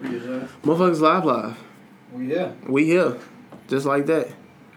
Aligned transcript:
Motherfuckers 0.00 1.00
live 1.00 1.24
live. 1.24 1.58
We 2.12 2.26
here. 2.26 2.54
We 2.66 2.84
here. 2.86 3.18
Just 3.68 3.86
like 3.86 4.06
that. 4.06 4.28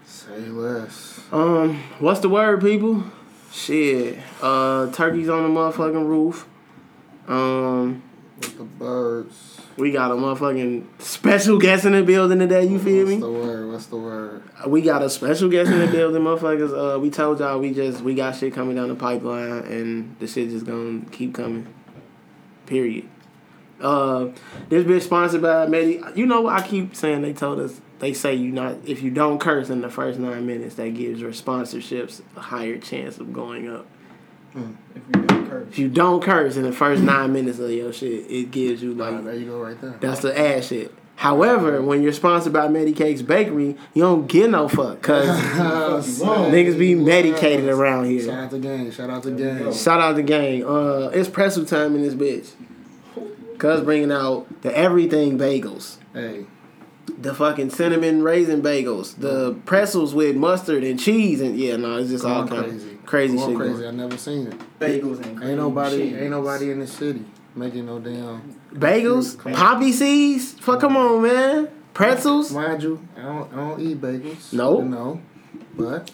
Say 0.04 0.38
less. 0.38 1.20
Um, 1.32 1.82
what's 1.98 2.20
the 2.20 2.28
word, 2.28 2.60
people? 2.60 3.02
Shit. 3.50 4.18
Uh 4.42 4.90
turkeys 4.92 5.28
on 5.28 5.42
the 5.42 5.48
motherfucking 5.60 6.06
roof. 6.06 6.46
Um 7.26 8.02
With 8.38 8.58
the 8.58 8.64
birds. 8.64 9.60
we 9.76 9.92
got 9.92 10.10
a 10.10 10.14
motherfucking 10.14 10.84
special 11.00 11.58
guest 11.58 11.84
in 11.86 11.92
the 11.92 12.02
building 12.02 12.38
today, 12.40 12.66
you 12.66 12.78
feel 12.78 13.04
What's 13.06 13.10
me? 13.14 13.20
the 13.20 13.30
word? 13.32 13.72
What's 13.72 13.86
the 13.86 13.96
word? 13.96 14.42
We 14.66 14.82
got 14.82 15.02
a 15.02 15.08
special 15.10 15.48
guest 15.48 15.70
in 15.70 15.78
the 15.78 15.86
building, 15.86 16.22
motherfuckers. 16.22 16.96
Uh, 16.96 16.98
we 17.00 17.10
told 17.10 17.38
y'all 17.40 17.58
we 17.60 17.72
just 17.72 18.02
we 18.02 18.14
got 18.14 18.36
shit 18.36 18.52
coming 18.52 18.76
down 18.76 18.88
the 18.88 18.94
pipeline, 18.94 19.64
and 19.64 20.16
the 20.18 20.26
shit 20.26 20.50
just 20.50 20.66
gonna 20.66 21.00
keep 21.10 21.32
coming. 21.34 21.66
Period. 22.66 23.08
Uh, 23.84 24.32
this 24.68 24.84
bitch 24.84 25.02
sponsored 25.02 25.42
by 25.42 25.66
Medi. 25.66 26.02
You 26.14 26.26
know 26.26 26.40
what 26.42 26.54
I 26.60 26.66
keep 26.66 26.96
saying? 26.96 27.22
They 27.22 27.32
told 27.32 27.60
us 27.60 27.80
they 27.98 28.12
say 28.14 28.34
you 28.34 28.50
not 28.50 28.76
if 28.86 29.02
you 29.02 29.10
don't 29.10 29.38
curse 29.38 29.70
in 29.70 29.80
the 29.82 29.90
first 29.90 30.18
nine 30.18 30.46
minutes, 30.46 30.76
that 30.76 30.94
gives 30.94 31.20
your 31.20 31.32
sponsorships 31.32 32.22
a 32.36 32.40
higher 32.40 32.78
chance 32.78 33.18
of 33.18 33.32
going 33.32 33.68
up. 33.68 33.86
If 34.54 35.06
we 35.06 35.22
don't 35.22 35.50
curse. 35.50 35.68
If 35.68 35.78
you 35.78 35.88
don't 35.88 36.22
curse 36.22 36.56
in 36.56 36.62
the 36.62 36.72
first 36.72 37.02
nine 37.02 37.32
minutes 37.32 37.58
of 37.58 37.70
your 37.70 37.92
shit, 37.92 38.30
it 38.30 38.50
gives 38.50 38.82
you 38.82 38.94
like 38.94 39.22
there 39.24 39.34
you 39.34 39.46
go, 39.46 39.60
right 39.60 39.80
there. 39.80 39.96
that's 40.00 40.20
the 40.20 40.38
ass 40.38 40.68
shit. 40.68 40.94
However, 41.16 41.80
when 41.80 42.02
you're 42.02 42.12
sponsored 42.12 42.52
by 42.52 42.66
Medicakes 42.66 43.24
Bakery, 43.24 43.76
you 43.94 44.02
don't 44.02 44.26
get 44.26 44.50
no 44.50 44.68
fuck 44.68 45.00
because 45.00 45.28
niggas 46.20 46.78
be 46.78 46.94
medicated 46.94 47.68
around 47.68 48.06
here. 48.06 48.24
Shout 48.24 48.44
out 48.44 48.50
to 48.50 48.58
gang. 48.58 48.90
Shout 48.90 49.10
out 49.10 49.22
to 49.22 49.30
gang. 49.30 49.72
Shout 49.72 50.00
out 50.00 50.16
the 50.16 50.22
gang. 50.22 50.64
Uh, 50.64 51.10
it's 51.14 51.28
pretzel 51.28 51.64
time 51.64 51.94
in 51.94 52.02
this 52.02 52.14
bitch. 52.14 52.50
Cuz 53.58 53.80
bringing 53.82 54.12
out 54.12 54.46
the 54.62 54.76
everything 54.76 55.38
bagels, 55.38 55.96
Hey, 56.12 56.46
the 57.18 57.34
fucking 57.34 57.70
cinnamon 57.70 58.22
raisin 58.22 58.62
bagels, 58.62 59.16
the 59.18 59.30
oh. 59.46 59.54
pretzels 59.64 60.14
with 60.14 60.36
mustard 60.36 60.82
and 60.84 60.98
cheese, 60.98 61.40
and 61.40 61.56
yeah, 61.58 61.76
no, 61.76 61.98
it's 61.98 62.10
just 62.10 62.24
all 62.24 62.46
kind 62.46 62.64
crazy. 62.64 62.90
of 62.92 63.06
crazy 63.06 63.36
Going 63.36 63.48
shit. 63.50 63.56
crazy. 63.58 63.72
going. 63.82 63.86
I 63.86 63.90
never 64.02 64.16
seen 64.16 64.46
it. 64.48 64.54
Bagels 64.80 65.22
and 65.24 65.36
cream 65.36 65.48
Ain't 65.50 65.58
nobody. 65.58 65.96
cheese. 65.98 66.14
Ain't 66.16 66.30
nobody 66.30 66.70
in 66.70 66.80
the 66.80 66.86
city 66.86 67.24
making 67.54 67.86
no 67.86 67.98
damn. 68.00 68.54
Bagels, 68.72 69.38
poppy 69.54 69.92
seeds. 69.92 70.52
Fuck, 70.54 70.80
come 70.80 70.96
on, 70.96 71.22
man. 71.22 71.68
Pretzels. 71.92 72.50
Mind 72.52 72.82
you, 72.82 73.06
I 73.16 73.22
don't. 73.22 73.52
I 73.52 73.56
don't 73.56 73.80
eat 73.80 74.00
bagels. 74.00 74.52
Nope. 74.52 74.82
You 74.82 74.88
know, 74.88 75.20
but 75.76 76.10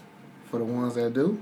for 0.50 0.58
the 0.58 0.64
ones 0.64 0.94
that 0.96 1.14
do, 1.14 1.41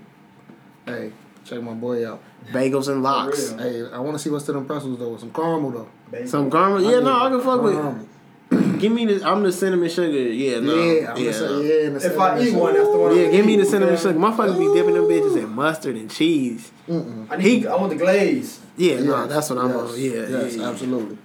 hey, 0.87 1.13
check 1.45 1.61
my 1.63 1.73
boy 1.75 2.09
out. 2.09 2.23
Bagels 2.47 2.89
and 2.89 3.03
locks. 3.03 3.53
Hey, 3.53 3.87
I 3.91 3.99
want 3.99 4.17
to 4.17 4.19
see 4.19 4.31
what's 4.31 4.47
to 4.47 4.53
them 4.53 4.67
pretzels 4.67 4.99
though. 4.99 5.11
with 5.11 5.21
Some 5.21 5.33
caramel 5.33 5.71
though. 5.71 5.89
Bagels. 6.11 6.29
Some 6.29 6.51
caramel. 6.51 6.83
Yeah, 6.83 7.01
no, 7.01 7.15
I 7.15 7.29
can 7.29 7.41
fuck 7.41 7.63
with. 7.63 8.09
Give 8.81 8.93
me 8.93 9.05
the. 9.05 9.29
I'm 9.29 9.43
the 9.43 9.53
cinnamon 9.53 9.91
sugar. 9.91 10.11
Yeah, 10.11 10.61
no. 10.61 10.75
Yeah, 10.75 11.13
I'm 11.13 11.19
yeah, 11.19 11.33
gonna 11.33 11.47
no. 11.47 11.61
yeah. 11.61 11.87
and 11.87 11.97
the 11.97 12.07
If 12.07 12.19
I 12.19 12.39
cinnamon 12.39 12.47
eat 12.47 12.55
one, 12.55 12.75
that's 12.75 12.89
the 12.89 12.99
one. 12.99 13.17
Yeah, 13.17 13.25
I'm 13.25 13.31
give 13.33 13.47
me 13.47 13.57
the 13.57 13.65
cinnamon 13.65 13.95
man. 13.95 14.03
sugar. 14.03 14.19
Motherfuckers 14.19 14.59
be 14.59 14.75
dipping 14.75 14.95
them 14.95 15.05
bitches 15.05 15.37
in 15.37 15.49
mustard 15.51 15.97
and 15.97 16.11
cheese. 16.11 16.73
Mm-mm. 16.89 17.27
I 17.31 17.37
need. 17.37 17.67
I 17.67 17.77
want 17.77 17.91
the 17.91 17.97
glaze. 17.97 18.61
Yeah, 18.77 19.01
no, 19.01 19.27
that's 19.27 19.51
what 19.51 19.59
I'm 19.59 19.71
yes, 19.71 19.77
on. 19.77 19.99
Yeah, 19.99 20.11
yes, 20.11 20.57
yeah, 20.57 20.63
yeah. 20.63 20.71
absolutely. 20.71 21.19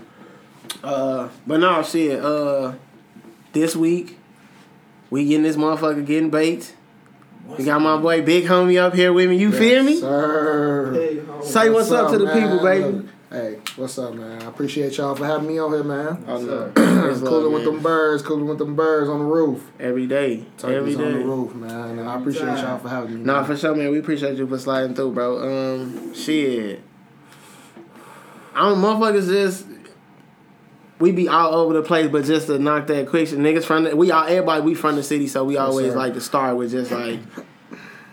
Uh, 0.83 1.29
but 1.47 1.59
no 1.59 1.81
shit. 1.83 2.19
Uh, 2.19 2.73
this 3.53 3.75
week 3.75 4.17
we 5.09 5.25
getting 5.25 5.43
this 5.43 5.55
motherfucker 5.55 6.05
getting 6.05 6.29
baked. 6.31 6.75
We 7.45 7.65
got 7.65 7.81
my 7.81 7.97
boy 7.97 8.21
Big 8.21 8.45
Homie 8.45 8.79
up 8.79 8.93
here 8.93 9.11
with 9.11 9.29
me. 9.29 9.37
You 9.37 9.51
feel 9.51 9.83
me? 9.83 9.99
Sir. 9.99 10.93
Hey. 10.93 11.21
Say 11.43 11.69
what's, 11.69 11.91
up, 11.91 12.11
to 12.11 12.17
the 12.17 12.25
man? 12.25 12.41
people, 12.41 12.63
baby. 12.63 13.09
Hey, 13.29 13.59
what's 13.75 13.97
up, 13.97 14.13
man? 14.13 14.41
I 14.43 14.45
appreciate 14.45 14.95
y'all 14.97 15.15
for 15.15 15.25
having 15.25 15.47
me 15.47 15.59
on 15.59 15.73
here, 15.73 15.83
man. 15.83 16.23
Oh, 16.27 16.39
no. 16.39 16.61
What's 16.67 16.77
It's 16.77 17.21
love, 17.21 17.29
cooling 17.29 17.53
with 17.53 17.63
man. 17.63 17.73
them 17.73 17.83
birds, 17.83 18.23
cooling 18.23 18.47
with 18.47 18.59
them 18.59 18.75
birds 18.75 19.09
on 19.09 19.19
the 19.19 19.25
roof. 19.25 19.71
every 19.79 20.07
day, 20.07 20.45
Turkeys 20.57 20.95
every 20.95 20.95
on 20.95 21.13
the 21.13 21.25
roof, 21.25 21.53
man. 21.55 21.99
And 21.99 22.07
I 22.07 22.19
appreciate 22.19 22.59
y'all 22.59 22.77
for 22.77 22.89
having 22.89 23.15
me. 23.15 23.25
Nah, 23.25 23.37
man. 23.41 23.45
for 23.45 23.57
sure, 23.57 23.75
man. 23.75 23.91
We 23.91 23.99
appreciate 23.99 24.37
you 24.37 24.47
for 24.47 24.57
sliding 24.57 24.95
through, 24.95 25.11
bro. 25.13 25.39
Um, 25.39 26.13
shit. 26.13 26.81
I 28.55 28.69
don't, 28.69 28.77
motherfuckers 28.77 29.27
just. 29.27 29.65
We 31.03 31.11
be 31.11 31.27
all 31.27 31.53
over 31.53 31.73
the 31.73 31.81
place, 31.81 32.09
but 32.09 32.23
just 32.23 32.47
to 32.47 32.57
knock 32.57 32.87
that 32.87 33.09
quick, 33.09 33.27
niggas 33.27 33.65
from 33.65 33.83
the, 33.83 33.93
we 33.93 34.09
all 34.11 34.23
everybody 34.23 34.61
we 34.61 34.73
from 34.73 34.95
the 34.95 35.03
city, 35.03 35.27
so 35.27 35.43
we 35.43 35.57
always 35.57 35.93
like 35.93 36.13
to 36.13 36.21
start 36.21 36.55
with 36.55 36.71
just 36.71 36.91
like. 36.91 37.19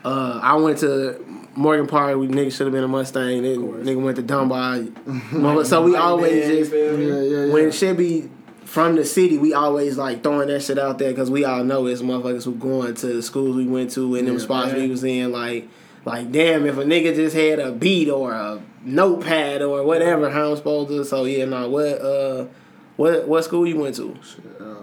Uh, 0.05 0.41
I 0.43 0.57
went 0.57 0.79
to 0.79 1.25
Morgan 1.55 1.87
Park. 1.87 2.17
We 2.17 2.27
niggas 2.27 2.57
should 2.57 2.67
have 2.67 2.73
been 2.73 2.83
a 2.83 2.89
Mustang. 2.89 3.43
Then 3.43 3.59
nigga 3.85 4.03
went 4.03 4.17
to 4.17 4.23
Dunbar. 4.23 4.87
So 5.67 5.85
we 5.85 5.95
always 5.95 6.49
man, 6.49 6.57
just? 6.57 6.73
Yeah, 6.73 6.91
yeah, 6.91 7.21
yeah. 7.21 7.53
when 7.53 7.71
shit 7.71 7.97
be 7.97 8.29
from 8.65 8.97
the 8.97 9.05
city, 9.05 9.39
we 9.39 9.55
always 9.55 9.97
like 9.97 10.25
throwing 10.25 10.49
that 10.49 10.61
shit 10.61 10.77
out 10.77 10.99
there 10.99 11.11
because 11.11 11.31
we 11.31 11.45
all 11.45 11.63
know 11.63 11.87
it's 11.87 12.03
motherfuckers 12.03 12.45
who 12.45 12.57
going 12.57 12.95
to 12.95 13.07
the 13.07 13.23
schools 13.23 13.55
we 13.55 13.69
went 13.69 13.93
to 13.93 14.17
and 14.17 14.27
them 14.27 14.41
spots 14.41 14.73
we 14.73 14.89
was 14.89 15.05
in. 15.05 15.31
Like, 15.31 15.69
like 16.05 16.33
damn, 16.33 16.67
if 16.67 16.77
a 16.77 16.83
nigga 16.83 17.15
just 17.15 17.37
had 17.37 17.61
a 17.61 17.71
beat 17.71 18.11
or 18.11 18.33
a 18.33 18.61
notepad 18.83 19.63
or 19.63 19.85
whatever, 19.85 20.29
how 20.29 20.51
I'm 20.51 20.57
supposed 20.57 20.89
to. 20.89 21.05
So 21.05 21.23
yeah, 21.23 21.45
no, 21.45 21.69
what 21.69 22.01
uh, 22.01 22.47
what 23.01 23.27
what 23.27 23.45
school 23.45 23.67
you 23.67 23.79
went 23.79 23.97
to? 23.97 24.15
Uh, 24.61 24.75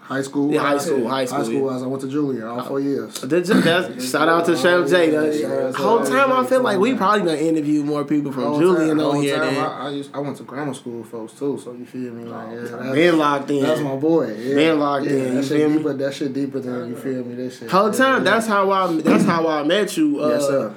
high 0.00 0.22
school. 0.22 0.52
Yeah, 0.52 0.60
high 0.60 0.74
uh, 0.74 0.78
school, 0.80 1.08
high 1.08 1.24
school, 1.24 1.38
High 1.38 1.44
school. 1.44 1.70
yeah. 1.70 1.76
As 1.76 1.82
I 1.82 1.86
went 1.86 2.02
to 2.02 2.08
Julian 2.08 2.42
all 2.42 2.64
four 2.64 2.80
years. 2.80 3.20
That's, 3.20 3.48
that's, 3.48 4.10
shout 4.10 4.28
out 4.28 4.44
to 4.46 4.56
Chef 4.56 4.88
J. 4.90 5.10
The 5.10 5.72
whole 5.76 6.04
time 6.04 6.32
I 6.32 6.44
feel 6.44 6.62
like 6.62 6.78
we 6.78 6.94
probably 6.94 7.20
gonna 7.20 7.36
interview 7.38 7.84
more 7.84 8.04
people 8.04 8.32
from 8.32 8.58
Julian 8.58 8.98
on 9.00 9.22
here 9.22 9.36
time, 9.36 9.58
I, 9.58 9.86
I, 9.86 9.90
used, 9.90 10.14
I 10.14 10.18
went 10.18 10.36
to 10.38 10.42
grammar 10.42 10.74
school, 10.74 11.04
folks 11.04 11.34
too. 11.34 11.60
So 11.62 11.72
you 11.72 11.86
feel 11.86 12.12
me? 12.12 12.24
Like, 12.24 12.70
yeah, 12.70 12.92
been 12.92 13.18
locked 13.18 13.50
in. 13.50 13.62
that's 13.62 13.80
my 13.80 13.96
boy. 13.96 14.34
Yeah. 14.34 14.54
Been 14.54 14.80
locked 14.80 15.06
yeah, 15.06 15.12
in, 15.12 15.18
you 15.18 15.34
That 15.34 15.44
shit 15.44 15.58
feel 15.58 15.70
me? 15.70 15.76
deeper. 15.78 15.92
That 15.94 16.14
shit 16.14 16.32
deeper 16.32 16.60
than 16.60 16.88
you 16.88 16.96
feel 16.96 17.24
me. 17.24 17.34
That 17.36 17.50
shit. 17.52 17.70
Whole 17.70 17.92
time. 17.92 18.24
That's 18.24 18.46
how 18.48 18.70
I. 18.70 18.92
That's 18.96 19.24
how 19.24 19.46
I 19.46 19.62
met 19.62 19.96
you. 19.96 20.20
Uh, 20.20 20.28
yes, 20.30 20.46
sir. 20.46 20.74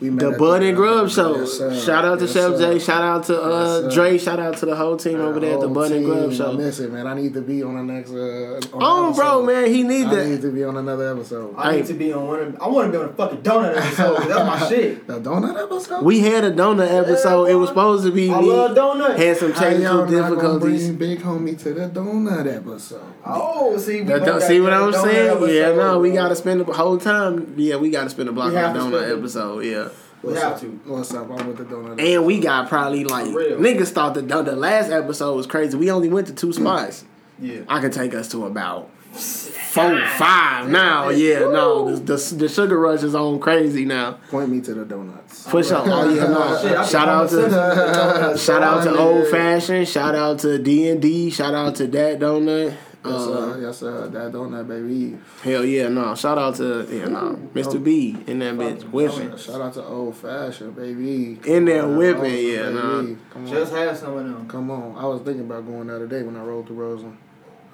We 0.00 0.10
met 0.10 0.20
The 0.26 0.30
at 0.32 0.38
Bud 0.38 0.62
and 0.64 0.76
Grub 0.76 1.04
yes, 1.06 1.14
Show. 1.14 1.44
sir. 1.46 1.74
shout 1.80 2.04
out 2.04 2.18
to 2.18 2.24
Yes, 2.24 2.34
Chef 2.34 2.56
sir. 2.56 2.72
J. 2.74 2.78
Shout 2.80 3.02
out 3.02 3.24
to 3.24 3.40
uh, 3.40 3.80
Yes. 3.84 3.94
Dre. 3.94 4.18
Shout 4.18 4.40
out 4.40 4.56
to 4.58 4.66
the 4.66 4.74
whole 4.74 4.96
team 4.96 5.20
over 5.20 5.38
there 5.38 5.54
at 5.54 5.60
the 5.60 5.66
Whole 5.68 5.74
Bud 5.74 5.92
and 5.92 6.04
Grub 6.04 6.32
Show. 6.32 6.50
I 6.52 6.56
miss 6.56 6.80
it, 6.80 6.92
man. 6.92 7.06
I 7.06 7.14
need 7.14 7.32
to 7.34 7.40
be 7.40 7.62
on 7.62 7.76
the 7.76 7.92
next. 7.92 8.10
Uh, 8.10 8.60
on 8.76 8.82
Oh, 8.82 9.12
the 9.12 9.16
bro, 9.16 9.42
man, 9.46 9.66
he 9.72 9.84
need 9.84 10.06
I 10.08 10.24
need 10.26 10.42
to 10.42 10.50
be 10.50 10.64
on 10.64 10.76
another 10.76 11.12
episode. 11.12 11.54
I 11.56 11.70
Hey. 11.70 11.76
need 11.78 11.86
to 11.86 11.94
be 11.94 12.12
on 12.12 12.26
one. 12.26 12.40
Of, 12.40 12.56
I 12.60 12.68
want 12.68 12.88
to 12.88 12.98
be 12.98 13.02
on 13.04 13.08
a 13.10 13.12
fucking 13.12 13.42
donut 13.42 13.76
episode. 13.76 14.16
that's 14.28 14.60
my 14.62 14.68
shit. 14.68 15.06
The 15.06 15.20
donut 15.20 15.62
episode. 15.62 16.02
We 16.04 16.18
had 16.20 16.42
a 16.44 16.50
donut 16.50 16.90
episode. 16.90 17.44
it 17.48 17.54
was 17.54 17.68
supposed 17.68 18.04
to 18.04 18.10
be 18.10 18.32
I 18.32 18.40
me. 18.40 18.48
love 18.50 18.74
donuts. 18.74 19.22
Had 19.22 19.36
some 19.36 19.52
How 19.52 19.60
technical 19.60 19.82
y'all 19.84 20.06
not 20.06 20.10
gonna 20.10 20.30
difficulties. 20.30 20.86
bring 20.88 20.96
Big 20.98 21.20
homie 21.20 21.58
to 21.62 21.72
the 21.72 21.88
donut 21.88 22.52
episode. 22.52 23.00
Oh, 23.24 23.78
see, 23.78 24.00
we 24.00 24.08
That- 24.08 24.18
both 24.18 24.26
that- 24.26 24.32
got 24.40 24.42
see 24.42 24.60
what 24.60 24.72
I'm 24.72 24.92
saying? 24.92 25.54
Yeah, 25.54 25.72
no, 25.76 26.00
we 26.00 26.10
gotta 26.10 26.34
spend 26.34 26.60
the 26.60 26.72
whole 26.72 26.98
time. 26.98 27.54
Yeah, 27.56 27.76
we 27.76 27.90
gotta 27.90 28.10
spend 28.10 28.28
a 28.28 28.32
block 28.32 28.50
We 28.52 28.58
on 28.58 28.90
the 28.90 28.98
donut 28.98 29.18
episode. 29.18 29.64
Yeah. 29.64 29.88
We 30.24 30.32
What's 30.32 30.42
have 30.42 30.52
up? 30.54 30.60
to. 30.60 30.66
What's 30.86 31.12
up? 31.12 31.30
I'm 31.30 31.46
with 31.48 31.58
the 31.58 31.64
donut. 31.64 32.00
And 32.00 32.24
we 32.24 32.40
got 32.40 32.68
probably 32.68 33.04
like 33.04 33.26
niggas 33.26 33.90
thought 33.90 34.14
the 34.14 34.22
the 34.22 34.56
last 34.56 34.90
episode 34.90 35.36
was 35.36 35.46
crazy. 35.46 35.76
We 35.76 35.90
only 35.90 36.08
went 36.08 36.28
to 36.28 36.34
two 36.34 36.48
hmm. 36.48 36.62
spots. 36.62 37.04
Yeah. 37.38 37.62
I 37.68 37.80
can 37.80 37.90
take 37.90 38.14
us 38.14 38.28
to 38.28 38.46
about 38.46 38.88
four, 39.12 40.06
five 40.06 40.70
now. 40.70 41.10
Yeah, 41.10 41.40
no, 41.40 41.94
the, 41.94 42.16
the, 42.16 42.34
the 42.36 42.48
sugar 42.48 42.78
rush 42.78 43.02
is 43.02 43.14
on 43.14 43.38
crazy 43.38 43.84
now. 43.84 44.12
Point 44.30 44.48
me 44.48 44.60
to 44.62 44.72
the 44.72 44.84
donuts. 44.84 45.46
Push 45.48 45.68
sure. 45.68 45.82
Oh 45.84 46.14
yeah, 46.14 46.24
no. 46.24 46.62
Shit, 46.62 46.90
Shout 46.90 47.08
out 47.08 47.28
to 47.30 47.36
to. 47.42 48.38
shout 48.38 48.62
out 48.62 48.84
to 48.84 48.96
old 48.96 49.28
fashioned. 49.28 49.88
Shout 49.88 50.14
out 50.14 50.38
to 50.40 50.58
D 50.58 50.88
and 50.88 51.02
D. 51.02 51.30
Shout 51.30 51.54
out 51.54 51.74
to 51.76 51.86
that 51.88 52.18
donut. 52.20 52.74
Yes, 53.04 53.14
Uh, 53.14 53.26
sir. 53.52 53.60
Yes, 53.60 53.78
sir. 53.78 54.08
That 54.08 54.32
donut, 54.32 54.66
baby. 54.66 55.18
hell 55.42 55.64
yeah, 55.64 55.88
no. 55.88 56.14
Shout 56.14 56.38
out 56.38 56.54
to 56.56 56.86
yeah, 56.90 57.06
no. 57.08 57.38
Mr. 57.54 57.82
B 57.82 58.16
in 58.26 58.38
that 58.38 58.54
bitch 58.54 58.82
whipping. 58.90 59.36
Shout 59.36 59.60
out 59.60 59.74
to 59.74 59.84
old 59.84 60.16
fashioned, 60.16 60.74
baby. 60.74 61.38
In 61.44 61.66
there 61.66 61.82
Come 61.82 61.96
whipping, 61.96 62.24
yeah, 62.48 62.62
baby. 62.62 62.74
nah. 62.74 63.14
Come 63.32 63.44
on. 63.44 63.46
Just 63.46 63.72
have 63.74 63.96
some 63.98 64.16
of 64.16 64.24
them. 64.24 64.48
Come 64.48 64.70
on. 64.70 64.96
I 64.96 65.06
was 65.06 65.20
thinking 65.22 65.42
about 65.44 65.66
going 65.66 65.88
the 65.88 65.96
other 65.96 66.06
day 66.06 66.22
when 66.22 66.36
I 66.36 66.42
rode 66.42 66.66
through 66.66 66.76
Roseland. 66.76 67.18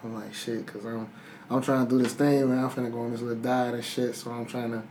I'm 0.03 0.15
like, 0.15 0.35
shit, 0.35 0.67
because 0.67 0.85
I'm, 0.85 1.09
I'm 1.50 1.61
trying 1.62 1.87
to 1.87 1.91
do 1.91 2.03
this 2.03 2.15
thing, 2.15 2.49
man. 2.49 2.65
I'm 2.65 2.71
finna 2.71 2.91
go 2.91 3.00
on 3.03 3.12
this 3.12 3.21
little 3.21 3.41
diet 3.43 3.75
and 3.75 3.85
shit, 3.85 4.17
so 4.17 4.31
I'm 4.33 4.47
trying 4.47 4.73
to 4.73 4.83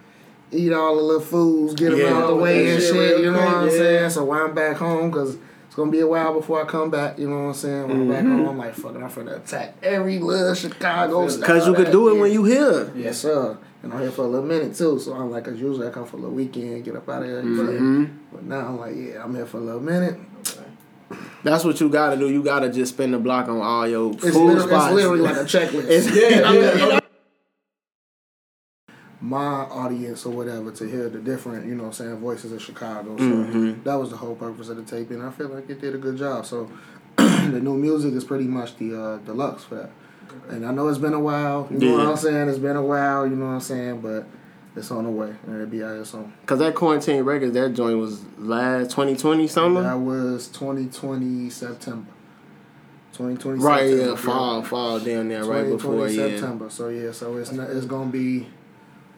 eat 0.52 0.72
all 0.72 0.96
the 0.96 1.02
little 1.02 1.22
foods, 1.22 1.74
get 1.76 1.90
them 1.90 2.00
Yeah. 2.00 2.14
out 2.14 2.28
the 2.28 2.36
way 2.36 2.72
and 2.74 2.82
shit 2.82 2.94
shit, 2.94 3.20
you 3.20 3.32
know 3.32 3.40
what 3.40 3.48
I'm 3.48 3.66
yeah. 3.66 3.72
saying? 3.74 4.10
So 4.12 4.24
when 4.26 4.40
I'm 4.40 4.54
back 4.56 4.78
home, 4.78 5.10
because 5.12 5.38
it's 5.70 5.76
to 5.92 5.92
be 5.92 6.00
a 6.00 6.08
while 6.08 6.34
before 6.34 6.62
I 6.62 6.66
come 6.66 6.90
back, 6.90 7.18
you 7.20 7.30
know 7.30 7.36
what 7.36 7.48
I'm 7.50 7.54
saying? 7.54 7.88
When 7.88 8.02
I'm 8.02 8.08
back 8.10 8.24
Mm-hmm. 8.24 8.38
home, 8.40 8.48
I'm 8.50 8.58
like, 8.58 8.74
fucking, 8.74 9.02
I'm 9.04 9.10
finna 9.10 9.38
attack 9.38 9.76
every 9.84 10.20
little 10.20 10.54
Chicago 10.56 11.28
style. 11.30 11.44
Cause 11.48 11.68
you 11.68 11.74
could 11.74 11.92
do 11.92 12.10
it 12.10 12.20
when 12.20 12.32
you 12.32 12.44
here. 12.44 12.92
Yes, 12.96 13.20
sir. 13.20 13.58
And 13.84 13.94
I'm 13.94 14.02
here 14.02 14.12
for 14.12 14.24
a 14.24 14.28
little 14.28 14.46
minute 14.48 14.76
too, 14.76 15.00
so 15.00 15.14
I'm 15.14 15.32
like, 15.32 15.46
cause 15.46 15.60
usually 15.60 15.88
I 15.88 15.92
come 15.92 16.06
for 16.06 16.18
a 16.18 16.20
little 16.20 16.36
weekend, 16.36 16.84
get 16.84 16.96
up 16.96 17.08
out 17.08 17.22
of 17.22 17.28
here. 17.30 17.42
You 17.42 17.56
feel 17.56 17.66
me? 17.66 17.78
hmm 17.78 18.06
But 18.32 18.44
now 18.44 18.60
I'm 18.68 18.80
like, 18.80 18.96
yeah, 18.96 19.24
I'm 19.24 19.34
here 19.36 19.46
for 19.46 19.58
a 19.58 19.62
little 19.62 19.80
minute. 19.82 20.20
That's 21.44 21.64
what 21.64 21.80
you 21.80 21.88
gotta 21.90 22.18
do. 22.18 22.30
You 22.30 22.44
gotta 22.44 22.70
just 22.70 22.94
spin 22.96 23.12
the 23.12 23.20
block 23.20 23.48
on 23.48 23.62
all 23.62 23.88
your 23.88 24.12
It's, 24.12 24.22
food 24.32 24.60
spots. 24.62 24.86
it's 24.88 24.94
literally 24.96 25.22
like 25.22 25.38
a 25.38 25.40
checklist. 25.46 25.90
It's- 25.90 26.14
Yeah, 26.14 26.52
yeah. 26.52 27.00
My 29.22 29.38
audience 29.66 30.26
or 30.26 30.32
whatever 30.34 30.72
to 30.72 30.86
hear 30.90 31.10
the 31.10 31.20
different, 31.20 31.66
you 31.66 31.76
know, 31.76 31.84
what 31.84 31.88
I'm 31.90 31.94
saying 31.94 32.16
voices 32.18 32.52
of 32.54 32.62
Chicago. 32.62 33.18
So 33.18 33.24
Mhm. 33.24 33.84
that 33.84 33.96
was 33.96 34.10
the 34.12 34.18
whole 34.18 34.36
purpose 34.36 34.70
of 34.70 34.78
the 34.78 34.84
taping. 34.84 35.22
I 35.22 35.30
feel 35.30 35.50
like 35.50 35.70
it 35.70 35.82
did 35.82 35.94
a 35.94 35.98
good 35.98 36.16
job. 36.18 36.46
So 36.46 36.70
the 37.18 37.60
new 37.62 37.76
music 37.76 38.14
is 38.14 38.24
pretty 38.24 38.46
much 38.46 38.78
the 38.78 38.98
uh, 39.00 39.18
deluxe 39.18 39.64
for 39.66 39.76
that. 39.76 39.90
And 40.50 40.66
I 40.66 40.72
know 40.72 40.88
it's 40.88 41.00
been 41.00 41.14
a 41.14 41.20
while. 41.20 41.68
You 41.70 41.80
know 41.80 41.92
what 41.98 42.08
I'm 42.08 42.16
saying? 42.16 42.48
It's 42.50 42.60
been 42.60 42.78
a 42.78 42.84
while. 42.84 43.28
You 43.28 43.36
know 43.36 43.48
what 43.48 43.52
I'm 43.54 43.60
saying? 43.60 44.00
But 44.02 44.26
it's 44.76 44.90
on 44.92 45.04
the 45.04 45.10
way. 45.10 45.34
And 45.46 45.56
it'll 45.56 45.68
be 45.68 45.84
out 45.84 46.06
soon. 46.08 46.32
Cause 46.46 46.60
that 46.60 46.76
quarantine 46.76 47.24
records, 47.24 47.54
that 47.56 47.74
joint 47.74 47.98
was 47.98 48.22
last 48.38 48.92
2020 48.92 49.48
summer. 49.48 49.82
That 49.84 50.00
was 50.00 50.48
2020 50.48 51.50
September. 51.50 52.08
2020 53.14 53.60
right, 53.60 53.90
September. 53.90 54.10
yeah, 54.12 54.16
fall, 54.16 54.64
fall 54.64 55.00
down 55.00 55.28
there, 55.28 55.44
right 55.44 55.66
2020 55.66 55.76
before, 55.76 56.08
yeah. 56.08 56.30
September. 56.38 56.70
So 56.70 56.88
yeah, 56.88 57.12
so 57.12 57.36
it's 57.38 57.52
not, 57.52 57.70
it's 57.70 57.86
gonna 57.86 58.10
be. 58.10 58.48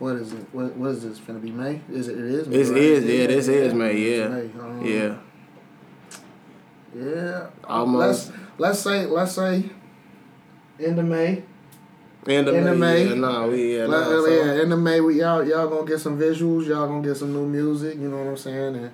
What 0.01 0.15
is 0.15 0.33
it? 0.33 0.47
What, 0.51 0.75
what 0.77 0.89
is 0.89 1.03
this? 1.03 1.19
Gonna 1.19 1.37
be 1.37 1.51
May? 1.51 1.79
Is 1.91 2.07
it? 2.07 2.17
It 2.17 2.25
is. 2.25 2.47
May, 2.47 2.57
This 2.57 2.69
right? 2.69 2.77
is, 2.81 3.05
yeah, 3.05 3.27
this 3.27 3.47
is 3.47 3.73
May, 3.75 3.97
yeah. 3.97 4.27
May. 4.29 4.49
Um, 4.59 4.83
Yeah, 4.83 5.15
Yeah. 6.95 7.47
Almost. 7.65 8.29
Let's 8.31 8.39
let's 8.57 8.79
say 8.79 9.05
let's 9.05 9.33
say. 9.33 9.69
End 10.79 10.97
of 10.97 11.05
May. 11.05 11.43
end 12.27 12.47
of 12.47 12.55
End 12.55 12.67
of 12.67 12.79
May. 12.79 13.03
May. 13.05 13.09
Yeah, 13.09 13.13
nah, 13.13 13.45
we 13.45 13.77
yeah, 13.77 13.85
Like, 13.85 14.01
nah, 14.01 14.05
so- 14.07 14.25
yeah, 14.25 14.61
end 14.63 14.73
of 14.73 14.79
May, 14.79 15.01
we 15.01 15.19
y'all 15.19 15.47
y'all 15.47 15.67
gonna 15.67 15.87
get 15.87 15.99
some 15.99 16.17
visuals, 16.17 16.65
y'all 16.65 16.87
gonna 16.87 17.07
get 17.07 17.17
some 17.17 17.31
new 17.31 17.45
music, 17.45 17.93
you 17.99 18.09
know 18.09 18.17
what 18.17 18.27
I'm 18.31 18.37
saying? 18.37 18.75
And 18.77 18.91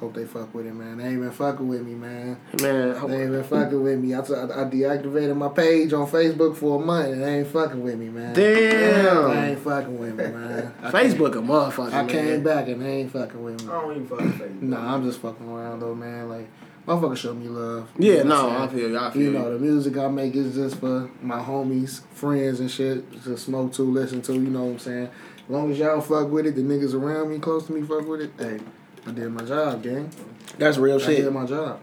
hope 0.00 0.14
they 0.14 0.24
fuck 0.24 0.52
with 0.54 0.66
it, 0.66 0.74
man. 0.74 0.96
They 0.98 1.08
ain't 1.08 1.20
been 1.20 1.30
fucking 1.30 1.68
with 1.68 1.82
me, 1.86 1.94
man. 1.94 2.38
man. 2.60 3.06
They 3.08 3.22
ain't 3.22 3.30
been 3.32 3.44
fucking 3.44 3.82
with 3.82 3.98
me. 4.00 4.14
I, 4.16 4.20
t- 4.22 4.32
I 4.34 4.64
deactivated 4.64 5.36
my 5.36 5.48
page 5.48 5.92
on 5.92 6.06
Facebook 6.08 6.56
for 6.56 6.80
a 6.82 6.84
month, 6.84 7.08
and 7.12 7.22
they 7.22 7.38
ain't 7.40 7.48
fucking 7.48 7.82
with 7.82 7.98
me, 7.98 8.08
man. 8.08 8.34
Damn. 8.34 9.30
They 9.30 9.50
ain't 9.50 9.58
fucking 9.60 9.98
with 9.98 10.16
me, 10.16 10.24
man. 10.26 10.74
I 10.82 10.90
Facebook 10.90 11.36
a 11.36 11.40
motherfucker. 11.42 11.92
I 11.92 12.06
came 12.06 12.42
back 12.42 12.68
and 12.68 12.80
they 12.82 13.00
ain't 13.00 13.12
fucking 13.12 13.42
with 13.42 13.62
me. 13.62 13.68
I 13.68 13.80
don't 13.80 13.90
even 13.92 14.06
fucking 14.08 14.32
face. 14.32 14.50
Nah, 14.60 14.94
I'm 14.94 15.04
just 15.04 15.20
fucking 15.20 15.46
around 15.48 15.80
though, 15.80 15.94
man. 15.94 16.28
Like, 16.28 16.48
motherfuckers 16.88 17.18
show 17.18 17.34
me 17.34 17.48
love. 17.48 17.90
Yeah, 17.98 18.14
You 18.14 18.24
know 18.24 18.42
no, 18.42 18.48
I'm 18.50 18.62
I 18.62 18.66
saying? 18.68 18.78
feel 18.80 18.90
you. 18.90 18.98
I 18.98 19.10
feel 19.10 19.22
You 19.22 19.28
you. 19.32 19.38
know, 19.38 19.52
the 19.52 19.58
music 19.58 19.96
I 19.98 20.08
make 20.08 20.34
is 20.34 20.54
just 20.54 20.76
for 20.80 21.10
my 21.20 21.38
homies, 21.40 22.02
friends 22.14 22.60
and 22.60 22.70
shit 22.70 23.22
to 23.24 23.36
smoke 23.36 23.72
to, 23.74 23.82
listen 23.82 24.22
to, 24.22 24.32
you 24.32 24.40
know 24.40 24.64
what 24.64 24.70
I'm 24.72 24.78
saying? 24.78 25.04
As 25.06 25.50
long 25.50 25.70
as 25.72 25.78
y'all 25.78 26.00
fuck 26.00 26.30
with 26.30 26.46
it, 26.46 26.54
the 26.54 26.62
niggas 26.62 26.94
around 26.94 27.28
me, 27.30 27.38
close 27.38 27.66
to 27.66 27.72
me, 27.72 27.82
fuck 27.82 28.06
with 28.06 28.20
it, 28.22 28.30
hey, 28.38 28.60
I 29.06 29.10
did 29.12 29.30
my 29.32 29.42
job, 29.44 29.82
gang. 29.82 30.10
That's 30.58 30.76
real 30.78 30.96
I 30.96 30.98
shit. 30.98 31.18
I 31.20 31.22
did 31.22 31.32
my 31.32 31.46
job. 31.46 31.80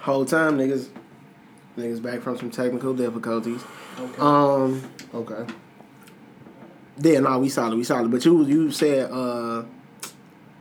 Whole 0.00 0.24
time, 0.24 0.58
niggas, 0.58 0.88
niggas 1.78 2.02
back 2.02 2.20
from 2.20 2.36
some 2.38 2.50
technical 2.50 2.94
difficulties. 2.94 3.62
Okay. 3.98 4.20
Um, 4.20 4.82
Okay. 5.14 5.52
yeah, 6.98 7.20
no, 7.20 7.38
we 7.38 7.48
solid, 7.48 7.76
we 7.76 7.84
solid. 7.84 8.10
But 8.10 8.24
you, 8.24 8.44
you 8.44 8.70
said, 8.70 9.10
uh, 9.10 9.62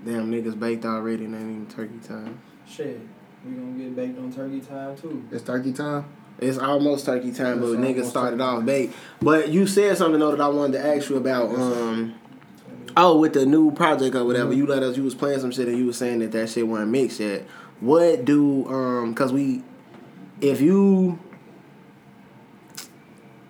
damn, 0.06 0.32
niggas 0.32 0.60
baked 0.60 0.86
already, 0.86 1.26
and 1.26 1.36
ain't 1.36 1.44
even 1.44 1.68
turkey 1.68 2.00
time. 2.08 2.40
Shit, 2.68 3.00
we 3.46 3.52
gonna 3.54 3.72
get 3.74 3.96
baked 3.96 4.20
on 4.20 4.32
turkey 4.32 4.62
time 4.62 4.96
too. 4.96 5.24
It's 5.32 5.44
turkey 5.44 5.74
time. 5.74 6.06
It's 6.40 6.58
almost 6.58 7.06
turkey 7.06 7.32
time, 7.32 7.60
but 7.60 7.68
niggas 7.78 8.06
started 8.06 8.38
turkey 8.38 8.44
off 8.44 8.66
baked. 8.66 8.94
But 9.22 9.50
you 9.50 9.68
said 9.68 9.98
something 9.98 10.20
though 10.20 10.32
that 10.32 10.42
I 10.42 10.48
wanted 10.48 10.74
to 10.82 10.86
ask 10.86 11.10
you 11.10 11.18
about. 11.18 11.50
Um, 11.56 12.16
oh, 12.98 13.18
with 13.18 13.34
the 13.34 13.46
new 13.46 13.72
project 13.72 14.16
or 14.16 14.24
whatever, 14.26 14.52
Mhm. 14.54 14.58
you 14.58 14.66
let 14.68 14.84
us. 14.84 14.98
You 14.98 15.04
was 15.04 15.16
playing 15.16 15.40
some 15.40 15.52
shit 15.52 15.68
and 15.68 15.78
you 15.78 15.86
was 15.88 15.98
saying 15.98 16.20
that 16.20 16.32
that 16.32 16.50
shit 16.50 16.68
wasn't 16.68 16.92
mixed 16.92 17.20
yet. 17.20 17.46
What 17.80 18.26
do 18.26 18.68
um? 18.68 19.14
Cause 19.16 19.32
we, 19.34 19.64
if 20.42 20.62
you. 20.62 21.20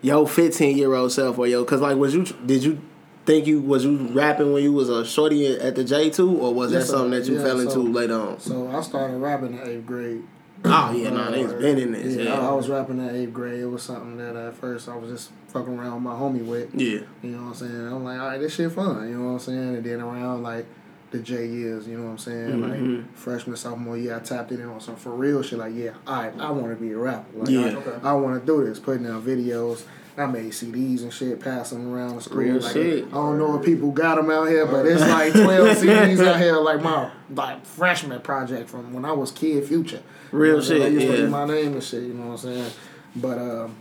Yo, 0.01 0.25
fifteen 0.25 0.77
year 0.77 0.93
old 0.95 1.11
self 1.11 1.37
or 1.37 1.45
yo, 1.47 1.63
cause 1.63 1.79
like, 1.81 1.95
was 1.95 2.15
you 2.15 2.23
did 2.45 2.63
you 2.63 2.81
think 3.25 3.45
you 3.45 3.61
was 3.61 3.85
you 3.85 3.97
rapping 4.13 4.51
when 4.51 4.63
you 4.63 4.73
was 4.73 4.89
a 4.89 5.05
shorty 5.05 5.45
at 5.59 5.75
the 5.75 5.83
J 5.83 6.09
two, 6.09 6.37
or 6.39 6.53
was 6.53 6.71
Yes, 6.71 6.87
that 6.87 6.91
something 6.93 7.11
that 7.11 7.27
you 7.27 7.35
Yeah, 7.37 7.43
fell 7.43 7.59
into 7.59 7.73
so- 7.73 7.81
later 7.81 8.15
on? 8.19 8.39
So 8.39 8.67
I 8.67 8.81
started 8.81 9.17
rapping 9.17 9.53
in 9.53 9.59
eighth 9.67 9.85
grade. 9.85 10.23
Oh 10.63 10.91
yeah, 10.95 11.09
no, 11.09 11.17
nah, 11.17 11.31
niggas 11.31 11.59
been 11.59 11.77
in 11.79 11.91
this. 11.93 12.15
Yeah, 12.15 12.23
Yeah, 12.25 12.39
I, 12.39 12.49
I 12.49 12.53
was 12.53 12.69
rapping 12.69 12.99
in 12.99 13.15
eighth 13.15 13.33
grade. 13.33 13.59
It 13.61 13.65
was 13.65 13.81
something 13.83 14.17
that 14.17 14.35
at 14.35 14.55
first 14.55 14.87
I 14.87 14.95
was 14.95 15.09
just 15.09 15.31
fucking 15.47 15.77
around 15.77 15.95
with 15.95 16.03
my 16.03 16.13
homie 16.13 16.45
with. 16.45 16.73
yeah. 16.75 16.99
You 17.23 17.31
know 17.31 17.37
what 17.43 17.47
I'm 17.49 17.53
saying? 17.55 17.87
I'm 17.87 18.03
like, 18.03 18.19
all 18.19 18.27
right, 18.27 18.37
this 18.39 18.53
shit 18.55 18.71
fun. 18.71 19.09
You 19.09 19.17
know 19.17 19.25
what 19.25 19.31
I'm 19.33 19.39
saying? 19.39 19.75
And 19.77 19.83
then 19.83 20.01
around 20.01 20.43
like 20.43 20.65
the 21.09 21.19
J 21.19 21.47
years, 21.47 21.87
you 21.87 21.97
know 21.97 22.05
what 22.05 22.11
I'm 22.11 22.17
saying? 22.19 22.49
Mhm. 22.51 22.97
Like 22.99 23.15
freshman, 23.17 23.57
sophomore 23.57 23.97
year, 23.97 24.15
I 24.15 24.19
tapped 24.19 24.51
it 24.51 24.59
in 24.59 24.67
on 24.67 24.79
some 24.79 24.95
for 24.95 25.09
real 25.11 25.41
shit. 25.41 25.59
Like, 25.59 25.73
yeah, 25.75 25.91
all 26.07 26.21
right, 26.23 26.33
I 26.39 26.51
want 26.51 26.69
to 26.69 26.75
be 26.75 26.91
a 26.91 26.97
rapper. 26.97 27.37
Like, 27.39 27.49
Yeah. 27.49 27.61
I, 27.61 27.75
Okay. 27.75 27.91
I 28.03 28.13
want 28.13 28.39
to 28.39 28.45
do 28.45 28.63
this. 28.65 28.79
Putting 28.79 29.07
out 29.07 29.25
videos. 29.25 29.83
I 30.17 30.25
made 30.25 30.51
CDs 30.51 31.03
and 31.03 31.13
shit, 31.13 31.39
pass 31.39 31.69
them 31.69 31.93
around 31.93 32.15
the 32.15 32.21
school. 32.21 32.37
Real 32.37 32.59
like, 32.59 32.73
shit. 32.73 33.05
I 33.07 33.11
don't 33.11 33.37
know 33.37 33.57
if 33.57 33.65
people 33.65 33.91
got 33.91 34.15
them 34.15 34.29
out 34.29 34.49
here, 34.49 34.65
but 34.65 34.85
it's 34.85 35.01
like 35.01 35.31
12 35.33 35.77
CDs 35.77 36.25
out 36.25 36.39
here, 36.39 36.57
like 36.57 36.81
my 36.81 37.09
like 37.29 37.65
freshman 37.65 38.21
project 38.21 38.69
from 38.69 38.93
when 38.93 39.05
I 39.05 39.13
was 39.13 39.31
Kid 39.31 39.63
Future. 39.65 40.03
Real 40.31 40.55
You 40.55 40.55
know 40.57 40.61
shit, 40.61 40.91
used 40.91 41.07
to 41.07 41.17
yeah. 41.17 41.25
be 41.25 41.29
my 41.29 41.45
name 41.45 41.73
and 41.73 41.83
shit, 41.83 42.03
you 42.03 42.13
know 42.13 42.27
what 42.27 42.31
I'm 42.31 42.37
saying? 42.37 42.71
But 43.15 43.37
um, 43.37 43.77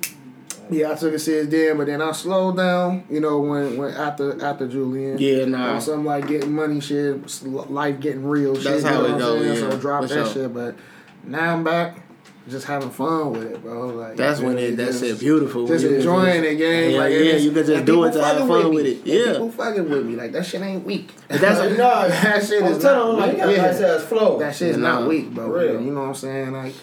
yeah, 0.70 0.92
I 0.92 0.94
took 0.94 1.12
it 1.12 1.18
serious 1.18 1.48
then, 1.48 1.76
but 1.78 1.86
then 1.88 2.00
I 2.00 2.12
slowed 2.12 2.56
down, 2.56 3.04
you 3.10 3.20
know, 3.20 3.40
when, 3.40 3.76
when 3.76 3.92
after 3.94 4.42
after 4.44 4.68
Julian. 4.68 5.18
Yeah, 5.18 5.44
nah. 5.46 5.74
On 5.74 5.80
some 5.80 6.04
like 6.04 6.28
getting 6.28 6.52
money 6.52 6.80
shit, 6.80 7.42
life 7.44 7.98
getting 8.00 8.24
real 8.24 8.54
shit. 8.54 8.64
That's 8.64 8.82
you 8.84 8.88
how 8.88 8.94
know 8.94 9.06
it 9.06 9.12
what 9.12 9.14
I'm 9.14 9.18
go, 9.18 9.42
yeah, 9.42 9.54
So 9.54 9.78
drop 9.78 10.02
for 10.02 10.08
that 10.08 10.26
sure. 10.26 10.32
shit, 10.32 10.54
but 10.54 10.76
now 11.24 11.54
I'm 11.54 11.64
back, 11.64 12.00
just 12.48 12.66
having 12.66 12.90
fun 12.90 13.32
with 13.32 13.42
it, 13.52 13.62
bro. 13.62 13.88
Like 13.88 14.16
That's 14.16 14.40
when 14.40 14.58
it 14.58 14.76
that's 14.76 14.98
just- 15.00 15.04
shit 15.04 15.20
beautiful. 15.20 15.66
Just 15.66 15.84
you 15.84 15.94
enjoying 15.96 16.42
the 16.42 16.56
game. 16.56 16.92
Yeah, 16.92 16.98
like, 16.98 17.12
yeah, 17.12 17.36
you 17.36 17.52
could 17.52 17.66
just 17.66 17.84
do 17.84 18.04
it 18.04 18.12
to 18.12 18.24
have 18.24 18.38
fun 18.48 18.70
me. 18.70 18.76
with 18.76 18.86
it. 18.86 19.06
Yeah. 19.06 19.32
people 19.32 19.50
fucking 19.52 19.88
with 19.90 20.06
me. 20.06 20.16
Like 20.16 20.32
that 20.32 20.46
shit 20.46 20.60
ain't 20.62 20.84
weak. 20.84 21.12
That's 21.28 21.42
Like, 21.60 21.70
what- 21.70 21.78
nah, 21.78 22.08
that 22.08 22.44
shit 22.44 22.62
I'm 22.62 22.72
is 22.72 22.82
not 22.82 23.14
like, 23.14 23.26
weak. 23.26 23.32
you 23.32 23.38
got 23.38 23.48
a 23.48 23.52
Yeah. 23.56 23.62
nice 23.62 23.80
ass 23.80 24.02
flow. 24.04 24.38
That 24.38 24.54
shit's 24.56 24.76
Yeah, 24.78 24.82
not 24.82 25.08
weak, 25.08 25.30
bro. 25.34 25.46
Real. 25.48 25.80
You 25.80 25.90
know 25.92 26.00
what 26.00 26.06
I'm 26.08 26.14
saying? 26.14 26.52
Like, 26.52 26.74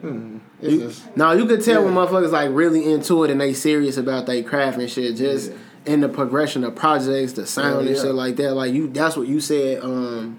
hmm. 0.00 0.38
It's 0.62 0.72
You, 0.72 0.80
just, 0.80 1.16
no, 1.16 1.32
you 1.32 1.46
could 1.46 1.64
tell 1.64 1.84
when 1.84 1.94
motherfuckers 1.94 2.32
like 2.32 2.50
really 2.52 2.90
into 2.92 3.24
it 3.24 3.30
and 3.30 3.40
they 3.40 3.54
serious 3.54 3.96
about 3.96 4.26
their 4.26 4.42
craft 4.42 4.78
and 4.78 4.90
shit. 4.90 5.16
Just 5.16 5.52
in 5.86 6.00
the 6.00 6.08
progression 6.08 6.64
of 6.64 6.74
projects, 6.74 7.32
the 7.32 7.46
sound 7.46 7.84
Yeah, 7.86 7.92
and 7.92 8.00
shit 8.00 8.14
like 8.14 8.36
that. 8.36 8.52
Like 8.54 8.72
you, 8.74 8.88
that's 8.88 9.16
what 9.16 9.26
you 9.28 9.40
said. 9.40 9.82
Um, 9.82 10.38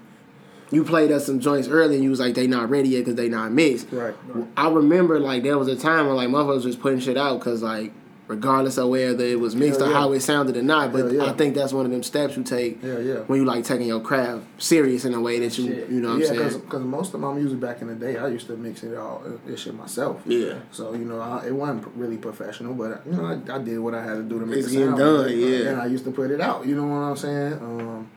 you 0.72 0.82
played 0.84 1.12
us 1.12 1.26
some 1.26 1.38
joints 1.38 1.68
early 1.68 1.94
and 1.96 2.02
you 2.04 2.10
was 2.10 2.18
like 2.20 2.34
they 2.34 2.46
not 2.48 2.70
ready 2.70 2.88
yet 2.88 3.00
because 3.00 3.14
they 3.14 3.28
not 3.28 3.52
mixed. 3.52 3.88
right. 3.92 4.14
I 4.56 4.68
remember 4.70 5.20
like 5.20 5.42
there 5.44 5.58
was 5.58 5.68
a 5.68 5.76
time 5.76 6.06
when 6.08 6.16
like 6.16 6.28
motherfuckers 6.28 6.64
was 6.64 6.76
putting 6.76 6.98
shit 6.98 7.16
out 7.16 7.38
because 7.38 7.62
like 7.62 7.92
regardless 8.28 8.78
of 8.78 8.88
whether 8.88 9.22
it 9.24 9.38
was 9.38 9.54
mixed 9.54 9.80
Yeah, 9.80 9.86
or 9.86 9.90
yeah. 9.90 9.94
how 9.98 10.12
it 10.12 10.20
sounded 10.20 10.56
or 10.56 10.62
not. 10.62 10.90
But 10.92 11.12
Yeah. 11.12 11.24
I 11.26 11.32
think 11.32 11.54
that's 11.54 11.72
one 11.74 11.84
of 11.84 11.92
them 11.92 12.02
steps 12.02 12.34
you 12.36 12.42
take 12.44 12.82
Yeah, 12.82 12.98
yeah. 13.00 13.14
when 13.26 13.40
you 13.40 13.44
like 13.44 13.64
taking 13.64 13.86
your 13.88 14.00
craft 14.00 14.44
serious 14.56 15.04
in 15.04 15.12
a 15.12 15.20
way 15.20 15.38
that 15.40 15.58
you 15.58 15.66
Shit. 15.66 15.90
you 15.90 16.00
know 16.00 16.14
what 16.14 16.30
I'm 16.30 16.36
saying. 16.36 16.60
because 16.60 16.82
most 16.82 17.12
of 17.12 17.20
my 17.20 17.34
music 17.34 17.60
back 17.60 17.82
in 17.82 17.88
the 17.88 17.94
day, 17.94 18.16
I 18.16 18.28
used 18.28 18.46
to 18.46 18.56
mix 18.56 18.82
it 18.84 18.96
all, 18.96 19.22
uh, 19.26 19.30
this 19.44 19.60
shit 19.60 19.74
myself. 19.74 20.22
Yeah. 20.24 20.54
So 20.70 20.94
you 20.94 21.04
know, 21.04 21.20
I, 21.20 21.46
it 21.48 21.54
wasn't 21.54 21.86
really 21.94 22.16
professional, 22.16 22.72
but 22.72 23.02
you 23.04 23.12
know, 23.12 23.26
I, 23.26 23.56
I 23.56 23.58
did 23.58 23.78
what 23.80 23.94
I 23.94 24.02
had 24.02 24.14
to 24.14 24.22
do 24.22 24.38
to 24.40 24.46
make 24.46 24.60
It's 24.60 24.68
it 24.68 24.78
sound 24.82 24.96
done, 24.96 25.38
yeah. 25.38 25.68
And 25.70 25.80
I 25.82 25.86
used 25.86 26.04
to 26.04 26.10
put 26.12 26.30
it 26.30 26.40
out. 26.40 26.64
You 26.64 26.76
know 26.76 26.86
what 26.86 26.96
I'm 26.98 27.16
saying? 27.16 27.52
Um, 27.54 28.08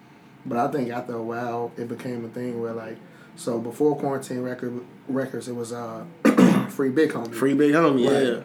but 0.46 0.58
I 0.58 0.68
think 0.72 0.90
after 0.92 1.14
a 1.16 1.22
while, 1.24 1.72
it 1.78 1.88
became 1.88 2.26
a 2.26 2.30
thing 2.30 2.62
where 2.62 2.74
like, 2.74 2.98
so 3.36 3.60
before 3.60 3.96
quarantine 3.98 4.42
record 4.42 4.82
records, 5.08 5.48
it 5.48 5.56
was 5.56 5.74
uh, 5.74 6.04
free 6.70 6.90
big 6.90 7.12
homie. 7.12 7.34
Free 7.34 7.54
big 7.54 7.74
homie, 7.74 8.08
Right. 8.10 8.44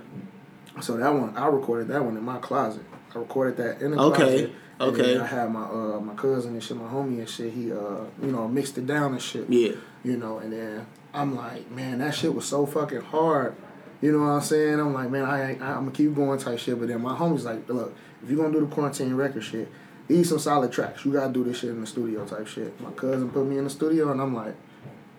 yeah. 0.76 0.80
So 0.83 0.97
that 0.97 1.12
one, 1.12 1.37
I 1.37 1.47
recorded 1.47 1.88
that 1.88 2.04
one 2.04 2.16
in 2.16 2.23
my 2.25 2.38
closet. 2.38 2.83
I 3.14 3.19
recorded 3.19 3.57
that 3.59 3.83
in 3.83 3.90
the 3.92 3.99
Okay, 4.00 4.16
closet. 4.19 4.52
and 4.80 4.90
okay. 5.00 5.19
I 5.19 5.26
had 5.26 5.52
my 5.52 5.62
uh 5.64 6.00
my 6.00 6.14
cousin 6.14 6.52
and 6.54 6.62
shit, 6.62 6.76
my 6.76 6.88
homie 6.88 7.19
and 7.19 7.28
shit. 7.28 7.52
He 7.52 7.73
uh 7.73 8.04
you 8.23 8.30
know 8.33 8.47
mixed 8.49 8.78
it 8.78 8.87
down 8.87 9.12
and 9.12 9.21
shit. 9.23 9.49
Yeah. 9.50 9.73
You 10.04 10.16
know, 10.16 10.38
and 10.38 10.52
then 10.52 10.87
I'm 11.12 11.35
like, 11.37 11.71
man, 11.71 11.99
that 11.99 12.14
shit 12.14 12.35
was 12.35 12.47
so 12.47 12.64
fucking 12.66 13.00
hard. 13.02 13.54
You 14.00 14.12
know 14.12 14.21
what 14.21 14.30
I'm 14.30 14.40
saying? 14.40 14.80
I'm 14.80 14.95
like, 14.95 15.11
man, 15.11 15.25
I, 15.26 15.50
I 15.59 15.73
I'm 15.73 15.80
gonna 15.85 15.90
keep 15.90 16.14
going 16.14 16.38
type 16.38 16.59
shit. 16.59 16.78
But 16.78 16.88
then 16.88 17.02
my 17.02 17.14
homie's 17.14 17.45
like, 17.45 17.69
look, 17.69 17.95
if 18.23 18.30
you're 18.30 18.38
gonna 18.42 18.52
do 18.59 18.64
the 18.64 18.73
quarantine 18.75 19.12
record 19.14 19.42
shit, 19.45 19.69
these 20.11 20.29
some 20.29 20.38
solid 20.38 20.71
tracks. 20.73 21.05
You 21.05 21.12
gotta 21.12 21.33
do 21.33 21.45
this 21.45 21.59
shit 21.59 21.71
in 21.71 21.81
the 21.81 21.87
studio 21.87 22.25
type 22.26 22.47
shit. 22.47 22.79
My 22.81 22.90
cousin 22.90 23.31
put 23.31 23.47
me 23.47 23.57
in 23.59 23.64
the 23.64 23.71
studio, 23.71 24.11
and 24.11 24.21
I'm 24.21 24.35
like, 24.35 24.55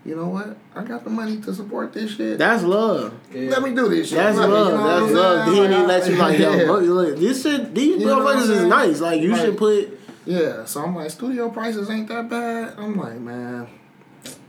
you 0.06 0.16
know 0.16 0.28
what? 0.30 0.58
I 0.76 0.84
got 0.84 1.04
the 1.04 1.10
money 1.10 1.40
to 1.42 1.54
support 1.54 1.94
this 1.94 2.16
shit. 2.16 2.38
That's 2.38 2.64
love. 2.64 3.14
Yeah. 3.34 3.52
Let 3.52 3.62
me 3.64 3.74
do 3.76 3.88
this 3.90 4.10
shit. 4.10 4.18
That's 4.18 4.38
love. 4.38 4.50
you 4.50 4.78
know 4.78 4.84
That's 4.84 5.06
I'm 5.12 5.14
love. 5.14 5.48
He 5.54 5.60
didn't 5.62 5.88
let 5.88 6.10
you 6.10 6.16
like, 6.18 6.40
yo, 6.40 6.56
Yeah. 6.56 6.72
look, 6.72 7.18
this 7.18 7.44
shit, 7.44 7.74
these 7.76 8.00
You 8.02 8.06
know 8.08 8.24
what 8.24 8.36
I'm 8.36 8.44
motherfuckers 8.44 8.50
is 8.50 8.64
nice. 8.66 9.00
Like, 9.02 9.22
you 9.22 9.32
Like- 9.32 9.42
should 9.42 9.58
put. 9.58 10.00
Yeah, 10.26 10.66
so 10.66 10.84
I'm 10.84 10.96
like, 10.96 11.10
studio 11.12 11.50
prices 11.50 11.90
ain't 11.90 12.08
that 12.10 12.30
bad. 12.30 12.74
I'm 12.78 12.96
like, 12.96 13.20
man, 13.20 13.68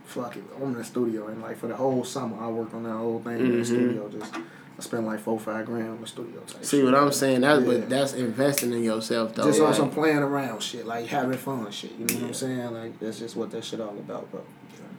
fuck 0.04 0.36
it. 0.36 0.44
I'm 0.56 0.62
in 0.68 0.74
the 0.74 0.84
studio, 0.84 1.28
and 1.28 1.40
like 1.40 1.56
for 1.58 1.66
the 1.66 1.76
whole 1.76 2.04
summer, 2.04 2.36
I 2.40 2.48
worked 2.48 2.74
on 2.74 2.82
that 2.84 2.92
whole 2.92 3.20
thing 3.20 3.38
in 3.40 3.46
Mhm. 3.52 3.58
the 3.58 3.64
studio. 3.64 4.08
Just 4.10 4.34
I 4.78 4.82
spend 4.82 5.06
like 5.06 5.20
four, 5.20 5.38
five 5.38 5.66
grand 5.66 5.88
on 5.90 6.00
the 6.00 6.06
studio. 6.06 6.40
Type 6.46 6.64
See 6.64 6.78
shit. 6.78 6.84
what 6.84 6.94
I'm 6.94 7.12
saying? 7.12 7.42
That's 7.42 7.60
Yeah. 7.64 7.66
but 7.72 7.88
that's 7.90 8.14
investing 8.14 8.72
in 8.72 8.82
yourself 8.82 9.34
though. 9.34 9.44
Just 9.44 9.60
on 9.60 9.66
like- 9.66 9.74
some 9.76 9.90
playing 9.90 10.18
around 10.18 10.62
shit, 10.62 10.86
like 10.86 11.06
having 11.06 11.36
fun 11.38 11.70
shit. 11.70 11.92
You 11.98 12.06
know 12.06 12.14
what 12.14 12.24
I'm 12.28 12.34
saying? 12.34 12.72
Like 12.74 12.98
that's 13.00 13.18
just 13.18 13.36
what 13.36 13.50
that 13.50 13.64
shit 13.64 13.80
all 13.80 13.90
about, 13.90 14.30
bro. 14.30 14.40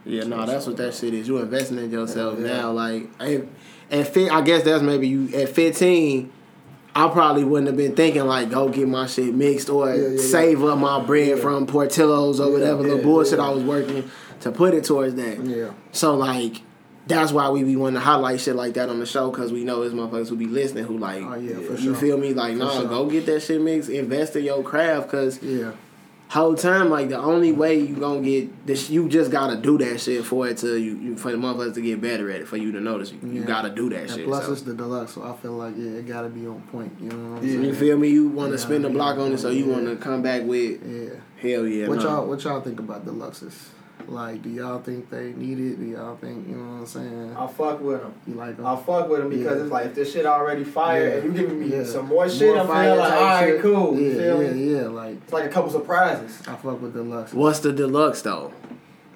Yeah, 0.05 0.25
no, 0.25 0.45
that's 0.45 0.67
what 0.67 0.75
that 0.77 0.93
shit 0.93 1.13
is. 1.13 1.27
You 1.27 1.37
investing 1.37 1.77
in 1.77 1.89
yourself 1.89 2.37
Yeah. 2.39 2.47
now. 2.47 2.71
Like, 2.73 3.09
and, 3.19 3.47
and 3.89 4.05
fi- 4.07 4.29
I 4.29 4.41
guess 4.41 4.63
that's 4.63 4.83
maybe 4.83 5.07
you 5.07 5.29
at 5.33 5.49
15. 5.49 6.29
I 6.95 7.07
probably 7.07 7.43
wouldn't 7.43 7.67
have 7.67 7.77
been 7.77 7.95
thinking 7.95 8.25
like, 8.27 8.51
go 8.51 8.69
get 8.69 8.87
my 8.87 9.07
shit 9.07 9.33
mixed 9.33 9.69
or 9.69 9.89
Yeah, 9.89 9.95
yeah, 9.95 10.07
yeah. 10.09 10.21
save 10.21 10.63
up 10.63 10.77
my 10.77 11.01
bread 11.03 11.29
Yeah. 11.29 11.35
from 11.37 11.65
Portillo's 11.65 12.39
or 12.39 12.47
Yeah, 12.47 12.53
whatever 12.53 12.87
yeah, 12.87 12.95
the 12.97 13.01
bullshit 13.01 13.39
yeah. 13.39 13.47
I 13.47 13.49
was 13.49 13.63
working 13.63 14.03
to 14.41 14.51
put 14.51 14.73
it 14.75 14.83
towards 14.83 15.15
that. 15.15 15.43
Yeah. 15.43 15.69
So 15.93 16.15
like, 16.15 16.61
that's 17.07 17.31
why 17.31 17.49
we 17.49 17.63
be 17.63 17.75
wanting 17.75 17.95
to 17.95 17.99
highlight 18.01 18.39
shit 18.39 18.55
like 18.55 18.75
that 18.75 18.89
on 18.89 18.99
the 18.99 19.05
show 19.05 19.29
because 19.29 19.51
we 19.51 19.63
know 19.63 19.81
there's 19.81 19.93
motherfuckers 19.93 20.29
who 20.29 20.35
be 20.37 20.45
listening 20.45 20.85
who 20.85 20.97
like, 20.97 21.21
Oh, 21.23 21.35
yeah, 21.35 21.55
for 21.55 21.73
you 21.73 21.77
sure. 21.77 21.95
feel 21.95 22.17
me? 22.17 22.33
Like, 22.33 22.53
For 22.53 22.59
nah, 22.59 22.71
sure. 22.79 22.87
go 22.87 23.05
get 23.09 23.25
that 23.25 23.41
shit 23.41 23.61
mixed, 23.61 23.89
invest 23.89 24.35
in 24.35 24.45
your 24.45 24.63
craft 24.63 25.07
because 25.07 25.41
Yeah. 25.43 25.71
whole 26.29 26.55
time 26.55 26.89
like 26.89 27.09
the 27.09 27.17
only 27.19 27.51
way 27.51 27.77
you 27.79 27.95
gonna 27.97 28.21
get 28.21 28.65
this, 28.65 28.89
you 28.89 29.07
just 29.09 29.29
gotta 29.31 29.55
do 29.57 29.77
that 29.79 29.99
shit 29.99 30.23
for 30.25 30.47
it 30.47 30.57
to 30.59 30.77
you, 30.77 30.95
you 30.97 31.15
for 31.17 31.31
the 31.31 31.37
motherfuckers 31.37 31.73
to 31.75 31.81
get 31.81 31.99
better 32.01 32.31
at 32.31 32.41
it 32.41 32.47
for 32.47 32.55
you 32.57 32.71
to 32.71 32.79
notice 32.79 33.11
you, 33.11 33.19
you 33.29 33.43
gotta 33.43 33.69
do 33.69 33.89
that 33.89 34.03
And 34.03 34.09
shit. 34.11 34.25
plus, 34.25 34.45
so. 34.45 34.53
it's 34.53 34.61
the 34.61 34.73
deluxe, 34.73 35.13
so 35.15 35.23
I 35.23 35.33
feel 35.35 35.51
like 35.51 35.75
yeah, 35.77 35.91
it 35.99 36.07
gotta 36.07 36.29
be 36.29 36.47
on 36.47 36.61
point. 36.71 36.93
You 37.01 37.09
know 37.09 37.31
what 37.33 37.37
I'm 37.41 37.45
Yeah. 37.47 37.53
saying? 37.53 37.65
You 37.65 37.73
feel 37.75 37.97
me? 37.97 38.07
You 38.09 38.29
want 38.29 38.51
to 38.53 38.57
spend 38.57 38.85
the 38.85 38.89
block 38.89 39.17
on 39.19 39.33
it, 39.33 39.39
so 39.39 39.49
you 39.49 39.65
yeah. 39.65 39.71
want 39.73 39.85
to 39.87 39.95
come 39.97 40.21
back 40.21 40.43
with 40.45 40.81
Yeah. 40.83 41.09
hell 41.37 41.67
yeah. 41.67 41.87
What 41.89 41.97
no. 41.99 42.03
y'all 42.05 42.27
what 42.27 42.41
y'all 42.45 42.61
think 42.61 42.79
about 42.79 43.05
deluxes? 43.05 43.51
Like, 44.07 44.41
do 44.41 44.49
y'all 44.49 44.79
think 44.81 45.09
they 45.09 45.33
need 45.33 45.59
it? 45.59 45.79
Do 45.79 45.85
y'all 45.85 46.15
think 46.17 46.47
you 46.47 46.55
know 46.55 46.73
what 46.73 46.79
I'm 46.81 46.85
saying? 46.85 47.35
I 47.37 47.47
fuck 47.47 47.81
with 47.81 48.01
them. 48.01 48.13
You 48.27 48.33
like 48.35 48.57
them? 48.57 48.65
I 48.65 48.75
fuck 48.75 49.09
with 49.09 49.19
them 49.19 49.29
because 49.29 49.57
Yeah. 49.57 49.63
it's 49.63 49.71
like 49.71 49.85
if 49.87 49.95
this 49.95 50.13
shit 50.13 50.25
already 50.25 50.63
fire 50.63 51.07
Yeah. 51.07 51.13
and 51.15 51.23
you 51.25 51.41
giving 51.41 51.59
me 51.59 51.67
Yeah. 51.75 51.83
some 51.83 52.07
more 52.07 52.29
shit, 52.29 52.55
I'm 52.57 52.67
feeling 52.67 52.97
like 52.99 53.09
type 53.09 53.19
alright, 53.21 53.47
shit. 53.49 53.61
cool. 53.61 53.93
Yeah, 53.99 54.07
you 54.07 54.13
feel 54.15 54.43
yeah, 54.43 54.51
me? 54.51 54.73
yeah. 54.75 54.81
Like 54.87 55.15
It's 55.23 55.33
like 55.33 55.45
a 55.45 55.49
couple 55.49 55.71
surprises. 55.71 56.41
I 56.47 56.55
fuck 56.55 56.81
with 56.81 56.93
deluxe. 56.93 57.33
What's 57.33 57.59
the 57.59 57.71
deluxe 57.73 58.21
though? 58.21 58.51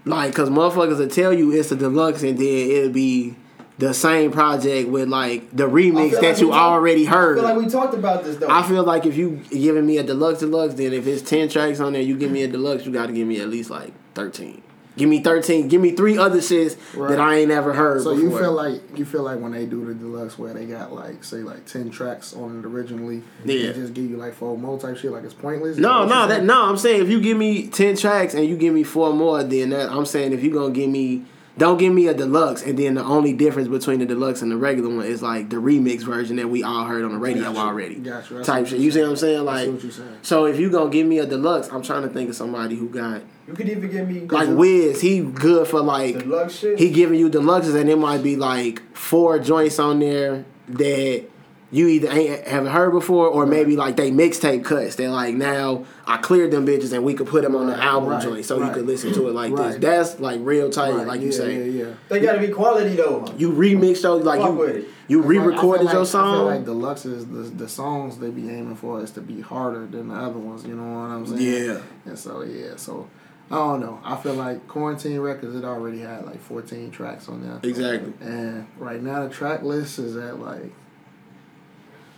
Like, 0.06 0.34
cause 0.34 0.50
motherfuckers 0.50 1.00
will 1.00 1.08
tell 1.10 1.34
you 1.34 1.52
it's 1.52 1.70
the 1.70 1.76
deluxe, 1.76 2.24
and 2.24 2.38
then 2.38 2.46
it'll 2.72 2.90
be 2.92 3.36
the 3.78 3.94
same 3.94 4.32
project 4.32 4.90
with 4.90 5.08
like 5.10 5.52
the 5.56 5.68
remix 5.70 6.12
that 6.12 6.24
like 6.24 6.40
you 6.40 6.48
talk- 6.50 6.56
already 6.62 7.06
heard. 7.06 7.38
I 7.38 7.42
feel 7.42 7.50
like 7.56 7.66
we 7.66 7.70
talked 7.70 7.94
about 7.94 8.24
this 8.24 8.38
though. 8.38 8.48
I 8.50 8.64
feel 8.64 8.84
like 8.84 9.06
if 9.06 9.16
you 9.18 9.42
giving 9.52 9.86
me 9.86 9.98
a 9.98 10.04
deluxe 10.04 10.40
deluxe, 10.40 10.74
then 10.76 10.94
if 10.94 11.06
it's 11.06 11.22
ten 11.22 11.48
tracks 11.50 11.80
on 11.80 11.94
there, 11.94 12.02
you 12.02 12.18
give 12.18 12.32
me 12.32 12.42
a 12.44 12.48
deluxe, 12.48 12.86
you 12.86 12.92
got 12.94 13.08
to 13.08 13.14
give 13.14 13.28
me 13.28 13.40
at 13.42 13.50
least 13.50 13.70
like 13.70 13.92
thirteen. 14.16 14.62
Give 14.98 15.08
me 15.08 15.22
thirteen. 15.22 15.68
Give 15.68 15.80
me 15.80 15.92
three 15.92 16.18
other 16.18 16.40
shits 16.40 16.76
Right. 16.96 17.10
that 17.12 17.20
I 17.20 17.36
ain't 17.38 17.52
ever 17.52 17.72
heard. 17.74 18.02
So 18.02 18.16
before. 18.16 18.30
you 18.30 18.38
feel 18.38 18.52
like 18.52 18.98
you 18.98 19.06
feel 19.06 19.24
like 19.24 19.40
when 19.40 19.52
they 19.52 19.66
do 19.66 19.86
the 19.86 19.94
deluxe 19.94 20.38
where 20.38 20.54
they 20.54 20.66
got 20.66 20.92
like 20.94 21.24
say 21.24 21.38
like 21.38 21.66
ten 21.66 21.90
tracks 21.90 22.34
on 22.34 22.60
it 22.60 22.66
originally, 22.66 23.22
Yeah. 23.46 23.68
they 23.72 23.74
just 23.80 23.94
give 23.94 24.10
you 24.10 24.18
like 24.18 24.34
four 24.34 24.58
more 24.58 24.80
type 24.80 24.98
shit 24.98 25.12
like 25.12 25.24
it's 25.24 25.34
pointless. 25.34 25.78
No, 25.78 26.06
no, 26.06 26.28
that 26.28 26.44
no. 26.44 26.64
I'm 26.64 26.78
saying 26.78 27.02
if 27.02 27.10
you 27.10 27.22
give 27.22 27.38
me 27.38 27.68
ten 27.68 27.96
tracks 27.96 28.34
and 28.34 28.46
you 28.46 28.58
give 28.58 28.74
me 28.74 28.84
four 28.84 29.14
more, 29.14 29.44
then 29.44 29.70
that 29.70 29.92
I'm 29.92 30.06
saying 30.06 30.34
if 30.34 30.44
you 30.44 30.52
gonna 30.52 30.74
give 30.74 30.90
me, 30.90 31.24
don't 31.58 31.78
give 31.78 31.94
me 31.94 32.08
a 32.08 32.14
deluxe, 32.14 32.62
and 32.62 32.78
then 32.78 32.96
the 32.96 33.04
only 33.04 33.34
difference 33.34 33.68
between 33.68 34.00
the 34.00 34.06
deluxe 34.06 34.42
and 34.42 34.52
the 34.52 34.58
regular 34.58 34.90
one 34.96 35.06
is 35.06 35.22
like 35.24 35.50
the 35.50 35.58
remix 35.58 36.02
version 36.04 36.36
that 36.36 36.50
we 36.50 36.64
all 36.64 36.86
heard 36.86 37.04
on 37.04 37.12
the 37.12 37.18
radio 37.18 37.44
Gotcha. 37.46 37.60
already. 37.60 37.96
Gotcha. 37.96 38.36
That's 38.36 38.48
Type 38.48 38.68
shit. 38.68 38.80
you're 38.80 38.92
see 38.92 39.02
what 39.02 39.10
I'm 39.10 39.16
saying. 39.16 39.44
Like, 39.46 39.70
what 39.70 39.82
you're 39.84 39.92
saying. 39.92 40.18
so 40.22 40.46
if 40.46 40.60
you 40.60 40.70
gonna 40.70 40.90
give 40.90 41.08
me 41.08 41.20
a 41.20 41.26
deluxe, 41.26 41.70
I'm 41.72 41.82
trying 41.82 42.04
to 42.04 42.10
think 42.10 42.30
of 42.30 42.36
somebody 42.36 42.76
who 42.76 42.90
got 42.90 43.22
you 43.48 43.54
could 43.54 43.70
even 43.70 43.90
give 43.90 44.08
me 44.08 44.20
like 44.22 44.50
Wiz. 44.50 45.02
He 45.02 45.22
good 45.22 45.68
for 45.68 45.82
like 45.82 46.20
deluxe 46.20 46.60
shit. 46.60 46.78
he 46.80 46.92
giving 46.92 47.20
you 47.20 47.30
deluxes, 47.30 47.76
and 47.80 47.90
it 47.90 47.98
might 47.98 48.22
be 48.22 48.36
like 48.36 48.82
four 48.96 49.40
joints 49.40 49.80
on 49.80 50.00
there 50.00 50.46
that 50.70 51.26
you 51.70 51.88
either 51.88 52.10
ain't 52.10 52.48
haven't 52.48 52.72
heard 52.72 52.92
before, 52.92 53.28
or 53.28 53.46
maybe 53.46 53.76
like 53.76 53.98
they 53.98 54.10
mixtape 54.10 54.64
cuts. 54.64 54.96
They're 54.96 55.10
like 55.10 55.36
now 55.36 55.86
I 56.06 56.18
cleared 56.18 56.52
them 56.52 56.66
bitches, 56.66 56.94
and 56.94 57.04
we 57.04 57.14
could 57.14 57.28
put 57.28 57.44
them 57.44 57.56
on 57.56 57.68
the 57.68 57.76
album 57.76 58.10
right, 58.10 58.24
joint, 58.24 58.46
so 58.46 58.64
you 58.66 58.72
could 58.72 58.86
listen 58.86 59.14
to 59.14 59.28
it 59.28 59.34
like 59.34 59.54
this. 59.56 59.76
That's 59.78 60.20
like 60.20 60.40
real 60.44 60.70
tight, 60.70 60.94
Right, 60.94 61.06
like 61.08 61.20
yeah, 61.20 61.26
you 61.26 61.32
say. 61.34 61.70
Yeah, 61.70 61.86
yeah. 61.88 61.94
they 62.10 62.20
gotta 62.22 62.40
be 62.40 62.48
quality 62.50 62.96
though. 62.96 63.26
You 63.38 63.52
remix 63.52 64.02
those, 64.02 64.24
like 64.24 64.40
Fuck 64.40 64.52
you 64.58 64.86
you 65.10 65.20
I 65.20 65.22
feel 65.22 65.22
like- 65.22 65.26
I 65.26 65.28
re-recorded 65.28 65.78
feel 65.80 65.86
like, 65.86 65.94
your 65.94 66.02
I 66.02 66.06
song. 66.06 66.36
feel 66.36 66.46
like 66.46 66.66
deluxes, 66.66 67.32
the 67.34 67.64
the 67.64 67.70
songs 67.70 68.18
they 68.18 68.30
be 68.30 68.50
aiming 68.50 68.76
for 68.78 69.02
is 69.02 69.12
to 69.12 69.22
be 69.22 69.42
harder 69.42 69.86
than 69.86 70.08
the 70.10 70.16
other 70.16 70.40
ones. 70.40 70.66
You 70.66 70.76
know 70.76 70.84
what 70.84 71.10
I'm 71.10 71.26
saying? 71.28 71.42
Yeah. 71.66 71.82
And 72.06 72.18
so 72.18 72.44
yeah, 72.44 72.76
so 72.78 73.10
I 73.52 73.56
don't 73.56 73.80
know. 73.82 74.00
I 74.06 74.16
feel 74.18 74.34
like 74.36 74.68
Quarantine 74.68 75.20
Records 75.20 75.56
it 75.56 75.64
already 75.66 76.00
had 76.00 76.26
like 76.26 76.42
14 76.42 76.92
tracks 76.92 77.28
on 77.30 77.42
there. 77.46 77.60
exactly. 77.70 78.14
And 78.22 78.68
right 78.78 79.02
now 79.02 79.24
the 79.26 79.30
track 79.34 79.64
list 79.64 80.00
is 80.00 80.16
at 80.18 80.40
like 80.40 80.74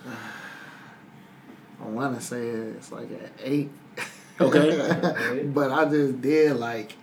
I 1.82 1.88
want 1.88 2.15
to 2.20 2.22
say 2.25 2.41
it's 2.48 2.91
like 2.91 3.10
at 3.12 3.32
eight. 3.44 3.70
Okay. 4.41 5.41
but 5.53 5.70
I 5.70 5.84
just 5.84 6.22
did 6.22 6.56
like 6.56 6.94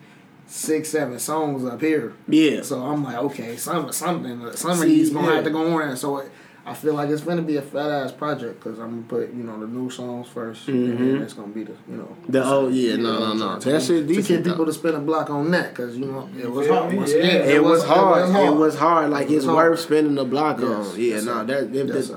six, 0.46 0.88
seven 0.88 1.18
songs 1.18 1.66
up 1.66 1.82
here. 1.82 2.14
Yeah. 2.26 2.62
So 2.62 2.80
I'm 2.82 3.04
like, 3.04 3.16
okay, 3.16 3.58
some 3.58 3.92
something, 3.92 4.52
some 4.56 4.70
of 4.70 4.80
these 4.80 5.10
gonna 5.10 5.28
yeah. 5.28 5.34
have 5.34 5.44
to 5.44 5.50
go 5.50 5.78
on. 5.82 5.94
So 5.98 6.16
it, 6.20 6.30
I 6.64 6.72
feel 6.72 6.94
like 6.94 7.10
it's 7.10 7.20
gonna 7.20 7.42
be 7.42 7.58
a 7.58 7.60
fat 7.62 7.90
ass 7.90 8.10
project 8.12 8.58
because 8.64 8.78
I'm 8.78 8.88
gonna 8.88 9.02
put 9.26 9.34
you 9.34 9.42
know 9.44 9.60
the 9.60 9.66
new 9.66 9.90
songs 9.90 10.28
1st 10.28 10.68
and 10.68 10.98
then 10.98 11.08
Mhm. 11.18 11.22
it's 11.24 11.34
gonna 11.34 11.48
be 11.48 11.64
the 11.64 11.72
you 11.90 11.98
know 11.98 12.16
The 12.26 12.42
oh 12.42 12.68
yeah, 12.68 12.96
no 12.96 13.18
no 13.18 13.32
no. 13.34 13.58
to- 13.58 13.70
That 13.70 13.82
shit 13.82 14.08
to 14.08 14.14
decent. 14.14 14.42
get 14.42 14.44
people 14.52 14.64
though. 14.64 14.72
to 14.72 14.78
spend 14.78 14.96
a 14.96 15.00
block 15.00 15.28
on 15.28 15.50
that 15.50 15.74
because 15.74 15.98
you 15.98 16.06
know 16.06 16.30
it 16.40 16.50
was 16.50 16.68
hard. 16.68 16.94
Yeah. 16.94 17.04
It, 17.04 17.62
was 17.62 17.84
hard. 17.84 18.30
It 18.34 18.56
was 18.56 18.76
hard. 18.78 19.10
Like 19.10 19.26
It 19.28 19.34
was 19.34 19.44
it's 19.44 19.44
hard. 19.44 19.70
worth 19.72 19.80
spending 19.80 20.14
the 20.14 20.24
block 20.24 20.58
Yes, 20.58 20.68
on. 20.70 20.98
Yeah, 20.98 21.14
no, 21.16 21.20
sir. 21.20 21.44
that 21.44 21.76
if 21.76 21.88
Yes, 21.88 22.10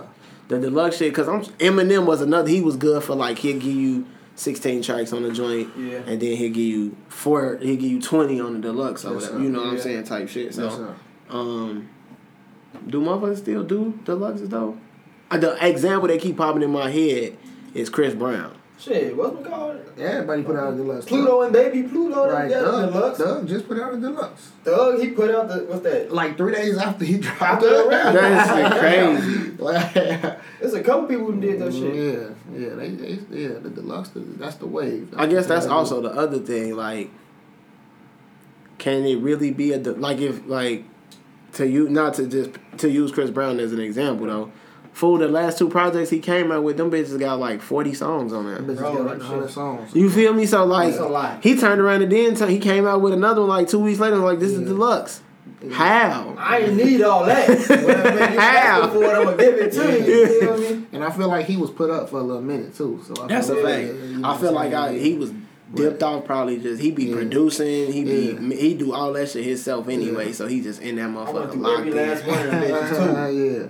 the, 0.49 0.59
deluxe 0.59 0.97
shit. 0.97 1.15
Cause 1.15 1.27
I'm 1.29 1.41
Eminem 1.59 2.05
was 2.05 2.21
another. 2.21 2.49
He 2.49 2.59
was 2.61 2.75
good 2.75 3.01
for 3.03 3.15
like 3.15 3.39
he'll 3.39 3.53
give 3.59 3.63
you 3.73 4.05
16 4.35 4.81
tracks 4.83 5.13
on 5.13 5.23
the 5.23 5.31
joint, 5.31 5.69
Yeah. 5.77 5.97
and 6.07 6.19
then 6.21 6.35
he'll 6.37 6.49
give 6.49 6.57
you 6.57 6.97
four. 7.07 7.57
He'll 7.57 7.75
give 7.75 7.89
you 7.89 8.01
20 8.01 8.39
on 8.41 8.53
the 8.53 8.59
deluxe 8.59 9.05
or 9.05 9.15
whatever. 9.15 9.39
You 9.39 9.49
know 9.49 9.59
what 9.59 9.67
I'm 9.73 9.79
saying? 9.79 10.03
Type 10.03 10.27
shit. 10.29 10.53
So, 10.53 10.95
um, 11.29 11.89
do 12.87 13.01
motherfuckers 13.01 13.37
still 13.37 13.63
do 13.63 13.97
deluxes 14.03 14.49
though? 14.49 14.77
Uh, 15.31 15.37
the 15.37 15.57
example 15.67 16.07
that 16.07 16.19
keep 16.21 16.37
popping 16.37 16.63
in 16.63 16.71
my 16.71 16.89
head 16.89 17.37
is 17.73 17.89
Chris 17.89 18.13
Brown. 18.13 18.55
Shit, 18.79 19.17
what's 19.17 19.37
it 19.37 19.45
called? 19.45 19.77
Everybody 19.99 20.43
put 20.43 20.55
out 20.55 20.73
a 20.73 20.77
deluxe. 20.77 21.05
Pluto 21.05 21.41
and 21.41 21.51
Baby 21.51 21.83
Pluto. 21.83 22.31
Right, 22.31 22.49
yeah, 22.49 22.61
Doug, 22.61 22.93
deluxe. 22.93 23.17
Doug 23.17 23.47
just 23.47 23.67
put 23.67 23.77
out 23.77 23.93
a 23.93 23.97
deluxe. 23.97 24.51
Doug, 24.63 24.99
he 25.01 25.09
put 25.09 25.29
out 25.35 25.49
the 25.49 25.65
what's 25.65 25.81
that? 25.83 26.13
Like 26.13 26.37
three 26.37 26.53
days 26.53 26.77
after 26.77 27.03
he 27.03 27.17
dropped 27.17 27.41
After 27.41 27.67
it. 27.67 27.87
rap. 27.87 28.13
That's 28.13 28.79
crazy. 28.79 29.45
Like, 29.59 29.93
There's 30.61 30.73
a 30.73 30.81
couple 30.81 31.07
people 31.07 31.25
who 31.33 31.41
did 31.41 31.59
that 31.59 31.73
shit. 31.73 31.93
Yeah, 31.93 32.29
yeah, 32.57 32.75
they, 32.75 32.89
they, 32.91 33.41
yeah. 33.41 33.59
The 33.59 33.69
deluxe, 33.69 34.07
the, 34.09 34.21
that's 34.21 34.55
the 34.55 34.67
wave. 34.67 35.13
I 35.17 35.25
guess 35.27 35.47
that's 35.47 35.65
also 35.65 35.99
the 36.01 36.11
other 36.11 36.39
thing. 36.39 36.77
Like, 36.77 37.09
can 38.77 39.03
it 39.05 39.17
really 39.17 39.51
be 39.51 39.73
a 39.73 39.77
de- 39.77 39.91
like 39.91 40.19
if 40.19 40.47
like 40.47 40.85
to 41.53 41.67
you 41.67 41.89
not 41.89 42.13
to 42.13 42.27
just 42.27 42.51
to 42.77 42.89
use 42.89 43.11
Chris 43.11 43.29
Brown 43.29 43.59
as 43.59 43.73
an 43.73 43.81
example 43.81 44.27
though. 44.27 44.51
For 44.93 45.17
the 45.17 45.27
last 45.29 45.57
two 45.57 45.69
projects 45.69 46.09
he 46.09 46.19
came 46.19 46.51
out 46.51 46.63
with, 46.63 46.75
them 46.77 46.91
bitches 46.91 47.17
got 47.19 47.39
like 47.39 47.61
forty 47.61 47.93
songs 47.93 48.33
on 48.33 48.45
there. 48.45 48.61
Bro, 48.61 48.75
got 48.75 49.05
like 49.05 49.21
hundred 49.21 49.49
songs. 49.49 49.95
You 49.95 50.09
feel 50.09 50.33
me? 50.33 50.45
So 50.45 50.65
like 50.65 50.93
That's 50.95 51.43
he 51.43 51.55
turned 51.57 51.79
around 51.79 52.01
and 52.01 52.11
then 52.11 52.35
t- 52.35 52.47
he 52.47 52.59
came 52.59 52.85
out 52.85 52.99
with 53.01 53.13
another 53.13 53.41
one 53.41 53.49
like 53.49 53.67
two 53.69 53.79
weeks 53.79 53.99
later. 53.99 54.17
Like 54.17 54.39
this 54.39 54.51
is 54.51 54.67
deluxe. 54.67 55.21
How? 55.71 56.35
I 56.37 56.59
ain't 56.59 56.75
need 56.75 57.01
all 57.01 57.25
that. 57.25 57.47
well, 57.69 58.15
man, 58.15 58.37
How? 58.37 58.89
for 58.89 59.03
it, 59.03 59.07
I'm 59.15 59.23
gonna 59.25 59.37
give 59.37 59.53
it 59.55 59.71
to 59.73 59.99
you. 59.99 60.05
You 60.05 60.39
feel 60.41 60.57
me? 60.57 60.85
And 60.93 61.03
I 61.03 61.11
feel 61.11 61.27
like 61.27 61.45
he 61.47 61.57
was 61.57 61.69
put 61.71 61.89
up 61.89 62.09
for 62.09 62.19
a 62.19 62.23
little 62.23 62.41
minute 62.41 62.75
too. 62.75 63.01
So 63.07 63.23
I 63.23 63.27
That's 63.27 63.49
a 63.49 63.55
feel 63.55 63.65
fact. 63.65 63.87
like, 63.93 64.09
you 64.09 64.17
know 64.19 64.29
I 64.29 64.37
feel 64.37 64.51
like 64.51 64.73
I, 64.73 64.93
he 64.93 65.13
was 65.15 65.31
dipped 65.73 66.01
off 66.03 66.25
probably 66.25 66.59
just 66.59 66.81
he 66.81 66.91
be 66.91 67.05
Yeah. 67.05 67.15
producing 67.15 67.91
he 67.91 68.03
be 68.03 68.37
Yeah. 68.39 68.55
he 68.57 68.73
do 68.73 68.91
all 68.93 69.13
that 69.13 69.29
shit 69.29 69.45
himself 69.45 69.87
anyway 69.87 70.27
Yeah. 70.27 70.31
so 70.33 70.47
he 70.47 70.61
just 70.61 70.81
in 70.81 70.95
that 70.95 71.03
I 71.03 71.05
went 71.13 71.27
motherfucker 71.27 71.51
through 71.51 71.61
locked 71.61 71.79
every 71.87 71.93
last 71.93 72.23
in. 72.23 72.27
one 72.27 72.39
of 72.39 72.51
them 72.51 72.63
bitches 72.63 73.29
too. 73.29 73.37
yeah. 73.63 73.67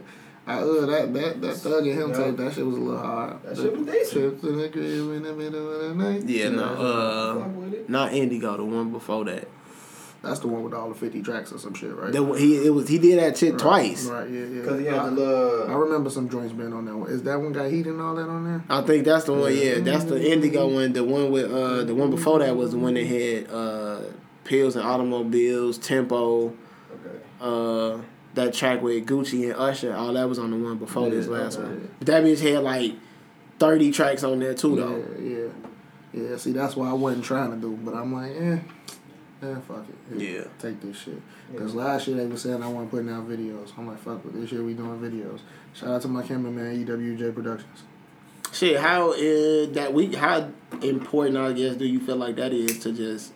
I, 0.49 0.59
uh, 0.61 0.85
that 0.87 1.13
that 1.13 1.41
that 1.41 1.55
thug 1.57 1.85
and 1.85 1.99
him 1.99 2.09
Yeah. 2.09 2.17
tape 2.17 2.37
that 2.37 2.53
shit 2.53 2.65
was 2.65 2.77
a 2.77 2.79
little 2.79 2.99
hard. 2.99 3.43
That 3.43 3.55
shit 3.57 3.77
was 3.77 3.85
decent. 3.87 4.11
Trips 4.11 4.43
in 4.43 4.57
the 4.57 4.69
crib 4.69 4.85
in 5.17 5.23
the 5.23 5.33
middle 5.33 5.73
of 5.73 5.89
the 5.97 6.03
night. 6.03 6.23
Yeah, 6.27 6.49
no, 6.49 6.63
uh, 6.63 7.35
Fuck 7.39 7.55
with 7.57 7.73
it. 7.73 7.89
not 7.89 8.13
Indigo, 8.13 8.57
the 8.57 8.65
one 8.65 8.91
before 8.91 9.25
that. 9.25 9.47
That's 10.21 10.39
the 10.41 10.47
one 10.49 10.63
with 10.63 10.73
all 10.73 10.89
the 10.89 10.95
fifty 10.95 11.21
tracks 11.21 11.53
or 11.53 11.59
some 11.59 11.73
shit, 11.73 11.95
right? 11.95 12.11
The, 12.11 12.21
he 12.33 12.65
it 12.65 12.71
was 12.71 12.89
he 12.89 12.97
did 12.97 13.19
that 13.19 13.37
shit 13.37 13.51
Right, 13.53 13.59
twice. 13.61 14.05
Right, 14.05 14.29
yeah, 14.29 14.45
yeah. 14.47 14.63
Cause 14.65 14.79
he 14.79 14.85
had 14.85 15.15
the 15.15 15.65
I, 15.69 15.71
I 15.71 15.75
remember 15.75 16.09
some 16.09 16.27
joints 16.29 16.51
being 16.51 16.73
on 16.73 16.83
that 16.85 16.95
one. 16.95 17.09
Is 17.09 17.23
that 17.23 17.39
one 17.39 17.53
got 17.53 17.71
heat 17.71 17.87
and 17.87 18.01
all 18.01 18.15
that 18.15 18.27
on 18.27 18.43
there? 18.43 18.63
I 18.69 18.81
think 18.81 19.05
that's 19.05 19.23
the 19.25 19.33
one. 19.33 19.55
Yeah, 19.55 19.79
that's 19.79 20.03
the 20.05 20.19
Indigo 20.31 20.67
one. 20.67 20.91
The 20.91 21.05
one 21.05 21.31
with 21.31 21.49
uh, 21.49 21.85
the 21.85 21.95
one 21.95 22.09
before 22.11 22.39
that 22.39 22.57
was 22.57 22.71
the 22.71 22.79
one 22.79 22.95
that 22.95 23.05
had 23.05 23.49
uh, 23.49 23.99
pills 24.43 24.75
and 24.75 24.83
automobiles, 24.85 25.77
tempo. 25.77 26.47
Okay. 26.47 27.19
Uh, 27.39 27.99
that 28.35 28.53
track 28.53 28.81
with 28.81 29.05
Gucci 29.05 29.45
and 29.45 29.53
Usher. 29.53 29.95
All 29.95 30.13
that 30.13 30.27
was 30.27 30.39
on 30.39 30.51
the 30.51 30.57
one 30.57 30.77
before 30.77 31.09
this 31.09 31.27
last 31.27 31.57
okay. 31.57 31.67
one. 31.67 31.91
But 31.99 32.07
that 32.07 32.23
bitch 32.23 32.41
had 32.41 32.63
like 32.63 32.93
thirty 33.59 33.91
tracks 33.91 34.23
on 34.23 34.39
there 34.39 34.53
too, 34.53 34.75
though. 34.75 35.03
Yeah, 35.19 35.47
yeah, 36.13 36.29
yeah. 36.31 36.37
See, 36.37 36.51
that's 36.51 36.75
what 36.75 36.87
I 36.87 36.93
wasn't 36.93 37.25
trying 37.25 37.51
to 37.51 37.57
do, 37.57 37.77
but 37.83 37.93
I'm 37.93 38.13
like, 38.13 38.31
eh, 38.31 38.59
eh, 39.47 39.55
fuck 39.67 39.85
it. 39.89 40.21
Yeah. 40.21 40.43
take 40.59 40.81
this 40.81 40.97
shit. 40.97 41.21
Cause 41.57 41.73
last 41.73 42.07
year 42.07 42.17
they 42.17 42.27
were 42.27 42.37
saying 42.37 42.61
I 42.61 42.67
want 42.67 42.91
putting 42.91 43.09
out 43.09 43.27
videos. 43.27 43.71
I'm 43.75 43.87
like, 43.87 43.99
fuck 43.99 44.23
it. 44.23 44.33
This 44.33 44.51
year 44.51 44.63
we 44.63 44.75
doing 44.75 44.99
videos. 44.99 45.39
Shout 45.73 45.89
out 45.89 46.01
to 46.03 46.07
my 46.07 46.21
cameraman 46.21 46.85
EWJ 46.85 47.33
Productions. 47.33 47.83
Shit, 48.51 48.79
how 48.79 49.13
is 49.13 49.71
that 49.73 49.93
we? 49.93 50.13
How 50.15 50.51
important 50.81 51.37
I 51.37 51.53
guess 51.53 51.75
do 51.75 51.85
you 51.85 51.99
feel 51.99 52.15
like 52.15 52.35
that 52.37 52.53
is 52.53 52.79
to 52.79 52.91
just 52.91 53.33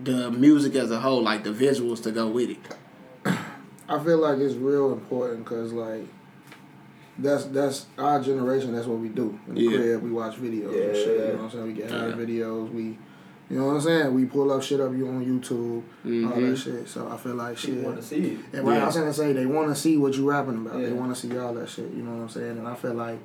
the 0.00 0.30
music 0.30 0.74
as 0.74 0.90
a 0.90 1.00
whole, 1.00 1.22
like 1.22 1.44
the 1.44 1.50
visuals 1.50 2.02
to 2.02 2.10
go 2.10 2.26
with 2.28 2.50
it? 2.50 2.58
I 3.88 4.02
feel 4.02 4.18
like 4.18 4.38
it's 4.38 4.54
real 4.54 4.92
important 4.92 5.44
because 5.44 5.72
like 5.72 6.06
that's 7.18 7.44
that's 7.46 7.86
our 7.98 8.20
generation. 8.22 8.74
That's 8.74 8.86
what 8.86 8.98
we 8.98 9.08
do 9.08 9.38
in 9.48 9.54
the 9.54 9.60
Yeah. 9.62 9.76
crib. 9.78 10.02
We 10.02 10.10
watch 10.10 10.36
videos 10.36 10.74
and 10.86 10.96
shit. 10.96 11.16
You 11.18 11.32
know 11.32 11.36
what 11.38 11.44
I'm 11.44 11.50
saying? 11.50 11.64
We 11.66 11.72
get 11.72 11.90
high 11.90 12.08
Yeah. 12.08 12.14
videos. 12.14 12.72
We 12.72 12.98
You 13.48 13.58
know 13.60 13.66
what 13.66 13.74
I'm 13.74 13.80
saying? 13.80 14.12
We 14.12 14.24
pull 14.24 14.50
up 14.50 14.60
shit 14.60 14.80
up 14.80 14.92
you 14.96 15.06
on 15.06 15.24
YouTube, 15.24 15.76
all 16.26 16.36
Mhm. 16.36 16.50
that 16.50 16.56
shit. 16.56 16.88
So 16.88 17.06
I 17.06 17.16
feel 17.16 17.36
like 17.36 17.56
shit. 17.56 17.70
People 17.74 17.84
want 17.84 18.00
to 18.00 18.02
see 18.02 18.16
it. 18.16 18.38
And 18.52 18.66
right, 18.66 18.74
I 18.74 18.78
Yeah. 18.80 18.86
was 18.86 18.96
gonna 18.96 19.12
say 19.12 19.32
they 19.32 19.46
want 19.46 19.68
to 19.68 19.76
see 19.76 19.96
what 19.96 20.16
you 20.16 20.28
rapping 20.28 20.56
about. 20.56 20.82
They 20.82 20.92
want 20.92 21.14
to 21.14 21.20
see 21.28 21.38
all 21.38 21.54
that 21.54 21.68
shit. 21.68 21.92
You 21.96 22.02
know 22.02 22.10
what 22.10 22.22
I'm 22.22 22.28
saying? 22.28 22.58
And 22.58 22.66
I 22.66 22.74
feel 22.74 22.94
like 22.94 23.20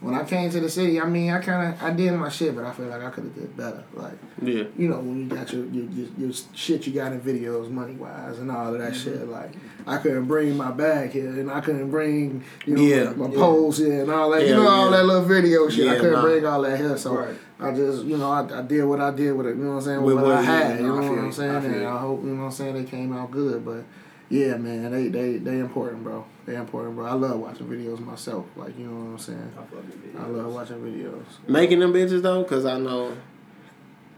when 0.00 0.14
I 0.14 0.24
came 0.24 0.50
to 0.50 0.60
the 0.60 0.68
city, 0.68 1.00
I 1.00 1.06
mean, 1.06 1.30
I 1.30 1.40
kind 1.40 1.72
of 1.74 1.82
I 1.82 1.90
did 1.90 2.12
my 2.12 2.28
shit, 2.28 2.54
but 2.54 2.64
I 2.64 2.72
feel 2.72 2.86
like 2.86 3.02
I 3.02 3.10
could 3.10 3.24
have 3.24 3.34
did 3.34 3.56
better. 3.56 3.82
Like 3.94 4.12
Yeah. 4.42 4.64
you 4.76 4.88
know 4.88 4.98
when 4.98 5.20
you 5.20 5.26
got 5.26 5.52
your 5.52 5.64
your, 5.66 5.84
your, 5.86 6.08
your 6.18 6.32
shit 6.54 6.86
you 6.86 6.92
got 6.92 7.12
in 7.12 7.20
videos, 7.20 7.70
money 7.70 7.94
wise, 7.94 8.38
and 8.38 8.50
all 8.50 8.74
of 8.74 8.78
that 8.78 8.92
mm-hmm. 8.92 9.18
shit. 9.18 9.28
Like 9.28 9.52
I 9.86 9.96
couldn't 9.96 10.26
bring 10.26 10.56
my 10.56 10.70
bag 10.70 11.10
here, 11.10 11.28
and 11.28 11.50
I 11.50 11.60
couldn't 11.60 11.90
bring 11.90 12.44
you 12.66 12.76
know 12.76 12.82
Yeah. 12.82 13.04
my, 13.10 13.28
my 13.28 13.34
Yeah. 13.34 13.38
pose 13.38 13.78
here, 13.78 14.02
and 14.02 14.10
all 14.10 14.30
that. 14.30 14.46
you 14.46 14.54
know 14.54 14.68
all 14.68 14.90
yeah. 14.90 14.98
that 14.98 15.06
little 15.06 15.24
video 15.24 15.68
shit. 15.68 15.88
I 15.88 15.96
couldn't 15.96 16.12
nah. 16.12 16.22
bring 16.22 16.44
all 16.44 16.62
that 16.62 16.78
here, 16.78 16.96
so. 16.96 17.16
Right. 17.16 17.36
I 17.58 17.72
just, 17.72 18.04
you 18.04 18.18
know, 18.18 18.30
I, 18.30 18.58
I 18.58 18.60
did 18.60 18.84
what 18.84 19.00
I 19.00 19.10
did 19.12 19.32
with 19.32 19.46
it, 19.46 19.56
you 19.56 19.64
know 19.64 19.70
what 19.70 19.76
I'm 19.76 19.82
saying, 19.82 20.02
with 20.02 20.16
With 20.16 20.24
what 20.24 20.34
what 20.34 20.36
I 20.36 20.42
had, 20.42 20.78
you 20.78 20.88
no, 20.88 20.98
I 20.98 21.00
know 21.00 21.10
what. 21.10 21.18
I'm 21.20 21.32
saying, 21.32 21.50
I 21.50 21.64
and. 21.64 21.86
I 21.86 21.98
hope, 21.98 22.22
you 22.22 22.28
know 22.28 22.40
what 22.40 22.46
I'm 22.48 22.52
saying, 22.52 22.74
they 22.74 22.84
came 22.84 23.16
out 23.16 23.30
good, 23.30 23.64
but 23.64 23.82
yeah, 24.28 24.56
man, 24.56 24.90
they, 24.90 25.08
they, 25.08 25.36
they 25.38 25.58
important, 25.58 26.02
bro. 26.02 26.24
They 26.46 26.56
important, 26.56 26.96
bro. 26.96 27.06
I 27.06 27.12
love 27.12 27.38
watching 27.38 27.66
videos 27.66 28.00
myself, 28.00 28.46
like, 28.56 28.76
you 28.78 28.86
know 28.86 28.96
what 28.96 29.10
I'm 29.12 29.18
saying. 29.18 29.52
I 29.56 29.60
fuck 29.62 29.72
with 29.72 30.16
I 30.18 30.26
love 30.26 30.52
watching 30.52 30.76
videos. 30.76 31.24
Making 31.48 31.80
them 31.80 31.92
bitches 31.92 32.22
though, 32.22 32.42
cause 32.44 32.64
I 32.64 32.78
know. 32.78 33.16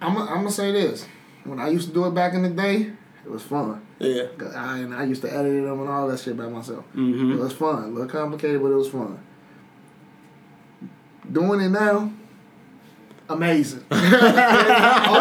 I'm, 0.00 0.16
I'm 0.16 0.28
gonna 0.28 0.50
say 0.50 0.72
this, 0.72 1.06
when 1.44 1.58
I 1.58 1.68
used 1.68 1.88
to 1.88 1.94
do 1.94 2.06
it 2.06 2.14
back 2.14 2.34
in 2.34 2.42
the 2.42 2.50
day, 2.50 2.92
it 3.24 3.30
was 3.30 3.42
fun. 3.42 3.84
Yeah. 3.98 4.28
I, 4.54 4.78
and 4.78 4.94
I 4.94 5.04
used 5.04 5.22
to 5.22 5.32
edit 5.32 5.64
them 5.64 5.80
and 5.80 5.88
all 5.88 6.08
that 6.08 6.20
shit 6.20 6.36
by 6.36 6.46
myself. 6.46 6.84
It 6.94 6.98
Mm-hmm. 6.98 7.32
It 7.32 7.38
was 7.38 7.52
fun, 7.52 7.84
a 7.84 7.86
little 7.88 8.08
complicated, 8.08 8.62
but 8.62 8.68
it 8.68 8.76
was 8.76 8.88
fun. 8.88 9.18
Doing 11.30 11.60
it 11.60 11.68
now, 11.68 12.10
amazing. 13.28 13.84
I'm 13.90 14.00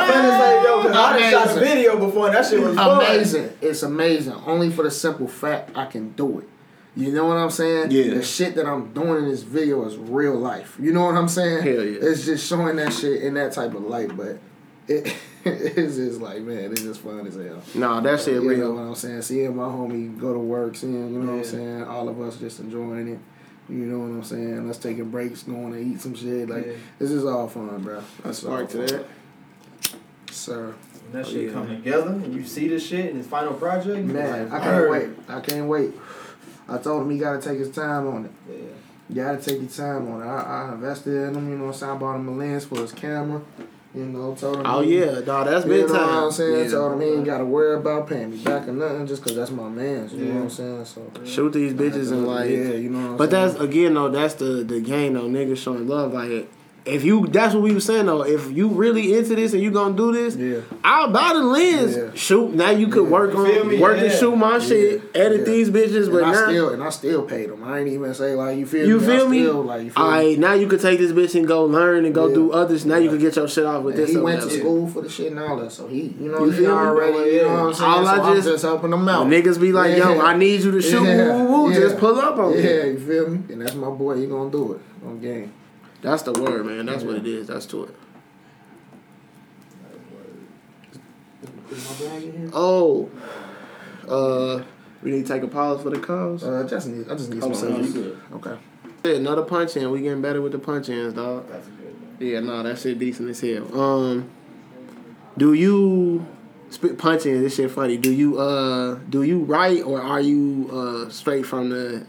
finna 0.10 0.40
say, 0.40 0.64
yo, 0.64 0.82
cause 0.84 0.92
I 0.96 1.20
done 1.20 1.32
shot 1.32 1.48
a 1.48 1.52
Amazing. 1.52 1.60
video 1.64 2.00
before 2.00 2.28
and 2.28 2.36
that 2.36 2.46
shit 2.46 2.60
was 2.60 2.76
fun. 2.76 2.98
amazing. 3.06 3.50
It's 3.62 3.84
amazing. 3.84 4.34
Only 4.46 4.70
for 4.72 4.84
the 4.84 4.92
simple 4.92 5.28
fact 5.28 5.72
I 5.76 5.86
can 5.86 6.12
do 6.12 6.40
it. 6.40 6.50
You 6.96 7.12
know 7.12 7.26
what 7.26 7.38
I'm 7.38 7.52
saying? 7.52 7.92
Yeah. 7.92 8.16
The 8.16 8.24
shit 8.24 8.56
that 8.56 8.66
I'm 8.66 8.92
doing 8.92 9.24
in 9.26 9.30
this 9.30 9.44
video 9.44 9.86
is 9.86 9.98
real 9.98 10.34
life. 10.36 10.78
You 10.80 10.92
know 10.94 11.06
what 11.06 11.16
I'm 11.16 11.28
saying? 11.28 11.62
Hell 11.64 11.84
yeah. 11.84 12.00
It's 12.02 12.26
just 12.26 12.48
showing 12.48 12.76
that 12.78 12.92
shit 12.92 13.22
in 13.22 13.36
that 13.36 13.52
type 13.54 13.76
of 13.76 13.84
light, 13.84 14.16
but 14.18 14.40
it 14.88 15.16
it's 15.46 15.96
just 15.98 16.20
like 16.20 16.42
man, 16.42 16.72
it's 16.72 16.82
just 16.82 17.02
fun 17.02 17.28
as 17.28 17.36
hell. 17.36 17.62
Nah, 17.76 18.00
that 18.02 18.20
shit 18.20 18.42
real. 18.42 18.52
you 18.52 18.58
know 18.58 18.72
what 18.72 18.82
I'm 18.82 18.96
saying? 18.96 19.22
Seeing 19.22 19.56
my 19.56 19.64
homie 19.66 20.18
go 20.18 20.34
to 20.34 20.40
work, 20.40 20.76
seeing 20.76 20.94
you 21.14 21.20
know 21.20 21.34
what 21.34 21.38
I'm 21.40 21.44
saying, 21.44 21.84
all 21.84 22.10
of 22.10 22.20
us 22.20 22.38
just 22.38 22.60
enjoying 22.62 23.08
it. 23.10 23.20
You 23.70 23.76
know 23.86 24.00
what 24.00 24.06
I'm 24.06 24.24
saying? 24.24 24.66
Let's 24.68 24.80
taking 24.80 25.10
breaks, 25.10 25.44
going 25.44 25.74
to 25.74 25.80
eat 25.80 26.00
some 26.02 26.16
shit. 26.16 26.50
Like 26.50 26.66
Yeah. 26.66 26.74
this 27.00 27.12
is 27.12 27.26
all 27.26 27.48
fun, 27.48 27.82
bro. 27.84 28.02
All 28.26 28.34
spark 28.34 28.70
to 28.70 28.78
that. 28.80 29.06
sir. 30.32 30.74
When 31.10 31.22
that 31.22 31.28
Oh, 31.28 31.32
shit 31.32 31.48
yeah. 31.48 31.54
come 31.54 31.68
together 31.68 32.10
and 32.12 32.34
you 32.34 32.44
see 32.46 32.68
this 32.68 32.86
shit 32.86 33.10
in 33.10 33.18
his 33.18 33.28
final 33.28 33.54
project, 33.54 34.06
Man, 34.06 34.50
like, 34.50 34.62
I 34.62 34.64
can't 34.64 34.90
wait. 34.90 35.10
I 35.30 35.40
can't 35.42 35.68
wait. 35.68 35.92
I 36.70 36.78
told 36.78 37.04
him 37.04 37.10
he 37.12 37.18
got 37.18 37.42
to 37.42 37.50
take 37.50 37.60
his 37.60 37.72
time 37.72 38.08
on 38.08 38.26
it. 38.26 38.32
Yeah. 38.50 38.56
You 39.10 39.16
got 39.16 39.42
to 39.42 39.50
take 39.52 39.62
your 39.62 39.70
time 39.70 40.12
on 40.12 40.22
it. 40.22 40.26
I, 40.26 40.68
I 40.70 40.74
invested 40.74 41.14
in 41.30 41.36
him, 41.36 41.50
you 41.50 41.56
know 41.58 41.66
what 41.68 41.74
I'm 41.76 41.80
saying? 41.80 41.92
I 41.94 41.96
bought 41.98 42.16
him 42.18 42.28
a 42.28 42.32
lens 42.32 42.66
for 42.66 42.76
his 42.82 42.92
camera. 42.92 43.42
You 43.98 44.06
know, 44.06 44.36
told 44.36 44.58
him. 44.58 44.64
Oh 44.66 44.82
he- 44.82 45.00
yeah, 45.00 45.22
dog. 45.22 45.48
That's 45.48 45.66
big 45.66 45.88
time. 45.88 45.96
You 45.96 46.02
know 46.02 46.08
what 46.08 46.24
I'm 46.26 46.32
saying? 46.32 46.66
Yeah. 46.66 46.72
Told 46.72 46.94
him 46.94 47.02
he 47.02 47.08
ain't 47.16 47.26
got 47.26 47.38
to 47.40 47.46
worry 47.46 47.76
about 47.76 48.08
paying 48.08 48.30
me 48.32 48.38
back 48.38 48.68
or 48.68 48.72
nothing 48.74 49.08
just 49.08 49.24
because 49.24 49.36
that's 49.36 49.52
my 49.52 49.68
man. 49.70 50.10
You 50.12 50.18
know 50.26 50.36
what 50.36 50.42
I'm 50.44 50.50
saying? 50.50 50.86
So. 50.86 51.12
Shoot 51.26 51.54
these 51.54 51.74
bitches 51.74 52.12
and 52.12 52.28
like. 52.28 52.50
Yeah, 52.50 52.58
you 52.74 52.90
know 52.90 53.00
what 53.02 53.12
I'm 53.12 53.18
But 53.18 53.32
saying? 53.32 53.48
that's 53.48 53.60
again 53.62 53.94
though. 53.96 54.10
That's 54.10 54.36
the 54.36 54.64
the 54.64 54.80
game 54.82 55.14
though. 55.14 55.28
Niggas 55.28 55.58
showing 55.58 55.88
love 55.88 56.14
like. 56.14 56.48
If 56.88 57.04
you, 57.04 57.28
that's 57.28 57.54
what 57.54 57.64
we 57.64 57.74
were 57.74 57.80
saying 57.80 58.06
though. 58.06 58.22
If 58.24 58.52
you 58.52 58.70
really 58.70 59.14
into 59.16 59.36
this 59.36 59.54
and 59.54 59.62
you 59.62 59.72
gonna 59.72 59.96
do 59.96 60.12
this, 60.14 60.36
Yeah. 60.36 60.62
I'll 60.84 61.12
buy 61.12 61.34
the 61.34 61.42
lens. 61.42 61.96
Yeah. 61.98 62.04
Shoot, 62.16 62.54
now 62.56 62.70
you 62.72 62.88
could 62.88 63.04
Yeah. 63.04 63.10
work 63.10 63.36
on, 63.36 63.68
me? 63.68 63.80
work 63.80 63.98
and 63.98 64.12
shoot 64.12 64.36
my 64.36 64.60
shit, 64.60 65.02
edit 65.14 65.40
Yeah. 65.42 65.46
these 65.46 65.70
bitches, 65.70 66.04
And 66.06 66.12
but 66.14 66.24
I 66.24 66.32
now 66.32 66.48
still 66.50 66.70
and 66.70 66.84
I 66.84 66.90
still 66.90 67.22
paid 67.24 67.50
them. 67.50 67.64
I 67.64 67.80
ain't 67.80 67.90
even 67.90 68.14
say 68.14 68.34
like 68.36 68.58
you 68.58 68.66
feel 68.66 68.88
you 68.88 69.00
me. 69.00 69.06
feel 69.06 69.26
I 69.26 69.30
me? 69.30 69.42
Still, 69.44 69.62
like, 69.64 69.84
you 69.84 69.90
feel 69.92 70.04
All 70.04 70.20
me? 70.20 70.36
now 70.38 70.54
you 70.54 70.68
could 70.68 70.80
take 70.82 71.00
this 71.00 71.12
bitch 71.12 71.36
and 71.36 71.48
go 71.48 71.66
learn 71.66 72.06
and 72.06 72.16
go 72.16 72.28
Yeah. 72.30 72.36
do 72.36 72.52
others. 72.52 72.86
Now 72.86 72.98
you 72.98 73.10
can 73.10 73.20
get 73.20 73.36
your 73.36 73.48
shit 73.48 73.66
off 73.66 73.84
with 73.84 73.96
And 73.96 74.04
this. 74.04 74.12
he 74.12 74.18
went 74.18 74.42
to 74.42 74.50
school 74.50 74.88
for 74.88 75.02
the 75.02 75.10
shit 75.10 75.32
and 75.32 75.40
all 75.40 75.58
that, 75.58 75.72
so 75.72 75.88
he, 75.88 76.16
you 76.20 76.30
know, 76.32 76.46
You 76.46 76.52
he 76.52 76.68
already, 76.68 77.36
you 77.36 77.42
know 77.44 77.48
what 77.50 77.60
I'm 77.60 77.74
saying. 77.74 77.92
All 77.92 78.04
so 78.06 78.10
I 78.12 78.30
I'm 78.30 78.36
just- 78.38 78.48
just 78.48 78.64
helping 78.64 78.92
them 78.92 79.08
out. 79.10 79.28
Niggas 79.28 79.60
be 79.60 79.72
like, 79.72 79.98
yo, 79.98 80.20
I 80.22 80.38
need 80.38 80.62
you 80.62 80.72
to 80.72 80.82
shoot, 80.82 81.04
Yeah. 81.04 81.36
woo, 81.36 81.44
woo, 81.52 81.64
woo, 81.66 81.70
Yeah. 81.72 81.80
just 81.82 81.98
pull 81.98 82.18
up 82.18 82.38
on 82.38 82.52
me. 82.56 82.62
Yeah, 82.64 82.86
you 82.86 82.98
feel 83.00 83.28
me? 83.30 83.40
And 83.50 83.62
that's 83.62 83.76
my 83.76 83.90
boy. 83.90 84.16
He 84.18 84.26
gonna 84.26 84.50
do 84.50 84.74
it 84.74 85.06
on 85.08 85.20
game. 85.20 85.52
That's 86.02 86.24
the 86.24 86.34
word, 86.34 86.66
man. 86.66 86.86
That's 86.86 87.04
what 87.04 87.16
it 87.16 87.26
is. 87.26 87.48
That's 87.48 87.66
to 87.68 87.84
it. 87.86 87.96
Is 91.72 92.02
my 92.02 92.08
bag 92.08 92.24
in 92.24 92.38
here? 92.38 92.50
Oh, 92.54 93.10
uh, 94.08 94.64
we 95.02 95.12
need 95.12 95.26
to 95.26 95.34
take 95.34 95.44
a 95.44 95.48
pause 95.48 95.82
for 95.82 95.90
the 95.90 96.00
calls. 96.00 96.44
Uh, 96.44 96.66
just 96.70 96.88
need, 96.88 97.10
I 97.10 97.16
just 97.16 97.30
need 97.30 97.44
Oh, 97.44 97.52
some 97.54 97.82
no. 97.94 98.18
Okay. 98.34 98.58
Another 99.04 99.44
punch 99.44 99.76
in. 99.78 99.90
We 99.92 100.02
getting 100.02 100.22
better 100.22 100.42
with 100.42 100.52
the 100.52 100.60
punch 100.60 100.90
ins, 100.90 101.14
dog. 101.14 101.48
That's 101.50 101.68
good 101.68 101.86
one. 101.86 102.18
Yeah, 102.20 102.40
no, 102.42 102.64
that 102.64 102.78
shit 102.80 103.00
decent 103.00 103.30
as 103.30 103.40
hell. 103.40 103.80
Um, 103.80 104.30
do 105.38 105.54
you 105.54 106.26
spit 106.70 106.98
punching? 106.98 107.42
This 107.42 107.56
shit 107.56 107.72
funny. 107.72 107.98
Do 107.98 108.12
you 108.12 108.40
uh 108.40 108.96
do 109.10 109.24
you 109.24 109.40
write 109.40 109.84
or 109.84 110.02
are 110.02 110.20
you 110.20 110.70
uh 110.72 111.10
straight 111.10 111.46
from 111.46 111.70
the 111.70 112.06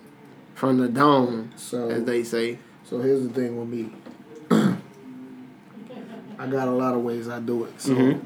from 0.55 0.79
the 0.79 0.89
dome, 0.89 1.51
So 1.57 1.89
as 1.91 2.05
they 2.05 2.25
say? 2.25 2.59
So 2.89 3.01
here's 3.01 3.23
the 3.23 3.29
thing 3.29 3.59
with 3.59 3.69
me. 3.69 3.91
I 6.39 6.47
got 6.47 6.69
a 6.69 6.73
lot 6.73 6.95
of 6.95 7.03
ways 7.03 7.29
I 7.29 7.41
do 7.41 7.65
it. 7.65 7.81
So 7.81 7.95
Mhm. 7.95 8.21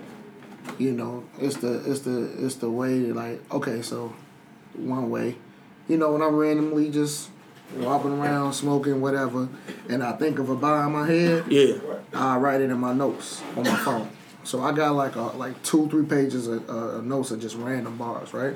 you 0.79 0.93
know, 0.93 1.25
it's 1.41 1.57
the 1.57 1.83
it's 1.91 2.01
the 2.01 2.31
it's 2.45 2.55
the 2.57 2.71
way 2.71 3.01
that 3.01 3.17
like 3.17 3.41
okay, 3.53 3.83
so 3.83 4.13
one 4.75 5.11
way. 5.11 5.37
You 5.89 5.97
know, 5.97 6.13
when 6.13 6.23
I'm 6.23 6.37
randomly 6.37 6.91
just 6.91 7.31
walking 7.77 8.13
around, 8.13 8.53
smoking, 8.53 9.01
whatever, 9.01 9.49
and 9.89 10.03
I 10.03 10.13
think 10.13 10.39
of 10.39 10.49
a 10.49 10.55
bar 10.55 10.87
in 10.87 10.93
my 10.93 11.07
head, 11.07 11.45
Yeah. 11.49 11.75
I 12.15 12.37
write 12.37 12.61
it 12.61 12.71
in 12.71 12.79
my 12.79 12.93
notes 12.93 13.43
on 13.57 13.65
my 13.65 13.77
phone. 13.77 14.09
So 14.45 14.61
I 14.63 14.73
got 14.73 14.95
like 14.95 15.17
a 15.17 15.23
like 15.37 15.61
two, 15.65 15.89
three 15.89 16.05
pages 16.05 16.47
of 16.47 16.69
uh, 16.71 17.01
notes 17.01 17.31
of 17.33 17.41
just 17.41 17.57
random 17.57 17.97
bars, 17.97 18.33
right? 18.33 18.55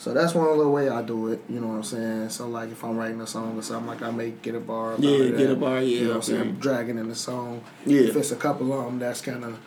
So 0.00 0.14
that's 0.14 0.34
one 0.34 0.46
little 0.56 0.72
way 0.72 0.88
I 0.88 1.02
do 1.02 1.28
it. 1.28 1.42
You 1.46 1.60
know 1.60 1.66
what 1.66 1.74
I'm 1.74 1.82
saying? 1.82 2.30
So 2.30 2.48
like 2.48 2.70
if 2.70 2.82
I'm 2.82 2.96
writing 2.96 3.20
a 3.20 3.26
song 3.26 3.58
or 3.58 3.62
something, 3.62 3.86
like 3.86 4.00
I 4.00 4.10
may 4.10 4.30
get 4.30 4.54
a 4.54 4.58
bar. 4.60 4.94
Yeah, 4.98 5.28
get 5.36 5.50
a 5.50 5.54
bar, 5.54 5.82
yeah, 5.82 5.82
You 5.82 6.00
know 6.08 6.16
what 6.16 6.28
I'm 6.30 6.34
I 6.36 6.38
saying? 6.42 6.52
Dragging 6.54 6.96
in 6.96 7.08
the 7.10 7.14
song. 7.14 7.62
Yeah. 7.84 8.00
If 8.04 8.16
it's 8.16 8.30
a 8.32 8.36
couple 8.36 8.72
of 8.72 8.86
them, 8.86 8.98
that's 8.98 9.20
kind 9.20 9.44
of 9.44 9.58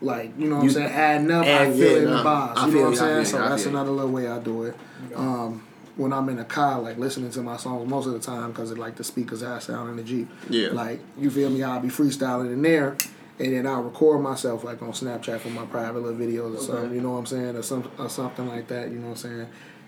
like 0.00 0.32
you 0.38 0.48
know 0.48 0.56
what 0.56 0.62
You- 0.64 0.70
I'm 0.70 0.74
saying. 0.74 0.88
Adding 0.90 1.30
up, 1.30 1.44
I 1.44 1.48
add- 1.50 1.74
feel 1.74 1.92
yeah, 1.92 1.98
in 1.98 2.04
nah, 2.06 2.16
the 2.16 2.24
bars. 2.24 2.58
I 2.58 2.66
You 2.66 2.72
know 2.72 2.80
what 2.80 2.86
I'm 2.88 2.94
saying? 2.96 3.24
So 3.26 3.38
that's 3.40 3.66
another 3.66 3.90
little 3.90 4.10
way 4.10 4.26
I 4.26 4.38
do 4.38 4.62
it. 4.62 4.74
Um, 5.14 5.62
when 5.96 6.14
I'm 6.14 6.30
in 6.30 6.38
a 6.38 6.44
car, 6.46 6.80
like 6.80 6.96
listening 6.96 7.30
to 7.32 7.42
my 7.42 7.58
songs 7.58 7.86
most 7.86 8.06
of 8.06 8.14
the 8.14 8.20
time, 8.20 8.52
because 8.52 8.70
it 8.70 8.78
like 8.78 8.96
the 8.96 9.04
speakers 9.04 9.42
I 9.42 9.58
sound 9.58 9.90
in 9.90 9.96
the 9.96 10.02
Jeep. 10.02 10.30
Yeah. 10.48 10.68
Like 10.72 11.00
you 11.18 11.30
feel 11.30 11.50
me? 11.50 11.62
I'll 11.62 11.80
be 11.80 11.88
freestyling 11.88 12.50
in 12.54 12.62
there, 12.62 12.96
and 13.38 13.52
then 13.52 13.66
I'll 13.66 13.82
record 13.82 14.22
myself 14.22 14.64
like 14.64 14.80
on 14.80 14.92
Snapchat 14.92 15.40
for 15.40 15.50
my 15.50 15.66
private 15.66 16.02
little 16.02 16.18
videos 16.18 16.56
or 16.56 16.60
something. 16.62 16.94
You 16.94 17.02
know 17.02 17.10
what 17.10 17.18
I'm 17.18 17.26
saying, 17.26 17.54
or 17.56 17.62
some 17.62 17.90
or 17.98 18.08
something 18.08 18.48
like 18.48 18.68
that. 18.68 18.88
You 18.90 18.96
know 18.96 19.08
what 19.10 19.22
I'm 19.24 19.30
saying? 19.30 19.46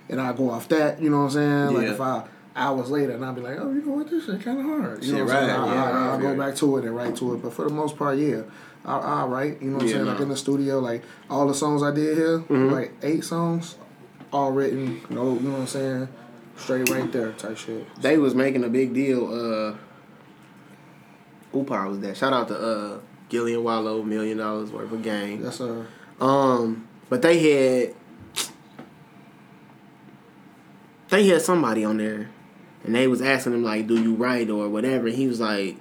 And 0.08 0.20
I 0.20 0.32
go 0.32 0.50
off 0.50 0.68
that. 0.68 1.00
You 1.02 1.10
know 1.10 1.18
what 1.18 1.24
I'm 1.24 1.30
saying? 1.30 1.74
Like 1.74 1.86
Yeah. 1.86 1.92
if 1.92 2.00
I 2.00 2.24
hours 2.54 2.90
later 2.90 3.12
and 3.12 3.24
I'll 3.24 3.34
be 3.34 3.40
like, 3.42 3.58
oh, 3.60 3.70
you 3.70 3.82
know 3.84 3.92
what, 3.92 4.08
this 4.08 4.24
shit 4.26 4.40
kind 4.40 4.58
of 4.58 4.64
hard. 4.64 5.04
You 5.04 5.12
know 5.12 5.18
Shit, 5.18 5.26
what 5.26 5.34
I'm 5.36 5.48
saying? 5.48 5.60
I, 5.60 5.74
yeah, 5.74 5.84
I, 5.84 5.90
right, 5.90 6.08
I'll 6.12 6.18
go 6.18 6.36
back 6.36 6.54
to 6.56 6.76
it 6.78 6.84
and 6.86 6.96
write 6.96 7.16
to 7.16 7.34
it. 7.34 7.42
But 7.42 7.52
for 7.52 7.64
the 7.64 7.70
most 7.74 7.96
part, 7.98 8.16
yeah. 8.18 8.42
I, 8.84 8.98
I 8.98 9.24
write, 9.26 9.60
you 9.60 9.68
know 9.70 9.74
what 9.76 9.82
I'm 9.82 9.88
Yeah, 9.88 9.94
saying? 9.94 10.06
Like 10.06 10.20
in 10.20 10.28
the 10.30 10.36
studio, 10.36 10.78
like 10.78 11.02
all 11.28 11.46
the 11.48 11.54
songs 11.54 11.82
I 11.82 11.90
did 11.92 12.16
here, 12.16 12.38
Mm-hmm. 12.38 12.70
like 12.72 12.92
eight 13.02 13.24
songs, 13.24 13.76
all 14.32 14.52
written, 14.52 15.00
no, 15.10 15.34
you 15.34 15.40
know 15.40 15.50
what 15.52 15.60
I'm 15.60 15.66
saying? 15.66 16.08
Straight 16.56 16.88
right 16.88 17.10
there 17.12 17.32
type 17.32 17.58
shit. 17.58 17.86
They 18.00 18.16
was 18.16 18.34
making 18.34 18.64
a 18.64 18.68
big 18.70 18.94
deal. 18.94 19.26
Uh, 19.26 19.76
who 21.52 21.64
part 21.64 21.88
was 21.90 22.00
that? 22.00 22.16
Shout 22.16 22.32
out 22.32 22.48
to 22.48 22.56
uh 22.58 22.98
Gillie 23.28 23.54
and 23.54 23.64
Wallo, 23.64 24.02
million 24.02 24.38
dollars 24.38 24.70
worth 24.70 24.92
of 24.92 25.02
game. 25.02 25.42
That's 25.42 25.60
uh 25.60 25.84
Um, 26.20 26.88
but 27.10 27.22
they 27.22 27.38
had 27.38 27.94
they 31.16 31.26
had 31.28 31.42
somebody 31.42 31.84
on 31.84 31.96
there, 31.98 32.28
and 32.84 32.94
they 32.94 33.06
was 33.06 33.20
asking 33.22 33.54
him 33.54 33.64
like, 33.64 33.86
"Do 33.86 34.00
you 34.00 34.14
write 34.14 34.50
or 34.50 34.68
whatever?" 34.68 35.06
And 35.08 35.16
he 35.16 35.26
was 35.26 35.40
like, 35.40 35.76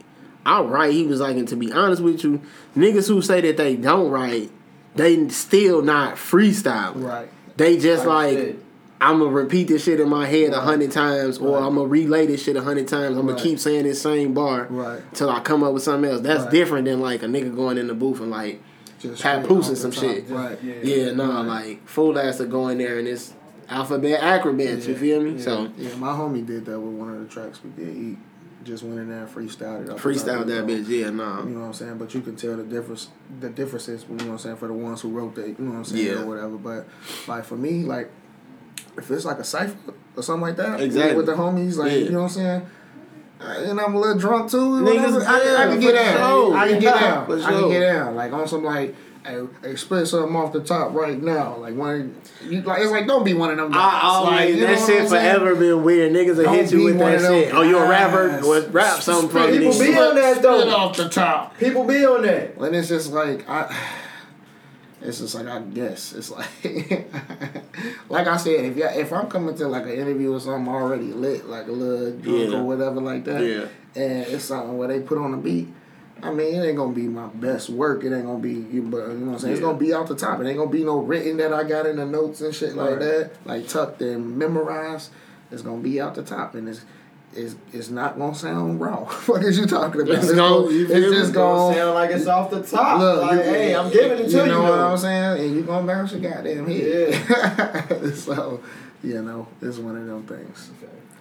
"I 0.46 0.62
write." 0.62 0.94
He 0.94 1.06
was 1.06 1.20
like, 1.20 1.36
"And 1.38 1.48
to 1.50 1.56
be 1.56 1.72
honest 1.72 2.02
with 2.02 2.24
you, 2.24 2.42
niggas 2.76 3.08
who 3.08 3.22
say 3.22 3.42
that 3.42 3.58
they 3.58 3.76
don't 3.76 4.10
write, 4.10 4.50
they 4.96 5.28
still 5.30 5.82
not 5.82 6.16
freestyle. 6.16 6.94
right. 7.04 7.30
They 7.58 7.78
just 7.78 8.04
Type 8.04 8.10
like." 8.36 8.56
I'm 9.02 9.20
gonna 9.20 9.30
repeat 9.30 9.68
this 9.68 9.84
shit 9.84 10.00
in 10.00 10.08
my 10.08 10.26
head 10.26 10.52
a 10.54 10.56
Right. 10.56 10.64
hundred 10.64 10.90
times, 10.92 11.38
or 11.38 11.58
Right. 11.60 11.64
I'm 11.68 11.76
gonna 11.76 11.86
relay 11.88 12.26
this 12.28 12.42
shit 12.42 12.56
a 12.56 12.62
hundred 12.62 12.88
times. 12.88 13.18
I'm 13.18 13.28
Right. 13.28 13.34
gonna 13.36 13.44
keep 13.50 13.60
saying 13.60 13.84
this 13.84 14.02
same 14.02 14.34
bar 14.34 14.68
Right. 14.70 15.02
till 15.14 15.30
I 15.30 15.42
come 15.42 15.64
up 15.64 15.74
with 15.74 15.84
something 15.84 16.10
else. 16.10 16.22
That's 16.22 16.46
different 16.46 16.86
than 16.86 17.02
like 17.02 17.22
a 17.22 17.26
nigga 17.26 17.54
going 17.54 17.78
in 17.78 17.88
the 17.88 17.94
booth 17.94 18.22
and 18.22 18.32
like 18.32 18.62
Just 19.02 19.24
and 19.26 19.78
some 19.78 19.92
top. 19.92 20.02
shit. 20.02 20.26
Right. 20.30 20.58
Yeah. 20.64 20.74
yeah, 20.82 21.12
no, 21.12 21.28
Right. 21.30 21.46
like 21.46 21.88
full 21.88 22.18
ass 22.18 22.38
to 22.38 22.46
go 22.46 22.70
in 22.70 22.78
there 22.78 22.98
and 22.98 23.06
it's 23.08 23.34
alphabet 23.70 24.22
acrobats. 24.22 24.88
You 24.88 24.96
feel 24.96 25.22
me? 25.22 25.32
Yeah. 25.34 25.42
So 25.42 25.72
Yeah, 25.78 25.96
my 25.96 26.10
homie 26.10 26.46
did 26.46 26.66
that 26.66 26.80
with 26.80 26.94
one 26.94 27.10
of 27.14 27.20
the 27.20 27.28
tracks 27.28 27.60
we 27.64 27.70
did. 27.72 27.96
He 27.96 28.18
just 28.64 28.84
went 28.84 29.00
in 29.00 29.10
there 29.10 29.20
and 29.26 29.30
freestyled 29.30 29.86
it. 29.86 29.90
off 29.92 30.02
the 30.02 30.14
top 30.14 30.26
Freestyle 30.26 30.46
that 30.48 30.66
bitch, 30.66 30.88
yeah, 30.88 31.06
dome. 31.06 31.18
nah. 31.18 31.44
You 31.44 31.50
know 31.50 31.60
what 31.62 31.66
I'm 31.68 31.74
saying? 31.74 31.98
But 31.98 32.14
you 32.16 32.22
can 32.22 32.36
tell 32.36 32.58
the 32.58 32.64
difference, 32.64 33.10
the 33.40 33.50
differences. 33.50 34.06
You 34.10 34.16
know 34.16 34.26
what 34.26 34.32
I'm 34.34 34.38
saying 34.40 34.56
for 34.58 34.68
the 34.68 34.74
ones 34.74 35.02
who 35.02 35.10
wrote 35.10 35.36
that. 35.36 35.48
You 35.48 35.56
know 35.60 35.72
what 35.72 35.78
I'm 35.78 35.86
saying 35.86 36.06
Yeah. 36.08 36.22
or 36.22 36.26
whatever. 36.26 36.58
But 36.58 36.88
like 37.28 37.46
for 37.46 37.56
me, 37.58 37.84
like 37.84 38.10
if 38.98 39.10
it's 39.12 39.26
like 39.26 39.40
a 39.40 39.44
cipher 39.44 39.78
or 40.16 40.24
something 40.24 40.42
like 40.42 40.56
that, 40.58 40.80
Exactly. 40.80 41.16
with 41.16 41.26
the 41.28 41.34
homies, 41.34 41.78
like 41.78 41.92
Yeah. 41.92 41.98
you 42.00 42.10
know 42.12 42.20
what 42.24 42.26
I'm 42.26 42.30
saying. 42.30 42.66
And 43.42 43.80
I'm 43.82 43.94
a 43.94 44.00
little 44.00 44.18
drunk 44.18 44.50
too. 44.50 44.58
Niggas. 44.58 45.24
I, 45.26 45.66
I 45.66 45.68
can 45.68 45.80
get 45.80 45.92
down. 45.92 46.54
I 46.54 46.68
can 46.70 46.80
get 46.80 46.96
Yeah, 46.96 47.02
down. 47.02 47.26
for 47.28 47.38
I 47.44 47.52
can 47.52 47.70
get 47.70 47.80
down. 47.82 48.16
Like 48.16 48.32
on 48.34 48.48
some 48.48 48.64
like, 48.64 48.96
hey, 49.26 49.42
hey, 49.62 49.76
spit 49.76 50.08
something 50.08 50.36
off 50.36 50.54
the 50.54 50.62
top 50.64 50.94
right 50.94 51.22
now. 51.22 51.58
Like 51.58 51.76
one, 51.76 52.16
you 52.44 52.62
like 52.62 52.82
it's 52.82 52.92
like 52.92 53.08
don't 53.08 53.24
be 53.24 53.34
one 53.34 53.52
of 53.52 53.58
them. 53.58 53.72
I 53.74 54.02
always 54.04 54.32
like, 54.32 54.50
you 54.50 54.62
know 54.62 54.68
that 54.76 54.86
shit 54.86 55.10
forever 55.10 55.56
been 55.56 55.84
weird. 55.84 56.12
Niggas 56.14 56.38
will 56.38 56.50
hit 56.54 56.72
you 56.72 56.84
with 56.86 56.98
that 57.00 57.16
of 57.16 57.22
them 57.24 57.34
shit. 57.44 57.54
Oh, 57.54 57.62
you 57.64 57.78
a 57.78 57.90
rapper? 57.90 58.30
guys. 58.30 58.44
Well, 58.44 58.70
rap 58.70 59.02
something 59.02 59.30
from 59.30 59.52
People 59.52 59.72
these. 59.72 59.80
be 59.80 59.86
spit- 59.94 59.98
on 59.98 60.16
that, 60.16 60.42
though. 60.42 60.70
off 60.70 60.96
the 60.98 61.10
top. 61.10 61.58
People 61.58 61.84
be 61.86 62.06
on 62.06 62.22
that. 62.24 62.56
And 62.58 62.76
it's 62.76 62.88
just 62.88 63.12
like 63.12 63.48
I. 63.50 63.76
It's 65.02 65.20
just 65.20 65.36
like 65.36 65.46
I 65.46 65.60
guess 65.62 66.14
it's 66.14 66.32
like, 66.32 66.48
like 68.10 68.26
I 68.28 68.38
said, 68.38 68.66
if 68.66 68.78
you 68.78 68.86
if 68.86 69.14
I'm 69.14 69.28
coming 69.28 69.56
to 69.58 69.68
like 69.68 69.84
an 69.84 69.92
interview 69.92 70.34
or 70.34 70.40
something 70.40 70.74
already 70.74 71.14
lit, 71.14 71.46
like 71.48 71.68
a 71.68 71.72
little 71.72 72.12
drunk 72.18 72.50
Yeah. 72.52 72.58
or 72.58 72.64
whatever 72.64 73.02
like 73.02 73.24
that, 73.26 73.42
Yeah. 73.42 73.66
and 74.02 74.26
it's 74.28 74.46
something 74.46 74.78
where 74.78 74.88
they 74.88 75.02
put 75.02 75.18
on 75.20 75.34
a 75.34 75.38
beat. 75.38 75.68
I 76.24 76.32
mean, 76.32 76.56
it 76.56 76.66
ain't 76.66 76.78
gonna 76.78 76.94
be 76.94 77.08
my 77.08 77.28
best 77.28 77.70
work. 77.70 78.04
It 78.04 78.14
ain't 78.14 78.26
gonna 78.26 78.40
be 78.40 78.54
you, 78.54 78.82
but 78.84 79.08
you 79.10 79.14
know 79.16 79.26
what 79.28 79.34
I'm 79.34 79.40
saying. 79.40 79.54
It's 79.54 79.62
gonna 79.62 79.78
be 79.78 79.94
off 79.94 80.08
the 80.08 80.16
top. 80.16 80.40
It 80.40 80.48
ain't 80.48 80.58
gonna 80.58 80.70
be 80.70 80.84
no 80.84 80.98
written 81.00 81.38
that 81.38 81.54
I 81.54 81.64
got 81.64 81.86
in 81.86 81.98
the 81.98 82.06
notes 82.06 82.42
and 82.42 82.56
shit 82.56 82.76
like 82.76 82.92
Right. 82.92 83.00
that, 83.00 83.32
like 83.46 83.68
tucked 83.68 84.02
and 84.02 84.38
memorized. 84.38 85.12
It's 85.52 85.62
gonna 85.62 85.82
be 85.82 86.00
out 86.02 86.16
the 86.16 86.24
top, 86.24 86.56
and 86.56 86.68
it's 86.70 86.82
it's 87.34 87.56
it's 87.74 87.90
not 87.90 88.18
gonna 88.18 88.34
sound 88.34 88.80
raw. 88.80 89.04
what 89.26 89.44
is 89.44 89.60
you 89.60 89.66
talking 89.66 90.02
about? 90.02 90.16
It's 90.16 90.32
gonna- 90.34 90.68
it's 90.70 90.90
just 90.90 91.34
Gonna 91.34 91.76
sound 91.76 91.94
like 91.96 92.12
it's 92.12 92.28
off 92.28 92.50
the 92.50 92.62
top. 92.64 92.98
Look, 93.00 93.22
like, 93.22 93.32
you, 93.34 93.44
hey, 93.44 93.76
I'm 93.76 93.92
giving 93.92 94.20
it 94.20 94.30
to 94.30 94.38
you. 94.38 94.40
You 94.44 94.46
know 94.48 94.62
what. 94.64 94.80
I'm 94.80 94.98
saying? 94.98 95.46
And 95.46 95.56
you 95.56 95.62
gonna 95.64 95.86
bounce 95.86 96.14
your 96.14 96.22
goddamn 96.22 96.66
head. 96.66 97.10
Yeah. 97.30 98.12
so, 98.14 98.62
you 99.04 99.22
know, 99.22 99.48
it's 99.62 99.78
one 99.78 99.98
of 99.98 100.06
them 100.08 100.24
things. 100.24 100.70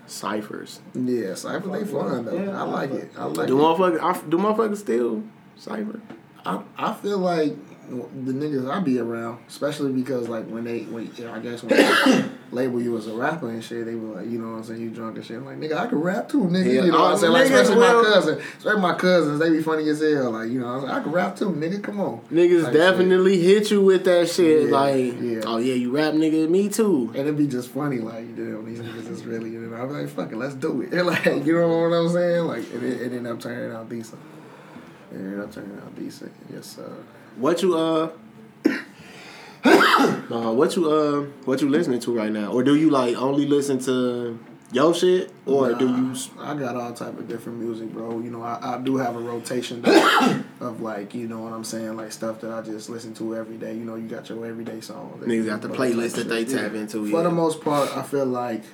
Ciphers. 0.06 0.80
Yeah, 0.94 1.34
Cypher, 1.34 1.68
they 1.68 1.84
fun 1.84 2.24
though. 2.24 2.34
Yeah, 2.44 2.60
I 2.60 2.64
like 2.64 2.90
it. 2.90 3.10
I 3.16 3.24
like 3.24 3.46
Do 3.48 3.58
it. 3.58 3.62
motherfuckers? 3.62 4.00
I, 4.02 4.28
do 4.28 4.36
motherfuckers 4.38 4.76
still 4.78 5.22
cipher? 5.56 6.00
I, 6.44 6.60
I 6.76 6.92
feel 6.94 7.18
like 7.18 7.54
the 7.88 8.32
niggas 8.32 8.70
I 8.70 8.80
be 8.80 8.98
around, 8.98 9.40
especially 9.46 9.92
because 9.92 10.26
like 10.28 10.46
when 10.46 10.64
they, 10.64 10.80
when 10.84 11.10
you 11.16 11.24
know, 11.24 11.34
I 11.34 11.38
guess 11.38 11.62
when 11.62 11.76
they 11.76 12.24
label 12.50 12.80
you 12.80 12.96
as 12.96 13.06
a 13.06 13.12
rapper 13.14 13.50
and 13.50 13.62
shit, 13.62 13.84
they 13.84 13.94
were 13.94 14.16
like, 14.20 14.30
you 14.30 14.38
know 14.38 14.52
what 14.52 14.56
I'm 14.58 14.64
saying, 14.64 14.80
you 14.80 14.88
drunk 14.90 15.16
and 15.16 15.24
shit. 15.24 15.36
I'm 15.36 15.44
like, 15.44 15.58
nigga, 15.58 15.76
I 15.76 15.86
can 15.86 15.98
rap 15.98 16.28
too, 16.30 16.44
nigga. 16.44 16.64
Yeah, 16.64 16.82
You 16.84 16.92
know 16.92 17.00
what 17.00 17.12
I'm 17.12 17.18
saying? 17.18 17.32
Like, 17.34 17.44
especially 17.44 17.76
will- 17.76 18.02
my 18.02 18.10
cousin, 18.14 18.38
especially 18.58 18.80
my 18.80 18.94
cousins, 18.94 19.38
they 19.38 19.50
be 19.50 19.62
funny 19.62 19.86
as 19.90 20.00
hell. 20.00 20.30
Like, 20.30 20.50
you 20.50 20.60
know, 20.60 20.68
I 20.68 20.74
was 20.76 20.84
like, 20.84 20.92
I 20.94 21.02
can 21.02 21.12
rap 21.12 21.36
too, 21.36 21.50
nigga. 21.50 21.82
Come 21.82 22.00
on. 22.00 22.20
Niggas 22.32 22.62
Type 22.64 22.72
shit. 22.72 22.80
definitely 22.80 23.38
hit 23.42 23.70
you 23.70 23.82
with 23.82 24.04
that 24.04 24.30
shit. 24.30 24.68
Yeah, 24.70 24.76
like, 24.76 25.20
yeah. 25.20 25.40
oh 25.44 25.58
yeah, 25.58 25.74
you 25.74 25.90
rap, 25.90 26.14
nigga. 26.14 26.48
Me 26.48 26.70
too. 26.70 27.08
And 27.08 27.16
it'd 27.20 27.36
be 27.36 27.46
just 27.46 27.68
funny, 27.68 27.98
like, 27.98 28.24
you 28.26 28.44
know, 28.44 28.62
these 28.62 28.80
niggas 28.80 29.10
is 29.10 29.13
really, 29.38 29.50
know, 29.50 29.76
I'm 29.76 29.90
like, 29.90 30.08
fuck 30.08 30.32
it, 30.32 30.36
let's 30.36 30.54
do 30.54 30.82
it. 30.82 30.92
And 30.92 31.06
like, 31.06 31.24
you 31.24 31.58
know 31.58 31.68
what 31.68 31.96
I'm 31.96 32.08
saying? 32.08 32.44
Like, 32.44 32.72
it, 32.72 32.82
it 32.82 33.12
ended 33.12 33.26
up 33.26 33.40
turning 33.40 33.74
out 33.74 33.88
decent. 33.88 34.20
It 35.12 35.16
ended 35.16 35.40
up 35.40 35.52
turning 35.52 35.76
out 35.78 35.94
decent. 35.96 36.32
Yes, 36.52 36.66
sir. 36.66 36.92
What 37.36 37.62
you 37.62 37.76
uh? 37.76 38.10
uh, 39.64 40.52
what 40.52 40.76
you 40.76 40.90
uh? 40.90 41.22
What 41.44 41.60
you 41.60 41.68
listening 41.68 42.00
to 42.00 42.16
right 42.16 42.32
now? 42.32 42.52
Or 42.52 42.62
do 42.62 42.76
you 42.76 42.90
like 42.90 43.16
only 43.16 43.46
listen 43.46 43.78
to 43.80 44.38
your 44.72 44.94
shit, 44.94 45.32
or 45.46 45.74
do 45.74 45.86
you? 45.86 46.14
I 46.40 46.54
got 46.54 46.76
all 46.76 46.92
type 46.92 47.16
of 47.18 47.28
different 47.28 47.58
music, 47.60 47.92
bro. 47.92 48.18
You 48.20 48.30
know, 48.30 48.42
I, 48.42 48.74
I 48.74 48.78
do 48.78 48.96
have 48.96 49.14
a 49.14 49.20
rotation 49.20 49.84
of 50.60 50.80
like, 50.80 51.14
you 51.14 51.28
know 51.28 51.40
what 51.40 51.52
I'm 51.52 51.64
saying, 51.64 51.96
like 51.96 52.10
stuff 52.12 52.40
that 52.40 52.52
I 52.52 52.60
just 52.62 52.90
listen 52.90 53.14
to 53.14 53.36
every 53.36 53.56
day. 53.56 53.74
You 53.74 53.84
know, 53.84 53.94
you 53.94 54.08
got 54.08 54.28
your 54.28 54.44
everyday 54.44 54.80
songs. 54.80 55.22
Niggas 55.22 55.32
you 55.32 55.46
got 55.46 55.62
the 55.62 55.68
playlist 55.68 56.16
that 56.16 56.28
they 56.28 56.44
tap 56.44 56.74
into, 56.74 57.08
For 57.08 57.18
yeah. 57.18 57.22
the 57.22 57.30
most 57.30 57.60
part, 57.60 57.96
I 57.96 58.02
feel 58.02 58.26
like 58.26 58.64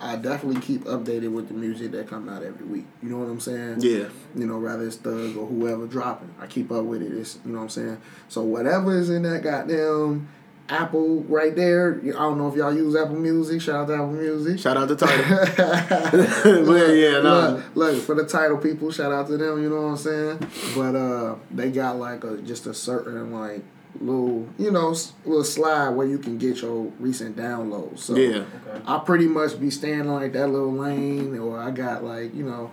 I 0.00 0.16
definitely 0.16 0.60
keep 0.60 0.84
updated 0.84 1.32
with 1.32 1.48
the 1.48 1.54
music 1.54 1.92
that 1.92 2.08
come 2.08 2.28
out 2.28 2.42
every 2.42 2.66
week. 2.66 2.86
You 3.02 3.10
know 3.10 3.18
what 3.18 3.28
I'm 3.28 3.40
saying? 3.40 3.76
Yeah. 3.80 4.08
You 4.34 4.46
know, 4.46 4.58
rather 4.58 4.86
it's 4.86 4.96
Thug 4.96 5.36
or 5.36 5.46
whoever 5.46 5.86
dropping. 5.86 6.34
I 6.40 6.46
keep 6.46 6.70
up 6.72 6.84
with 6.84 7.02
it. 7.02 7.12
It's 7.12 7.38
you 7.44 7.52
know 7.52 7.58
what 7.58 7.64
I'm 7.64 7.70
saying. 7.70 7.98
So 8.28 8.42
whatever 8.42 8.98
is 8.98 9.08
in 9.10 9.22
that 9.22 9.42
goddamn 9.42 10.28
Apple 10.68 11.20
right 11.24 11.54
there. 11.54 12.00
I 12.02 12.10
don't 12.10 12.38
know 12.38 12.48
if 12.48 12.54
y'all 12.54 12.74
use 12.74 12.96
Apple 12.96 13.16
Music. 13.16 13.60
Shout 13.60 13.76
out 13.76 13.88
to 13.88 13.94
Apple 13.94 14.12
Music. 14.12 14.58
Shout 14.58 14.76
out 14.76 14.88
to 14.88 14.96
Tidal. 14.96 16.64
But 16.64 16.86
yeah, 16.94 17.20
no. 17.20 17.62
Look, 17.74 17.76
look, 17.76 18.02
for 18.02 18.14
the 18.14 18.24
Tidal 18.24 18.58
people, 18.58 18.90
shout 18.90 19.12
out 19.12 19.26
to 19.26 19.36
them. 19.36 19.62
You 19.62 19.68
know 19.68 19.82
what 19.82 19.88
I'm 19.88 19.96
saying? 19.98 20.50
But 20.74 20.94
uh, 20.94 21.34
they 21.50 21.70
got 21.70 21.98
like 21.98 22.24
a 22.24 22.38
just 22.38 22.66
a 22.66 22.72
certain 22.72 23.32
like 23.32 23.62
little, 24.00 24.48
you 24.58 24.70
know, 24.70 24.94
little 25.24 25.44
slide 25.44 25.90
where 25.90 26.06
you 26.06 26.18
can 26.18 26.36
get 26.38 26.62
your 26.62 26.90
recent 26.98 27.36
downloads. 27.36 27.98
So 28.00 28.16
Yeah. 28.16 28.44
I 28.86 28.98
pretty 28.98 29.26
much 29.26 29.58
be 29.60 29.70
staying 29.70 30.08
like 30.08 30.32
that 30.32 30.48
little 30.48 30.72
lane, 30.72 31.38
or 31.38 31.58
I 31.58 31.70
got 31.70 32.02
like 32.04 32.34
you 32.34 32.44
know, 32.44 32.70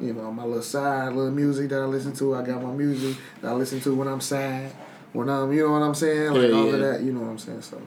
you 0.00 0.12
know 0.12 0.30
my 0.32 0.44
little 0.44 0.62
side 0.62 1.12
little 1.14 1.30
music 1.32 1.70
that 1.70 1.80
I 1.80 1.86
listen 1.86 2.12
to. 2.14 2.34
I 2.34 2.42
got 2.42 2.62
my 2.62 2.72
music 2.72 3.16
that 3.40 3.48
I 3.50 3.54
listen 3.54 3.80
to 3.80 3.94
when 3.94 4.08
I'm 4.08 4.20
sad, 4.20 4.70
when 5.12 5.28
I'm 5.28 5.52
you 5.52 5.66
know 5.66 5.72
what 5.72 5.82
I'm 5.82 5.94
saying, 5.94 6.32
like 6.32 6.50
Yeah, 6.50 6.56
all 6.56 6.66
yeah. 6.66 6.72
of 6.74 6.80
that. 6.80 7.00
You 7.02 7.12
know 7.12 7.20
what 7.20 7.30
I'm 7.30 7.38
saying? 7.38 7.62
So 7.62 7.80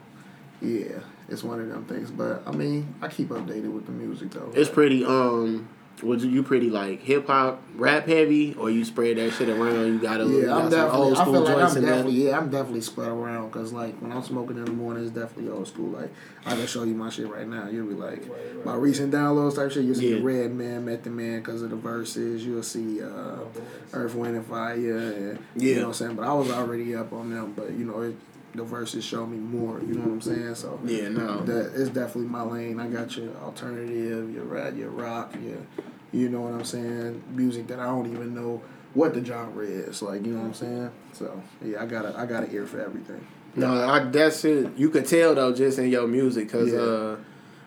yeah, 0.61 0.99
it's 1.29 1.43
one 1.43 1.59
of 1.59 1.67
them 1.69 1.85
things. 1.85 2.11
But 2.11 2.43
I 2.45 2.51
mean, 2.51 2.93
I 3.01 3.07
keep 3.07 3.29
updated 3.29 3.71
with 3.73 3.85
the 3.85 3.91
music 3.91 4.31
though. 4.31 4.51
It's 4.55 4.69
pretty 4.69 5.05
um 5.05 5.67
would 6.03 6.21
you, 6.21 6.29
you 6.29 6.41
pretty 6.43 6.69
like 6.71 6.99
hip 7.01 7.27
hop 7.27 7.61
rap 7.75 8.07
heavy 8.07 8.55
or 8.55 8.71
you 8.71 8.83
spread 8.83 9.17
that 9.17 9.31
shit 9.33 9.49
around 9.49 9.85
you 9.85 9.99
got 9.99 10.19
a 10.19 10.25
Yeah, 10.25 10.45
got 10.45 10.63
I'm 10.63 10.69
definitely. 10.71 10.99
old 10.99 11.13
I 11.17 11.21
school 11.21 11.33
feel 11.33 11.43
like 11.43 11.63
I'm 11.63 11.81
definitely. 11.81 12.11
Yeah, 12.13 12.37
I'm 12.39 12.49
definitely 12.49 12.81
spread 12.81 13.09
around 13.09 13.49
because 13.49 13.71
like 13.71 13.95
when 14.01 14.11
I'm 14.11 14.23
smoking 14.23 14.57
in 14.57 14.65
the 14.65 14.71
morning, 14.71 15.03
it's 15.03 15.11
definitely 15.13 15.51
old 15.51 15.67
school. 15.67 15.89
Like 15.89 16.09
I 16.45 16.55
can 16.55 16.65
show 16.65 16.83
you 16.83 16.95
my 16.95 17.09
shit 17.09 17.27
right 17.27 17.47
now. 17.47 17.67
You'll 17.69 17.85
be 17.87 17.93
like 17.93 18.23
my 18.65 18.73
recent 18.75 19.13
downloads 19.13 19.55
type 19.57 19.71
shit. 19.71 19.85
You'll 19.85 19.93
see 19.95 20.15
Yeah. 20.15 20.23
Redman, 20.23 20.85
Method 20.85 21.11
Man 21.11 21.39
because 21.39 21.61
of 21.61 21.69
the 21.69 21.75
verses. 21.75 22.43
You'll 22.45 22.63
see 22.63 23.03
uh, 23.03 23.35
Earth, 23.93 24.15
Wind 24.15 24.35
and 24.35 24.45
Fire. 24.45 24.73
And, 24.75 25.39
You 25.55 25.75
know 25.75 25.81
what 25.81 25.87
I'm 25.89 25.93
saying? 25.93 26.15
But 26.15 26.25
I 26.25 26.33
was 26.33 26.49
already 26.49 26.95
up 26.95 27.13
on 27.13 27.29
them. 27.29 27.53
But 27.55 27.71
you 27.73 27.85
know 27.85 28.01
it, 28.01 28.15
the 28.53 28.63
verses 28.63 29.03
show 29.05 29.25
me 29.25 29.37
more. 29.37 29.79
You 29.81 29.93
know 29.95 30.01
what 30.01 30.11
I'm 30.13 30.21
saying? 30.21 30.55
So 30.55 30.79
Yeah, 30.85 31.09
no. 31.09 31.43
that 31.45 31.71
it's 31.75 31.89
definitely 31.89 32.29
my 32.29 32.41
lane. 32.43 32.79
I 32.79 32.87
got 32.87 33.15
your 33.15 33.29
alternative, 33.37 34.29
your 34.33 34.43
rap, 34.45 34.75
your 34.75 34.89
rock, 34.89 35.33
your 35.41 35.57
you 36.11 36.27
know 36.29 36.41
what 36.41 36.53
I'm 36.53 36.65
saying, 36.65 37.23
music 37.33 37.67
that 37.67 37.79
I 37.79 37.85
don't 37.85 38.11
even 38.11 38.35
know 38.35 38.61
what 38.93 39.13
the 39.13 39.23
genre 39.23 39.63
is. 39.65 40.01
Like 40.01 40.25
you 40.25 40.33
know 40.33 40.39
what 40.41 40.47
I'm 40.47 40.53
saying. 40.53 40.91
So 41.13 41.41
yeah, 41.63 41.81
I 41.81 41.85
got 41.85 42.05
a 42.05 42.17
I 42.17 42.25
got 42.25 42.43
an 42.43 42.53
ear 42.53 42.65
for 42.65 42.81
everything. 42.81 43.25
No, 43.55 43.73
I, 43.89 43.99
that 44.03 44.33
shit 44.33 44.77
you 44.77 44.89
could 44.89 45.05
tell 45.05 45.35
though 45.35 45.53
just 45.53 45.77
in 45.79 45.89
your 45.89 46.07
music 46.07 46.47
because 46.47 46.71
Yeah. 46.71 46.79
uh, 46.79 47.17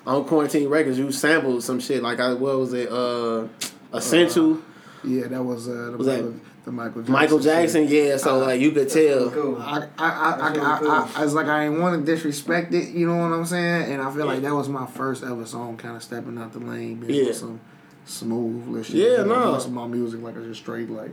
on 0.06 0.24
Quarantine 0.26 0.68
Records 0.68 0.98
you 0.98 1.10
sampled 1.12 1.62
some 1.62 1.80
shit 1.80 2.02
like 2.02 2.20
I 2.20 2.34
what 2.34 2.58
was 2.58 2.72
it 2.74 2.90
uh 2.90 3.46
Essential 3.92 4.60
Yeah, 5.02 5.28
that 5.28 5.42
was 5.42 5.68
uh, 5.68 5.90
the, 5.92 5.96
Was 5.98 6.06
that 6.06 6.24
Michael, 6.24 6.40
the 6.64 6.72
Michael 6.72 7.00
Jackson. 7.02 7.12
Michael 7.12 7.38
Jackson 7.40 7.88
shit. 7.88 8.06
yeah 8.10 8.16
so 8.16 8.36
Uh, 8.42 8.46
like 8.46 8.60
you 8.60 8.72
could 8.72 8.88
tell 8.88 9.30
Cool. 9.30 9.56
I 9.60 9.86
I 9.98 10.08
I, 10.08 10.08
I, 10.08 10.36
That's 10.38 10.56
really 10.56 10.66
I, 10.66 10.78
cool. 10.78 10.90
I, 10.90 11.10
I 11.16 11.24
was 11.24 11.34
like 11.34 11.46
I 11.46 11.64
ain't 11.66 11.78
want 11.80 12.04
to 12.06 12.12
disrespect 12.12 12.72
it, 12.74 12.88
you 12.90 13.06
know 13.06 13.16
what 13.16 13.34
I'm 13.36 13.44
saying? 13.44 13.92
And 13.92 14.02
I 14.02 14.10
feel 14.12 14.26
like 14.26 14.42
that 14.42 14.54
was 14.54 14.68
my 14.68 14.86
first 14.86 15.22
ever 15.22 15.44
song, 15.46 15.76
kind 15.76 15.96
of 15.96 16.02
stepping 16.02 16.38
out 16.38 16.52
the 16.52 16.60
lane, 16.60 16.96
being 17.00 17.20
Yeah. 17.22 17.26
with 17.28 17.36
some 17.36 17.60
smooth 18.06 18.84
shit. 18.86 18.96
Yeah, 18.96 19.04
you 19.04 19.16
know, 19.18 19.24
no. 19.24 19.52
most 19.52 19.66
of 19.66 19.72
my 19.72 19.86
music 19.86 20.22
like 20.22 20.36
I 20.36 20.40
just 20.42 20.60
straight 20.60 20.90
like, 20.90 21.10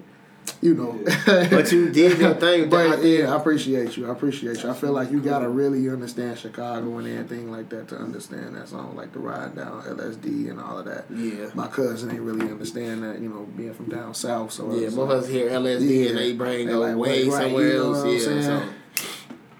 you 0.61 0.75
know. 0.75 0.99
but 1.25 1.71
you 1.71 1.89
did 1.91 2.19
your 2.19 2.33
thing 2.35 2.69
But 2.69 3.03
yeah, 3.03 3.33
I 3.33 3.37
appreciate 3.37 3.97
you. 3.97 4.07
I 4.07 4.11
appreciate 4.11 4.61
you. 4.63 4.69
I 4.69 4.73
feel 4.73 4.91
like 4.91 5.11
you 5.11 5.19
gotta 5.21 5.49
really 5.49 5.89
understand 5.89 6.37
Chicago 6.37 6.97
and 6.97 7.07
everything 7.07 7.51
like 7.51 7.69
that 7.69 7.87
to 7.89 7.97
understand 7.97 8.55
that 8.55 8.67
song, 8.69 8.95
like 8.95 9.11
the 9.13 9.19
ride 9.19 9.55
down 9.55 9.81
LSD 9.83 10.49
and 10.49 10.59
all 10.59 10.77
of 10.77 10.85
that. 10.85 11.05
Yeah. 11.09 11.49
My 11.53 11.67
cousin 11.67 12.11
ain't 12.11 12.21
really 12.21 12.49
understand 12.49 13.03
that, 13.03 13.19
you 13.19 13.29
know, 13.29 13.47
being 13.57 13.73
from 13.73 13.89
down 13.89 14.13
south. 14.13 14.51
So 14.51 14.73
yeah 14.75 14.89
most 14.89 14.97
of 14.97 15.09
us 15.11 15.27
hear 15.27 15.49
LSD 15.49 16.03
Yeah. 16.03 16.09
and 16.09 16.17
they 16.19 16.33
brain 16.33 16.67
go 16.67 16.79
like, 16.79 16.95
way 16.95 17.23
right, 17.27 17.41
somewhere 17.43 17.67
you 17.67 17.73
know 17.79 17.93
else 17.93 18.25
yeah 18.27 18.41
so? 18.41 18.63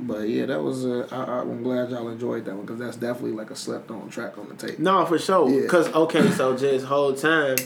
But 0.03 0.29
yeah, 0.29 0.47
that 0.47 0.61
was. 0.61 0.83
Uh, 0.83 1.07
I, 1.11 1.41
I'm 1.41 1.61
glad 1.61 1.91
y'all 1.91 2.09
enjoyed 2.09 2.45
that 2.45 2.55
one 2.55 2.65
because 2.65 2.79
that's 2.79 2.97
definitely 2.97 3.33
like 3.33 3.51
a 3.51 3.55
slept 3.55 3.91
on 3.91 4.09
track 4.09 4.35
on 4.37 4.49
the 4.49 4.55
tape. 4.55 4.79
No, 4.79 5.05
for 5.05 5.19
sure. 5.19 5.47
Yeah. 5.47 5.67
Cause 5.67 5.87
okay, 5.93 6.31
so 6.31 6.57
just 6.57 6.85
whole 6.85 7.13
time, 7.13 7.57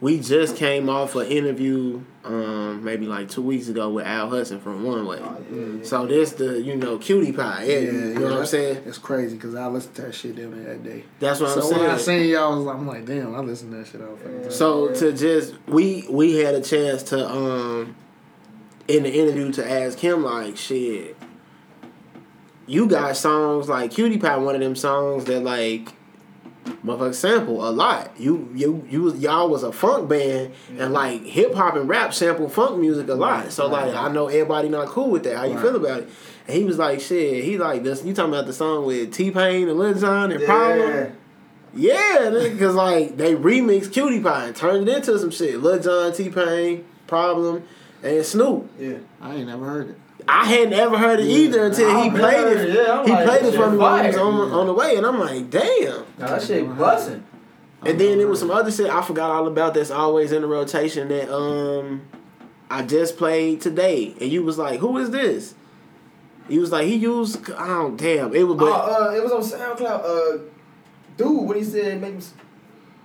we 0.00 0.20
just 0.20 0.56
came 0.56 0.90
off 0.90 1.14
an 1.14 1.26
interview, 1.26 2.02
um, 2.24 2.84
maybe 2.84 3.06
like 3.06 3.30
two 3.30 3.40
weeks 3.40 3.68
ago 3.68 3.90
with 3.90 4.06
Al 4.06 4.28
Hudson 4.28 4.60
from 4.60 4.84
One 4.84 5.06
Way. 5.06 5.18
Oh, 5.20 5.44
yeah, 5.50 5.66
yeah. 5.78 5.84
So 5.84 6.06
this 6.06 6.32
the 6.32 6.60
you 6.60 6.76
know 6.76 6.98
cutie 6.98 7.32
pie, 7.32 7.64
yeah, 7.64 7.78
you 7.78 7.92
know 8.14 8.30
what 8.30 8.40
I'm 8.40 8.46
saying? 8.46 8.82
It's 8.84 8.98
crazy 8.98 9.36
because 9.36 9.54
I 9.54 9.66
listened 9.66 9.94
to 9.96 10.02
that 10.02 10.14
shit 10.14 10.36
there 10.36 10.48
that 10.48 10.84
day. 10.84 11.04
That's 11.18 11.40
what 11.40 11.50
so 11.50 11.56
I'm 11.56 11.62
saying. 11.62 11.74
So 11.74 11.80
when 11.80 11.90
I 11.90 11.96
seen 11.96 12.28
y'all, 12.28 12.56
was 12.56 12.64
like, 12.66 12.76
I'm 12.76 12.86
like, 12.86 13.06
damn, 13.06 13.34
I 13.34 13.38
listened 13.38 13.72
to 13.72 13.78
that 13.78 13.86
shit 13.86 14.02
all 14.02 14.16
fucking 14.16 14.42
time. 14.42 14.50
So 14.50 14.92
to 14.92 15.12
just 15.12 15.54
we 15.66 16.06
we 16.10 16.36
had 16.36 16.54
a 16.54 16.60
chance 16.60 17.02
to 17.04 17.28
um 17.28 17.96
in 18.88 19.04
the 19.04 19.12
interview 19.12 19.50
to 19.52 19.70
ask 19.70 19.98
him 19.98 20.24
like 20.24 20.56
shit. 20.56 21.16
You 22.68 22.88
got 22.88 23.16
songs 23.16 23.68
like 23.68 23.92
Cutie 23.92 24.18
Pie, 24.18 24.36
one 24.38 24.56
of 24.56 24.60
them 24.60 24.74
songs 24.74 25.24
that 25.26 25.40
like 25.40 25.95
motherfucker 26.84 27.14
sample 27.14 27.68
a 27.68 27.70
lot. 27.70 28.12
You 28.18 28.50
you 28.54 28.86
you 28.88 29.14
y'all 29.14 29.48
was 29.48 29.62
a 29.62 29.72
funk 29.72 30.08
band 30.08 30.52
and 30.68 30.78
mm-hmm. 30.78 30.92
like 30.92 31.22
hip 31.22 31.54
hop 31.54 31.76
and 31.76 31.88
rap 31.88 32.12
sample 32.14 32.48
funk 32.48 32.78
music 32.80 33.08
a 33.08 33.14
lot. 33.14 33.52
So 33.52 33.66
like 33.66 33.94
I 33.94 34.08
know 34.12 34.28
everybody 34.28 34.68
not 34.68 34.88
cool 34.88 35.10
with 35.10 35.24
that. 35.24 35.36
How 35.36 35.44
you 35.44 35.54
Right. 35.54 35.62
feel 35.62 35.76
about 35.76 36.00
it? 36.00 36.08
And 36.48 36.56
he 36.56 36.64
was 36.64 36.78
like, 36.78 37.00
shit. 37.00 37.44
He 37.44 37.58
like 37.58 37.82
this. 37.82 38.04
You 38.04 38.14
talking 38.14 38.32
about 38.32 38.46
the 38.46 38.52
song 38.52 38.84
with 38.84 39.12
T 39.12 39.30
Pain 39.30 39.68
and 39.68 39.78
Lil 39.78 39.94
Jon 39.94 40.30
and 40.32 40.44
Problem? 40.44 41.16
Yeah, 41.74 42.30
because 42.30 42.74
like 42.74 43.16
they 43.16 43.34
remixed 43.34 43.92
Cutie 43.92 44.20
Pie 44.20 44.46
and 44.46 44.56
turned 44.56 44.88
it 44.88 44.96
into 44.96 45.18
some 45.18 45.30
shit. 45.30 45.60
Lil 45.60 45.78
Jon, 45.80 46.12
T 46.12 46.30
Pain, 46.30 46.84
Problem, 47.06 47.64
and 48.02 48.24
Snoop. 48.24 48.70
Yeah. 48.78 48.98
I 49.20 49.34
ain't 49.34 49.48
never 49.48 49.66
heard 49.66 49.90
it. 49.90 49.98
I 50.28 50.44
hadn't 50.46 50.72
ever 50.72 50.98
heard 50.98 51.20
it 51.20 51.26
either 51.26 51.66
until 51.66 51.88
he 51.88 52.08
I've 52.10 52.14
played 52.16 52.46
it. 52.56 52.70
it, 52.70 52.74
yeah, 52.74 53.04
he 53.04 53.12
like, 53.12 53.24
played 53.26 53.44
it 53.44 53.54
for 53.54 53.70
me 53.70 53.76
when 53.78 54.00
he 54.04 54.08
was 54.08 54.16
on, 54.16 54.50
on 54.52 54.66
the 54.66 54.72
way, 54.72 54.96
and 54.96 55.06
I'm 55.06 55.18
like, 55.20 55.50
damn. 55.50 56.04
Now 56.18 56.26
that 56.28 56.42
shit 56.42 56.76
busting. 56.76 57.24
And 57.84 58.00
then 58.00 58.18
there 58.18 58.26
was 58.26 58.40
some 58.40 58.50
other 58.50 58.70
shit 58.72 58.90
I 58.90 59.02
forgot 59.02 59.30
all 59.30 59.46
about 59.46 59.74
that's 59.74 59.90
always 59.92 60.32
in 60.32 60.42
the 60.42 60.48
rotation 60.48 61.08
that 61.08 61.32
um 61.32 62.02
I 62.68 62.82
just 62.82 63.16
played 63.16 63.60
today, 63.60 64.14
and 64.20 64.30
you 64.30 64.42
was 64.42 64.58
like, 64.58 64.80
who 64.80 64.98
is 64.98 65.10
this? 65.10 65.54
He 66.48 66.58
was 66.58 66.72
like, 66.72 66.86
he 66.86 66.96
used 66.96 67.50
I 67.52 67.66
don't 67.68 67.96
damn 67.96 68.34
it 68.34 68.42
was, 68.42 68.54
Oh, 68.54 68.56
but 68.56 68.72
uh, 68.72 69.14
it 69.14 69.22
was 69.22 69.32
on 69.32 69.42
SoundCloud. 69.42 70.04
Uh, 70.04 70.38
dude, 71.16 71.46
what 71.46 71.56
he 71.56 71.62
said 71.62 72.02
s- 72.02 72.34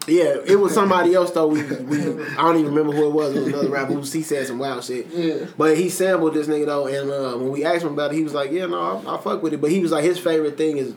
yeah, 0.07 0.37
it 0.45 0.55
was 0.55 0.73
somebody 0.73 1.13
else 1.13 1.31
though. 1.31 1.47
We, 1.47 1.61
we 1.63 1.99
I 1.99 2.41
don't 2.41 2.57
even 2.57 2.73
remember 2.73 2.93
who 2.93 3.07
it 3.07 3.13
was. 3.13 3.35
It 3.35 3.39
was 3.39 3.47
another 3.49 3.69
rapper 3.69 3.93
who 3.93 4.01
he 4.01 4.23
said 4.23 4.47
some 4.47 4.57
wild 4.57 4.83
shit. 4.83 5.07
Yeah. 5.07 5.45
But 5.57 5.77
he 5.77 5.89
sampled 5.89 6.33
this 6.33 6.47
nigga 6.47 6.65
though, 6.65 6.87
and 6.87 7.11
uh, 7.11 7.37
when 7.37 7.51
we 7.51 7.63
asked 7.63 7.83
him 7.83 7.93
about 7.93 8.11
it, 8.11 8.15
he 8.15 8.23
was 8.23 8.33
like, 8.33 8.51
"Yeah, 8.51 8.65
no, 8.65 9.03
I, 9.05 9.15
I 9.15 9.21
fuck 9.21 9.43
with 9.43 9.53
it." 9.53 9.61
But 9.61 9.71
he 9.71 9.79
was 9.79 9.91
like, 9.91 10.03
his 10.03 10.17
favorite 10.17 10.57
thing 10.57 10.77
is 10.77 10.95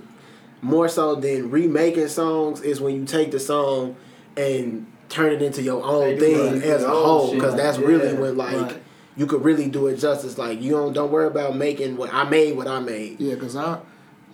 more 0.62 0.88
so 0.88 1.14
than 1.16 1.50
remaking 1.50 2.08
songs 2.08 2.62
is 2.62 2.80
when 2.80 2.94
you 2.94 3.04
take 3.04 3.30
the 3.30 3.38
song 3.38 3.96
and 4.38 4.86
turn 5.10 5.32
it 5.32 5.42
into 5.42 5.62
your 5.62 5.84
own 5.84 6.18
thing 6.18 6.54
like 6.54 6.62
as 6.62 6.82
a 6.82 6.88
whole, 6.88 7.34
because 7.34 7.54
that's 7.54 7.78
really 7.78 8.12
yeah, 8.12 8.18
when 8.18 8.38
like 8.38 8.56
right. 8.56 8.82
you 9.16 9.26
could 9.26 9.44
really 9.44 9.68
do 9.68 9.86
it 9.88 9.96
justice. 9.96 10.38
Like 10.38 10.62
you 10.62 10.70
don't 10.72 10.94
don't 10.94 11.12
worry 11.12 11.26
about 11.26 11.54
making 11.56 11.98
what 11.98 12.12
I 12.12 12.24
made, 12.24 12.56
what 12.56 12.66
I 12.66 12.80
made. 12.80 13.20
Yeah, 13.20 13.36
cause 13.36 13.54
I 13.54 13.80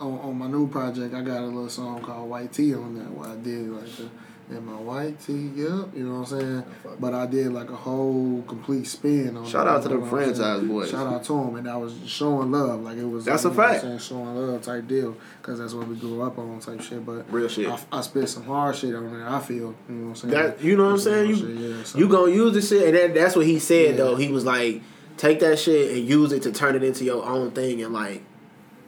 on, 0.00 0.18
on 0.20 0.38
my 0.38 0.46
new 0.46 0.68
project 0.68 1.12
I 1.12 1.22
got 1.22 1.40
a 1.40 1.46
little 1.46 1.68
song 1.68 2.00
called 2.02 2.30
White 2.30 2.52
Tee 2.52 2.74
on 2.74 2.94
that. 2.94 3.10
where 3.10 3.28
I 3.28 3.36
did 3.36 3.68
like 3.68 3.96
the 3.96 4.08
in 4.50 4.64
my 4.66 4.72
white 4.74 5.20
tee, 5.20 5.50
yep, 5.54 5.88
you 5.94 6.04
know 6.04 6.20
what 6.20 6.32
I'm 6.32 6.40
saying? 6.40 6.64
But 6.98 7.14
I 7.14 7.26
did 7.26 7.52
like 7.52 7.70
a 7.70 7.76
whole 7.76 8.42
complete 8.48 8.86
spin 8.86 9.36
on 9.36 9.46
Shout 9.46 9.66
out 9.66 9.82
to 9.82 9.88
the 9.88 9.94
know 9.94 10.00
what 10.00 10.22
I'm 10.22 10.32
Franchize 10.34 10.68
Boyz. 10.68 10.90
Shout 10.90 11.06
out 11.06 11.24
to 11.24 11.32
them, 11.32 11.56
and 11.56 11.68
I 11.68 11.76
was 11.76 11.94
showing 12.06 12.50
love, 12.50 12.80
like 12.82 12.96
it 12.98 13.04
was. 13.04 13.24
That's 13.24 13.44
you 13.44 13.50
a 13.50 13.54
fact. 13.54 13.82
saying, 13.82 13.98
showing 13.98 14.34
love 14.34 14.62
type 14.62 14.86
deal, 14.88 15.16
cause 15.42 15.58
that's 15.58 15.72
what 15.74 15.86
we 15.88 15.96
grew 15.96 16.22
up 16.22 16.38
on 16.38 16.60
type 16.60 16.80
shit. 16.80 17.04
But 17.06 17.32
Real 17.32 17.48
shit. 17.48 17.68
I, 17.68 17.78
I 17.92 18.00
spit 18.00 18.28
some 18.28 18.44
hard 18.44 18.76
shit 18.76 18.94
on 18.94 19.12
there. 19.12 19.28
I 19.28 19.40
feel, 19.40 19.56
you 19.88 19.94
know 19.94 20.02
what 20.08 20.10
I'm 20.10 20.16
saying? 20.16 20.34
That 20.34 20.62
you 20.62 20.76
know 20.76 20.84
what 20.84 20.92
I'm 20.92 20.98
saying? 20.98 21.30
You 21.30 21.36
shit, 21.36 21.48
yeah, 21.56 21.82
so- 21.84 21.98
you 21.98 22.08
gonna 22.08 22.32
use 22.32 22.52
the 22.54 22.62
shit, 22.62 22.88
and 22.88 22.96
that, 22.96 23.14
that's 23.20 23.36
what 23.36 23.46
he 23.46 23.58
said 23.58 23.90
Yeah. 23.90 23.96
though. 24.04 24.16
He 24.16 24.28
was 24.32 24.44
like, 24.44 24.82
take 25.16 25.40
that 25.40 25.58
shit 25.58 25.96
and 25.96 26.08
use 26.08 26.32
it 26.32 26.42
to 26.44 26.52
turn 26.52 26.74
it 26.74 26.82
into 26.82 27.04
your 27.04 27.24
own 27.24 27.50
thing 27.50 27.82
and 27.82 27.92
like 27.92 28.22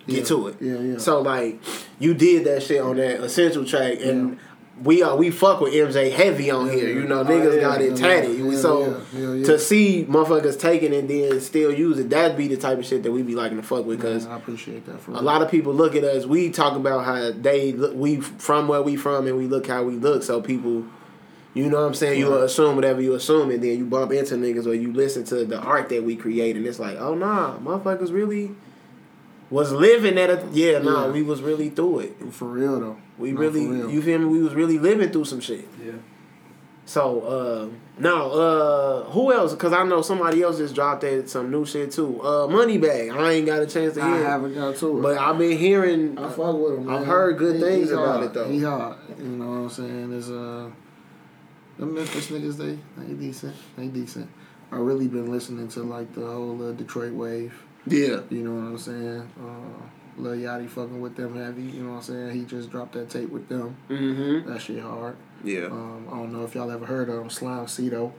get 0.07 0.19
Yeah. 0.19 0.25
to 0.25 0.47
it. 0.49 0.57
Yeah, 0.61 0.79
yeah. 0.79 0.99
So 0.99 1.21
like, 1.21 1.61
you 1.99 2.15
did 2.15 2.45
that 2.47 2.63
shit 2.63 2.81
on 2.81 2.97
that 2.97 3.21
essential 3.21 3.65
track, 3.65 3.99
and 4.01 4.39
we 4.83 5.03
are 5.03 5.17
we 5.17 5.31
fuck 5.31 5.61
with 5.61 5.73
MJ 5.75 6.11
heavy 6.11 6.51
on 6.51 6.67
Yeah, 6.67 6.73
here. 6.73 6.89
You 6.89 7.05
know, 7.05 7.21
Oh, 7.21 7.25
niggas 7.25 7.55
yeah, 7.57 7.61
got 7.61 7.81
it 7.81 7.97
tatted. 7.97 8.39
yeah, 8.39 8.57
so 8.57 9.01
to 9.13 9.59
see 9.59 10.05
motherfuckers 10.09 10.59
taking 10.59 10.93
it 10.93 11.01
and 11.01 11.09
then 11.11 11.41
still 11.41 11.73
use 11.73 11.99
it, 11.99 12.11
that'd 12.11 12.37
be 12.37 12.49
the 12.49 12.57
type 12.57 12.79
of 12.79 12.87
shit 12.87 13.03
that 13.03 13.13
we 13.13 13.23
be 13.23 13.35
liking 13.35 13.59
to 13.59 13.63
fuck 13.63 13.85
with 13.85 13.99
because. 13.99 14.27
I 14.27 14.37
appreciate 14.37 14.87
that 14.87 15.01
for 15.01 15.13
A 15.13 15.21
lot 15.21 15.43
of 15.43 15.51
people 15.51 15.73
look 15.75 15.95
at 15.95 16.05
us. 16.05 16.27
We 16.27 16.51
talk 16.51 16.75
about 16.77 17.05
how 17.05 17.31
they 17.33 17.73
look, 17.73 17.95
we 17.95 18.21
from 18.21 18.69
where 18.69 18.83
we 18.83 18.97
from, 18.97 19.27
and 19.27 19.37
we 19.37 19.47
look 19.47 19.67
how 19.67 19.83
we 19.85 19.95
look. 19.95 20.23
So 20.23 20.41
people, 20.41 20.85
you 21.55 21.69
know 21.69 21.81
what 21.81 21.87
I'm 21.89 21.95
saying. 21.95 22.19
You 22.19 22.35
assume 22.39 22.75
whatever 22.77 23.01
you 23.01 23.15
assume, 23.15 23.51
and 23.51 23.63
then 23.63 23.79
you 23.79 23.85
bump 23.85 24.11
into 24.13 24.35
niggas 24.37 24.67
or 24.67 24.75
you 24.75 24.93
listen 24.93 25.25
to 25.27 25.45
the 25.45 25.61
art 25.61 25.91
that 25.91 26.03
we 26.03 26.17
create, 26.17 26.57
and 26.57 26.67
it's 26.67 26.79
like, 26.79 26.97
oh 26.99 27.15
nah, 27.15 27.59
motherfuckers 27.59 28.11
really 28.13 28.55
was 29.51 29.71
living 29.71 30.17
at 30.19 30.31
a 30.31 30.49
yeah, 30.53 30.79
nah, 30.79 31.09
we 31.09 31.23
was 31.23 31.43
really 31.43 31.69
through 31.69 31.99
it. 32.01 32.17
for 32.33 32.47
real 32.47 32.81
though. 32.81 32.97
We 33.23 33.33
No, 33.33 33.41
really, 33.41 33.67
real. 33.67 33.91
you 33.91 34.03
feel 34.03 34.19
me? 34.19 34.27
We 34.27 34.43
was 34.43 34.55
really 34.55 34.79
living 34.79 35.11
through 35.11 35.25
some 35.27 35.41
shit. 35.41 35.67
Yeah. 35.85 35.93
So 36.85 37.21
uh 37.23 37.69
no, 37.99 38.31
uh 38.33 39.05
who 39.11 39.33
else? 39.33 39.55
Cause 39.55 39.73
I 39.73 39.85
know 39.85 40.03
somebody 40.03 40.43
else 40.43 40.59
just 40.59 40.75
dropped 40.75 41.03
that 41.03 41.31
some 41.31 41.51
new 41.51 41.65
shit 41.65 41.93
too. 41.93 42.21
Uh 42.21 42.49
Moneybagg. 42.49 43.17
I 43.17 43.31
ain't 43.33 43.47
got 43.47 43.63
a 43.63 43.67
chance 43.67 43.95
to 43.95 44.05
hear. 44.05 44.17
it. 44.21 44.25
haven't 44.27 44.55
got 44.55 44.77
to. 44.77 45.01
But 45.01 45.17
I've 45.17 45.39
been 45.39 45.57
hearing 45.57 46.19
I 46.19 46.29
fuck 46.29 46.57
with 46.57 46.79
him. 46.79 46.91
I've 46.91 47.07
heard 47.07 47.39
good 47.39 47.57
He- 47.57 47.63
things 47.63 47.89
he 47.89 47.95
about 47.95 48.07
hard. 48.17 48.25
it, 48.25 48.33
though. 48.35 48.49
He 48.49 48.61
hard. 48.63 48.97
You 49.19 49.25
know 49.25 49.47
what 49.47 49.53
I'm 49.59 49.71
saying? 49.71 50.13
Is 50.13 50.31
uh, 50.31 50.71
the 51.79 51.87
Memphis 51.87 52.31
niggas 52.31 52.57
they 52.57 52.79
they 53.01 53.13
decent. 53.15 53.55
They 53.77 53.87
decent. 53.87 54.29
I 54.73 54.77
really 54.77 55.07
been 55.07 55.31
listening 55.31 55.69
to 55.69 55.83
like 55.85 56.13
the 56.15 56.27
whole 56.27 56.69
uh, 56.69 56.73
Detroit 56.73 57.13
wave. 57.13 57.55
Yeah. 57.87 58.21
You 58.31 58.43
know 58.43 58.55
what 58.55 58.71
I'm 58.73 58.79
saying? 58.79 59.31
Uh, 59.41 59.83
Lil 60.17 60.35
Yachty 60.37 60.69
fucking 60.69 61.01
with 61.01 61.17
them 61.17 61.37
heavy. 61.37 61.63
You 61.63 61.85
know 61.85 61.91
what 61.93 61.97
I'm 61.97 62.03
saying? 62.03 62.31
He 62.33 62.45
just 62.45 62.71
dropped 62.71 62.93
that 62.95 63.09
tape 63.11 63.31
with 63.31 63.49
them. 63.49 63.77
Mm-hmm. 63.89 64.51
That 64.51 64.61
shit 64.61 64.81
hard. 64.83 65.17
Yeah. 65.45 65.67
Um, 65.67 66.07
I 66.11 66.17
don't 66.17 66.33
know 66.33 66.45
if 66.45 66.55
y'all 66.55 66.71
ever 66.71 66.87
heard 66.87 67.09
of 67.09 67.21
him, 67.23 67.29
Slimesito. 67.29 68.13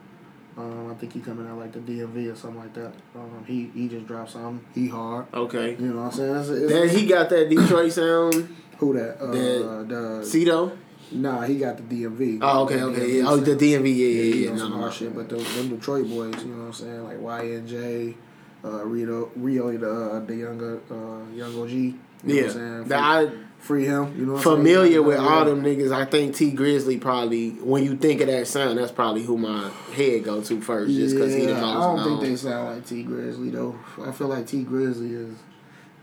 Um, 0.56 0.92
I 0.92 0.94
think 0.96 1.14
he 1.14 1.20
coming 1.20 1.48
out 1.48 1.58
like 1.58 1.72
the 1.72 1.80
DMV 1.80 2.32
or 2.32 2.36
something 2.36 2.60
like 2.60 2.74
that. 2.76 2.94
Um, 3.16 3.44
he 3.48 3.72
he 3.74 3.88
just 3.88 4.06
dropped 4.06 4.32
something. 4.32 4.64
He 4.76 4.88
hard. 4.88 5.26
Okay. 5.34 5.72
You 5.80 5.88
know 5.94 6.02
what 6.04 6.06
I'm 6.06 6.12
saying? 6.12 6.36
It's, 6.36 6.50
it's, 6.50 6.72
Then 6.74 6.90
he 6.90 7.06
got 7.08 7.30
that 7.30 7.50
Detroit 7.50 7.92
sound. 8.02 8.56
who 8.78 8.94
that? 8.94 9.20
Uh, 9.20 9.32
That- 9.32 9.86
the 9.90 10.26
Cito. 10.26 10.78
Nah, 11.12 11.42
he 11.42 11.58
got 11.58 11.78
the 11.78 11.84
DMV. 11.84 12.40
Oh, 12.42 12.64
okay, 12.64 12.82
okay. 12.82 13.02
DMV 13.02 13.18
Yeah. 13.18 13.24
Oh, 13.30 13.38
the. 13.38 13.56
DMV. 13.56 13.66
Yeah, 13.66 14.06
Yeah, 14.08 14.24
yeah, 14.24 14.36
yeah. 14.46 14.50
No, 14.52 14.58
some 14.58 14.70
no, 14.72 14.76
hard 14.78 14.86
no. 14.88 14.92
shit, 14.92 15.16
but 15.16 15.30
those 15.30 15.56
them 15.56 15.70
Detroit 15.76 16.08
boys, 16.10 16.44
you 16.44 16.52
know 16.52 16.58
what 16.62 16.66
I'm 16.68 16.74
saying? 16.74 17.04
Like 17.04 17.44
YN 17.44 17.68
Jay, 17.68 18.16
uh, 18.63 18.86
Rio, 18.86 19.30
Rio, 19.36 19.78
the 19.78 19.91
uh, 19.91 20.19
the 20.21 20.36
younger, 20.36 20.80
uh, 20.89 21.34
young 21.36 21.62
OG. 21.62 21.69
You 21.69 21.93
know 22.23 22.36
what 22.36 22.43
I'm 22.45 22.49
saying? 22.52 22.56
Yeah. 22.56 22.80
Free, 22.80 22.88
That 22.89 22.99
I 23.04 23.30
free 23.60 23.86
him. 23.86 24.15
You 24.17 24.26
know 24.26 24.34
what 24.34 24.38
I'm 24.39 24.43
saying? 24.43 24.58
familiar 24.58 25.02
with 25.02 25.17
Yeah. 25.19 25.28
all 25.28 25.45
them 25.45 25.62
niggas. 25.63 25.91
I 25.91 26.06
think 26.06 26.36
Tee 26.36 26.52
Grizzley 26.54 26.99
probably. 27.02 27.49
When 27.52 27.84
you 27.84 27.95
think 27.97 28.21
of 28.21 28.28
that 28.28 28.47
sound, 28.47 28.78
that's 28.78 28.91
probably 28.91 29.23
who 29.23 29.38
my 29.38 29.69
head 29.93 30.23
go 30.23 30.41
to 30.41 30.62
first, 30.62 30.93
just 30.93 31.15
because 31.15 31.34
he 31.34 31.41
the 31.45 31.52
Yeah, 31.54 31.62
most 31.62 31.69
I 31.76 31.80
don't 31.80 31.95
known. 31.97 32.19
think 32.19 32.21
they 32.21 32.36
sound 32.38 32.76
like 32.76 32.86
Tee 32.88 33.04
Grizzley 33.04 33.52
though. 33.52 33.76
I 34.02 34.12
feel 34.12 34.28
like 34.28 34.47
Tee 34.47 34.63
Grizzley 34.63 35.12
is, 35.32 35.38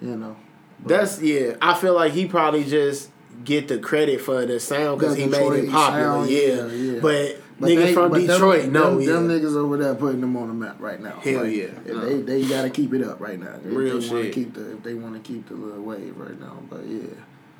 you 0.02 0.16
know. 0.16 0.36
That's 0.84 1.20
yeah. 1.22 1.56
I 1.62 1.74
feel 1.74 1.94
like 1.94 2.12
he 2.12 2.26
probably 2.26 2.64
just 2.64 3.10
get 3.44 3.68
the 3.68 3.78
credit 3.78 4.20
for 4.20 4.44
the 4.44 4.60
sound 4.60 4.98
because 5.00 5.16
he 5.16 5.24
made 5.26 5.40
it 5.52 5.70
popular. 5.70 6.02
sound, 6.04 6.28
yeah. 6.30 6.38
yeah, 6.38 6.66
yeah. 6.66 7.00
but, 7.00 7.36
But 7.60 7.68
niggas 7.70 7.76
they- 7.76 7.92
from 7.94 8.10
but 8.10 8.18
them- 8.18 8.26
Detroit, 8.26 8.66
no, 8.70 8.90
them, 8.96 9.00
yeah. 9.00 9.12
them 9.12 9.28
niggas 9.28 9.54
over 9.56 9.76
there 9.76 9.94
putting 9.94 10.20
them 10.22 10.36
on 10.36 10.48
the 10.48 10.54
map 10.54 10.76
right 10.80 11.00
now. 11.00 11.20
Hell 11.20 11.44
Like, 11.44 11.54
yeah. 11.54 11.66
No. 11.86 12.00
They 12.00 12.22
they 12.40 12.48
gotta 12.48 12.70
keep 12.70 12.94
it 12.94 13.04
up 13.04 13.20
right 13.20 13.38
now. 13.38 13.54
If 13.56 13.64
Real 13.66 14.00
they 14.00 14.08
wanna 14.08 14.22
shit. 14.24 14.32
keep 14.34 14.54
the 14.54 14.72
if 14.72 14.82
they 14.82 14.94
want 14.94 15.14
to 15.14 15.20
keep 15.32 15.48
the 15.48 15.54
little 15.54 15.82
wave 15.82 16.16
right 16.16 16.40
now. 16.40 16.56
But 16.70 16.86
yeah, 16.86 17.02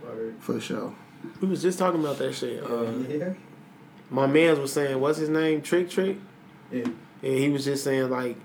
Word. 0.02 0.34
for 0.40 0.58
sure. 0.58 0.94
we 1.40 1.48
was 1.48 1.60
just 1.62 1.78
talking 1.78 2.00
about 2.00 2.16
that 2.18 2.32
shit. 2.34 2.64
Uh, 2.64 2.90
yeah. 3.08 3.34
my 4.10 4.26
man's 4.26 4.58
was 4.58 4.72
saying, 4.72 4.98
what's 4.98 5.18
his 5.18 5.28
name? 5.28 5.60
Trick 5.60 5.90
Trick. 5.90 6.16
Yeah. 6.72 6.84
And 7.22 7.38
he 7.38 7.50
was 7.50 7.64
just 7.66 7.84
saying 7.84 8.08
like 8.08 8.36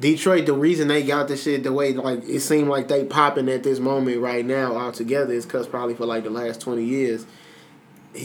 Detroit, 0.00 0.44
the 0.44 0.52
reason 0.52 0.88
they 0.88 1.02
got 1.04 1.28
the 1.28 1.36
shit 1.36 1.62
the 1.62 1.72
way 1.72 1.92
like 1.94 2.24
it 2.28 2.40
seemed 2.40 2.68
like 2.68 2.88
they 2.88 3.04
popping 3.04 3.48
at 3.48 3.62
this 3.62 3.78
moment 3.78 4.20
right 4.20 4.44
now 4.44 4.76
all 4.76 4.92
together 4.92 5.32
is 5.32 5.46
because 5.46 5.66
probably 5.68 5.94
for 5.94 6.04
like 6.04 6.24
the 6.24 6.30
last 6.30 6.60
twenty 6.60 6.84
years 6.84 7.22
he, 7.22 7.26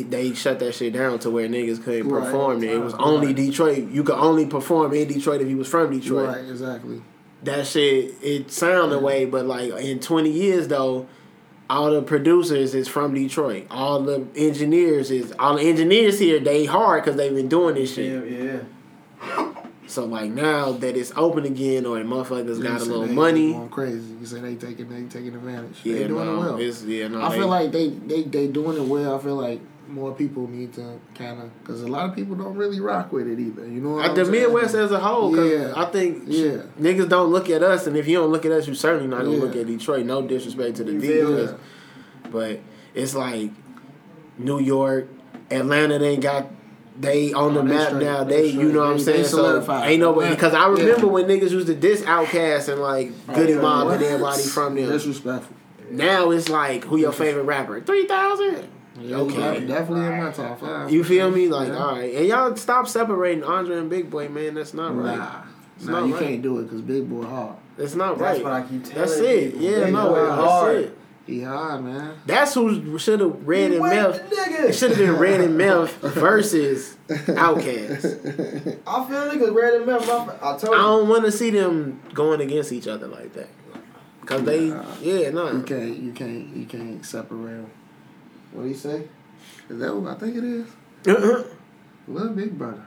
they 0.09 0.33
shut 0.33 0.59
that 0.59 0.73
shit 0.73 0.93
down 0.93 1.19
to 1.19 1.29
where 1.29 1.47
niggas 1.47 1.83
couldn't 1.83 2.07
Right. 2.09 2.23
perform 2.23 2.59
there. 2.61 2.75
It 2.75 2.83
was 2.83 2.93
Right. 2.93 3.01
only 3.03 3.33
Detroit. 3.33 3.89
You 3.91 4.03
could 4.03 4.15
only 4.15 4.45
perform 4.45 4.93
in 4.93 5.07
Detroit 5.07 5.41
if 5.41 5.49
you 5.49 5.57
was 5.57 5.67
from 5.67 5.91
Detroit. 5.91 6.27
Right, 6.29 6.49
exactly. 6.49 7.01
That 7.43 7.65
shit 7.65 8.15
it 8.21 8.51
sound 8.51 8.99
way, 9.01 9.25
but 9.25 9.45
like 9.45 9.71
in 9.79 9.99
twenty 9.99 10.29
years 10.31 10.67
though, 10.67 11.07
all 11.69 11.89
the 11.91 12.01
producers 12.01 12.75
is 12.75 12.87
from 12.87 13.13
Detroit. 13.13 13.65
All 13.71 14.01
the 14.01 14.23
engineers 14.35 15.09
is 15.09 15.33
all 15.39 15.55
the 15.55 15.63
engineers 15.63 16.19
here. 16.19 16.39
They 16.39 16.65
hard 16.65 17.03
because 17.03 17.17
they've 17.17 17.33
been 17.33 17.47
doing 17.47 17.75
this 17.75 17.93
shit. 17.93 18.25
Yeah, 18.29 18.43
yeah. 18.43 19.47
So 19.87 20.05
like 20.05 20.31
now 20.31 20.71
that 20.71 20.95
it's 20.95 21.11
open 21.17 21.45
again, 21.45 21.85
or 21.85 21.97
the 21.97 22.05
motherfuckers 22.05 22.57
You 22.57 22.63
got 22.63 22.81
a 22.81 22.85
little 22.85 23.07
they 23.07 23.13
money. 23.13 23.51
Going 23.53 23.69
crazy. 23.69 24.15
You 24.21 24.25
say 24.25 24.39
they 24.39 24.55
taking 24.55 24.87
they 24.87 25.03
taking 25.09 25.33
advantage. 25.35 25.77
Yeah, 25.83 25.95
they 25.97 26.07
doing 26.07 26.25
no, 26.25 26.33
it 26.57 26.57
well. 26.57 26.89
yeah, 26.89 27.07
no. 27.09 27.21
I 27.21 27.29
they- 27.29 27.37
feel 27.37 27.47
like 27.47 27.71
they 27.71 27.89
they 27.89 28.21
they 28.23 28.47
doing 28.47 28.77
it 28.77 28.85
well. 28.87 29.15
I 29.15 29.19
feel 29.19 29.35
like 29.35 29.59
more 29.91 30.13
people 30.13 30.47
need 30.47 30.73
to 30.73 30.99
kind 31.15 31.41
of 31.41 31.49
because 31.63 31.81
a 31.81 31.87
lot 31.87 32.09
of 32.09 32.15
people 32.15 32.35
don't 32.35 32.55
really 32.55 32.79
rock 32.79 33.11
with 33.11 33.27
it 33.27 33.39
either. 33.39 33.65
You 33.67 33.81
know, 33.81 33.95
what 33.95 34.05
Uh, 34.05 34.09
I'm 34.09 34.15
the 34.15 34.25
saying? 34.25 34.31
Midwest 34.43 34.75
as 34.75 34.91
a 34.91 34.99
whole, 34.99 35.33
cause 35.35 35.49
Yeah. 35.49 35.73
I 35.75 35.85
think 35.85 36.23
Yeah. 36.27 36.57
niggas 36.79 37.09
don't 37.09 37.31
look 37.31 37.49
at 37.49 37.61
us, 37.63 37.87
and 37.87 37.97
if 37.97 38.07
you 38.07 38.17
don't 38.17 38.31
look 38.31 38.45
at 38.45 38.51
us, 38.51 38.67
you 38.67 38.73
certainly 38.75 39.07
not 39.07 39.23
gonna 39.25 39.35
Yeah. 39.37 39.41
look 39.43 39.55
at 39.55 39.67
Detroit. 39.67 40.05
No 40.05 40.21
disrespect 40.21 40.77
to 40.77 40.83
the 40.83 40.93
You 40.93 40.99
D, 40.99 41.07
feel 41.07 41.29
me? 41.31 41.45
'cause- 41.45 41.53
but 42.31 42.59
it's 42.95 43.15
like 43.15 43.51
New 44.37 44.59
York, 44.59 45.07
Atlanta. 45.49 45.99
They 45.99 46.17
got 46.17 46.47
they 46.99 47.31
on 47.33 47.53
the 47.53 47.61
Oh, 47.61 47.63
map 47.63 47.87
straight. 47.87 48.03
now. 48.03 48.23
They 48.23 48.35
They, 48.41 48.45
you 48.47 48.51
straight. 48.51 48.73
know 48.73 48.79
what 48.81 48.87
I'm 48.89 48.97
They- 48.97 49.03
saying. 49.03 49.17
they 49.23 49.27
So 49.27 49.81
ain't 49.83 50.01
nobody 50.01 50.29
because 50.35 50.53
I 50.53 50.59
Yeah. 50.67 50.73
remember 50.85 51.07
when 51.07 51.25
niggas 51.25 51.51
used 51.51 51.67
to 51.67 51.73
diss 51.73 52.01
Outkast 52.01 52.67
and 52.67 52.81
like 52.81 53.11
Goody 53.33 53.53
yeah. 53.53 53.61
Mob 53.61 53.87
What? 53.87 53.95
and 53.95 54.03
everybody 54.03 54.43
from 54.43 54.75
them. 54.75 54.89
Disrespectful. 54.89 55.55
Now 55.89 56.31
it's 56.31 56.49
like 56.49 56.83
who 56.85 56.97
your 56.97 57.11
favorite 57.13 57.43
rapper? 57.43 57.79
Three 57.79 58.05
thousand. 58.05 58.57
Yeah, 58.99 59.17
Okay. 59.17 59.59
he's 59.61 59.69
definitely 59.69 60.05
in 60.05 60.23
my 60.23 60.31
top 60.31 60.59
five. 60.59 60.91
You 60.91 61.03
feel 61.03 61.31
me? 61.31 61.47
Like, 61.47 61.69
Yeah. 61.69 61.77
all 61.77 61.95
right, 61.95 62.13
and 62.13 62.27
y'all 62.27 62.55
stop 62.57 62.87
separating 62.87 63.43
Andre 63.43 63.77
and 63.77 63.89
Big 63.89 64.09
Boi, 64.09 64.27
man. 64.27 64.55
That's 64.55 64.73
not 64.73 64.95
right. 64.97 65.17
Nah, 65.17 65.41
It's 65.77 65.85
nah, 65.85 65.99
not 66.01 66.07
you 66.07 66.13
right. 66.15 66.23
can't 66.23 66.41
do 66.41 66.59
it 66.59 66.63
because 66.63 66.81
Big 66.81 67.09
Boi 67.09 67.23
hard. 67.23 67.55
That's 67.77 67.95
not 67.95 68.17
That's 68.17 68.21
right. 68.21 68.33
That's 68.33 68.43
what 68.43 68.53
I 68.53 68.61
keep 68.63 68.83
telling 68.83 68.97
That's 68.99 69.17
it. 69.17 69.51
people. 69.53 69.61
Yeah, 69.61 69.83
Big 69.85 69.93
no, 69.93 70.09
boy 70.09 70.15
that's 70.25 70.41
hard. 70.41 70.75
it. 70.77 70.97
He 71.27 71.41
hard, 71.43 71.83
man. 71.85 72.13
That's 72.25 72.53
who 72.55 72.97
should 72.99 73.19
have 73.21 73.47
read 73.47 73.69
He 73.71 73.77
and 73.77 73.81
went 73.81 73.95
Meth. 73.95 74.29
the 74.29 74.67
It 74.67 74.73
should 74.73 74.89
have 74.89 74.99
been 74.99 75.15
Red 75.17 75.39
and 75.39 75.57
Meth 75.57 75.93
versus 76.01 76.97
Outkast. 77.07 78.79
I 78.87 79.07
feel 79.07 79.19
like 79.19 79.39
niggas 79.39 79.55
red 79.55 79.73
and 79.75 79.85
meth. 79.85 80.09
I 80.09 80.25
I 80.53 80.57
told 80.57 80.75
I 80.75 80.79
don't 80.81 81.07
want 81.07 81.25
to 81.25 81.31
see 81.31 81.49
them 81.51 82.01
going 82.13 82.41
against 82.41 82.71
each 82.71 82.87
other 82.87 83.07
like 83.07 83.33
that. 83.33 83.47
Cause 84.25 84.43
they, 84.43 84.69
Nah. 84.69 84.83
yeah, 85.01 85.29
You 85.29 85.63
can't, 85.65 85.97
you 85.97 86.11
can't, 86.11 86.55
you 86.55 86.65
can't 86.65 87.05
separate 87.05 87.51
them. 87.57 87.71
What 88.51 88.63
do 88.63 88.67
you 88.69 88.75
say? 88.75 89.07
Is 89.69 89.79
that 89.79 89.95
what 89.95 90.11
I 90.11 90.19
think 90.19 90.35
it 90.37 90.43
is? 90.43 90.67
Little 92.07 92.29
Big 92.33 92.57
Brother. 92.57 92.85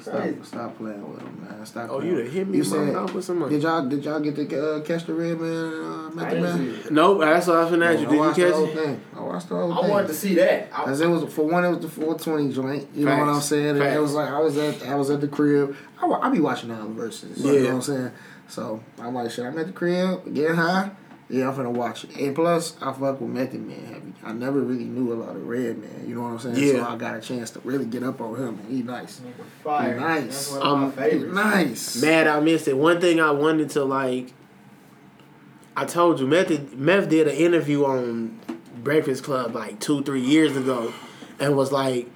Stop, 0.00 0.24
stop 0.42 0.76
playing 0.76 1.08
with 1.08 1.20
him, 1.22 1.46
man. 1.48 1.64
Stop. 1.64 1.88
oh, 1.88 1.98
playing. 2.00 2.12
you 2.16 2.22
done 2.24 2.30
hit 2.32 2.48
me 2.48 2.58
You 2.58 2.64
in 2.64 2.68
my 2.70 2.76
said- 2.76 2.92
mouth 2.94 3.14
with 3.14 3.24
some 3.24 3.38
money. 3.38 3.52
Did 3.54 3.62
y'all, 3.62 3.88
did 3.88 4.04
y'all 4.04 4.18
get 4.18 4.34
to 4.34 4.42
uh, 4.76 4.80
catch 4.80 5.04
the 5.04 5.14
Redman? 5.14 5.48
Uh, 5.48 6.10
I 6.10 6.14
Method 6.14 6.30
didn't 6.30 6.42
man? 6.84 6.94
Nope, 6.94 7.20
that's 7.20 7.46
what 7.46 7.56
I 7.58 7.60
was 7.62 7.70
gonna 7.70 7.86
ask 7.86 8.00
you. 8.00 8.06
I 8.06 8.10
Did 8.10 8.12
you 8.12 8.18
watched 8.18 8.36
the 8.36 8.42
catch 8.44 8.54
whole 8.54 8.64
it? 8.68 8.74
thing. 8.74 9.00
I 9.16 9.20
watched 9.20 9.48
the 9.48 9.54
whole 9.54 9.72
I 9.72 9.80
thing. 9.82 9.90
wanted 9.90 10.06
to 10.08 10.14
see 10.14 10.34
that. 10.34 10.70
Cause 10.72 11.00
it 11.00 11.06
was 11.08 11.32
for 11.32 11.42
one, 11.46 11.64
it 11.64 11.68
was 11.70 11.78
the 11.78 11.88
420 11.88 12.52
joint. 12.52 12.88
You 12.92 13.04
know 13.04 13.16
what 13.18 13.28
I'm 13.28 13.40
saying? 13.40 13.68
And 13.68 13.82
it 13.82 14.00
was 14.00 14.14
like 14.14 14.28
I 14.30 14.40
was 14.40 14.56
at 14.58 14.82
I 14.84 14.96
was 14.96 15.10
at 15.10 15.20
the 15.20 15.28
crib. 15.28 15.76
I, 16.02 16.06
wa- 16.06 16.18
I 16.20 16.28
be 16.28 16.40
watching 16.40 16.72
all 16.72 16.82
the 16.88 16.92
verses. 16.94 17.38
You 17.38 17.52
know 17.52 17.52
Yeah. 17.58 17.62
what 17.68 17.74
I'm 17.76 17.82
saying? 17.82 18.10
So 18.48 18.82
I'm 18.98 19.14
like, 19.14 19.30
shit. 19.30 19.44
I'm 19.44 19.56
at 19.58 19.66
the 19.68 19.72
crib, 19.72 20.34
getting 20.34 20.56
high. 20.56 20.90
Yeah, 21.30 21.48
I'm 21.48 21.54
finna 21.56 21.70
watch 21.70 22.04
it. 22.04 22.14
And 22.16 22.34
plus, 22.34 22.76
I 22.82 22.92
fuck 22.92 23.20
with 23.20 23.30
Method 23.30 23.66
Man 23.66 23.84
heavy. 23.86 24.12
I 24.22 24.32
never 24.32 24.60
really 24.60 24.84
knew 24.84 25.12
a 25.12 25.16
lot 25.16 25.34
of 25.34 25.46
Redman. 25.46 26.04
You 26.06 26.14
know 26.16 26.22
what 26.22 26.28
I'm 26.32 26.38
saying? 26.38 26.56
Yeah. 26.56 26.84
So 26.84 26.86
I 26.86 26.96
got 26.96 27.16
a 27.16 27.20
chance 27.20 27.50
to 27.52 27.60
really 27.60 27.86
get 27.86 28.02
up 28.02 28.20
on 28.20 28.36
him. 28.36 28.58
And 28.60 28.68
he 28.70 28.82
nice. 28.82 29.22
fire. 29.62 29.98
Nice. 29.98 30.50
That's 30.50 30.50
one 30.52 30.60
of 30.60 30.66
Um, 30.66 30.80
my 30.80 30.88
He 31.04 31.10
favorites. 31.10 31.34
nice. 31.34 32.02
Mad 32.02 32.26
I 32.26 32.40
missed 32.40 32.68
it. 32.68 32.76
One 32.76 33.00
thing 33.00 33.20
I 33.20 33.30
wanted 33.30 33.70
to 33.70 33.84
like 33.84 34.32
I 35.76 35.84
told 35.84 36.20
you, 36.20 36.26
Meth 36.26 36.72
Meth 36.74 37.08
did 37.08 37.26
an 37.26 37.34
interview 37.34 37.84
on 37.84 38.38
Breakfast 38.82 39.24
Club 39.24 39.54
like 39.54 39.80
two, 39.80 40.02
three 40.02 40.20
years 40.20 40.56
ago 40.56 40.92
and 41.40 41.56
was 41.56 41.72
like, 41.72 42.08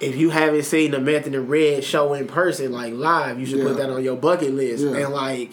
if 0.00 0.14
you 0.16 0.30
haven't 0.30 0.64
seen 0.64 0.90
the 0.90 1.00
Method 1.00 1.34
and 1.34 1.48
Red 1.48 1.84
show 1.84 2.12
in 2.12 2.26
person, 2.26 2.70
like 2.72 2.92
live, 2.92 3.38
you 3.40 3.46
should 3.46 3.62
put 3.62 3.76
that 3.78 3.88
on 3.90 4.02
your 4.04 4.16
bucket 4.16 4.52
list. 4.52 4.84
Yeah. 4.84 4.96
And 5.04 5.14
like 5.14 5.52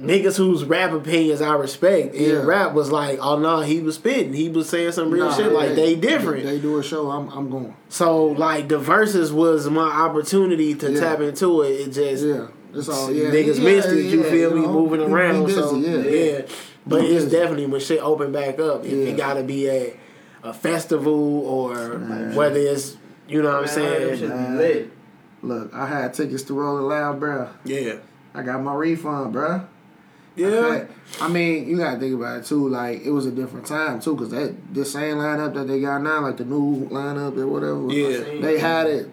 niggas 0.00 0.36
whose 0.36 0.64
rap 0.64 0.92
opinions 0.92 1.40
I 1.42 1.54
respect 1.54 2.14
in 2.14 2.30
Yeah. 2.30 2.42
rap 2.44 2.72
was 2.72 2.90
like, 2.90 3.18
oh 3.20 3.38
no, 3.38 3.60
he 3.60 3.80
was 3.80 3.96
spitting. 3.96 4.32
He 4.32 4.48
was 4.48 4.68
saying 4.68 4.92
some 4.92 5.10
real 5.10 5.26
Nah, 5.26 5.36
shit. 5.36 5.52
Like 5.52 5.74
they 5.74 5.94
different. 5.94 6.44
They, 6.44 6.58
do 6.58 6.78
a 6.78 6.82
show. 6.82 7.10
I'm 7.10 7.28
I'm 7.28 7.50
going. 7.50 7.74
so 7.88 8.26
like 8.26 8.68
the 8.68 8.78
verses 8.78 9.32
was 9.32 9.68
my 9.68 9.82
opportunity 9.90 10.74
to 10.76 10.90
Yeah. 10.92 11.00
tap 11.00 11.20
into 11.20 11.62
it. 11.62 11.68
It 11.72 11.90
just 11.92 12.24
Yeah. 12.24 12.46
That's 12.72 12.88
all. 12.88 13.12
Yeah. 13.12 13.30
niggas 13.30 13.58
yeah, 13.58 13.64
missed 13.64 13.88
it. 13.88 14.04
You 14.06 14.22
yeah, 14.24 14.30
feel 14.30 14.54
me? 14.54 14.60
know, 14.62 14.72
Moving 14.72 15.00
he- 15.00 15.06
he 15.06 15.12
around. 15.12 15.46
busy, 15.46 15.60
so 15.60 15.76
yeah. 15.76 15.96
yeah, 15.98 16.42
but 16.86 17.04
it's 17.04 17.24
definitely 17.26 17.66
when 17.66 17.80
shit 17.80 18.00
open 18.02 18.32
back 18.32 18.58
up. 18.60 18.84
If 18.84 18.92
Yeah. 18.92 19.12
it 19.12 19.16
gotta 19.16 19.42
be 19.42 19.68
at 19.68 19.96
a 20.42 20.52
festival 20.54 21.40
or 21.46 21.98
Man. 21.98 22.34
whether 22.34 22.58
it's 22.58 22.96
you 23.28 23.42
know 23.42 23.48
what 23.50 23.62
I'm 23.62 23.66
saying. 23.68 24.28
Man. 24.28 24.90
Look, 25.42 25.72
I 25.74 25.86
had 25.86 26.14
tickets 26.14 26.42
to 26.44 26.54
Rolling 26.54 26.84
Loud, 26.84 27.18
bro. 27.20 27.48
Yeah, 27.64 27.94
I 28.34 28.42
got 28.42 28.62
my 28.62 28.74
refund, 28.74 29.34
bruh. 29.34 29.64
Yeah. 30.36 30.46
Okay. 30.46 30.92
I 31.20 31.28
mean, 31.28 31.68
you 31.68 31.78
gotta 31.78 31.98
think 31.98 32.14
about 32.14 32.38
it 32.40 32.46
too. 32.46 32.68
Like 32.68 33.02
it 33.02 33.10
was 33.10 33.26
a 33.26 33.30
different 33.30 33.66
time 33.66 34.00
too, 34.00 34.16
cause 34.16 34.30
that 34.30 34.74
the 34.74 34.84
same 34.84 35.16
lineup 35.16 35.54
that 35.54 35.66
they 35.66 35.80
got 35.80 36.02
now, 36.02 36.20
like 36.20 36.36
the 36.36 36.44
new 36.44 36.88
lineup 36.88 37.36
or 37.36 37.46
whatever. 37.46 37.92
Yeah. 37.92 38.40
They 38.40 38.58
had 38.58 38.86
it. 38.86 39.10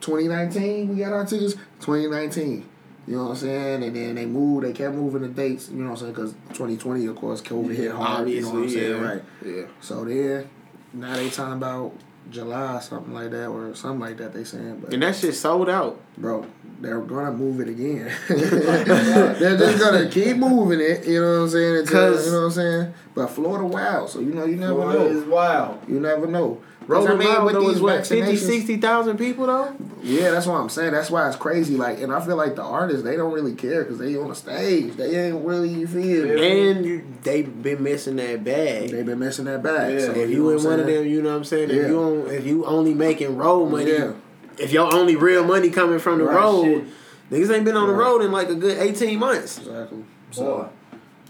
2019, 0.00 0.88
we 0.88 0.96
got 0.96 1.12
our 1.12 1.24
tickets. 1.24 1.54
2019. 1.80 2.68
You 3.06 3.16
know 3.16 3.24
what 3.24 3.30
I'm 3.30 3.36
saying? 3.36 3.82
And 3.84 3.94
then 3.94 4.14
they 4.16 4.26
moved. 4.26 4.66
They 4.66 4.72
kept 4.72 4.94
moving 4.94 5.22
the 5.22 5.28
dates. 5.28 5.68
You 5.70 5.76
know 5.76 5.90
what 5.90 5.90
I'm 5.92 5.96
saying? 5.98 6.12
Because 6.12 6.32
2020, 6.58 7.06
of 7.06 7.16
course, 7.16 7.40
COVID 7.40 7.74
hit 7.74 7.92
hard. 7.92 8.28
You 8.28 8.42
know 8.42 8.50
what 8.50 8.62
I'm 8.64 8.68
saying? 8.68 8.90
yeah. 8.90 9.08
Right. 9.08 9.22
Yeah. 9.44 9.62
So 9.80 10.04
then, 10.04 10.48
now 10.92 11.14
they 11.14 11.30
talking 11.30 11.54
about 11.54 11.92
July, 12.30 12.80
something 12.80 13.14
like 13.14 13.30
that, 13.30 13.46
or 13.46 13.74
something 13.76 14.00
like 14.00 14.16
that. 14.18 14.32
They 14.34 14.42
saying, 14.42 14.80
but 14.80 14.92
And 14.92 15.02
that 15.02 15.14
shit 15.14 15.34
sold 15.34 15.68
out. 15.68 16.00
bro, 16.18 16.46
they're 16.80 17.00
gonna 17.00 17.32
move 17.32 17.60
it 17.60 17.68
again. 17.68 18.10
they're 18.28 19.56
just 19.56 19.78
gonna 19.78 20.08
keep 20.08 20.36
moving 20.36 20.80
it. 20.80 21.06
You 21.06 21.20
know 21.20 21.32
what 21.38 21.42
I'm 21.44 21.48
saying? 21.50 21.76
Until, 21.78 21.92
'Cause- 22.12 22.26
you 22.26 22.32
know 22.32 22.38
what 22.40 22.44
I'm 22.46 22.50
saying? 22.52 22.94
But 23.14 23.26
Florida 23.28 23.64
wild, 23.66 24.10
so 24.10 24.20
you 24.20 24.32
know 24.34 24.44
you 24.44 24.56
never 24.56 24.74
Florida 24.74 24.98
know. 24.98 25.06
is 25.06 25.24
wild. 25.24 25.78
You 25.88 26.00
never 26.00 26.26
know. 26.26 26.60
'Cause, 26.88 27.04
Rolling 27.08 27.12
I 27.30 27.34
mean, 27.34 27.44
with 27.46 27.54
though 27.54 27.68
these 27.72 27.80
what 27.80 28.06
50, 28.06 28.20
vaccinations- 28.36 28.38
60,000 28.46 29.16
people 29.18 29.46
though. 29.46 29.74
Yeah, 30.04 30.30
that's 30.30 30.46
what 30.46 30.54
I'm 30.60 30.68
saying. 30.68 30.92
That's 30.92 31.10
why 31.10 31.26
it's 31.26 31.34
crazy. 31.36 31.76
Like, 31.76 32.00
and 32.00 32.12
I 32.12 32.24
feel 32.24 32.36
like 32.36 32.54
the 32.54 32.62
artists 32.62 33.02
they 33.02 33.16
don't 33.16 33.32
really 33.32 33.54
care 33.54 33.82
because 33.82 33.98
they 33.98 34.16
on 34.16 34.28
the 34.28 34.36
stage. 34.36 34.94
They 34.94 35.26
ain't 35.26 35.44
really 35.44 35.68
you 35.68 35.88
feel. 35.88 36.26
Yeah. 36.26 36.44
And 36.44 36.84
you, 36.86 37.04
they 37.24 37.42
been 37.42 37.82
missing 37.82 38.14
that 38.16 38.44
bag. 38.44 38.90
They 38.92 39.02
been 39.02 39.18
missing 39.18 39.46
that 39.46 39.64
bag. 39.64 39.94
Yeah. 39.94 40.00
So, 40.06 40.10
if 40.12 40.30
you 40.30 40.36
you 40.36 40.42
know 40.44 40.50
in 40.58 40.64
one 40.64 40.78
of 40.80 40.86
them, 40.86 41.06
you 41.08 41.22
know 41.22 41.30
what 41.30 41.36
I'm 41.38 41.44
saying. 41.44 41.70
Yeah. 41.70 41.76
If 41.76 41.88
you 41.88 41.98
on, 42.00 42.30
if 42.30 42.46
you 42.46 42.64
only 42.66 42.94
making 42.94 43.36
road 43.36 43.66
money, 43.72 43.90
Yeah. 43.90 44.12
If 44.58 44.72
your 44.72 44.92
only 44.94 45.16
real 45.16 45.44
money 45.44 45.70
coming 45.70 45.98
from 45.98 46.18
the 46.18 46.24
Right, 46.24 46.36
road, 46.36 46.64
shit. 46.64 46.84
niggas 47.30 47.54
ain't 47.54 47.64
been 47.64 47.76
on 47.76 47.88
the 47.88 47.94
road 47.94 48.22
in 48.22 48.32
like 48.32 48.48
a 48.48 48.54
good 48.54 48.78
eighteen 48.78 49.18
months. 49.18 49.58
Exactly. 49.58 49.98
Boy. 49.98 50.04
So, 50.32 50.70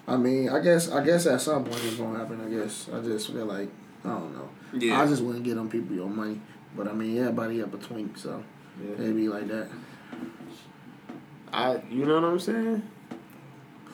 I 0.08 0.16
mean, 0.16 0.48
I 0.48 0.60
guess 0.60 0.90
I 0.90 1.04
guess 1.04 1.26
at 1.26 1.40
some 1.40 1.64
point 1.64 1.82
it's 1.84 1.96
gonna 1.96 2.18
happen. 2.18 2.40
I 2.40 2.48
guess 2.62 2.88
I 2.92 3.00
just 3.00 3.30
feel 3.32 3.46
like 3.46 3.68
I 4.04 4.08
don't 4.10 4.34
know. 4.34 4.48
Yeah. 4.72 5.00
I 5.02 5.06
just 5.06 5.22
wouldn't 5.22 5.44
get 5.44 5.56
them 5.56 5.68
people 5.68 5.94
your 5.96 6.08
money, 6.08 6.40
but 6.76 6.86
I 6.88 6.92
mean 6.92 7.18
everybody 7.18 7.62
up 7.62 7.70
between, 7.70 8.14
so 8.16 8.42
Yeah. 8.82 9.04
it 9.04 9.14
be 9.16 9.28
like 9.28 9.48
that. 9.48 9.68
I, 11.52 11.80
you 11.90 12.04
know 12.04 12.14
what 12.20 12.24
I'm 12.24 12.38
saying? 12.38 12.82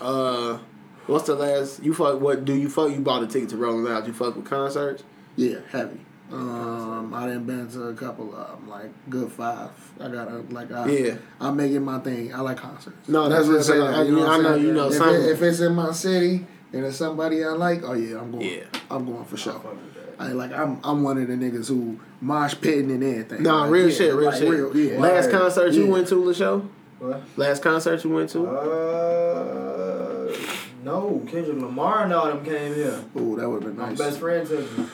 Uh, 0.01 0.59
what's 1.07 1.27
the 1.27 1.35
last 1.35 1.83
you 1.83 1.95
fuck? 1.95 2.21
What 2.21 2.45
do 2.45 2.55
you 2.55 2.69
fuck? 2.69 2.91
You 2.91 3.01
bought 3.01 3.23
a 3.23 3.27
ticket 3.27 3.51
to 3.51 3.57
Rolling 3.57 3.85
Loud. 3.85 4.07
You 4.07 4.13
fuck 4.13 4.35
with 4.37 4.47
concerts? 4.47 5.05
Yeah, 5.37 5.59
heavy. 5.71 6.01
Um, 6.33 7.13
I 7.15 7.27
done 7.27 7.45
been 7.45 7.69
to 7.73 7.89
a 7.89 7.95
couple 7.95 8.35
of 8.35 8.49
them, 8.61 8.69
like 8.69 8.91
good 9.11 9.31
five. 9.31 9.71
I 10.01 10.09
got 10.09 10.29
a 10.29 10.39
like 10.51 10.73
I, 10.73 10.87
Yeah. 10.89 11.15
I'm 11.41 11.57
making 11.57 11.83
my 11.85 11.99
thing. 11.99 12.35
I 12.35 12.41
like 12.41 12.57
concerts. 12.57 13.07
No, 13.09 13.29
that's 13.29 13.43
what 13.47 13.51
what 13.53 13.57
I'm 13.59 13.63
saying. 13.65 13.83
I- 13.83 14.03
you 14.05 14.13
know 14.17 14.23
I 14.25 14.29
what 14.29 14.35
I'm 14.37 14.43
know 14.43 14.55
you 14.57 14.73
know 14.73 14.89
if, 14.91 15.01
it, 15.01 15.31
if 15.31 15.43
it's 15.43 15.61
in 15.61 15.75
my 15.75 15.93
city 15.93 16.47
and 16.73 16.85
it's 16.87 16.97
somebody 16.97 17.45
I 17.45 17.49
like, 17.49 17.83
oh 17.85 17.93
yeah, 17.93 18.19
I'm 18.19 18.31
going. 18.33 18.47
Yeah. 18.49 18.65
I'm 18.91 19.05
going 19.05 19.25
for 19.27 19.37
sure. 19.37 19.53
Fuck 19.55 19.65
with. 19.75 19.81
I 20.19 20.29
like 20.33 20.53
I'm 20.53 20.81
I'm 20.85 21.03
one 21.03 21.19
of 21.21 21.29
the 21.29 21.35
niggas 21.35 21.69
who 21.69 21.99
mosh 22.21 22.55
pitting 22.61 22.91
and 22.93 23.03
everything. 23.03 23.43
Nah, 23.43 23.63
Like, 23.63 23.71
real 23.73 23.89
yeah, 23.91 23.95
shit, 23.97 24.15
real 24.15 24.27
like, 24.31 24.39
shit. 24.39 24.49
Real, 24.51 24.77
yeah. 24.77 24.99
Last 25.01 25.27
Word. 25.27 25.33
concert 25.41 25.73
you 25.75 25.85
Yeah. 25.87 25.93
went 25.93 26.09
to, 26.09 26.15
LaShow? 26.15 26.69
What? 26.99 27.23
Last 27.37 27.63
concert 27.63 28.05
you 28.05 28.11
went 28.11 28.31
to? 28.31 28.47
Uh, 28.47 30.37
no, 30.85 31.23
Kendrick 31.29 31.59
Lamar 31.61 32.05
and 32.05 32.13
all 32.13 32.27
them 32.29 32.45
came 32.45 32.75
here. 32.75 33.01
Ooh, 33.19 33.37
that 33.37 33.49
would 33.49 33.63
have 33.63 33.75
been 33.75 33.83
My 33.83 33.89
nice. 33.91 33.99
best 33.99 34.19
friend 34.21 34.47
took 34.47 34.79
me. 34.79 34.87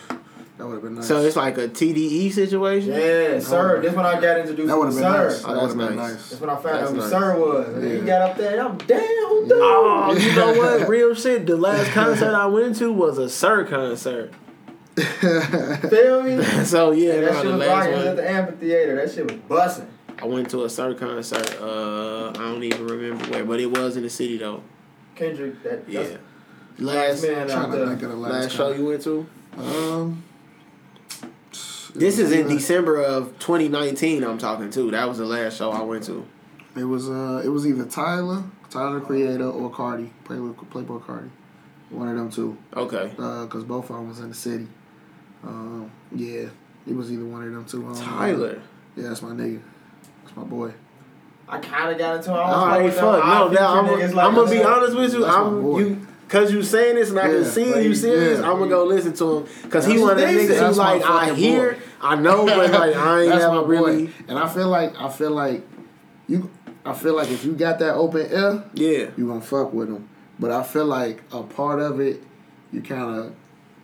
That 0.59 0.67
would 0.67 0.75
have 0.75 0.83
been 0.83 0.95
nice. 0.97 1.07
So 1.07 1.21
it's 1.25 1.37
like 1.37 1.57
a 1.57 1.69
TDE 1.69 2.33
situation. 2.33 2.91
Yeah, 2.91 3.39
sir. 3.39 3.81
This 3.81 3.95
when 3.95 4.05
I 4.05 4.21
got 4.21 4.41
introduced 4.41 4.67
that 4.69 4.75
to 4.75 4.79
would 4.81 4.87
have 4.87 4.95
been 4.95 5.03
Sir. 5.05 5.29
nice. 5.29 5.45
Oh, 5.45 5.55
That 5.55 5.61
that's 5.61 5.75
would 5.75 5.81
have 5.81 5.89
been 5.91 5.97
nice. 5.97 6.13
nice. 6.15 6.29
That's 6.31 6.41
when 6.41 6.51
I 6.51 6.57
found 6.57 6.77
out 6.77 6.91
who 6.91 6.97
nice. 6.97 7.11
Sir 7.11 7.39
was. 7.39 7.69
And 7.77 7.89
Yeah. 7.89 7.95
he 7.95 8.01
got 8.07 8.23
up 8.31 8.37
there, 8.37 8.61
I'm 8.67 8.77
damn, 8.79 8.99
who 9.29 9.47
done? 9.49 9.59
Oh, 9.63 10.17
you 10.21 10.35
know 10.35 10.53
what? 10.55 10.89
Real 10.89 11.15
shit. 11.15 11.47
The 11.47 11.57
last 11.57 11.91
concert 11.93 12.35
I 12.35 12.47
went 12.47 12.75
to 12.79 12.93
was 12.93 13.19
a 13.19 13.29
Sir 13.29 13.65
concert. 13.67 14.35
Feel 14.99 16.23
me? 16.25 16.43
So 16.65 16.91
yeah, 16.91 17.21
that 17.21 17.33
no, 17.33 17.35
shit 17.35 17.45
the 17.45 17.51
was 17.53 17.61
last 17.69 17.89
was 17.89 17.97
one. 17.99 18.07
at 18.09 18.17
the 18.17 18.31
amphitheater. 18.31 18.97
That 18.97 19.13
shit 19.15 19.31
was 19.31 19.41
busting. 19.49 19.87
I 20.21 20.25
went 20.27 20.51
to 20.51 20.65
a 20.65 20.69
Sir 20.71 20.95
concert. 20.95 21.57
Uh, 21.61 22.31
I 22.31 22.33
don't 22.33 22.65
even 22.65 22.85
remember 22.87 23.25
where, 23.27 23.45
but 23.45 23.61
it 23.61 23.67
was 23.71 23.97
in 23.97 24.03
the 24.03 24.11
city 24.11 24.39
though. 24.39 24.63
Kendrick, 25.15 25.63
that 25.63 25.85
Yeah. 25.89 26.03
that's 26.03 26.19
Last 26.81 27.23
man 27.23 27.47
trying 27.49 27.59
out 27.67 27.71
to 27.71 27.77
there. 27.77 27.87
think 27.89 28.03
of 28.03 28.11
the 28.11 28.17
last, 28.17 28.33
last 28.33 28.53
show 28.57 28.73
you 28.73 28.87
went 28.87 29.03
to. 29.03 29.27
Um, 29.57 30.23
This 31.95 32.19
is 32.19 32.33
in 32.33 32.47
uh, 32.47 32.49
December 32.49 33.03
of 33.03 33.39
2019. 33.39 34.23
I'm 34.25 34.39
talking 34.39 34.71
to. 34.71 34.91
That 34.91 35.09
was 35.09 35.19
the 35.19 35.25
last 35.25 35.57
show 35.57 35.71
I 35.71 35.83
went 35.83 36.05
to. 36.05 36.27
It 36.77 36.85
was 36.85 37.09
uh, 37.09 37.43
it 37.45 37.49
was 37.49 37.67
either 37.67 37.85
Tyler, 37.87 38.43
Tyler 38.71 39.01
Creator, 39.01 39.49
or 39.49 39.71
Carti, 39.71 40.11
Playboi, 40.25 40.55
Playboi 40.55 41.03
Carti, 41.03 41.31
one 41.91 42.09
of 42.09 42.17
them 42.17 42.31
two. 42.31 42.57
Okay. 42.77 43.13
Uh, 43.19 43.47
cause 43.47 43.65
both 43.65 43.91
of 43.91 43.97
them 43.97 44.09
was 44.09 44.21
in 44.21 44.29
the 44.29 44.35
city. 44.35 44.69
Um, 45.43 45.91
yeah, 46.15 46.49
it 46.87 46.95
was 46.95 47.11
either 47.13 47.25
one 47.25 47.43
of 47.45 47.53
them 47.53 47.65
two. 47.65 47.89
I. 47.89 48.01
Tyler. 48.01 48.63
Yeah, 48.97 49.09
that's 49.09 49.23
my 49.23 49.31
nigga. 49.31 49.61
That's 50.25 50.37
my 50.37 50.45
boy. 50.45 50.73
I 51.49 51.59
kind 51.59 51.91
of 51.93 51.99
got 51.99 52.17
into 52.17 52.31
it. 52.31 52.35
I 52.35 52.43
All 52.43 52.61
was 52.67 52.69
right, 52.69 52.85
with 52.85 52.95
fuck. 52.95 53.25
No, 53.25 53.33
odd 53.33 53.53
now 53.55 53.79
I'm, 53.79 53.87
feature 53.87 54.09
niggas 54.09 54.15
like 54.15 54.27
I'm 54.27 54.35
gonna 54.35 54.51
be 54.51 54.63
honest 54.63 54.97
with 54.97 55.13
you. 55.15 55.21
That's 55.21 55.37
I'm 55.37 55.63
boy. 55.63 55.79
you. 55.79 56.07
Cause 56.29 56.53
you 56.53 56.63
saying 56.63 56.97
this 56.97 57.09
and 57.09 57.19
I 57.19 57.29
can 57.29 57.43
see 57.43 57.73
but 57.73 57.83
you 57.83 57.89
he- 57.89 57.95
serious, 57.95 58.41
yeah. 58.41 58.51
I'm 58.51 58.59
gonna 58.59 58.69
go 58.69 58.85
listen 58.85 59.15
to 59.15 59.39
him. 59.39 59.71
Cause 59.71 59.87
he 59.87 59.99
one 59.99 60.11
of 60.11 60.19
the 60.19 60.25
niggas 60.25 60.69
who 60.69 60.75
like 60.75 61.03
I 61.03 61.35
hear, 61.35 61.73
boy. 61.73 61.81
I 62.01 62.15
know, 62.17 62.47
but 62.47 62.71
like 62.71 62.95
I 62.97 63.21
ain't 63.23 63.31
That's 63.31 63.43
never 63.43 63.55
my 63.57 63.61
boy. 63.63 63.67
really. 63.69 64.15
And 64.29 64.39
I 64.39 64.49
feel 64.49 64.69
like 64.69 64.95
I 65.01 65.09
feel 65.09 65.31
like 65.31 65.67
you. 66.27 66.51
I 66.85 66.95
feel 66.95 67.15
like 67.15 67.31
if 67.31 67.45
you 67.45 67.53
got 67.55 67.79
that 67.81 67.95
open 67.95 68.27
air, 68.31 68.65
Yeah. 68.73 69.11
you 69.17 69.27
gonna 69.29 69.41
fuck 69.41 69.73
with 69.75 69.89
them. 69.89 70.09
But 70.39 70.51
I 70.53 70.63
feel 70.63 70.87
like 70.87 71.23
a 71.33 71.43
part 71.43 71.81
of 71.81 72.01
it, 72.01 72.23
you 72.73 72.81
kind 72.81 73.19
of 73.19 73.35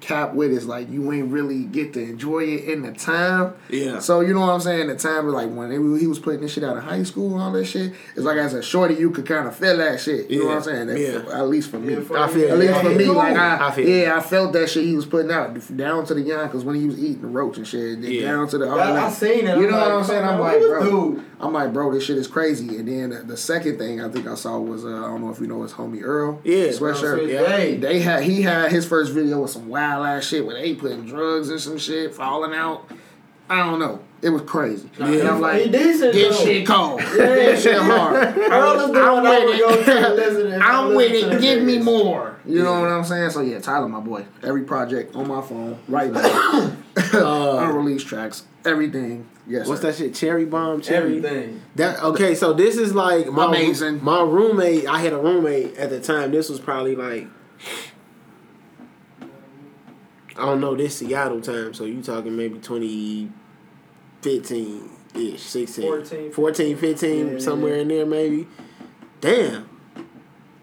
cap 0.05 0.35
with 0.35 0.51
is 0.53 0.67
like 0.67 0.91
you 0.91 1.11
ain't 1.13 1.31
really 1.33 1.65
get 1.65 1.93
to 1.95 2.01
enjoy 2.03 2.41
it 2.45 2.65
in 2.65 2.83
the 2.83 2.93
time. 2.93 3.55
Yeah. 3.69 3.99
So 3.99 4.21
you 4.21 4.35
know 4.35 4.41
what 4.41 4.51
I'm 4.51 4.61
saying? 4.61 4.89
The 4.89 4.97
time 4.97 5.27
was 5.27 5.35
like 5.35 5.51
when 5.51 5.73
it- 5.73 6.01
he 6.01 6.07
was 6.07 6.19
putting 6.19 6.41
this 6.41 6.53
shit 6.53 6.65
out 6.65 6.77
of 6.77 6.83
high 6.85 7.03
school 7.03 7.33
and 7.35 7.43
all 7.43 7.53
that 7.53 7.65
shit. 7.65 7.93
It's 8.15 8.25
like 8.25 8.37
as 8.37 8.55
a 8.55 8.63
shorty, 8.63 8.95
you 8.95 9.11
could 9.11 9.27
kind 9.27 9.47
of 9.49 9.57
feel 9.57 9.77
that 9.79 10.01
shit. 10.01 10.31
You 10.31 10.41
know 10.41 10.47
what 10.49 10.57
I'm 10.59 10.63
saying? 10.63 10.87
That- 10.89 10.99
Yeah. 11.01 11.39
At 11.39 11.49
least 11.49 11.71
for 11.71 11.79
me. 11.79 11.95
Yeah, 11.95 12.01
for 12.01 12.19
I 12.19 12.29
feel 12.29 12.51
At 12.53 12.59
least 12.59 12.73
Yeah, 12.75 12.83
for 12.83 12.91
me, 12.91 13.05
like 13.07 13.37
I, 13.37 13.69
I 13.69 13.71
feel 13.71 13.89
yeah, 13.89 14.17
I 14.17 14.21
felt 14.21 14.53
that 14.53 14.69
shit 14.71 14.85
he 14.85 14.95
was 14.97 15.07
putting 15.07 15.31
out 15.31 15.55
down 15.77 16.05
to 16.07 16.15
the 16.15 16.21
young 16.21 16.47
because 16.47 16.65
when 16.65 16.77
he 16.77 16.87
was 16.87 16.99
eating 16.99 17.23
the 17.23 17.29
roach 17.29 17.57
and 17.57 17.67
shit, 17.67 18.03
then 18.03 18.11
Yeah. 18.11 18.33
down 18.33 18.49
to 18.49 18.59
the. 18.59 18.71
all 18.71 18.79
I- 18.79 18.91
I 18.91 18.93
that. 18.95 19.13
seen 19.13 19.47
it. 19.47 19.57
You 19.59 19.65
I'm 19.65 19.71
know 19.71 19.79
what 19.79 19.91
I'm 19.93 20.05
saying? 20.05 20.25
I'm 20.25 20.41
like, 20.41 20.61
bro. 20.61 20.85
dude. 21.15 21.25
I'm 21.41 21.53
like, 21.53 21.73
bro, 21.75 21.93
this 21.93 22.05
shit 22.05 22.17
is 22.17 22.27
crazy. 22.27 22.79
And 22.79 22.89
then 22.89 23.11
the, 23.11 23.17
the 23.17 23.37
second 23.37 23.77
thing 23.79 24.01
I 24.01 24.09
think 24.09 24.27
I 24.27 24.35
saw 24.35 24.59
was 24.59 24.85
uh, 24.85 24.89
I 24.89 25.01
don't 25.09 25.21
know 25.21 25.31
if 25.31 25.41
you 25.41 25.47
know 25.47 25.63
his 25.63 25.73
homie 25.73 26.03
Earl. 26.03 26.41
Yeah. 26.43 26.69
sweatshirt. 26.69 27.29
Yeah. 27.29 27.79
They 27.79 28.01
had 28.01 28.23
he 28.23 28.43
had 28.43 28.71
his 28.73 28.87
first 28.87 29.13
video 29.13 29.41
with 29.43 29.51
some 29.51 29.69
wild 29.69 29.94
ass 30.03 30.27
shit 30.27 30.45
where 30.47 30.61
they 30.61 30.75
putting 30.75 31.07
drugs 31.07 31.51
and 31.51 31.61
some 31.61 31.79
shit 31.79 32.15
falling 32.15 32.55
out. 32.55 32.91
I 33.49 33.59
don't 33.59 33.79
know. 33.79 34.01
It 34.23 34.31
was 34.31 34.41
crazy. 34.43 34.89
And 34.99 35.29
I'm 35.29 35.41
like, 35.43 35.71
decent 35.71 36.15
this 36.15 36.39
though. 36.39 36.45
shit 36.45 36.67
cold. 36.67 37.01
This 37.01 37.63
shit 37.63 37.77
hard. 37.77 38.17
Earl 38.39 38.81
is 38.81 38.91
the 38.91 39.03
I'm 39.03 39.17
one 39.17 39.27
I 39.27 39.45
would 39.45 39.59
go 39.59 39.77
with 39.77 39.87
to 39.87 40.55
it. 40.55 40.63
I'm 40.63 40.95
with 40.95 41.13
it. 41.13 41.41
Give 41.43 41.63
me 41.63 41.79
more. 41.79 42.39
You 42.47 42.63
know 42.63 42.81
what 42.81 42.89
I'm 42.89 43.05
saying? 43.05 43.31
So 43.31 43.43
yeah, 43.43 43.59
Tyler, 43.59 43.87
my 43.87 44.01
boy. 44.01 44.25
Every 44.43 44.65
project 44.65 45.15
on 45.15 45.29
my 45.29 45.43
phone 45.43 45.79
right 45.89 46.11
now. 46.11 46.77
Uh, 47.13 47.59
Unreleased 47.59 48.07
tracks, 48.09 48.45
everything. 48.65 49.29
Yes. 49.47 49.69
What's 49.69 49.83
sir. 49.83 49.89
that 49.89 49.97
shit? 49.97 50.15
Cherry 50.15 50.45
bomb, 50.45 50.81
cherry. 50.81 51.19
Everything. 51.19 51.63
That 51.77 52.03
okay? 52.03 52.35
So 52.35 52.53
this 52.53 52.77
is 52.77 52.95
like 52.95 53.27
my 53.29 53.47
Amazing. 53.47 54.03
My 54.03 54.23
roommate, 54.23 54.87
I 54.87 54.99
had 54.99 55.13
a 55.13 55.19
roommate 55.19 55.77
at 55.77 55.91
the 55.91 56.01
time. 56.01 56.31
This 56.33 56.49
was 56.49 56.59
probably 56.61 56.97
like 56.97 57.29
I 60.37 60.47
don't 60.47 60.61
know 60.61 60.75
this 60.75 60.97
Seattle 60.99 61.41
time. 61.41 61.73
So 61.75 61.85
you 61.85 62.03
talking 62.03 62.37
maybe 62.37 62.59
2015 62.59 64.91
ish, 65.15 65.41
16, 65.43 65.85
14. 65.85 66.33
14, 66.33 66.77
15, 66.77 67.33
Yeah, 67.35 67.39
somewhere 67.39 67.77
yeah. 67.77 67.83
in 67.83 67.89
there 67.89 68.07
maybe. 68.07 68.49
Damn. 69.21 69.69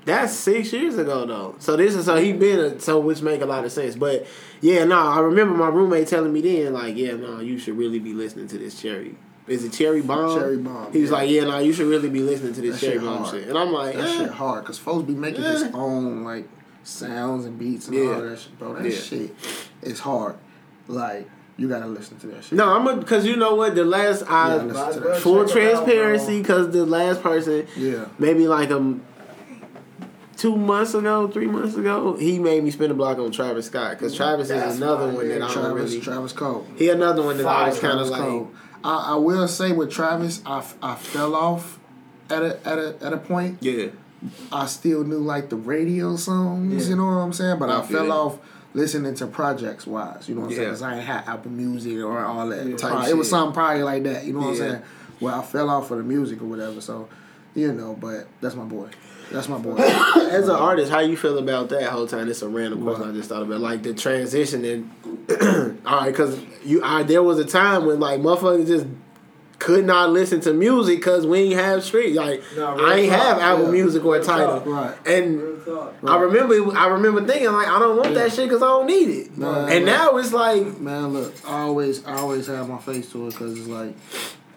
That's 0.04 0.34
six 0.34 0.74
years 0.74 0.98
ago 0.98 1.26
though. 1.26 1.56
So 1.60 1.78
this 1.78 1.94
is 1.96 2.06
so 2.06 2.18
he 2.18 2.34
been 2.34 2.60
a, 2.60 2.80
so 2.80 3.00
which 3.00 3.22
make 3.22 3.42
a 3.42 3.46
lot 3.46 3.64
of 3.66 3.72
sense. 3.72 3.96
But 3.96 4.26
yeah, 4.60 4.84
no, 4.84 4.98
I 4.98 5.20
remember 5.20 5.56
my 5.56 5.68
roommate 5.70 6.08
telling 6.08 6.34
me 6.34 6.42
then 6.42 6.74
like, 6.74 6.96
yeah, 6.98 7.14
no, 7.14 7.40
you 7.40 7.58
should 7.60 7.78
really 7.78 8.00
be 8.00 8.12
listening 8.14 8.48
to 8.48 8.58
this 8.58 8.82
cherry. 8.82 9.16
Is 9.48 9.64
it 9.64 9.74
cherry 9.74 10.02
bomb? 10.02 10.40
Cherry 10.40 10.58
Bomb, 10.58 10.92
He 10.94 11.02
was 11.02 11.10
yeah. 11.12 11.16
like, 11.18 11.30
yeah, 11.30 11.44
no, 11.44 11.58
you 11.60 11.72
should 11.74 11.88
really 11.88 12.10
be 12.10 12.22
listening 12.22 12.54
to 12.54 12.62
this 12.62 12.80
That 12.80 12.86
cherry 12.86 13.00
shit 13.00 13.06
bomb 13.06 13.24
hard. 13.24 13.36
shit. 13.40 13.48
And 13.50 13.58
I'm 13.58 13.72
like, 13.74 13.96
That 13.96 14.08
eh. 14.08 14.18
shit 14.20 14.30
hard 14.32 14.64
because 14.64 14.78
folks 14.80 15.06
be 15.08 15.14
making 15.16 15.44
his 15.44 15.64
own 15.74 16.24
like 16.24 16.48
sounds 16.84 17.46
and 17.46 17.58
beats 17.60 17.88
and 17.88 17.98
Yeah. 17.98 18.14
all 18.16 18.22
that 18.22 18.40
shit, 18.40 18.60
bro. 18.60 18.74
That 18.74 18.84
Yeah. 18.86 18.92
shit 18.98 19.36
is 19.82 20.00
hard. 20.00 20.36
Like 20.88 21.30
you 21.58 21.68
gotta 21.68 21.86
listen 21.88 22.18
to 22.20 22.28
that 22.28 22.44
shit. 22.44 22.54
No, 22.58 22.74
I'm 22.74 22.88
a 22.88 22.96
because 22.98 23.26
you 23.26 23.36
know 23.36 23.56
what 23.56 23.76
the 23.76 23.86
last 23.86 24.24
I 24.30 24.56
Yeah, 24.56 25.14
full 25.16 25.46
Check 25.46 25.58
'em 25.58 25.68
out, 25.78 25.84
transparency 25.86 26.40
because 26.42 26.72
the 26.72 26.86
last 26.86 27.22
person 27.22 27.66
Yeah. 27.78 28.06
maybe 28.20 28.48
like 28.48 28.72
um 28.72 29.02
two 30.38 30.56
months 30.56 30.94
ago, 30.96 31.28
three 31.28 31.46
months 31.46 31.76
ago, 31.76 32.16
he 32.18 32.40
made 32.40 32.64
me 32.64 32.72
spin 32.72 32.90
a 32.90 32.94
block 32.96 33.20
on 33.20 33.32
Travis 33.32 33.68
Scott 33.68 33.92
because 33.92 34.16
Travis 34.16 34.48
That's 34.48 34.74
is 34.74 34.82
another 34.82 35.08
one 35.10 35.28
that 35.28 35.38
yeah. 35.40 35.46
I 35.46 35.54
don't 35.54 35.64
Travis, 35.66 35.92
really. 35.92 36.02
Travis 36.02 36.34
Cole. 36.34 36.66
He 36.78 36.90
another 36.90 37.22
one 37.22 37.38
that 37.38 37.46
I 37.46 37.70
was 37.70 37.80
kind 37.80 38.00
of 38.00 38.10
like. 38.10 38.48
I, 38.84 39.12
I 39.12 39.16
will 39.16 39.48
say 39.48 39.72
with 39.74 39.92
Travis, 39.92 40.42
I, 40.44 40.64
I 40.82 40.96
fell 40.96 41.36
off 41.36 41.78
at 42.32 42.42
a 42.42 42.58
at 42.68 42.80
a 42.80 42.96
at 43.02 43.14
a 43.14 43.18
point. 43.18 43.58
Yeah, 43.62 43.88
I 44.52 44.66
still 44.68 45.04
knew 45.04 45.18
like 45.20 45.50
the 45.50 45.56
radio 45.56 46.16
songs, 46.16 46.84
Yeah. 46.86 46.90
you 46.92 46.96
know 46.96 47.06
what 47.06 47.12
I'm 47.14 47.34
saying? 47.34 47.58
But 47.60 47.70
I 47.70 47.80
I, 47.80 47.82
fell 47.82 48.06
it. 48.06 48.12
off 48.12 48.40
listening 48.74 49.16
to 49.16 49.28
projects 49.28 49.86
wise, 49.88 50.30
you 50.30 50.36
know 50.36 50.42
what 50.42 50.52
I'm 50.52 50.56
saying? 50.56 50.68
Because 50.70 50.82
I 50.82 50.96
ain't 50.98 51.06
had 51.06 51.28
Apple 51.28 51.52
Music 51.52 51.98
or 52.00 52.20
all 52.24 52.48
that. 52.50 52.66
Yeah. 52.66 52.76
Probably- 52.78 53.10
it 53.10 53.18
was 53.18 53.30
something 53.30 53.54
probably 53.54 53.84
like 53.84 54.04
that, 54.04 54.26
you 54.26 54.34
know 54.34 54.40
what 54.40 54.50
I'm 54.50 54.56
saying? 54.56 54.82
Where 55.20 55.34
I 55.36 55.42
fell 55.42 55.70
off 55.70 55.88
for 55.88 55.98
the 55.98 56.04
music 56.04 56.42
or 56.42 56.46
whatever. 56.46 56.82
So, 56.82 57.08
you 57.56 57.74
know, 57.74 57.96
but 58.00 58.28
that's 58.42 58.56
my 58.56 58.64
boy. 58.64 58.90
That's 59.32 59.48
my 59.48 59.58
boy. 59.58 59.76
as 59.78 60.48
an 60.50 60.56
artist, 60.56 60.92
how 60.92 61.00
you 61.00 61.16
feel 61.16 61.38
about 61.38 61.70
that 61.70 61.84
whole 61.90 62.06
time? 62.08 62.30
It's 62.30 62.42
a 62.42 62.50
random 62.50 62.84
question? 62.84 63.10
I 63.10 63.14
just 63.14 63.30
thought 63.30 63.42
about, 63.44 63.60
like 63.62 63.82
the 63.82 63.94
transition 63.94 64.66
and 64.66 64.92
all 65.86 66.02
right, 66.02 66.12
because 66.12 66.40
you, 66.66 66.84
I 66.84 67.04
there 67.04 67.24
was 67.24 67.40
a 67.40 67.46
time 67.46 67.86
when 67.86 68.00
like 68.00 68.20
motherfuckers 68.20 68.68
just 68.68 68.86
could 69.62 69.86
not 69.86 70.10
listen 70.10 70.42
to 70.42 70.52
music 70.54 70.98
because 70.98 71.26
we 71.28 71.38
ain't 71.40 71.54
have 71.54 71.84
street. 71.84 72.16
Like 72.16 72.42
No, 72.58 72.78
I 72.80 72.96
ain't 72.96 73.12
talk, 73.12 73.22
have 73.22 73.38
Apple 73.40 73.66
yeah. 73.66 73.72
Music 73.72 74.04
or 74.04 74.20
Tidal. 74.20 74.62
Right. 74.62 74.96
and 75.08 75.64
talk. 75.64 75.94
I 76.04 76.18
remember 76.20 76.76
I 76.76 76.88
remember 76.88 77.26
thinking 77.28 77.52
like 77.52 77.68
I 77.68 77.78
don't 77.78 77.96
want 77.96 78.16
that 78.16 78.32
shit 78.34 78.50
because 78.50 78.64
I 78.64 78.68
don't 78.68 78.88
need 78.88 79.10
it. 79.10 79.38
Nah, 79.38 79.68
and 79.68 79.86
nah. 79.86 79.92
now 79.92 80.18
it's 80.18 80.34
like 80.34 80.80
Man, 80.80 81.14
look, 81.14 81.34
I 81.48 81.60
always, 81.62 82.04
I 82.06 82.16
always 82.16 82.48
have 82.48 82.68
my 82.68 82.80
face 82.80 83.12
to 83.12 83.28
it 83.28 83.32
because 83.32 83.58
it's 83.60 83.68
like 83.68 83.94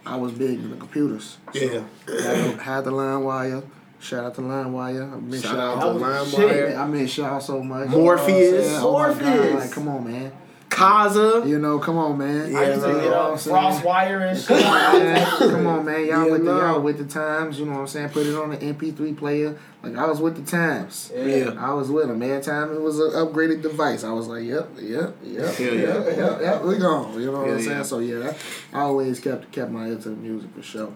I 0.06 0.16
was 0.16 0.32
big 0.32 0.58
in 0.58 0.70
the 0.70 0.76
computers. 0.76 1.36
So 1.52 1.60
Yeah. 1.60 1.84
had, 2.22 2.60
had 2.60 2.84
the 2.84 2.90
LimeWire. 2.92 3.62
Shout 4.00 4.24
out 4.24 4.34
to 4.36 4.40
LimeWire. 4.40 5.12
I 5.12 5.16
miss 5.20 5.42
Shout 5.42 5.54
y'all. 5.54 5.82
out 5.82 5.98
to 5.98 6.36
LimeWire. 6.38 6.76
I 6.78 6.86
miss 6.86 7.16
y'all 7.18 7.40
so 7.40 7.62
much. 7.62 7.88
Morpheus. 7.90 8.66
You 8.66 8.72
know 8.78 8.90
what 8.90 9.10
Oh 9.10 9.14
God, 9.14 9.22
Morpheus. 9.22 9.54
like, 9.60 9.70
come 9.72 9.88
on, 9.88 10.04
man. 10.10 10.32
Kazaa. 10.74 11.48
You 11.48 11.58
know, 11.58 11.78
come 11.78 11.96
on, 11.96 12.18
man. 12.18 12.50
Yeah, 12.50 12.58
I 12.58 12.68
used 12.70 12.80
to 12.82 12.88
man. 12.88 12.96
get 12.96 13.04
You 13.04 13.10
know 13.10 13.16
what 13.16 13.26
up 13.26 13.32
I'm 13.32 13.38
saying? 13.38 13.82
FrostWire 13.82 14.30
and 14.30 14.38
shit. 14.38 15.50
Come 15.50 15.66
on, 15.68 15.84
man. 15.84 16.06
Y'all 16.06 16.24
Yeah, 16.26 16.32
with 16.32 16.44
the 16.44 16.50
y'all 16.56 16.80
with 16.80 16.98
the 16.98 17.04
times. 17.04 17.58
You 17.58 17.66
know 17.66 17.72
what 17.72 17.78
I'm 17.80 17.86
saying? 17.86 18.08
Put 18.08 18.26
it 18.26 18.34
on 18.34 18.50
the 18.50 18.56
MP3 18.56 19.16
player. 19.16 19.56
Like 19.82 19.96
I 19.96 20.06
was 20.06 20.20
with 20.20 20.36
the 20.36 20.50
times. 20.50 21.12
Yeah. 21.14 21.54
I 21.58 21.72
was 21.74 21.90
with 21.90 22.08
them. 22.08 22.20
Every 22.22 22.42
time 22.42 22.72
it 22.74 22.80
was 22.80 22.98
an 22.98 23.10
upgraded 23.12 23.62
device, 23.62 24.02
I 24.02 24.12
was 24.12 24.26
like, 24.26 24.44
yep, 24.44 24.68
yep, 24.80 25.16
yep, 25.22 25.54
Hell 25.54 25.74
yep, 25.74 26.06
yeah. 26.06 26.16
yep, 26.16 26.40
yep, 26.40 26.62
we 26.62 26.78
gone. 26.78 27.20
You 27.20 27.26
know 27.26 27.38
what 27.38 27.46
Hell 27.46 27.56
I'm 27.56 27.62
saying? 27.62 27.76
yeah. 27.76 27.82
So 27.82 27.98
yeah, 28.00 28.18
that, 28.20 28.36
I 28.72 28.80
always 28.80 29.20
kept 29.20 29.52
kept 29.52 29.70
my 29.70 29.88
ear 29.88 29.96
to 29.96 30.08
the 30.08 30.16
music 30.16 30.50
for 30.54 30.62
sure. 30.62 30.92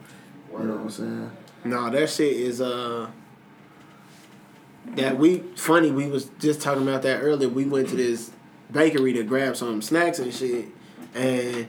You 0.53 0.59
know 0.64 0.74
what 0.76 0.81
I'm 0.83 0.91
saying? 0.91 1.31
No, 1.64 1.91
that 1.91 2.09
shit 2.11 2.33
is 2.33 2.61
uh 2.61 3.09
that 4.97 5.18
we 5.18 5.41
funny, 5.55 5.91
we 5.93 6.07
was 6.09 6.31
just 6.39 6.62
talking 6.62 6.83
about 6.83 7.03
that 7.03 7.20
earlier. 7.20 7.49
We 7.49 7.64
went 7.66 7.89
to 7.91 7.97
this 7.97 8.31
bakery 8.73 9.12
to 9.14 9.23
grab 9.23 9.57
some 9.57 9.81
snacks 9.83 10.19
and 10.19 10.33
shit 10.33 10.66
and 11.14 11.66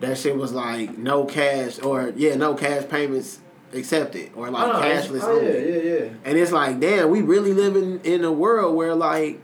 that 0.00 0.16
shit 0.18 0.36
was 0.36 0.52
like 0.52 0.96
no 0.98 1.24
cash 1.24 1.78
or 1.80 2.12
yeah, 2.16 2.34
no 2.36 2.54
cash 2.54 2.88
payments 2.88 3.40
accepted 3.72 4.30
or 4.34 4.50
like 4.50 4.64
Oh, 4.74 4.80
cashless 4.80 5.22
oh, 5.22 5.38
only. 5.40 5.46
yeah, 5.52 5.82
yeah, 5.82 6.00
yeah. 6.04 6.08
And 6.24 6.38
it's 6.38 6.52
like, 6.52 6.78
damn, 6.80 7.10
we 7.10 7.20
really 7.22 7.52
living 7.52 8.00
in 8.04 8.22
a 8.24 8.30
world 8.30 8.76
where 8.76 8.94
like 8.94 9.40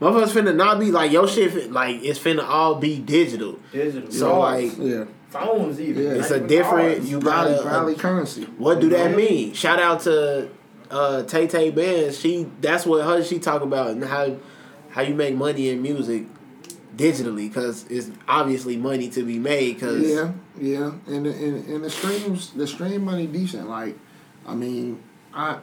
motherfuckers 0.00 0.32
finna 0.32 0.54
not 0.54 0.78
be 0.78 0.90
like 0.90 1.10
your 1.10 1.26
shit 1.28 1.72
like 1.72 1.96
it's 2.02 2.18
finna 2.18 2.44
all 2.44 2.76
be 2.76 2.98
digital. 3.00 3.58
Digital. 3.72 4.10
So 4.10 4.30
Cards. 4.30 4.78
like 4.78 4.88
Yeah. 4.88 5.04
phones 5.28 5.80
even. 5.80 6.02
Yeah. 6.04 6.08
Not 6.10 6.18
it's 6.20 6.30
a 6.30 6.40
different 6.40 6.94
cards. 6.96 7.10
you 7.10 7.20
Probably, 7.20 7.54
gotta 7.54 7.68
probably 7.68 7.94
currency. 7.96 8.44
What 8.58 8.80
do 8.80 8.88
that 8.90 9.16
mean? 9.16 9.52
Shout 9.54 9.78
out 9.78 10.00
to 10.02 10.48
uh, 10.90 11.22
Tay 11.24 11.46
Tay 11.46 11.70
Bands. 11.70 12.18
She 12.18 12.46
that's 12.60 12.86
what 12.86 13.04
her 13.04 13.22
she 13.24 13.38
talk 13.38 13.62
about 13.62 13.90
and 13.90 14.04
how 14.04 14.36
how 14.90 15.02
you 15.02 15.14
make 15.14 15.34
money 15.34 15.68
in 15.68 15.82
music 15.82 16.24
digitally 16.96 17.48
because 17.48 17.86
it's 17.86 18.10
obviously 18.28 18.76
money 18.76 19.08
to 19.10 19.24
be 19.24 19.38
made. 19.38 19.80
Cause 19.80 20.02
Yeah, 20.02 20.32
yeah, 20.58 20.92
and 21.06 21.26
the, 21.26 21.30
and, 21.30 21.66
and 21.68 21.84
the 21.84 21.90
streams, 21.90 22.50
the 22.50 22.66
stream 22.66 23.04
money 23.04 23.26
decent. 23.26 23.68
Like, 23.68 23.96
I 24.46 24.54
mean, 24.54 25.02
I 25.32 25.58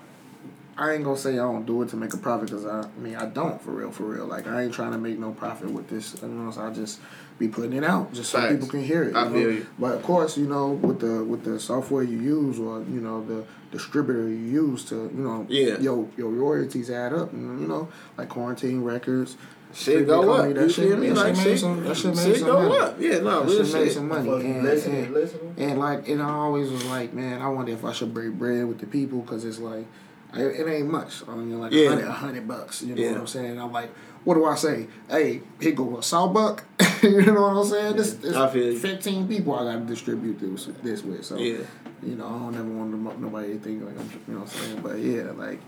I 0.77 0.93
ain't 0.93 1.03
gonna 1.03 1.17
say 1.17 1.33
I 1.33 1.37
don't 1.37 1.65
do 1.65 1.81
it 1.81 1.89
to 1.89 1.97
make 1.97 2.13
a 2.13 2.17
profit 2.17 2.49
because 2.49 2.65
I, 2.65 2.81
I 2.81 2.99
mean 2.99 3.15
I 3.15 3.25
don't 3.25 3.61
for 3.61 3.71
real, 3.71 3.91
for 3.91 4.03
real. 4.03 4.25
Like 4.25 4.47
I 4.47 4.63
ain't 4.63 4.73
trying 4.73 4.91
to 4.91 4.97
make 4.97 5.17
no 5.17 5.31
profit 5.31 5.71
with 5.71 5.89
this. 5.89 6.21
You 6.21 6.27
know, 6.27 6.51
so 6.51 6.61
I 6.61 6.71
just 6.71 6.99
be 7.39 7.47
putting 7.47 7.73
it 7.73 7.83
out 7.83 8.13
just 8.13 8.31
so 8.31 8.39
Facts. 8.39 8.53
people 8.53 8.67
can 8.67 8.83
hear 8.83 9.03
it. 9.03 9.15
I 9.15 9.25
you 9.25 9.31
feel 9.31 9.51
you. 9.51 9.67
But 9.79 9.95
of 9.95 10.03
course, 10.03 10.37
you 10.37 10.45
know, 10.45 10.69
with 10.69 10.99
the 10.99 11.23
with 11.23 11.43
the 11.43 11.59
software 11.59 12.03
you 12.03 12.19
use 12.19 12.59
or 12.59 12.79
you 12.83 13.01
know 13.01 13.25
the 13.25 13.43
distributor 13.71 14.27
you 14.27 14.35
use 14.35 14.85
to 14.85 14.95
you 14.95 15.23
know 15.23 15.45
Yeah. 15.49 15.79
your 15.79 16.07
your 16.17 16.29
royalties 16.31 16.89
add 16.89 17.13
up. 17.13 17.33
And, 17.33 17.59
you 17.61 17.67
know, 17.67 17.89
like 18.17 18.29
quarantine 18.29 18.83
records. 18.83 19.35
shit 19.73 20.07
go 20.07 20.31
up. 20.33 20.53
That 20.53 20.61
you 20.63 20.69
shit, 20.69 20.97
me? 20.99 21.11
Like 21.11 21.35
shit 21.35 21.59
some. 21.59 21.83
That 21.83 21.95
shit 21.97 22.17
shit 22.17 22.39
go 22.45 22.69
money. 22.69 22.79
up. 22.81 22.95
Yeah, 22.99 23.19
no, 23.19 23.43
That 23.43 23.49
real 23.51 23.65
shit 23.65 23.73
made 23.73 23.91
some 23.91 24.07
money. 24.07 24.29
And, 24.29 24.63
listening, 24.63 25.05
and, 25.05 25.13
listening. 25.13 25.55
and 25.57 25.79
like, 25.79 26.07
and 26.07 26.21
I 26.21 26.29
always 26.29 26.71
was 26.71 26.85
like, 26.85 27.13
man, 27.13 27.41
I 27.41 27.49
wonder 27.49 27.73
if 27.73 27.83
I 27.83 27.91
should 27.91 28.13
break 28.13 28.33
bread 28.33 28.65
with 28.67 28.79
the 28.79 28.87
people 28.87 29.19
because 29.21 29.43
it's 29.45 29.59
like, 29.59 29.85
it, 30.33 30.41
it 30.61 30.67
ain't 30.67 30.89
much. 30.89 31.21
I 31.27 31.35
mean, 31.35 31.59
like 31.59 31.71
a 31.73 31.75
Yeah. 31.75 31.89
hundred, 31.89 32.07
a 32.07 32.11
hundred 32.11 32.47
bucks. 32.47 32.81
You 32.81 32.95
know 32.95 33.01
Yeah. 33.01 33.11
what 33.11 33.21
I'm 33.21 33.27
saying? 33.27 33.59
I'm 33.59 33.71
like, 33.71 33.89
what 34.23 34.35
do 34.35 34.45
I 34.45 34.55
say? 34.55 34.87
Hey, 35.09 35.41
here 35.59 35.71
go 35.73 35.97
a 35.97 36.03
saw 36.03 36.27
buck. 36.27 36.63
you 37.03 37.21
know 37.21 37.41
what 37.41 37.57
I'm 37.57 37.65
saying? 37.65 37.95
This, 37.97 38.13
this 38.13 38.55
you. 38.55 38.79
15 38.79 39.27
people 39.27 39.53
I 39.55 39.63
got 39.73 39.79
to 39.79 39.85
distribute 39.85 40.39
this 40.39 40.67
this 40.83 41.03
with. 41.03 41.25
So, 41.25 41.37
Yeah. 41.37 41.57
You 42.03 42.15
know, 42.15 42.25
I 42.25 42.29
don't 42.29 42.55
ever 42.55 42.69
want 42.69 42.91
to, 42.91 42.97
mo- 42.97 43.15
nobody 43.17 43.53
to 43.53 43.59
think 43.59 43.83
like 43.83 43.97
I'm, 43.99 44.09
you 44.27 44.33
know 44.33 44.39
what 44.41 44.53
I'm 44.53 44.59
saying? 44.59 44.81
But 44.81 44.99
yeah, 44.99 45.31
like. 45.31 45.59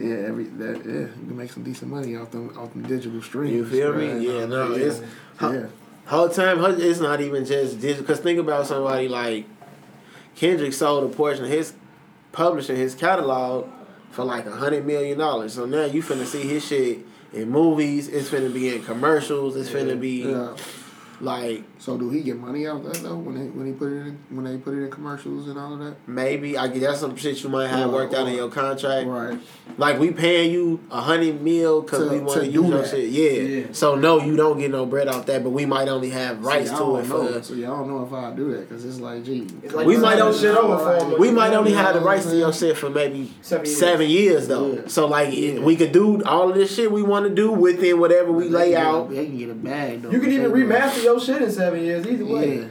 Yeah, 0.00 0.14
every 0.28 0.44
that 0.44 0.76
yeah, 0.86 0.92
you 0.92 1.26
can 1.26 1.36
make 1.36 1.50
some 1.50 1.64
decent 1.64 1.90
money 1.90 2.14
off 2.14 2.30
them 2.30 2.56
off 2.56 2.72
them 2.72 2.82
digital 2.86 3.20
streams. 3.20 3.52
You 3.52 3.66
feel 3.66 3.92
me? 3.94 4.06
bruh. 4.06 4.22
Yeah, 4.22 4.46
no, 4.46 4.70
it's 4.70 5.00
yeah. 5.42 5.66
whole 6.06 6.28
time. 6.28 6.64
It's 6.80 7.00
not 7.00 7.20
even 7.20 7.44
just 7.44 7.80
digital. 7.80 8.04
Cause 8.04 8.20
think 8.20 8.38
about 8.38 8.68
somebody 8.68 9.08
like 9.08 9.46
Kendrick 10.36 10.72
sold 10.72 11.10
a 11.10 11.12
portion 11.12 11.46
of 11.46 11.50
his 11.50 11.72
publishing 12.30 12.76
his 12.76 12.94
catalog 12.94 13.66
for 14.12 14.24
like 14.24 14.46
a 14.46 14.52
hundred 14.52 14.86
million 14.86 15.18
dollars. 15.18 15.54
So 15.54 15.66
now 15.66 15.86
you 15.86 16.00
finna 16.00 16.26
see 16.26 16.46
his 16.46 16.64
shit 16.64 17.00
in 17.32 17.50
movies. 17.50 18.06
It's 18.06 18.28
finna 18.30 18.54
be 18.54 18.72
in 18.76 18.84
commercials. 18.84 19.56
It's 19.56 19.68
finna 19.68 19.98
be 20.00 20.22
Yeah. 20.30 20.56
like 21.20 21.64
So 21.80 21.96
do 21.96 22.10
he 22.10 22.22
get 22.22 22.36
money 22.38 22.66
out 22.66 22.84
of 22.84 22.84
that 22.92 23.02
though 23.02 23.16
when 23.16 23.36
they 23.36 23.46
when 23.46 23.66
he 23.66 23.72
put 23.72 23.92
it 23.92 23.96
in 24.06 24.18
when 24.30 24.44
they 24.44 24.56
put 24.58 24.74
it 24.74 24.82
in 24.82 24.90
commercials 24.90 25.46
and 25.48 25.58
all 25.58 25.74
of 25.74 25.78
that? 25.78 25.94
maybe 26.08 26.58
I 26.58 26.66
guess 26.68 26.80
that's 26.82 27.00
some 27.00 27.14
shit 27.16 27.42
you 27.42 27.48
might 27.48 27.68
have 27.68 27.88
Or- 27.90 27.92
worked 27.92 28.14
out 28.14 28.26
in 28.26 28.34
your 28.34 28.48
contract. 28.50 29.06
Right. 29.06 29.38
Like 29.76 29.98
we 30.00 30.10
paying 30.10 30.50
you 30.50 30.80
a 30.90 31.00
hundred 31.00 31.40
mil 31.40 31.82
because 31.82 32.10
we 32.10 32.18
want 32.18 32.40
to 32.40 32.46
to 32.46 32.52
do 32.52 32.60
use 32.62 32.68
your 32.70 32.78
that. 32.82 32.90
shit. 32.90 33.08
Yeah. 33.10 33.30
Yeah. 33.30 33.66
So 33.72 33.94
no, 33.94 34.18
you 34.20 34.36
don't 34.36 34.58
get 34.58 34.70
no 34.72 34.86
bread 34.86 35.06
off 35.08 35.26
that, 35.26 35.44
but 35.44 35.50
we 35.50 35.66
might 35.66 35.86
only 35.88 36.10
have 36.10 36.44
rights 36.44 36.70
See, 36.70 36.74
to 36.74 36.78
don't 36.80 37.00
it 37.04 37.08
know. 37.08 37.28
for. 37.34 37.42
So 37.44 37.54
y'all 37.54 37.76
don't 37.78 37.88
know 37.88 38.04
if 38.04 38.12
I 38.12 38.34
do 38.34 38.50
that 38.54 38.68
because 38.68 38.84
it's 38.84 38.98
like, 38.98 39.24
gee, 39.24 39.46
It's 39.62 39.72
like 39.74 39.86
We 39.86 39.96
might 39.96 40.18
signing 40.18 40.32
don't- 40.32 40.36
shit 40.36 40.56
over 40.56 40.78
for 40.98 41.04
him. 41.12 41.20
We 41.20 41.30
might 41.30 41.52
only 41.54 41.72
have 41.74 41.94
the 41.94 42.00
rights 42.00 42.24
to 42.26 42.32
I'm 42.32 42.38
your 42.38 42.52
shit 42.52 42.76
for 42.76 42.90
maybe 42.90 43.30
Seven 43.42 43.66
years. 43.66 43.78
seven 43.78 44.08
years 44.10 44.48
though. 44.48 44.72
Yeah. 44.72 44.80
So 44.88 45.06
like 45.06 45.32
Yeah. 45.32 45.60
we 45.60 45.76
could 45.76 45.92
do 45.92 46.22
all 46.24 46.48
of 46.50 46.56
this 46.56 46.74
shit 46.74 46.90
we 46.90 47.02
want 47.04 47.28
to 47.28 47.34
do 47.34 47.52
within 47.52 48.00
whatever 48.00 48.32
we 48.32 48.48
lay 48.48 48.72
can 48.72 48.72
get 48.72 48.82
a- 48.82 48.86
out. 48.88 49.10
They 49.10 49.26
can 49.26 49.38
get 49.38 49.50
a 49.50 49.54
bag 49.54 50.02
though. 50.02 50.10
You 50.10 50.18
can 50.18 50.32
even 50.32 50.52
they 50.52 50.58
do 50.60 50.64
it. 50.64 50.68
remaster 50.68 51.04
your 51.04 51.20
shit 51.20 51.40
in 51.42 51.50
seven 51.68 51.84
years 51.84 52.06
either 52.06 52.24
way. 52.24 52.58
Yeah, 52.58 52.68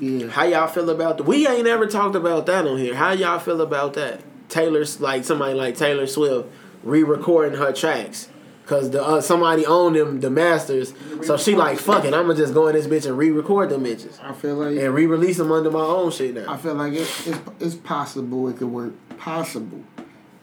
yeah. 0.00 0.28
How 0.28 0.44
y'all 0.44 0.66
feel 0.66 0.90
about 0.90 1.18
the? 1.18 1.22
We 1.24 1.46
ain't 1.46 1.66
ever 1.66 1.86
talked 1.86 2.16
about 2.16 2.46
that 2.46 2.66
on 2.66 2.78
here. 2.78 2.94
How 2.94 3.12
y'all 3.12 3.38
feel 3.38 3.60
about 3.60 3.94
that? 3.94 4.20
Taylor's 4.48 5.00
like 5.00 5.24
somebody 5.24 5.54
like 5.54 5.76
Taylor 5.76 6.06
Swift 6.06 6.48
re-recording 6.82 7.58
her 7.58 7.72
tracks. 7.72 8.28
Cause 8.66 8.90
the 8.92 9.02
uh, 9.04 9.20
somebody 9.20 9.66
owned 9.66 9.96
them 9.96 10.20
the 10.20 10.30
masters, 10.30 10.94
so 11.24 11.36
she 11.36 11.56
like 11.56 11.78
fuck 11.78 12.04
it. 12.04 12.14
I'ma 12.14 12.34
just 12.34 12.54
go 12.54 12.68
in 12.68 12.74
this 12.76 12.86
bitch 12.86 13.04
and 13.04 13.18
re-record 13.18 13.68
them 13.68 13.82
bitches 13.82 14.22
I 14.22 14.32
feel 14.32 14.54
like 14.54 14.76
and 14.78 14.94
re-release 14.94 15.38
them 15.38 15.50
under 15.50 15.72
my 15.72 15.80
own 15.80 16.12
shit 16.12 16.34
now. 16.34 16.52
I 16.52 16.56
feel 16.56 16.74
like 16.74 16.92
it, 16.92 17.00
it's 17.26 17.38
it's 17.58 17.74
possible 17.74 18.48
it 18.48 18.58
could 18.58 18.68
work. 18.68 18.92
Possible, 19.18 19.82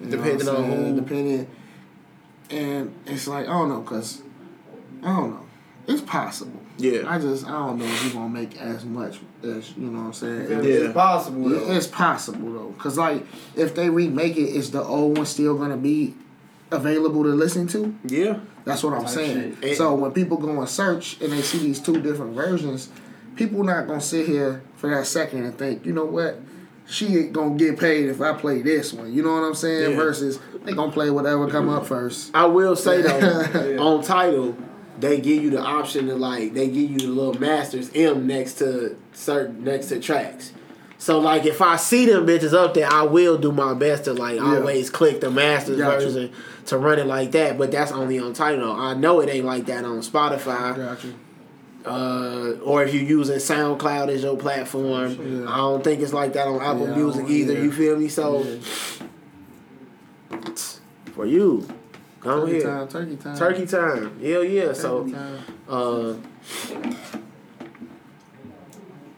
You 0.01 0.08
Depending 0.10 0.45
on 0.49 0.55
saying? 0.58 0.72
who- 0.95 0.95
Depending, 1.01 1.47
and 2.49 2.93
it's 3.05 3.28
like 3.30 3.45
I 3.47 3.51
don't 3.51 3.70
know, 3.70 3.82
cause 3.82 4.22
I 5.03 5.08
don't 5.16 5.30
know. 5.32 5.45
It's 5.88 6.01
possible. 6.01 6.60
Yeah. 6.78 7.03
I 7.11 7.19
just 7.19 7.45
I 7.45 7.51
don't 7.51 7.80
know 7.80 7.86
if 7.86 8.03
you're 8.05 8.13
gonna 8.13 8.30
make 8.30 8.59
as 8.61 8.86
much 8.86 9.19
as 9.43 9.75
you 9.78 9.88
know 9.88 9.99
what 10.01 10.05
I'm 10.07 10.13
saying. 10.13 10.41
It's, 10.41 10.49
Yeah. 10.67 10.73
it's 10.86 10.93
possible. 10.93 11.49
Though. 11.49 11.71
it's 11.71 11.88
possible 11.88 12.53
though, 12.53 12.75
cause 12.78 12.97
like 12.97 13.25
if 13.55 13.73
they 13.75 13.89
remake 13.89 14.38
it, 14.38 14.49
is 14.49 14.71
the 14.71 14.84
old 14.84 15.17
one 15.17 15.25
still 15.25 15.57
gonna 15.57 15.78
be 15.78 16.13
available 16.71 17.23
to 17.23 17.30
listen 17.30 17.67
to? 17.67 17.95
Yeah, 18.05 18.39
That's 18.65 18.84
what 18.84 18.93
I'm 18.93 19.01
Type 19.05 19.09
saying. 19.09 19.57
shit. 19.61 19.78
So 19.78 19.95
when 19.95 20.11
people 20.11 20.38
go 20.38 20.59
and 20.59 20.69
search 20.69 21.19
and 21.21 21.32
they 21.32 21.41
see 21.41 21.59
these 21.59 21.80
two 21.80 22.01
different 22.01 22.34
versions, 22.36 22.89
people 23.36 23.63
not 23.63 23.88
gonna 23.88 24.01
sit 24.01 24.28
here 24.28 24.61
for 24.75 24.89
that 24.93 25.07
second 25.07 25.45
and 25.45 25.57
think, 25.57 25.86
you 25.86 25.93
know 25.93 26.05
what, 26.05 26.39
she 26.86 27.07
ain't 27.17 27.34
gonna 27.34 27.55
get 27.55 27.80
paid 27.80 28.09
if 28.09 28.21
I 28.21 28.34
play 28.34 28.61
this 28.61 28.93
one. 28.93 29.13
You 29.13 29.23
know 29.23 29.34
what 29.34 29.43
I'm 29.43 29.55
saying? 29.55 29.91
Yeah. 29.91 29.97
Versus 29.97 30.39
they 30.63 30.73
gonna 30.73 30.91
play 30.91 31.09
whatever 31.09 31.47
come 31.49 31.69
up 31.69 31.86
first. 31.88 32.32
I 32.34 32.45
will 32.45 32.75
say 32.75 33.01
though, 33.01 33.17
Yeah. 33.17 33.78
on 33.80 34.03
Tidal, 34.03 34.55
they 35.00 35.20
give 35.22 35.43
you 35.43 35.50
the 35.52 35.60
option 35.62 36.08
to 36.08 36.16
like 36.16 36.54
they 36.54 36.68
give 36.68 36.89
you 36.91 37.00
the 37.00 37.08
little 37.08 37.39
masters 37.39 37.89
M 37.93 38.26
next 38.28 38.56
to 38.56 38.98
certain 39.14 39.64
next 39.64 39.88
to 39.88 40.00
tracks. 40.00 40.54
So 41.00 41.20
like 41.20 41.45
if 41.45 41.62
I 41.62 41.76
see 41.76 42.06
them 42.08 42.26
bitches 42.26 42.54
up 42.54 42.74
there, 42.74 42.91
I 42.91 43.04
will 43.04 43.38
do 43.38 43.52
my 43.52 43.74
best 43.76 44.06
to 44.06 44.14
like 44.14 44.38
Yeah. 44.38 44.56
always 44.58 44.89
click 44.89 45.22
the 45.22 45.30
masters 45.30 45.78
Gotcha. 45.78 46.06
version 46.06 46.32
to 46.66 46.78
run 46.78 46.98
it 47.00 47.06
like 47.06 47.32
that. 47.34 47.58
But 47.58 47.72
that's 47.72 47.91
only 47.91 48.18
on 48.20 48.34
Tidal. 48.34 48.72
I 48.72 48.93
know 48.95 49.20
it 49.22 49.30
ain't 49.30 49.45
like 49.45 49.66
that 49.68 49.86
on 49.86 50.00
Spotify. 50.00 50.76
Got 50.76 51.04
you. 51.04 51.14
Uh, 51.86 52.54
or 52.66 52.84
if 52.84 52.93
you're 52.93 53.04
using 53.04 53.38
SoundCloud 53.38 54.10
as 54.10 54.24
your 54.24 54.36
platform, 54.36 55.12
Yeah. 55.43 55.50
I 55.54 55.58
don't 55.58 55.84
think 55.84 56.02
it's 56.02 56.12
like 56.14 56.34
that 56.34 56.48
on 56.48 56.60
Apple 56.62 56.88
Yeah, 56.89 56.95
Music 56.95 57.30
either. 57.30 57.54
You 57.54 57.72
feel 57.72 57.95
me? 57.98 58.10
So 58.10 58.43
for 61.14 61.26
you, 61.26 61.68
come 62.22 62.41
Turkey 62.41 62.51
here. 62.53 62.63
time, 62.63 62.88
turkey 62.88 63.15
time. 63.18 63.38
Turkey 63.38 63.65
time. 63.65 64.20
Hell 64.24 64.43
yeah. 64.43 64.74
So 64.74 65.07
time. 65.09 65.39
uh 65.70 66.13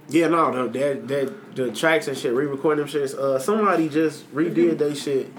Yeah, 0.10 0.28
no, 0.28 0.68
the 0.68 0.80
that 0.80 1.08
that 1.08 1.56
the 1.56 1.72
tracks 1.72 2.08
and 2.08 2.18
shit, 2.18 2.34
re-recording 2.34 2.86
them 2.86 2.94
shits. 2.94 3.14
Uh, 3.14 3.38
somebody 3.38 3.90
just 3.90 4.34
redid 4.34 4.78
they 4.80 4.96
shit. 4.96 5.32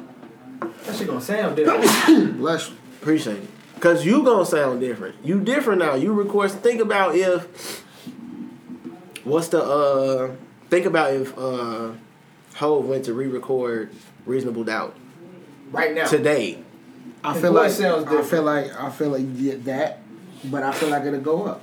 That 0.85 0.95
shit 0.97 1.09
gonna 1.09 1.21
sound 1.21 1.57
different. 1.57 2.37
Bless 2.39 2.69
you. 2.71 2.77
Appreciate 3.01 3.39
it, 3.39 3.49
cause 3.81 4.05
you 4.05 4.23
gonna 4.23 4.47
sound 4.47 4.79
different. 4.81 5.17
You 5.25 5.41
different 5.41 5.81
now. 5.81 5.95
You 5.95 6.13
record. 6.13 6.51
Think 6.53 6.81
about 6.81 7.17
if 7.17 7.83
what's 9.25 9.49
the 9.49 9.63
uh? 9.63 10.31
Think 10.69 10.87
about 10.87 11.13
if 11.15 11.37
uh, 11.37 11.93
Hove 12.57 12.85
went 12.87 13.07
to 13.07 13.15
re-record 13.15 13.91
Reasonable 14.25 14.63
Doubt 14.63 14.95
right 15.73 15.93
now. 15.95 16.07
today. 16.07 16.63
I 17.25 17.39
feel 17.41 17.53
like 17.53 17.71
sounds 17.71 18.07
I 18.07 18.23
feel 18.23 18.43
like 18.43 18.73
I 18.79 18.91
feel 18.91 19.09
like 19.11 19.23
yeah, 19.35 19.55
that, 19.65 19.99
but 20.45 20.63
I 20.63 20.73
feel 20.73 20.89
like 20.89 21.05
it'll 21.05 21.21
go 21.21 21.45
up. 21.47 21.63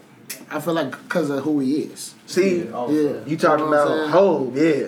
I 0.52 0.60
feel 0.60 0.74
like 0.74 0.92
because 0.92 1.30
of 1.30 1.44
who 1.44 1.60
he 1.60 1.80
is. 1.82 2.14
See, 2.26 2.60
Yeah. 2.66 2.88
Yeah, 2.90 3.26
you 3.26 3.38
talking 3.38 3.66
know 3.70 3.74
about 3.74 3.88
saying? 3.88 4.10
Hove? 4.10 4.58
Yeah, 4.58 4.88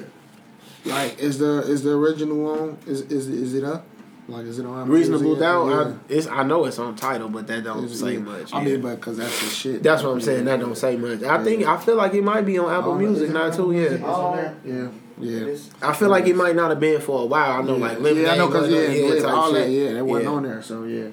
Like, 0.93 1.19
is 1.19 1.37
the 1.39 1.59
is 1.61 1.83
the 1.83 1.91
original 1.91 2.45
on? 2.47 2.77
Is 2.85 3.01
is 3.03 3.27
is 3.27 3.53
it 3.53 3.63
up? 3.63 3.85
Like, 4.27 4.45
is 4.45 4.59
it 4.59 4.65
on? 4.65 4.87
Reasonable 4.87 5.23
Music? 5.23 5.39
Doubt. 5.39 5.67
Yeah. 5.69 5.81
I, 5.81 6.13
it's 6.13 6.27
I 6.27 6.43
know 6.43 6.65
it's 6.65 6.77
on 6.77 6.95
Tidal, 6.95 7.29
but 7.29 7.47
that 7.47 7.63
don't 7.63 7.83
Is- 7.85 7.99
say 7.99 8.13
yeah. 8.13 8.19
much. 8.19 8.53
I 8.53 8.63
mean, 8.63 8.79
but 8.81 8.95
because 8.97 9.17
that's 9.17 9.39
the 9.39 9.49
shit. 9.49 9.81
That's 9.83 10.03
what 10.03 10.11
I'm 10.11 10.21
saying. 10.21 10.45
That 10.45 10.59
don't 10.59 10.77
say 10.77 10.95
much. 10.97 11.23
I 11.23 11.43
think 11.43 11.65
I 11.65 11.77
feel 11.77 11.95
like 11.95 12.13
it 12.13 12.23
might 12.23 12.45
be 12.45 12.59
on 12.59 12.71
Apple 12.71 12.91
Oh, 12.91 12.95
Music 12.95 13.29
is 13.29 13.33
now 13.33 13.49
too. 13.49 13.71
Yeah, 13.71 13.97
Oh. 14.05 14.55
Yeah, 14.63 14.89
yeah. 15.19 15.55
I 15.81 15.93
feel 15.93 16.09
like 16.09 16.25
it 16.27 16.35
might 16.35 16.55
not 16.55 16.69
have 16.69 16.79
been 16.79 17.01
for 17.01 17.21
a 17.23 17.25
while. 17.25 17.59
I 17.59 17.61
know 17.61 17.75
yeah. 17.77 17.81
like 17.87 17.99
Lemonade. 17.99 18.23
yeah, 18.23 18.31
I 18.31 18.37
know 18.37 18.47
because 18.47 18.69
yeah, 18.69 18.77
Lemonade 18.79 19.13
yeah, 19.15 19.21
type 19.21 19.31
all 19.33 19.53
that, 19.53 19.63
shit. 19.65 19.71
yeah, 19.71 19.93
that 19.93 20.05
wasn't 20.05 20.25
Yeah. 20.25 20.35
on 20.35 20.43
there, 20.43 20.61
so 20.61 20.83
yeah. 20.83 21.07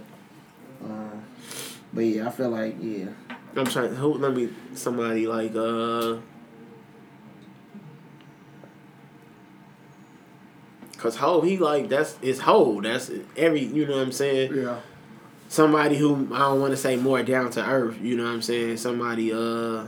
Uh, 0.84 1.16
but 1.92 2.00
yeah, 2.04 2.26
I 2.28 2.30
feel 2.30 2.50
like 2.50 2.76
yeah, 2.80 3.06
I'm 3.56 3.66
trying. 3.66 3.94
Who? 3.96 4.14
Let 4.14 4.34
me. 4.34 4.48
Somebody 4.74 5.26
like 5.26 5.54
uh. 5.56 6.16
Cause 10.98 11.16
Ho, 11.16 11.42
he 11.42 11.58
like 11.58 11.88
that's 11.88 12.16
it's 12.22 12.40
Ho. 12.40 12.80
That's 12.80 13.10
every 13.36 13.62
you 13.64 13.86
know 13.86 13.96
what 13.96 14.02
I'm 14.02 14.12
saying. 14.12 14.54
yeah. 14.56 14.80
Somebody 15.48 15.96
who 15.96 16.28
I 16.34 16.38
don't 16.38 16.60
want 16.60 16.72
to 16.72 16.76
say 16.76 16.96
more 16.96 17.22
down 17.22 17.50
to 17.52 17.64
earth. 17.64 18.00
You 18.00 18.16
know 18.16 18.24
what 18.24 18.30
I'm 18.30 18.42
saying. 18.42 18.78
Somebody 18.78 19.32
uh. 19.32 19.84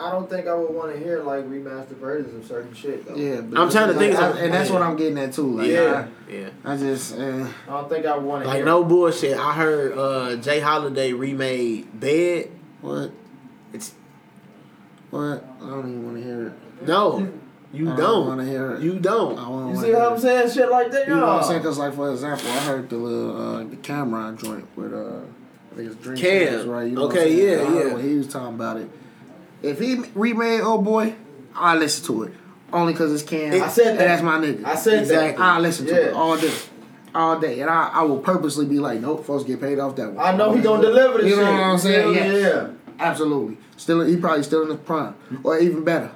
I 0.00 0.10
don't 0.12 0.30
think 0.30 0.46
I 0.46 0.54
would 0.54 0.70
want 0.74 0.92
to 0.92 0.98
hear 0.98 1.22
like 1.22 1.44
remastered 1.44 1.96
versions 1.96 2.34
of 2.34 2.44
certain 2.48 2.72
shit 2.74 3.04
though. 3.06 3.16
Yeah, 3.16 3.40
but 3.40 3.58
I'm 3.60 3.68
trying 3.70 3.88
to 3.88 3.94
think 3.94 4.14
like, 4.14 4.34
I- 4.34 4.38
and 4.40 4.54
that's 4.54 4.68
Yeah. 4.68 4.74
what 4.74 4.82
I'm 4.82 4.96
getting 4.96 5.18
at 5.18 5.32
too. 5.32 5.56
Like, 5.58 5.66
Yeah. 5.68 6.06
Yeah. 6.30 6.48
I, 6.64 6.72
I 6.74 6.76
just, 6.76 7.18
uh, 7.18 7.46
I 7.68 7.70
don't 7.70 7.88
think 7.88 8.06
I 8.06 8.16
want 8.18 8.42
to 8.44 8.48
Like 8.48 8.56
hear. 8.58 8.64
no 8.64 8.84
bullshit. 8.84 9.36
I 9.36 9.52
heard 9.54 9.98
uh 9.98 10.36
J. 10.36 10.60
Holiday 10.60 11.12
remade 11.12 11.98
Bed. 11.98 12.50
what, 12.80 13.10
It's 13.72 13.92
what? 15.10 15.44
I 15.62 15.66
don't 15.68 15.80
even 15.80 16.04
want 16.04 16.16
to 16.18 16.22
hear 16.22 16.46
it. 16.48 16.86
no, 16.86 17.28
you 17.72 17.90
I 17.92 17.96
don't. 17.96 18.26
want 18.28 18.40
to 18.40 18.46
hear 18.46 18.72
it. 18.74 18.82
You 18.82 18.98
don't. 18.98 19.38
I 19.38 19.44
don't 19.44 19.70
You 19.70 19.76
see 19.80 19.86
hear 19.86 19.98
how 19.98 20.10
I'm 20.10 20.16
it. 20.16 20.20
saying 20.20 20.50
shit 20.50 20.70
like 20.70 20.90
that? 20.92 21.08
You 21.08 21.14
know 21.16 21.26
what 21.26 21.42
I'm 21.42 21.44
saying? 21.44 21.60
Because, 21.62 21.78
like, 21.78 21.94
for 21.94 22.10
example, 22.12 22.48
I 22.50 22.58
heard 22.60 22.88
the 22.90 22.96
little 22.96 23.36
uh, 23.36 23.58
the 23.64 23.76
Cam'ron 23.76 24.38
joint 24.42 24.66
with 24.76 24.92
uh, 24.94 25.20
I 25.72 25.74
think 25.76 25.90
it's 25.92 25.96
Drink 26.02 26.20
Cam. 26.20 26.48
Champs, 26.48 26.64
right? 26.66 26.84
You 26.88 26.94
know 26.96 27.02
Okay, 27.04 27.16
what 27.18 27.26
I'm 27.26 27.38
yeah, 27.38 27.52
I 27.68 27.80
heard 27.82 27.86
yeah. 27.88 27.94
When 27.94 28.08
he 28.08 28.14
was 28.16 28.28
talking 28.28 28.54
about 28.54 28.76
it, 28.78 28.88
if 29.62 29.78
he 29.80 29.96
remade 30.14 30.60
Oh 30.62 30.80
Boy, 30.80 31.14
I 31.54 31.76
listen 31.76 32.04
to 32.06 32.22
it 32.24 32.32
only 32.72 32.92
because 32.92 33.12
it's 33.12 33.22
Cam. 33.28 33.62
I 33.62 33.68
said 33.68 33.98
that. 33.98 34.06
that's 34.06 34.22
my 34.22 34.38
nigga. 34.38 34.64
I 34.64 34.74
said 34.74 35.00
Exactly. 35.00 35.38
that. 35.38 35.40
I 35.40 35.58
listen 35.58 35.86
to 35.86 35.92
Yeah. 35.92 35.98
it 36.08 36.14
all 36.14 36.36
day, 36.36 36.52
all 37.14 37.38
day, 37.40 37.60
and 37.60 37.70
I, 37.70 37.90
I 37.94 38.02
will 38.02 38.18
purposely 38.18 38.66
be 38.66 38.78
like, 38.78 39.00
nope, 39.00 39.24
folks 39.24 39.44
get 39.44 39.60
paid 39.60 39.78
off 39.78 39.96
that 39.96 40.12
one. 40.12 40.24
I 40.24 40.36
know 40.36 40.52
he 40.52 40.60
gonna 40.62 40.82
deliver 40.82 41.18
the 41.18 41.24
You 41.28 41.34
shit. 41.36 41.44
know 41.44 41.52
what 41.52 41.60
I'm 41.60 41.78
saying? 41.78 42.14
Yeah. 42.14 42.32
Yeah. 42.32 42.68
Absolutely, 43.00 43.56
still 43.76 44.00
he 44.04 44.16
probably 44.16 44.42
still 44.42 44.62
in 44.62 44.68
the 44.70 44.74
prime, 44.74 45.14
or 45.44 45.58
even 45.58 45.84
better. 45.84 46.10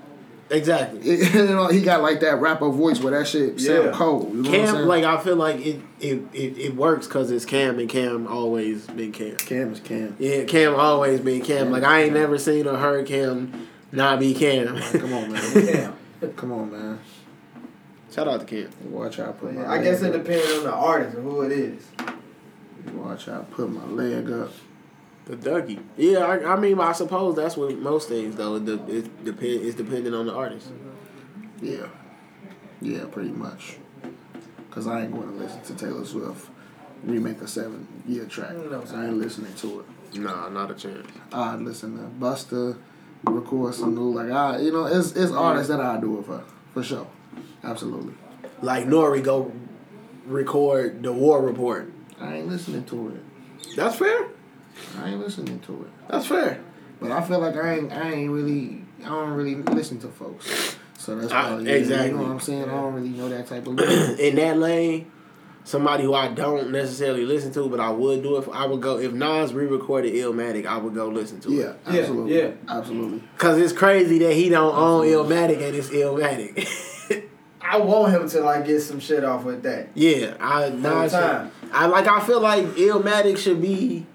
Exactly. 0.52 1.00
you 1.24 1.46
know, 1.46 1.68
he 1.68 1.80
got 1.80 2.02
like 2.02 2.20
that 2.20 2.40
rapper 2.40 2.68
voice 2.68 3.00
where 3.00 3.18
that 3.18 3.26
shit 3.26 3.58
sound 3.58 3.94
cold. 3.94 4.32
You 4.34 4.42
know 4.42 4.50
what 4.50 4.68
I'm 4.68 4.74
Cam, 4.74 4.86
like 4.86 5.04
I 5.04 5.18
feel 5.22 5.36
like 5.36 5.64
it 5.64 5.80
it, 5.98 6.22
it, 6.34 6.58
it 6.58 6.76
works 6.76 7.06
because 7.06 7.30
it's 7.30 7.46
Cam 7.46 7.78
and 7.78 7.88
Cam 7.88 8.26
always 8.26 8.86
been 8.86 9.12
Cam. 9.12 9.36
Cam 9.36 9.72
is 9.72 9.80
Cam. 9.80 10.14
Yeah, 10.18 10.44
Cam 10.44 10.74
always 10.74 11.20
been 11.20 11.40
Cam. 11.40 11.56
Cam 11.64 11.70
Like 11.72 11.84
I 11.84 12.02
ain't 12.02 12.12
Cam. 12.12 12.20
never 12.20 12.38
seen 12.38 12.66
or 12.66 12.76
heard 12.76 13.06
Cam 13.06 13.68
not 13.92 14.20
be 14.20 14.34
Cam. 14.34 14.78
Come 14.78 15.12
on, 15.14 15.32
man. 15.32 15.52
Yeah. 15.54 15.92
Come 16.36 16.52
on, 16.52 16.70
man. 16.70 17.00
Shout 18.12 18.28
out 18.28 18.40
to 18.40 18.46
Cam. 18.46 18.68
Watch 18.92 19.18
out, 19.18 19.40
put 19.40 19.54
my. 19.54 19.66
I 19.66 19.82
guess 19.82 20.02
it 20.02 20.14
up. 20.14 20.22
depends 20.22 20.58
on 20.58 20.64
the 20.64 20.72
artist 20.72 21.16
and 21.16 21.24
who 21.24 21.40
it 21.42 21.52
is. 21.52 21.82
Watch 22.92 23.26
out, 23.28 23.50
put 23.50 23.70
my 23.70 23.84
leg 23.86 24.30
up. 24.30 24.52
The 25.32 25.50
Dougie. 25.50 25.82
Yeah, 25.96 26.18
I, 26.18 26.52
I 26.52 26.60
mean, 26.60 26.78
I 26.78 26.92
suppose 26.92 27.36
that's 27.36 27.56
what 27.56 27.74
most 27.78 28.10
things 28.10 28.36
though. 28.36 28.56
It, 28.56 28.66
de- 28.66 28.98
it 28.98 29.24
depend. 29.24 29.62
It's 29.62 29.74
dependent 29.74 30.14
on 30.14 30.26
the 30.26 30.34
artist. 30.34 30.68
Yeah, 31.62 31.86
yeah, 32.82 33.06
pretty 33.10 33.30
much. 33.30 33.78
Cause 34.70 34.86
I 34.86 35.02
ain't 35.02 35.12
going 35.12 35.28
to 35.28 35.34
listen 35.34 35.62
to 35.62 35.74
Taylor 35.74 36.04
Swift 36.04 36.50
remake 37.02 37.40
a 37.40 37.48
seven 37.48 37.86
year 38.06 38.26
track. 38.26 38.52
No, 38.52 38.84
I 38.94 39.06
ain't 39.06 39.16
listening 39.16 39.54
to 39.54 39.80
it. 39.80 40.20
Nah, 40.20 40.50
not 40.50 40.70
a 40.70 40.74
chance. 40.74 41.08
I 41.32 41.56
listen 41.56 41.96
to 41.96 42.04
Busta, 42.22 42.76
record 43.24 43.74
some 43.74 43.94
new 43.94 44.12
like 44.12 44.30
I, 44.30 44.58
you 44.58 44.70
know, 44.70 44.84
it's 44.84 45.12
it's 45.12 45.32
artists 45.32 45.70
that 45.70 45.80
I 45.80 45.98
do 45.98 46.18
it 46.18 46.26
for, 46.26 46.44
for 46.74 46.82
sure, 46.82 47.06
absolutely. 47.64 48.12
Like 48.60 48.84
Nori 48.84 49.24
go 49.24 49.50
record 50.26 51.02
the 51.02 51.10
War 51.10 51.40
Report. 51.40 51.90
I 52.20 52.34
ain't 52.34 52.48
listening 52.48 52.84
to 52.84 53.08
it. 53.08 53.76
That's 53.76 53.96
fair. 53.96 54.28
I 55.00 55.10
ain't 55.10 55.20
listening 55.20 55.60
to 55.60 55.72
it. 55.82 56.08
That's 56.08 56.26
fair. 56.26 56.60
But 57.00 57.10
I 57.12 57.22
feel 57.22 57.40
like 57.40 57.56
I 57.56 57.74
ain't 57.78 57.92
I 57.92 58.12
ain't 58.12 58.30
really 58.30 58.82
I 59.04 59.08
don't 59.08 59.30
really 59.32 59.56
listen 59.56 59.98
to 60.00 60.08
folks. 60.08 60.76
So 60.98 61.16
that's 61.16 61.32
I- 61.32 61.58
exactly. 61.60 62.10
You 62.10 62.16
know 62.16 62.22
what 62.22 62.30
I'm 62.32 62.40
saying? 62.40 62.62
I 62.64 62.66
don't 62.74 62.94
really 62.94 63.08
know 63.10 63.28
that 63.28 63.46
type 63.46 63.66
of. 63.66 63.78
In 64.20 64.36
that 64.36 64.56
lane, 64.58 65.10
somebody 65.64 66.04
who 66.04 66.14
I 66.14 66.28
don't 66.28 66.70
necessarily 66.70 67.24
listen 67.24 67.52
to, 67.54 67.68
but 67.68 67.80
I 67.80 67.90
would 67.90 68.22
do 68.22 68.36
it. 68.36 68.48
I 68.52 68.66
would 68.66 68.80
go 68.80 68.98
if 68.98 69.12
Nas 69.12 69.52
re-recorded 69.52 70.12
Illmatic, 70.14 70.64
I 70.66 70.76
would 70.78 70.94
go 70.94 71.08
listen 71.08 71.40
to 71.40 71.50
Yeah, 71.52 71.62
it. 71.70 71.76
Yeah, 71.90 72.00
absolutely. 72.00 72.38
yeah. 72.38 72.50
Absolutely. 72.68 73.22
Cause 73.38 73.58
it's 73.58 73.72
crazy 73.72 74.18
that 74.20 74.34
he 74.34 74.48
don't 74.48 74.74
own 74.76 75.06
Illmatic 75.06 75.56
and 75.66 75.74
it's 75.74 75.88
Illmatic. 75.88 76.68
I 77.60 77.78
want 77.78 78.12
him 78.12 78.28
to 78.28 78.40
like 78.42 78.66
get 78.66 78.80
some 78.80 79.00
shit 79.00 79.24
off 79.24 79.44
with 79.44 79.62
that. 79.64 79.88
yeah, 79.94 80.36
I 80.38 80.68
Full 80.70 80.78
Nas. 80.78 81.12
time. 81.12 81.50
I 81.72 81.86
like. 81.86 82.06
I 82.06 82.20
feel 82.20 82.40
like 82.40 82.64
Illmatic 82.76 83.38
should 83.38 83.60
be 83.62 84.06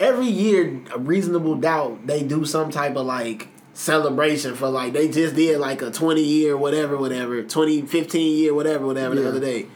every 0.00 0.26
year. 0.26 0.80
A 0.94 0.98
reasonable 0.98 1.56
doubt 1.56 2.06
they 2.06 2.22
do 2.22 2.44
some 2.44 2.70
type 2.70 2.96
of 2.96 3.06
like 3.06 3.48
celebration 3.74 4.54
for 4.54 4.68
like 4.68 4.92
they 4.92 5.08
just 5.08 5.34
did 5.34 5.58
like 5.58 5.80
a 5.80 5.90
20 5.90 6.22
year 6.22 6.54
whatever 6.56 6.96
whatever 6.98 7.42
20 7.42 7.82
15 7.82 8.36
year 8.38 8.52
whatever 8.52 8.84
whatever 8.84 9.14
the 9.14 9.26
other 9.26 9.40
day 9.40 9.66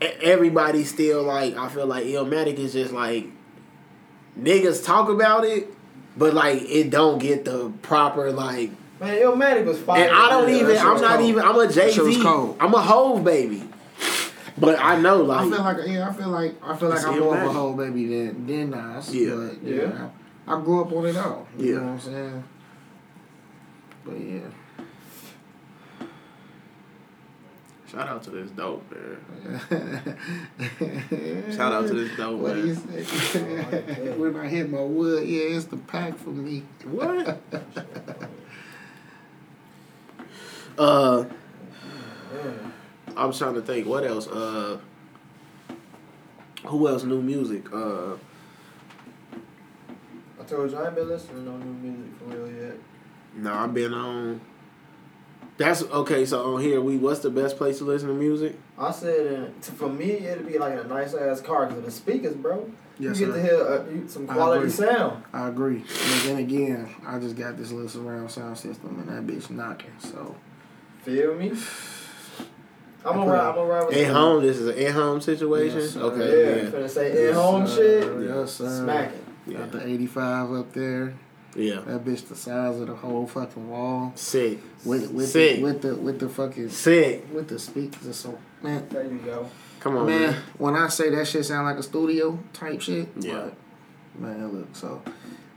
everybody 0.00 0.82
still 0.84 1.22
like 1.22 1.56
i 1.56 1.68
feel 1.68 1.86
like 1.86 2.04
illmatic 2.04 2.56
is 2.58 2.72
just 2.72 2.92
like 2.92 3.26
niggas 4.38 4.84
talk 4.84 5.08
about 5.08 5.44
it 5.44 5.68
but 6.16 6.34
like 6.34 6.60
it 6.62 6.90
don't 6.90 7.18
get 7.18 7.44
the 7.44 7.70
proper 7.82 8.30
like 8.32 8.70
Man, 9.00 9.14
Illmatic 9.16 9.64
was 9.66 9.78
fire. 9.78 10.02
and 10.04 10.10
i 10.14 10.28
don't 10.28 10.48
Yeah, 10.48 10.60
even 10.62 10.76
i'm 10.78 11.00
not 11.00 11.16
cold. 11.18 11.28
even 11.30 11.44
i'm 11.44 11.58
a 11.60 11.72
jay-z 11.72 12.20
cold. 12.22 12.56
i'm 12.60 12.74
a 12.74 12.80
hove 12.82 13.22
baby 13.24 13.62
but 14.58 14.78
i 14.80 14.98
know 15.00 15.18
like, 15.22 15.40
I 15.46 15.50
feel 15.50 15.62
like 15.62 15.86
yeah, 15.86 16.08
I 16.08 16.12
feel 16.12 16.28
like 16.28 16.54
I 16.62 16.76
feel 16.76 16.88
like 16.88 17.04
I'm 17.04 17.18
more 17.20 17.36
of 17.38 17.44
a 17.44 17.52
Hove 17.52 17.76
baby 17.76 18.06
than 18.06 18.46
than 18.46 18.70
Nas. 18.70 19.14
Yeah. 19.14 19.34
But, 19.34 19.62
Yeah. 19.62 19.82
yeah. 19.82 20.08
I, 20.48 20.54
I 20.56 20.60
grew 20.62 20.80
up 20.82 20.92
on 20.92 21.06
it 21.06 21.16
all. 21.16 21.46
You 21.58 21.66
Yeah. 21.74 21.80
know 21.80 21.86
what 21.86 21.92
I'm 21.92 22.00
saying? 22.00 22.44
But 24.04 24.20
yeah. 24.20 24.40
shout 27.90 28.08
out 28.08 28.22
to 28.24 28.30
this 28.30 28.50
dope 28.50 28.84
man 28.90 29.18
shout 31.56 31.72
out 31.72 31.86
to 31.86 31.94
this 31.94 32.16
dope 32.16 32.40
What 32.40 32.54
do 32.54 32.60
you 32.66 32.74
man 32.74 33.04
say? 33.04 33.42
when 34.18 34.36
I 34.36 34.48
hit 34.48 34.68
my 34.70 34.80
wood, 34.80 35.26
yeah, 35.26 35.56
it's 35.56 35.66
the 35.66 35.76
pack 35.76 36.16
for 36.18 36.30
me. 36.30 36.64
what 36.84 37.08
uh 40.78 41.24
Yeah. 41.24 41.32
I 43.16 43.24
was 43.24 43.38
trying 43.38 43.54
to 43.54 43.62
think 43.62 43.86
what 43.86 44.04
else. 44.04 44.26
Uh, 44.28 44.78
who 46.66 46.88
else? 46.88 47.04
New 47.04 47.22
music. 47.22 47.72
Uh, 47.72 48.14
I 50.40 50.44
told 50.46 50.70
you 50.70 50.76
I 50.78 50.86
ain't 50.86 50.94
been 50.94 51.08
listening 51.08 51.44
to 51.44 51.50
no 51.50 51.56
new 51.56 51.72
music 51.92 52.12
for 52.18 52.24
real 52.26 52.62
yet. 52.62 52.74
no, 53.36 53.52
I've 53.54 53.74
been 53.74 53.94
on. 53.94 54.40
That's 55.58 55.82
okay. 55.82 56.26
So 56.26 56.54
on 56.54 56.60
here, 56.60 56.80
we 56.82 56.98
what's 56.98 57.20
the 57.20 57.30
best 57.30 57.56
place 57.56 57.78
to 57.78 57.84
listen 57.84 58.08
to 58.08 58.14
music? 58.14 58.58
I 58.78 58.90
said, 58.90 59.54
uh, 59.58 59.62
for 59.72 59.88
me, 59.88 60.10
it'd 60.12 60.46
be 60.46 60.58
like 60.58 60.78
a 60.78 60.86
nice 60.86 61.14
ass 61.14 61.40
car 61.40 61.64
because 61.66 61.78
of 61.78 61.84
the 61.86 61.90
speakers, 61.90 62.34
bro. 62.34 62.70
Yes, 62.98 63.18
you 63.20 63.26
get 63.26 63.34
sir. 63.34 63.40
to 63.40 63.42
hear 63.42 63.66
uh, 63.66 63.84
you- 63.90 64.08
some 64.08 64.26
quality 64.26 64.58
agree. 64.60 64.70
sound. 64.70 65.24
I 65.32 65.48
agree. 65.48 65.78
But 65.78 66.22
then 66.24 66.36
again, 66.38 66.94
I 67.06 67.18
just 67.18 67.36
got 67.36 67.56
this 67.56 67.70
little 67.72 67.88
surround 67.88 68.30
sound 68.30 68.58
system 68.58 68.98
and 69.00 69.08
that 69.08 69.26
bitch 69.32 69.48
knocking. 69.50 69.92
So 69.98 70.36
Feel 71.02 71.34
me? 71.34 71.52
I'm 73.06 73.16
gonna 73.16 73.30
ride. 73.30 73.48
I'm 73.48 73.54
gonna 73.54 73.68
ride 73.70 73.86
with 73.86 73.96
At 73.96 74.06
you. 74.06 74.12
home, 74.12 74.42
this 74.42 74.56
is 74.58 74.68
an 74.68 74.78
at 74.86 74.92
home 74.94 75.20
situation. 75.20 75.78
Yes, 75.80 75.90
sir. 75.92 76.00
Yeah, 76.00 76.06
okay, 76.06 76.62
yeah, 76.64 76.70
finna 76.70 76.90
say 76.90 77.10
at 77.12 77.18
Yes, 77.18 77.34
home 77.36 77.66
sir. 77.66 77.74
shit. 78.20 78.28
Yes, 78.28 78.52
sir. 78.52 78.82
Smacking. 78.84 79.20
yeah, 79.46 79.58
got 79.58 79.72
the 79.72 79.86
85 79.86 80.52
up 80.52 80.72
there. 80.72 81.14
yeah. 81.54 81.80
That 81.86 82.04
bitch 82.04 82.26
the 82.28 82.34
size 82.36 82.80
of 82.80 82.86
the 82.88 82.94
whole 82.94 83.26
fucking 83.26 83.68
wall. 83.70 84.12
Sick, 84.14 84.58
With 84.84 85.10
with 85.12 85.28
Sick. 85.28 85.56
the, 85.56 85.62
with 85.62 85.82
the 85.82 85.94
with 85.94 86.18
the 86.20 86.28
fucking 86.28 86.68
sick. 86.70 87.26
with 87.32 87.48
the 87.48 87.58
speakers 87.58 88.04
and 88.04 88.14
so 88.14 88.38
man 88.62 88.86
There 88.90 89.04
you 89.04 89.18
go. 89.24 89.48
Come 89.80 89.96
on, 89.98 90.06
man, 90.06 90.20
man. 90.32 90.42
when 90.58 90.74
I 90.74 90.88
say 90.88 91.10
that 91.10 91.26
shit 91.28 91.44
sound 91.44 91.66
like 91.66 91.76
a 91.78 91.82
studio 91.82 92.38
type 92.52 92.80
shit, 92.80 93.08
Yeah. 93.20 93.50
but, 94.14 94.20
man, 94.20 94.48
look, 94.52 94.74
so, 94.74 95.00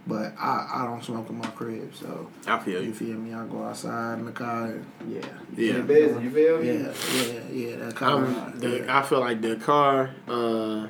but 0.10 0.34
I 0.38 0.68
I 0.74 0.86
don't 0.86 1.04
smoke 1.04 1.30
in 1.30 1.38
my 1.38 1.48
crib, 1.52 1.94
so 1.96 2.28
I 2.48 2.60
feel 2.60 2.82
you 2.82 2.88
you. 2.90 2.94
feel 2.94 3.16
me? 3.18 3.34
I 3.34 3.46
go 3.46 3.64
outside 3.64 4.20
in 4.20 4.26
the 4.26 4.32
car, 4.34 4.66
and, 4.66 4.86
yeah, 5.08 5.22
Yeah. 5.56 5.78
You 5.78 5.84
busy? 5.84 6.24
You 6.24 6.30
feel 6.32 6.58
me? 6.60 6.68
yeah, 6.68 6.94
yeah, 7.14 7.42
yeah. 7.70 7.76
That 7.78 7.96
kind 7.96 8.26
I'm, 8.26 8.48
of 8.54 8.60
the, 8.62 8.86
I 8.94 9.02
feel 9.04 9.20
like 9.22 9.42
the 9.42 9.56
car, 9.56 10.10
uh, 10.28 10.88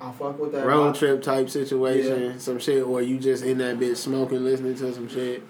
I 0.00 0.12
fuck 0.12 0.38
with 0.38 0.52
that. 0.52 0.66
road 0.66 0.94
vibe. 0.94 0.98
trip 0.98 1.22
type 1.22 1.48
situation, 1.50 2.38
some 2.40 2.58
shit, 2.58 2.82
or 2.82 3.00
you 3.02 3.18
just 3.18 3.44
in 3.44 3.58
that 3.58 3.78
bitch 3.78 3.96
smoking, 3.96 4.44
listening 4.44 4.74
to 4.76 4.92
some 4.94 5.08
shit. 5.08 5.42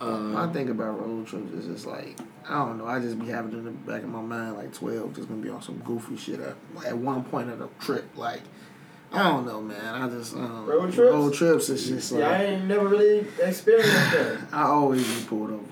My 0.00 0.06
Uh, 0.06 0.52
thing 0.52 0.68
about 0.70 1.00
road 1.00 1.26
trips 1.26 1.52
is 1.52 1.66
just 1.66 1.86
like 1.86 2.16
I 2.48 2.54
don't 2.64 2.78
know. 2.78 2.86
I 2.86 3.00
just 3.00 3.18
be 3.18 3.26
having 3.26 3.52
it 3.52 3.56
in 3.58 3.64
the 3.64 3.70
back 3.72 4.02
of 4.04 4.08
my 4.08 4.22
mind 4.22 4.56
like 4.56 4.72
twelve, 4.72 5.14
just 5.14 5.28
gonna 5.28 5.42
be 5.42 5.50
on 5.50 5.60
some 5.60 5.78
goofy 5.84 6.16
shit 6.16 6.38
at, 6.40 6.54
at 6.86 6.96
one 6.96 7.24
point 7.24 7.50
of 7.50 7.58
the 7.58 7.68
trip. 7.80 8.06
Like 8.16 8.40
I 9.12 9.22
don't 9.30 9.46
know, 9.46 9.60
man. 9.62 9.94
I 9.94 10.08
just 10.08 10.34
um, 10.34 10.66
Road 10.66 10.92
trips? 10.92 11.12
Road 11.12 11.34
trips 11.34 11.68
is 11.70 11.88
just 11.88 12.12
like 12.12 12.20
Yeah, 12.20 12.30
I 12.30 12.42
ain't 12.44 12.64
never 12.66 12.86
really 12.88 13.26
experienced 13.42 13.90
that. 14.12 14.38
I 14.52 14.64
always 14.64 15.06
be 15.20 15.26
pulled 15.26 15.50
over. 15.52 15.62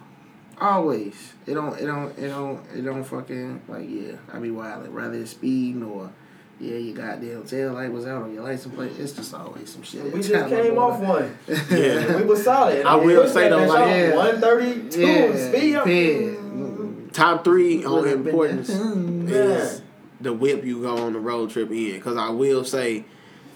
Always. 0.58 1.34
It 1.46 1.54
don't. 1.54 1.78
It 1.78 1.86
don't. 1.86 2.18
It 2.18 2.28
don't. 2.28 2.60
It 2.74 2.82
don't 2.82 3.04
fucking 3.04 3.60
like 3.68 3.86
yeah. 3.88 4.12
I 4.32 4.38
be 4.38 4.50
wilding. 4.50 4.92
Rather 4.92 5.18
it's 5.18 5.32
speeding 5.32 5.82
or 5.82 6.10
yeah, 6.58 6.76
your 6.76 6.96
goddamn 6.96 7.44
tail 7.44 7.74
light 7.74 7.92
was 7.92 8.06
out 8.06 8.22
on 8.22 8.32
your 8.32 8.42
license 8.42 8.74
plate. 8.74 8.92
It's 8.98 9.12
just 9.12 9.34
always 9.34 9.70
some 9.70 9.82
shit. 9.82 10.04
We 10.04 10.20
It's 10.20 10.28
just 10.28 10.48
came 10.48 10.78
off 10.78 10.98
one. 10.98 11.36
Yeah. 11.70 12.16
we 12.16 12.22
was 12.22 12.42
solid. 12.42 12.86
I 12.86 12.96
will 12.96 13.28
say 13.28 13.50
though, 13.50 13.66
like- 13.66 13.90
Yeah. 13.90 14.16
one 14.16 14.40
thirty 14.40 14.88
two 14.88 15.06
Yeah, 15.06 15.48
speed. 15.50 15.74
up. 15.76 15.86
yeah. 15.86 17.10
top 17.12 17.44
three 17.44 17.84
on 17.84 18.08
importance 18.08 18.68
that- 18.68 19.30
is 19.30 19.82
the 20.22 20.32
whip 20.32 20.64
you 20.64 20.80
go 20.80 20.96
on 20.96 21.12
the 21.12 21.20
road 21.20 21.50
trip 21.50 21.70
in. 21.70 21.92
Because 21.92 22.16
I 22.16 22.30
will 22.30 22.64
say, 22.64 23.04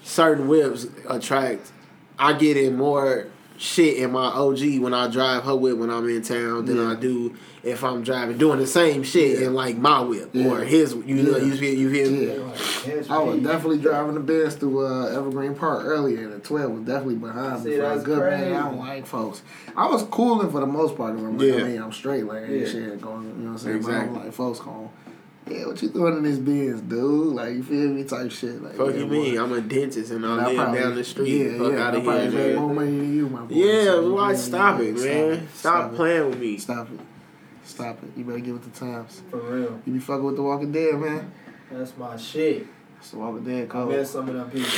certain 0.03 0.47
whips 0.47 0.87
attract. 1.07 1.71
I 2.19 2.33
get 2.33 2.57
in 2.57 2.75
more 2.75 3.27
shit 3.57 3.97
in 3.97 4.11
my 4.11 4.25
OG 4.25 4.79
when 4.79 4.93
I 4.93 5.07
drive 5.07 5.43
her 5.43 5.55
whip 5.55 5.77
when 5.77 5.89
I'm 5.91 6.07
in 6.09 6.23
town 6.23 6.65
than 6.65 6.79
I 6.79 6.95
do 6.95 7.35
if 7.63 7.83
I'm 7.83 8.01
driving 8.01 8.39
doing 8.39 8.57
the 8.57 8.65
same 8.65 9.03
shit 9.03 9.39
Yeah. 9.39 9.47
in 9.47 9.53
like 9.53 9.77
my 9.77 10.01
whip 10.01 10.31
Yeah. 10.33 10.47
or 10.49 10.59
his. 10.61 10.95
You 10.95 11.15
know, 11.21 11.37
Yeah. 11.37 11.43
you 11.45 11.55
feel 11.55 11.73
you 11.75 11.91
feel 11.91 12.11
me? 12.11 12.25
Yeah. 12.25 13.03
I 13.15 13.19
was 13.19 13.39
definitely 13.41 13.77
driving 13.77 14.15
the 14.15 14.19
Benz 14.19 14.55
through 14.55 14.83
uh, 14.87 15.05
Evergreen 15.15 15.53
Park 15.53 15.83
earlier, 15.85 16.23
and 16.23 16.33
the 16.33 16.39
12 16.39 16.71
was 16.71 16.81
definitely 16.81 17.15
behind 17.17 17.63
me 17.63 17.71
See, 17.71 17.77
for 17.77 17.83
a 17.85 17.89
that's 17.89 18.03
good 18.03 18.19
crazy. 18.19 18.45
man. 18.45 18.53
I 18.55 18.69
don't 18.69 18.79
like 18.79 19.05
folks. 19.05 19.43
I 19.77 19.87
was 19.87 20.03
cooling 20.09 20.49
for 20.49 20.59
the 20.59 20.65
most 20.65 20.97
part. 20.97 21.13
'cause 21.15 21.23
I'm 21.23 21.37
like, 21.37 21.47
Yeah. 21.47 21.55
I 21.57 21.63
mean, 21.67 21.81
I'm 21.83 21.91
straight, 21.91 22.25
like, 22.25 22.43
ain't 22.43 22.51
Yeah. 22.51 22.65
shit 22.65 23.01
going, 23.01 23.23
you 23.37 23.43
know 23.43 23.51
what 23.51 23.51
I'm 23.51 23.57
saying? 23.59 23.81
But 23.81 23.89
Exactly. 23.89 24.17
I'm 24.17 24.23
like, 24.25 24.33
folks 24.33 24.59
going, 24.59 24.89
yeah, 25.53 25.65
what 25.67 25.81
you 25.81 25.89
doing 25.89 26.17
in 26.17 26.23
this 26.23 26.37
Benz, 26.39 26.81
dude? 26.81 27.33
Like, 27.35 27.53
you 27.53 27.63
feel 27.63 27.89
me? 27.89 28.03
Type 28.03 28.31
shit. 28.31 28.61
Like, 28.61 28.75
Fuck 28.75 28.87
yeah, 28.89 28.93
you 28.95 29.05
boy. 29.05 29.11
mean? 29.11 29.37
I'm 29.39 29.51
a 29.53 29.61
dentist 29.61 30.11
and 30.11 30.25
I 30.25 30.31
And 30.31 30.41
I 30.41 30.55
probably- 30.55 30.79
down 30.79 30.95
the 30.95 31.03
street. 31.03 31.27
Yeah, 31.29 31.57
Fuck 31.57 31.71
yeah. 31.73 31.87
out 31.87 31.95
I 31.95 32.01
probably 32.01 32.21
here, 32.21 32.31
made 32.31 32.47
man. 32.47 32.55
more 32.55 32.73
money 32.73 32.91
than 32.97 33.15
you, 33.15 33.29
my 33.29 33.41
boy. 33.41 33.55
Yeah, 33.55 33.83
So, 33.85 34.13
why 34.13 34.27
feel 34.27 34.31
me? 34.31 34.37
stop 34.37 34.79
it, 34.79 34.97
Yeah, 34.97 35.03
man? 35.29 35.47
Stop 35.53 35.91
it. 35.91 35.95
playing 35.95 36.29
with 36.29 36.39
me. 36.39 36.57
Stop 36.57 36.87
it. 36.91 36.99
Stop 37.63 38.03
it. 38.03 38.09
You 38.17 38.23
better 38.25 38.39
get 38.39 38.53
with 38.53 38.73
the 38.73 38.79
times. 38.79 39.21
For 39.29 39.37
real. 39.37 39.79
You 39.85 39.93
be 39.93 39.99
fucking 39.99 40.23
with 40.25 40.35
the 40.35 40.41
Walking 40.43 40.71
Dead, 40.71 40.95
man. 40.99 41.31
That's 41.71 41.95
my 41.97 42.17
shit. 42.17 42.65
It's 42.99 43.11
the 43.11 43.17
Walking 43.19 43.43
Dead 43.43 43.63
I 43.63 43.67
code. 43.67 43.89
met 43.91 44.07
some 44.07 44.27
of 44.29 44.35
them 44.35 44.49
people. 44.49 44.69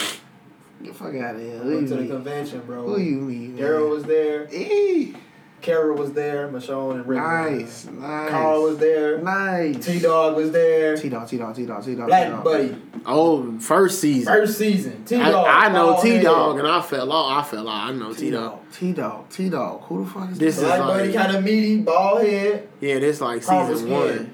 Get 0.84 0.92
the 0.92 0.94
fuck 1.00 1.16
out 1.16 1.36
of 1.36 1.42
here. 1.42 1.62
I 1.62 1.66
went 1.66 1.82
you 1.82 1.88
to 1.88 1.94
the 1.96 2.02
mean? 2.02 2.10
convention, 2.10 2.62
bro. 2.66 2.86
Who 2.86 3.00
you 3.00 3.16
mean? 3.22 3.56
man? 3.56 3.64
Daryl 3.64 3.90
was 3.90 4.04
there. 4.04 4.48
Eee. 4.54 5.16
Kara 5.64 5.94
was 5.96 6.14
there. 6.14 6.48
Michonne 6.50 6.96
and 6.96 7.08
Rick. 7.08 7.18
Nice, 7.20 7.84
there. 7.84 7.94
nice. 7.94 8.30
Carl 8.30 8.64
was 8.64 8.78
there. 8.78 9.18
nice. 9.20 9.84
T 9.86 10.00
Dog 10.00 10.36
was 10.36 10.52
there. 10.52 10.96
T 10.96 11.10
Dog, 11.10 11.28
T 11.28 11.38
Dog, 11.38 11.56
T 11.56 11.66
Dog, 11.66 11.84
T 11.84 11.96
Dog. 11.96 12.08
Black 12.08 12.44
Buddy. 12.44 12.76
Oh, 13.06 13.58
first 13.60 14.00
season. 14.00 14.32
First 14.32 14.58
season. 14.58 15.04
T 15.06 15.18
Dog. 15.18 15.48
I 15.50 15.70
know 15.72 16.00
T 16.02 16.22
Dog 16.22 16.60
and 16.60 16.68
I 16.68 16.82
fell 16.82 17.12
off. 17.12 17.48
I 17.48 17.50
fell 17.50 17.68
off. 17.68 17.90
I 17.90 17.94
know 17.94 18.14
T 18.14 18.30
Dog. 18.30 18.60
T 18.72 18.94
Dog, 18.94 19.30
T 19.30 19.50
Dog. 19.50 19.82
Who 19.84 20.04
the 20.04 20.10
fuck 20.12 20.32
is 20.32 20.38
This 20.38 20.56
this? 20.56 20.64
is 20.64 20.64
Black 20.70 20.80
like- 20.82 20.88
Buddy 21.00 21.14
kind 21.14 21.36
of 21.38 21.44
meaty, 21.44 21.82
bald 21.82 22.22
head. 22.22 22.70
Yeah, 22.80 23.00
this 23.00 23.20
like 23.22 23.42
season 23.42 23.70
was 23.70 23.84
one. 23.84 24.34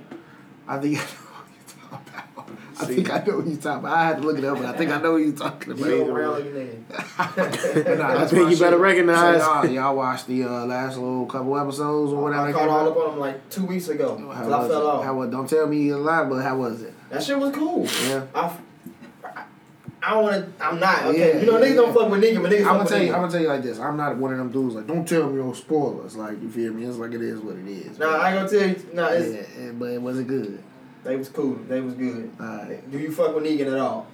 I 0.68 0.78
think 0.80 0.98
I 0.98 1.02
know 1.02 1.08
who 1.08 1.52
you 1.54 1.60
talking 1.90 2.14
about. 2.36 2.50
I 2.80 2.86
See. 2.86 2.96
think 2.96 3.12
I 3.12 3.18
know 3.20 3.42
who 3.42 3.50
you're 3.50 3.60
talking 3.60 3.80
about. 3.80 3.98
I 3.98 4.06
had 4.06 4.18
to 4.22 4.24
look 4.24 4.38
it 4.38 4.44
up, 4.46 4.58
but 4.58 4.66
I 4.68 4.78
think 4.78 4.92
I 4.92 5.02
know 5.02 5.12
who 5.12 5.18
you're 5.18 5.36
talking 5.36 5.78
You 5.78 5.84
about. 5.84 6.08
don't 6.08 6.10
around 6.10 6.56
like. 6.56 7.98
Nah, 7.98 8.22
I 8.22 8.26
think 8.28 8.44
my 8.46 8.50
you 8.52 8.58
better 8.58 8.78
recognize- 8.78 9.42
So 9.44 9.64
y'all, 9.64 9.66
y'all 9.68 9.96
watched 9.96 10.28
the 10.28 10.44
uh, 10.46 10.66
last 10.66 10.98
little 10.98 11.26
couple 11.26 11.58
episodes 11.58 12.14
or 12.14 12.22
whatever. 12.24 12.48
I 12.48 12.52
caught 12.54 12.70
all 12.70 12.88
up 12.90 12.96
on 12.98 13.10
them 13.12 13.20
like 13.20 13.50
two 13.50 13.66
weeks 13.66 13.90
ago. 13.90 14.18
How 14.18 14.44
Cause 14.44 14.52
I 14.52 14.60
was 14.60 14.68
fell 14.70 14.82
it? 14.82 14.86
off. 14.86 15.04
How 15.04 15.14
was? 15.16 15.30
Don't 15.30 15.50
tell 15.50 15.68
me 15.68 15.82
you 15.84 15.98
lied, 15.98 16.30
but 16.30 16.42
how 16.42 16.58
was 16.58 16.82
it? 16.82 16.94
That 17.10 17.22
shit 17.24 17.38
was 17.38 17.54
cool. 17.54 17.86
Yeah. 18.08 18.24
I. 18.34 20.12
don't 20.12 20.24
want 20.24 20.58
to. 20.58 20.64
I'm 20.66 20.80
not. 20.80 21.04
Okay. 21.08 21.20
Yeah, 21.36 21.40
you 21.42 21.46
know, 21.46 21.58
yeah, 21.60 21.66
niggas 21.66 21.76
don't 21.76 21.88
yeah. 21.90 21.94
fuck 21.94 22.10
with 22.10 22.24
niggas, 22.24 22.42
but 22.42 22.52
niggas 22.52 22.60
I'm 22.60 22.64
gonna 22.66 22.80
with 22.80 22.88
tell 22.90 23.02
you. 23.04 23.14
I'm 23.14 23.20
gonna 23.22 23.32
tell 23.34 23.42
you 23.42 23.48
like 23.50 23.64
this. 23.64 23.80
I'm 23.80 23.98
not 23.98 24.16
one 24.18 24.32
of 24.32 24.38
them 24.38 24.52
dudes 24.52 24.76
like 24.76 24.88
don't 24.88 25.06
tell 25.08 25.30
me 25.30 25.36
no 25.42 25.52
spoilers. 25.54 26.16
Like 26.16 26.42
you 26.42 26.50
feel 26.50 26.72
me? 26.74 26.86
It's 26.86 26.98
like 26.98 27.12
it 27.12 27.22
is 27.22 27.40
what 27.42 27.56
it 27.58 27.68
is. 27.68 28.00
Nah, 28.00 28.08
I 28.16 28.32
ain't 28.34 28.50
gonna 28.50 28.60
tell 28.60 28.70
you. 28.70 28.90
Nah, 28.94 29.08
it's, 29.10 29.28
yeah, 29.58 29.64
yeah, 29.66 29.72
but 29.74 29.90
it 29.92 30.02
wasn't 30.02 30.28
good. 30.30 30.64
They 31.04 31.16
was 31.16 31.30
cool. 31.30 31.56
They 31.68 31.82
was 31.82 31.94
good. 31.94 32.32
Alright. 32.40 32.90
Do 32.92 32.98
you 33.00 33.12
fuck 33.12 33.34
with 33.36 33.44
Negan 33.46 33.72
at 33.74 33.80
all? 33.80 34.08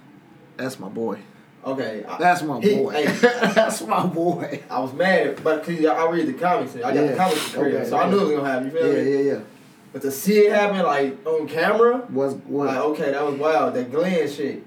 That's 0.58 0.80
my 0.80 0.90
boy. 0.90 1.20
Okay. 1.66 2.04
I, 2.08 2.18
That's 2.18 2.44
my 2.44 2.60
He- 2.62 2.76
boy. 2.76 2.92
hey. 2.92 3.06
That's 3.56 3.82
my 3.82 4.06
boy. 4.06 4.62
I 4.70 4.80
was 4.80 4.94
mad, 4.94 5.44
but 5.44 5.64
cause 5.64 5.84
I 5.84 6.10
read 6.10 6.28
the 6.28 6.34
comics. 6.34 6.76
I 6.76 6.82
got 6.82 6.94
the 6.94 7.06
Yeah. 7.06 7.16
comics 7.16 7.40
for 7.50 7.66
Okay, 7.66 7.90
so 7.90 7.98
I 7.98 8.10
knew 8.10 8.20
it 8.20 8.24
was 8.24 8.32
gonna 8.38 8.50
happen. 8.50 8.72
You 8.72 8.80
Yeah, 8.80 9.04
me? 9.04 9.12
yeah, 9.26 9.34
yeah. 9.34 9.40
But 9.92 10.02
to 10.04 10.12
see 10.12 10.40
it 10.46 10.52
happen 10.54 10.84
like 10.84 11.26
on 11.26 11.48
camera, 11.48 12.06
Was 12.12 12.36
was 12.48 12.68
like 12.68 12.78
okay, 12.78 13.12
that 13.12 13.26
was 13.26 13.36
wild. 13.36 13.74
That 13.74 13.92
Glenn 13.92 14.30
shit. 14.30 14.64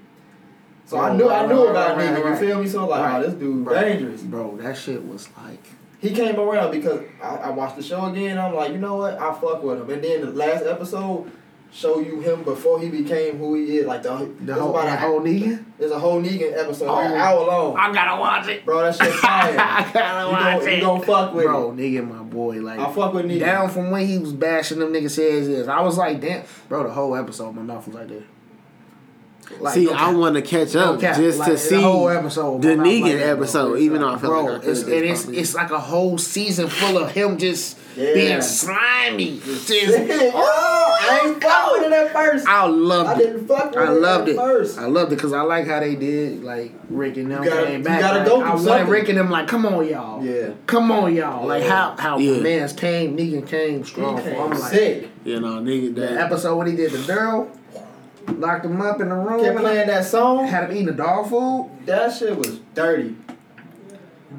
So 0.85 0.97
I 0.97 1.11
Oh, 1.11 1.15
knew 1.15 1.29
I 1.29 1.45
knew 1.45 1.63
right, 1.65 1.69
about 1.71 1.97
right, 1.97 2.09
nigga. 2.09 2.23
right. 2.23 2.41
You 2.41 2.47
feel 2.47 2.61
me? 2.61 2.67
So 2.67 2.87
like, 2.87 2.99
oh, 2.99 3.03
Right. 3.03 3.23
oh, 3.23 3.23
this 3.29 3.33
dude 3.35 3.65
Right. 3.65 3.81
dangerous. 3.93 4.21
bro? 4.23 4.57
That 4.57 4.75
shit 4.75 5.07
was 5.07 5.29
like. 5.37 5.63
He 5.99 6.11
came 6.11 6.39
around 6.39 6.71
because 6.71 7.01
I, 7.21 7.27
I 7.35 7.49
watched 7.51 7.75
the 7.77 7.83
show 7.83 8.05
again. 8.05 8.37
I'm 8.37 8.55
like, 8.55 8.71
you 8.71 8.77
know 8.79 8.95
what? 8.97 9.19
I 9.19 9.33
fuck 9.33 9.61
with 9.63 9.81
him. 9.81 9.89
And 9.89 10.03
then 10.03 10.21
the 10.21 10.31
last 10.31 10.65
episode 10.65 11.29
show 11.71 11.99
you 11.99 12.19
him 12.19 12.43
before 12.43 12.79
he 12.81 12.89
became 12.89 13.37
who 13.37 13.53
he 13.55 13.77
is. 13.77 13.85
Like 13.85 14.03
the, 14.03 14.09
The 14.17 14.25
there's 14.41 14.59
whole, 14.59 14.69
about 14.71 14.85
the 14.87 14.93
a, 14.93 14.97
whole 14.97 15.21
Negan. 15.21 15.65
there's 15.77 15.91
a 15.91 15.99
whole 15.99 16.21
Negan 16.21 16.57
episode, 16.57 16.87
like 16.87 17.05
an 17.07 17.11
Oh. 17.13 17.17
hour 17.17 17.45
long. 17.45 17.77
I 17.77 17.93
gotta 17.93 18.19
watch 18.19 18.47
it. 18.47 18.65
Bro, 18.65 18.81
that 18.81 18.95
shit 18.95 19.13
fire. 19.13 19.55
I 19.59 19.91
gotta 19.93 20.25
you 20.27 20.31
watch 20.33 20.59
gon' 20.61 20.69
it. 20.69 20.75
you 20.77 20.81
gon' 20.81 21.01
fuck 21.03 21.33
with 21.33 21.45
Bro, 21.45 21.71
it. 21.71 21.75
Negan, 21.77 22.07
my 22.09 22.23
boy, 22.23 22.55
like 22.61 22.79
I 22.79 22.91
fuck 22.91 23.13
with 23.13 23.25
Negan. 23.25 23.39
down 23.39 23.69
from 23.69 23.91
when 23.91 24.05
he 24.07 24.17
was 24.17 24.33
bashing 24.33 24.79
them 24.79 24.91
niggas' 24.91 25.15
heads 25.17 25.47
is. 25.47 25.67
I 25.67 25.81
was 25.81 25.97
like, 25.97 26.19
damn, 26.21 26.43
bro. 26.67 26.83
The 26.83 26.89
whole 26.91 27.15
episode, 27.15 27.53
my 27.55 27.61
mouth 27.61 27.85
was 27.85 27.95
like 27.95 28.07
this. 28.07 28.23
Like, 29.59 29.73
see, 29.73 29.85
no 29.85 29.93
I 29.93 30.13
want 30.13 30.35
to 30.35 30.41
catch 30.41 30.75
up 30.75 30.99
cap. 31.01 31.17
just 31.17 31.39
Like, 31.39 31.51
to 31.51 31.57
see 31.57 31.75
the 31.75 31.81
whole 31.81 32.07
episode, 32.09 32.61
the 32.61 32.77
my 32.77 32.83
like 32.83 32.91
Negan 32.93 33.17
that, 33.19 33.25
bro. 33.35 33.43
episode. 33.43 33.79
Even 33.79 34.01
though 34.01 34.09
I 34.13 34.17
feel 34.17 34.29
Bro, 34.29 34.43
like 34.45 34.63
I 34.63 34.67
it's, 34.67 34.81
and 34.83 34.91
it's 34.93 35.25
it's 35.27 35.55
like 35.55 35.71
a 35.71 35.79
whole 35.79 36.17
season 36.17 36.67
full 36.67 36.97
of 36.97 37.11
him 37.11 37.37
just 37.37 37.77
Yeah. 37.97 38.13
being 38.13 38.41
slimy. 38.41 39.39
Just, 39.39 39.97
oh, 40.33 40.97
I 41.01 41.27
ain't 41.27 41.41
fuck 41.43 41.71
with 41.73 41.83
it 41.83 41.91
at 41.91 42.13
first. 42.13 42.47
I 42.47 42.65
loved 42.67 43.09
I 43.09 43.13
it. 43.13 43.17
didn't 43.17 43.47
fuck 43.47 43.71
with 43.71 43.77
I 43.79 43.91
it 43.91 43.99
loved 43.99 44.29
at 44.29 44.35
it. 44.35 44.37
first. 44.37 44.77
I 44.79 44.85
loved 44.85 45.11
it 45.11 45.15
because 45.15 45.33
I 45.33 45.41
like 45.41 45.65
how 45.67 45.79
they 45.79 45.95
did 45.95 46.43
like 46.43 46.71
Rick 46.89 47.17
and 47.17 47.31
them 47.31 47.43
gotta- 47.43 47.65
came 47.65 47.81
back. 47.83 47.99
gotta 48.01 48.19
like, 48.19 48.27
go 48.27 48.41
I 48.41 48.49
wanted 48.51 48.63
something. 48.63 48.87
Rick 48.89 49.09
and 49.09 49.17
them 49.17 49.29
like, 49.29 49.47
come 49.47 49.65
on 49.65 49.87
y'all, 49.87 50.23
Yeah. 50.23 50.49
come 50.67 50.91
on 50.91 51.13
y'all. 51.15 51.47
Like 51.47 51.63
how 51.63 51.95
how 51.97 52.17
Yeah. 52.19 52.33
my 52.33 52.39
man's 52.39 52.73
came, 52.73 53.17
Negan 53.17 53.47
came 53.47 53.83
strong. 53.83 54.17
He 54.17 54.23
for 54.23 54.29
came 54.29 54.39
I'm 54.41 54.49
like 54.51 54.71
sick. 54.71 55.09
you 55.25 55.39
know, 55.39 55.59
nigga. 55.61 55.95
the 55.95 56.01
That, 56.01 56.17
episode 56.17 56.55
when 56.57 56.67
he 56.67 56.75
did 56.75 56.91
the 56.91 56.99
girl, 57.11 57.49
locked 58.27 58.65
him 58.65 58.81
up 58.81 59.01
in 59.01 59.09
the 59.09 59.15
room, 59.15 59.43
Kept 59.43 59.59
playing 59.59 59.87
that 59.87 60.05
song. 60.05 60.45
had 60.47 60.65
him 60.65 60.71
eating 60.71 60.85
the 60.87 60.93
dog 60.93 61.29
food, 61.29 61.69
That 61.85 62.13
shit 62.13 62.37
was 62.37 62.59
dirty. 62.73 63.15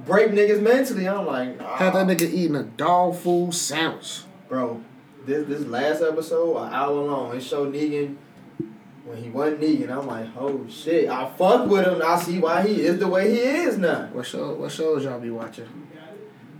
Break 0.06 0.30
niggas 0.30 0.62
mentally. 0.62 1.08
I'm 1.08 1.26
like, 1.26 1.58
nah. 1.58 1.76
had 1.76 1.94
that 1.94 2.06
ah. 2.06 2.08
nigga 2.08 2.32
eating 2.32 2.56
a 2.56 2.62
dog 2.62 3.16
food 3.16 3.54
sandwich. 3.54 4.22
bro. 4.48 4.82
This 5.26 5.46
this 5.46 5.66
last 5.66 6.00
episode, 6.00 6.56
an 6.56 6.72
hour 6.72 6.92
long, 6.92 7.36
it 7.36 7.42
showed 7.42 7.74
Negan 7.74 8.16
when 9.04 9.22
he 9.22 9.28
wasn't 9.28 9.60
Negan. 9.60 9.90
I'm 9.90 10.06
like, 10.06 10.28
oh 10.38 10.66
shit, 10.68 11.10
I 11.10 11.28
fuck 11.28 11.68
with 11.68 11.86
him. 11.86 12.00
I 12.02 12.18
see 12.18 12.38
why 12.38 12.66
he 12.66 12.80
is 12.80 12.98
the 12.98 13.08
way 13.08 13.30
he 13.30 13.40
is 13.40 13.76
now. 13.76 14.08
What 14.12 14.26
show? 14.26 14.54
What 14.54 14.72
shows 14.72 15.04
y'all 15.04 15.20
be 15.20 15.30
watching? 15.30 15.68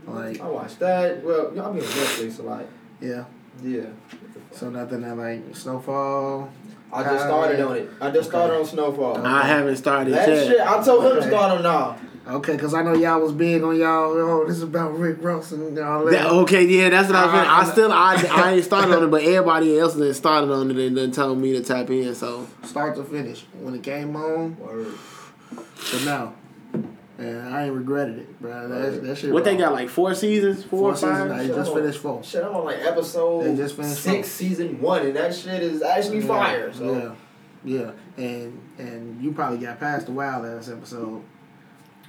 Like 0.07 0.41
I 0.41 0.47
watched 0.49 0.79
that. 0.81 1.25
Well, 1.25 1.55
y'all 1.55 1.73
be 1.73 1.81
on 1.81 1.87
Netflix, 1.87 2.39
a 2.39 2.43
lot. 2.43 2.67
yeah, 3.01 3.25
yeah. 3.63 3.87
so 4.51 4.69
nothing 4.69 5.03
that 5.03 5.17
like 5.17 5.57
Snowfall. 5.57 6.51
I 6.93 7.03
just 7.05 7.15
Uh, 7.25 7.27
started 7.29 7.61
on 7.61 7.77
it. 7.77 7.91
I 8.01 8.11
just 8.11 8.29
started 8.29 8.59
on 8.59 8.65
Snowfall. 8.67 9.25
I 9.27 9.43
haven't 9.47 9.77
started 9.77 10.15
that 10.15 10.29
yet. 10.29 10.47
shit, 10.47 10.61
I 10.61 10.83
told 10.83 11.05
him 11.05 11.15
to 11.23 11.29
start 11.29 11.53
on 11.59 11.63
now. 11.63 11.97
Okay, 12.29 12.57
cause 12.57 12.75
I 12.75 12.83
know 12.83 12.95
y'all 12.95 13.21
was 13.21 13.33
big 13.33 13.63
on 13.63 13.77
y'all. 13.77 14.13
Oh, 14.13 14.45
this 14.47 14.57
is 14.59 14.63
about 14.63 14.97
Rick 14.97 15.17
Ross 15.21 15.51
and 15.53 15.77
all 15.79 16.05
that. 16.05 16.11
That, 16.13 16.27
okay, 16.31 16.65
yeah, 16.65 16.89
that's 16.91 17.09
what 17.09 17.17
I 17.17 17.25
was. 17.25 17.35
I- 17.35 17.75
saying. 17.75 17.91
I, 17.91 18.13
I- 18.13 18.17
still, 18.19 18.31
I, 18.33 18.43
I 18.47 18.53
ain't 18.53 18.65
started 18.71 18.95
on 18.97 19.05
it, 19.05 19.11
but 19.11 19.23
everybody 19.23 19.79
else 19.79 19.95
that 19.95 20.15
started 20.15 20.53
on 20.53 20.71
it 20.71 20.77
and 20.79 20.97
then 20.97 21.11
told 21.13 21.39
me 21.39 21.53
to 21.55 21.63
tap 21.63 21.91
in. 21.91 22.15
So 22.15 22.47
Start 22.65 22.95
to 22.97 23.05
finish. 23.05 23.45
When 23.61 23.75
it 23.75 23.83
came 23.83 24.15
on, 24.17 24.57
Word. 24.59 24.89
to 25.91 26.05
now. 26.05 26.35
And 27.61 27.65
I 27.65 27.67
ain't 27.67 27.75
regretted 27.77 28.19
it, 28.19 28.41
bro. 28.41 28.69
That, 28.69 29.03
that 29.03 29.19
shit. 29.19 29.33
what 29.33 29.45
they 29.45 29.57
got 29.57 29.73
like 29.73 29.89
four 29.89 30.15
seasons, 30.15 30.65
four, 30.65 30.79
Four 30.81 30.91
or 30.93 30.97
five. 30.97 31.31
seasons, 31.31 31.49
They 31.49 31.55
just 31.55 31.75
finished 31.75 31.99
four. 32.01 32.23
Shit, 32.25 32.45
I'm 32.45 32.55
on 32.57 32.65
like 32.65 32.79
episode 32.79 33.45
They 33.45 33.57
just 33.57 33.77
finished 33.77 33.97
six, 34.03 34.29
four. 34.29 34.37
season 34.49 34.81
one, 34.81 35.03
and 35.07 35.17
that 35.17 35.35
shit 35.35 35.63
is 35.63 35.83
actually 35.83 36.21
fire. 36.23 36.73
So 36.73 37.17
Yeah, 37.65 37.79
yeah, 38.17 38.23
and 38.25 38.61
and 38.79 39.23
you 39.23 39.33
probably 39.33 39.59
got 39.59 39.79
past 39.81 40.07
the 40.07 40.13
wild 40.13 40.47
ass 40.47 40.69
episode. 40.71 41.23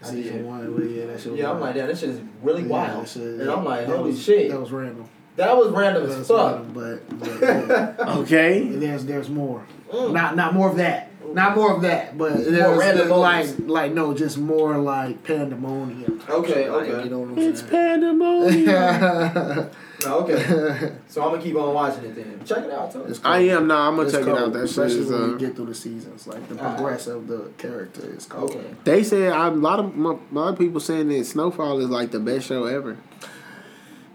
I 0.02 0.08
Season 0.08 0.38
did. 0.38 0.45
one, 0.45 0.74
but 0.76 0.84
yeah, 0.89 1.06
that 1.08 1.20
shit. 1.22 1.32
Was 1.34 1.39
yeah, 1.41 1.52
I'm 1.52 1.60
like, 1.60 1.76
damn, 1.76 1.88
this 1.88 1.99
shit 1.99 2.10
is 2.10 2.22
really 2.41 2.64
Yeah, 2.64 2.68
wild. 2.70 3.08
shit- 3.08 3.22
and 3.22 3.49
I'm 3.52 3.64
like, 3.64 3.86
that 3.86 3.97
holy 3.97 4.12
was- 4.12 4.24
shit, 4.24 4.49
That 4.49 4.60
was 4.60 4.72
random. 4.72 5.08
that 5.36 5.56
was 5.56 5.70
random 5.70 6.04
That 6.08 6.12
as 6.14 6.18
was 6.20 6.28
fuck. 6.28 6.56
random, 6.56 6.74
but, 6.74 7.20
but 7.20 7.41
yeah. 7.99 8.16
Okay, 8.20 8.68
there's 8.68 9.06
there's 9.06 9.30
more. 9.30 9.64
Mm. 9.91 10.14
Not 10.14 10.36
not 10.36 10.54
more 10.56 10.70
of 10.70 10.78
that. 10.78 11.11
Not 11.34 11.55
more 11.55 11.73
of 11.75 11.82
that, 11.84 12.17
but 12.17 12.34
there's, 12.34 12.77
random 12.77 13.07
there's 13.09 13.09
like 13.09 13.47
like 13.59 13.93
no, 13.93 14.13
just 14.13 14.38
more 14.38 14.77
like 14.77 15.23
pandemonium. 15.23 16.21
Okay, 16.29 16.69
Like, 16.69 16.89
okay. 16.89 17.03
You 17.03 17.09
know 17.09 17.19
what 17.19 17.29
I'm 17.29 17.38
it's 17.39 17.59
saying? 17.61 17.71
pandemonium. 17.71 19.69
No, 20.03 20.21
okay. 20.21 20.93
so 21.09 21.21
I'm 21.21 21.29
gonna 21.29 21.43
keep 21.43 21.55
on 21.55 21.75
watching 21.75 22.05
it 22.05 22.15
then. 22.15 22.41
Check 22.43 22.63
it 22.63 22.71
out, 22.71 22.91
too. 22.91 23.03
Cool. 23.03 23.15
I 23.23 23.38
am 23.41 23.67
now. 23.67 23.88
I'm 23.88 23.95
gonna 23.97 24.07
It's 24.07 24.17
check 24.17 24.23
cool, 24.25 24.36
it 24.36 24.41
out. 24.41 24.51
That 24.53 24.59
shit 24.61 24.69
especially 24.71 24.99
is. 25.01 25.11
when 25.11 25.21
Uh, 25.21 25.27
we 25.34 25.38
get 25.38 25.55
through 25.55 25.65
the 25.67 25.75
seasons. 25.75 26.25
Like 26.25 26.49
the 26.49 26.55
Alright. 26.57 26.75
progress 26.77 27.05
of 27.05 27.27
the 27.27 27.51
character 27.59 28.11
is 28.17 28.25
cool. 28.25 28.45
Okay. 28.45 28.65
they 28.84 29.03
said 29.03 29.32
I, 29.32 29.49
a 29.49 29.51
lot 29.51 29.77
of 29.79 29.95
my, 29.95 30.13
a 30.13 30.34
lot 30.34 30.53
of 30.53 30.57
people 30.57 30.79
saying 30.79 31.09
that 31.09 31.23
Snowfall 31.25 31.79
is 31.82 31.89
like 31.91 32.09
the 32.09 32.19
best 32.19 32.47
show 32.47 32.65
ever. 32.65 32.97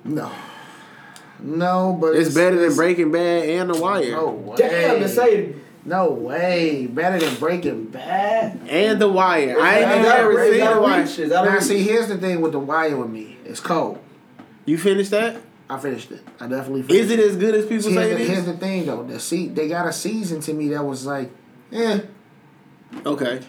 No, 0.02 0.32
no, 1.38 1.96
but 2.00 2.16
It's, 2.16 2.34
better 2.34 2.58
than 2.66 2.74
Breaking 2.74 3.12
Bad 3.12 3.48
and 3.48 3.70
The 3.70 3.80
Wire. 3.80 4.10
No. 4.10 4.54
Damn, 4.56 4.98
to 5.00 5.08
say 5.08 5.54
No 5.87 6.11
way. 6.11 6.87
Better 6.87 7.18
than 7.24 7.34
Breaking 7.37 7.84
Bad. 7.87 8.61
And 8.68 9.01
The 9.01 9.09
Wire. 9.09 9.57
I 9.61 9.78
ain't 9.78 9.91
Is 9.93 9.97
even 9.99 10.12
ever 10.12 10.53
seen 10.53 10.64
The 10.74 10.80
Wire. 10.80 11.01
reach? 11.03 11.18
Is 11.20 11.30
that 11.30 11.43
a 11.45 11.47
Now 11.47 11.55
reach? 11.55 11.62
see, 11.62 11.82
here's 11.82 12.09
the 12.09 12.18
thing 12.18 12.41
with 12.41 12.53
the 12.53 12.59
Wire 12.59 12.97
with 12.97 13.09
me. 13.11 13.37
It's 13.45 13.61
cold. 13.61 13.99
You 14.64 14.76
finished 14.78 15.12
that? 15.12 15.41
I 15.70 15.78
finished 15.78 16.11
it. 16.11 16.20
I 16.41 16.47
definitely 16.49 16.82
finished 16.82 17.05
Is 17.05 17.11
it 17.12 17.20
as 17.20 17.37
good 17.37 17.55
as 17.55 17.64
people 17.66 17.82
See, 17.84 17.95
say 17.95 18.09
here's, 18.09 18.20
it 18.20 18.24
the, 18.26 18.32
here's 18.34 18.45
the 18.47 18.57
thing 18.57 18.87
though. 18.87 19.03
The 19.05 19.18
se- 19.20 19.49
they 19.49 19.68
got 19.68 19.87
a 19.87 19.93
season 19.93 20.41
to 20.43 20.53
me 20.53 20.68
that 20.68 20.84
was 20.84 21.07
like, 21.07 21.30
eh. 21.72 22.01
Okay. 23.05 23.41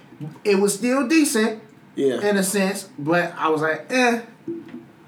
It 0.44 0.56
was 0.60 0.74
still 0.74 1.08
decent 1.08 1.62
Yeah. 1.96 2.22
in 2.28 2.38
a 2.38 2.44
sense, 2.44 2.90
but 2.98 3.34
I 3.38 3.50
was 3.50 3.62
like, 3.62 3.92
eh. 3.92 4.22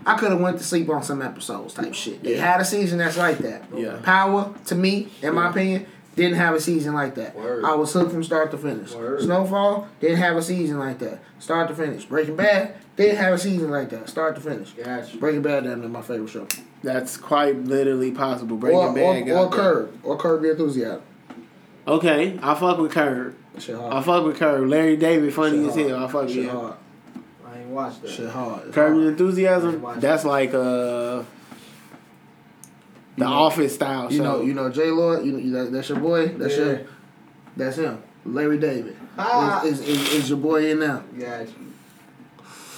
I 0.05 0.17
could 0.17 0.31
have 0.31 0.39
went 0.39 0.57
to 0.59 0.63
sleep 0.63 0.89
on 0.89 1.03
some 1.03 1.21
episodes 1.21 1.73
type 1.75 1.93
shit. 1.93 2.23
They 2.23 2.37
had 2.37 2.59
a 2.61 2.65
season 2.65 2.97
that's 2.99 3.17
like 3.17 3.39
that. 3.39 3.65
Yeah. 3.75 3.97
Power 4.01 4.53
to 4.65 4.75
me, 4.75 5.09
in 5.21 5.35
my 5.35 5.49
opinion, 5.49 5.85
didn't 6.15 6.37
have 6.37 6.53
a 6.55 6.59
season 6.61 6.93
like 6.93 7.15
that. 7.15 7.35
Word. 7.35 7.63
I 7.63 7.75
was 7.75 7.93
hooked 7.93 8.11
from 8.11 8.23
start 8.23 8.51
to 8.51 8.57
finish. 8.57 8.93
Word. 8.93 9.21
Snowfall 9.21 9.87
didn't 9.99 10.17
have 10.17 10.35
a 10.35 10.41
season 10.41 10.79
like 10.79 10.99
that. 10.99 11.19
Start 11.39 11.67
to 11.69 11.75
finish. 11.75 12.05
Breaking 12.05 12.35
Bad 12.35 12.75
didn't 12.97 13.17
have 13.17 13.33
a 13.33 13.37
season 13.37 13.71
like 13.71 13.89
that. 13.91 14.09
Start 14.09 14.35
to 14.35 14.41
finish. 14.41 14.71
Gotcha. 14.71 15.17
Breaking 15.17 15.41
Bad 15.41 15.65
is 15.65 15.77
my 15.77 16.01
favorite 16.01 16.29
show. 16.29 16.47
That's 16.83 17.17
quite 17.17 17.57
literally 17.63 18.11
possible. 18.11 18.57
Breaking 18.57 18.79
or, 18.79 18.93
Bad. 18.93 19.27
or, 19.29 19.37
or 19.37 19.49
that. 19.49 19.51
Curb. 19.55 19.99
Or 20.03 20.17
Curb 20.17 20.41
Your 20.43 20.51
Enthusiasm. 20.51 21.01
Okay, 21.87 22.37
I 22.41 22.55
fuck 22.55 22.77
with 22.77 22.91
Curb. 22.91 23.35
Shit 23.57 23.75
I 23.75 24.01
fuck 24.01 24.23
with 24.25 24.37
Curb. 24.37 24.67
Larry 24.67 24.95
David 24.97 25.33
funny 25.33 25.57
Shit 25.57 25.69
as 25.69 25.75
hell. 25.89 26.03
I 26.03 26.07
fuck 26.07 26.23
with 26.25 26.33
Shit 26.33 26.43
him. 26.45 26.49
hard. 26.51 26.73
I 27.47 27.59
ain't 27.59 27.69
watched 27.69 28.01
that. 28.03 28.11
Shit 28.11 28.29
hard. 28.29 28.67
It's 28.67 28.75
Curb 28.75 28.95
Your. 28.97 29.09
Enthusiasm. 29.09 29.81
Watch 29.81 29.99
That's 29.99 30.23
like 30.25 30.53
uh 30.53 31.23
the 33.19 33.25
know- 33.25 33.31
Office 33.33 33.75
style 33.75 34.11
You 34.11 34.17
show. 34.17 34.23
know, 34.23 34.41
you 34.41 34.53
know 34.53 34.69
J 34.69 34.89
Lloyd. 34.91 35.25
You 35.25 35.33
know 35.33 35.63
that, 35.65 35.71
that's 35.71 35.89
your 35.89 35.99
boy. 35.99 36.27
That's 36.29 36.57
Yeah. 36.57 36.65
your. 36.65 36.81
That's 37.57 37.77
him. 37.77 38.01
Larry 38.25 38.57
David. 38.57 38.95
Ah. 39.17 39.63
Is, 39.63 39.79
is, 39.81 39.87
is, 39.89 40.13
is 40.13 40.29
your 40.29 40.37
boy 40.39 40.71
in 40.71 40.79
now? 40.79 41.03
Gotcha. 41.17 41.51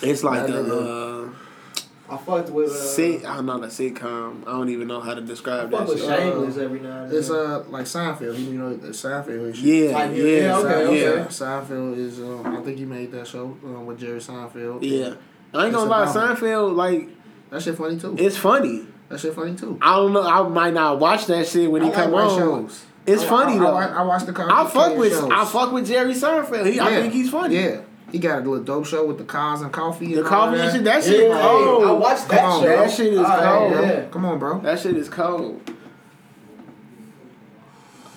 it's 0.01 0.23
like 0.23 0.47
That 0.47 0.55
a 0.55 0.73
uh, 0.79 1.29
I 2.09 2.17
fucked 2.17 2.49
with. 2.49 2.69
Uh, 2.69 2.73
sit. 2.73 3.25
I'm 3.25 3.45
not 3.45 3.63
a 3.63 3.67
sitcom. 3.67 4.41
I 4.47 4.51
don't 4.51 4.69
even 4.69 4.87
know 4.87 4.99
how 4.99 5.13
to 5.13 5.21
I 5.21 5.25
describe 5.25 5.71
fuck 5.71 5.81
that 5.81 5.87
with 5.89 5.99
shit. 5.99 6.09
Shameless 6.09 6.57
every 6.57 6.79
now 6.79 7.03
and 7.03 7.11
then. 7.11 7.19
It's 7.19 7.29
uh 7.29 7.63
like 7.69 7.85
Seinfeld. 7.85 8.37
You 8.39 8.57
know 8.59 8.75
the 8.75 8.89
Seinfeld. 8.89 9.49
is- 9.51 9.61
Yeah, 9.61 9.91
Like, 9.91 10.11
yeah, 10.11 10.23
yeah, 10.23 10.37
yeah, 10.41 10.57
okay, 10.57 11.01
yeah. 11.01 11.07
okay. 11.09 11.23
Seinfeld 11.29 11.97
is. 11.97 12.19
Um, 12.19 12.57
I 12.57 12.61
think 12.61 12.77
he 12.79 12.85
made 12.85 13.11
that 13.13 13.27
show 13.27 13.45
um, 13.63 13.85
with 13.85 13.99
Jerry 13.99 14.19
Seinfeld. 14.19 14.79
Yeah. 14.81 15.13
I 15.53 15.65
ain't 15.65 15.73
gonna 15.73 15.89
lie, 15.89 16.05
Seinfeld 16.05 16.75
like 16.75 17.09
That 17.49 17.61
shit 17.61 17.77
funny 17.77 17.97
too. 17.99 18.15
it's 18.17 18.37
funny. 18.37 18.87
That 19.11 19.19
shit 19.19 19.33
funny 19.33 19.55
too. 19.55 19.77
I 19.81 19.95
don't 19.97 20.13
know. 20.13 20.23
I 20.23 20.47
might 20.47 20.73
not 20.73 20.99
watch 20.99 21.25
that 21.27 21.47
shit 21.47 21.69
when 21.69 21.81
I 21.81 21.85
he 21.85 21.91
like 21.91 22.03
come 22.03 22.13
on. 22.15 22.37
shows. 22.39 22.85
It's 23.05 23.23
I- 23.23 23.27
funny 23.27 23.55
I, 23.55 23.59
though. 23.59 23.75
I, 23.75 23.85
I 23.87 24.01
watch 24.03 24.25
the. 24.25 24.33
I 24.49 24.67
fuck 24.69 24.97
with 24.97 25.11
shows. 25.11 25.29
I 25.31 25.45
fuck 25.45 25.71
with 25.71 25.87
Jerry 25.87 26.13
Seinfeld. 26.13 26.71
He, 26.71 26.79
I 26.79 26.89
think 27.01 27.13
he's 27.13 27.29
funny. 27.29 27.55
Yeah, 27.55 27.81
he 28.11 28.19
got 28.19 28.37
a 28.45 28.49
little 28.49 28.63
dope 28.63 28.85
show 28.85 29.05
with 29.05 29.17
the 29.17 29.23
cars 29.23 29.61
and 29.61 29.71
coffee. 29.71 30.07
The 30.13 30.17
and 30.17 30.23
all 30.25 30.29
coffee 30.29 30.57
that. 30.57 30.73
shit. 30.73 30.83
That 30.83 30.95
yeah, 31.03 31.09
shit 31.11 31.31
hey, 31.31 31.41
cold. 31.41 31.83
I 31.85 31.91
watched 31.93 32.27
that 32.29 32.39
Come 32.39 32.49
on, 32.51 32.61
show. 32.63 32.67
that 32.69 32.91
shit 32.91 33.13
is 33.13 33.19
Alright, 33.19 33.43
cold. 33.43 33.71
Yeah. 33.73 34.05
Come 34.11 34.25
on, 34.25 34.39
bro. 34.39 34.59
That 34.61 34.79
shit 34.79 34.97
is 34.97 35.09
cold. 35.09 35.61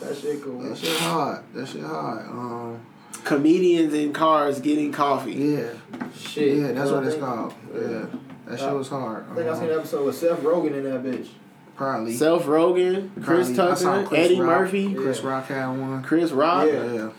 That 0.01 0.17
shit 0.19 0.43
cool. 0.43 0.59
That 0.61 0.77
shit 0.77 0.99
hard. 0.99 1.43
That 1.55 1.67
shit 1.69 1.83
hard. 1.83 2.27
Um, 2.29 2.81
Comedians 3.25 3.95
in 3.95 4.13
cars 4.13 4.61
getting 4.61 4.93
coffee. 4.93 5.33
yeah, 5.33 5.69
Shit. 6.15 6.59
yeah, 6.59 6.73
that's 6.73 6.91
what 6.91 7.05
it's 7.05 7.15
think- 7.15 7.25
called. 7.25 7.55
Yeah, 7.75 8.05
that 8.47 8.59
shit 8.59 8.73
was 8.73 8.89
hard. 8.89 9.27
I 9.31 9.35
think 9.35 9.49
I 9.49 9.55
seen 9.59 9.71
an 9.71 9.79
episode 9.79 10.07
with 10.07 10.17
Seth 10.17 10.41
Rogen 10.41 10.73
in 10.75 10.85
that 10.85 11.03
bitch. 11.03 11.29
probably. 11.77 12.15
Seth 12.15 12.43
Rogen, 12.43 13.11
Chris 13.23 13.53
Probably. 13.55 13.73
I 13.75 13.77
Tucker, 13.77 14.07
Chris 14.09 14.21
Eddie 14.21 14.41
Rock. 14.41 14.61
Murphy, 14.61 14.95
Chris 14.95 15.21
Yeah. 15.23 15.29
Rock 15.31 15.47
had 15.47 15.67
one. 15.69 16.03
Chris 16.03 16.31
Rock. 16.31 16.67
Yeah. 16.69 16.93
Yeah, 16.93 17.11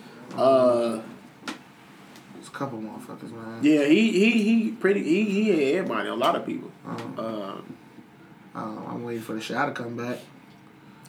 Uh, 0.42 1.02
a 1.48 2.58
couple 2.58 2.80
motherfuckers, 2.80 3.32
man. 3.34 3.60
Yeah, 3.62 3.84
he 3.86 4.12
he 4.12 4.32
he 4.44 4.72
pretty 4.72 5.04
he 5.04 5.26
he 5.26 5.50
had 5.50 5.76
everybody, 5.80 6.08
a 6.10 6.16
lot 6.16 6.36
of 6.36 6.46
people. 6.46 6.72
Um, 6.88 7.16
Uh, 7.18 8.58
um, 8.58 8.86
I'm 8.88 9.04
waiting 9.04 9.22
for 9.24 9.34
the 9.34 9.42
Chi 9.42 9.66
to 9.66 9.72
come 9.74 9.98
back. 9.98 10.20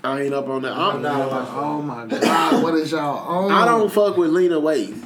I 0.03 0.23
ain't 0.23 0.35
up 0.35 0.49
on 0.49 0.63
that. 0.63 0.73
I'm, 0.73 1.03
No. 1.03 1.47
Oh 1.53 1.83
my 1.83 2.07
god, 2.07 2.63
what 2.63 2.75
is 2.75 2.91
y'all 2.93 3.19
on? 3.19 3.53
I 3.53 3.65
don't 3.65 3.91
fuck 3.93 4.17
with 4.17 4.31
Lena 4.31 4.61
Waithe. 4.61 5.05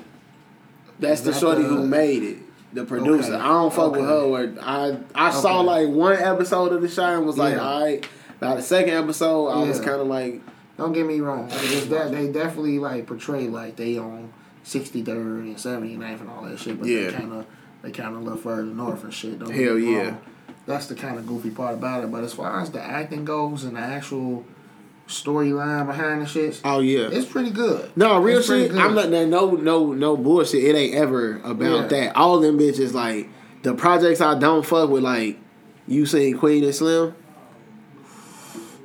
That's 0.99 1.21
the 1.23 1.31
That 1.33 1.41
shorty 1.41 1.63
the- 1.63 1.69
who 1.69 1.87
made 1.87 2.23
it, 2.23 2.37
the 2.73 2.85
producer. 2.85 3.35
Okay. 3.35 3.43
I 3.43 3.49
don't 3.49 3.73
fuck 3.73 3.93
with 3.93 4.01
her. 4.05 4.29
Where 4.29 4.55
I 4.61 4.99
I 5.15 5.31
saw 5.31 5.61
like 5.61 5.89
one 5.89 6.15
episode 6.17 6.73
of 6.73 6.83
the 6.83 6.89
show 6.89 7.05
and 7.17 7.27
was 7.27 7.39
like, 7.39 7.55
Yeah. 7.55 7.61
all 7.69 7.81
right. 7.83 8.09
By 8.39 8.57
the 8.57 8.63
second 8.63 8.95
episode, 8.95 9.49
I 9.49 9.63
was 9.69 9.81
kind 9.81 10.01
of 10.01 10.07
like, 10.07 10.41
Don't 10.79 10.93
get 10.93 11.05
me 11.07 11.21
wrong. 11.21 11.49
Like, 11.49 11.61
that, 11.91 12.11
they 12.13 12.31
definitely 12.33 12.79
like 12.79 13.07
portray 13.07 13.49
like 13.49 13.77
they 13.77 13.99
on 13.99 14.33
63rd 14.65 15.09
and 15.41 15.57
79th 15.57 16.21
and 16.21 16.31
all 16.31 16.43
that 16.43 16.59
shit, 16.59 16.79
but 16.79 16.89
Yeah. 16.89 17.07
they 17.07 17.13
kind 17.13 17.33
of 17.33 17.47
they 17.83 17.91
kind 17.91 18.15
of 18.17 18.23
look 18.23 18.43
further 18.43 18.63
north 18.65 19.03
and 19.05 19.13
shit. 19.13 19.39
Don't 19.39 19.51
Hell 19.51 19.79
yeah. 19.79 20.17
That's 20.67 20.87
the 20.87 20.95
kind 20.95 21.19
of 21.19 21.27
goofy 21.27 21.51
part 21.51 21.75
about 21.75 22.05
it. 22.05 22.13
But 22.13 22.23
as 22.25 22.35
far 22.35 22.61
as 22.61 22.71
the 22.71 22.81
acting 22.83 23.25
goes 23.25 23.65
and 23.65 23.77
the 23.77 23.81
actual 23.81 24.45
storyline 25.11 25.87
behind 25.87 26.23
the 26.23 26.27
shit, 26.27 26.61
oh 26.65 26.81
yeah. 26.81 27.09
it's 27.13 27.27
pretty 27.27 27.51
good. 27.51 27.91
No, 27.97 28.19
real 28.21 28.39
It's 28.39 28.47
shit. 28.47 28.73
I'm 28.73 28.95
not 28.95 29.11
that. 29.11 29.27
no 29.27 29.51
no 29.53 29.93
no 29.93 30.17
bullshit. 30.17 30.65
It 30.65 30.75
ain't 30.77 30.95
ever 30.95 31.41
about 31.45 31.83
Yeah. 31.83 31.87
that. 31.89 32.17
All 32.17 32.41
them 32.41 32.59
bitches 32.59 32.95
like 32.95 33.29
the 33.63 33.75
projects 33.75 34.21
I 34.21 34.39
don't 34.39 34.65
fuck 34.65 34.89
with. 34.91 35.03
Like 35.03 35.39
you 35.87 36.07
seen 36.07 36.39
Queen 36.39 36.65
and 36.65 36.75
Slim. 36.75 37.15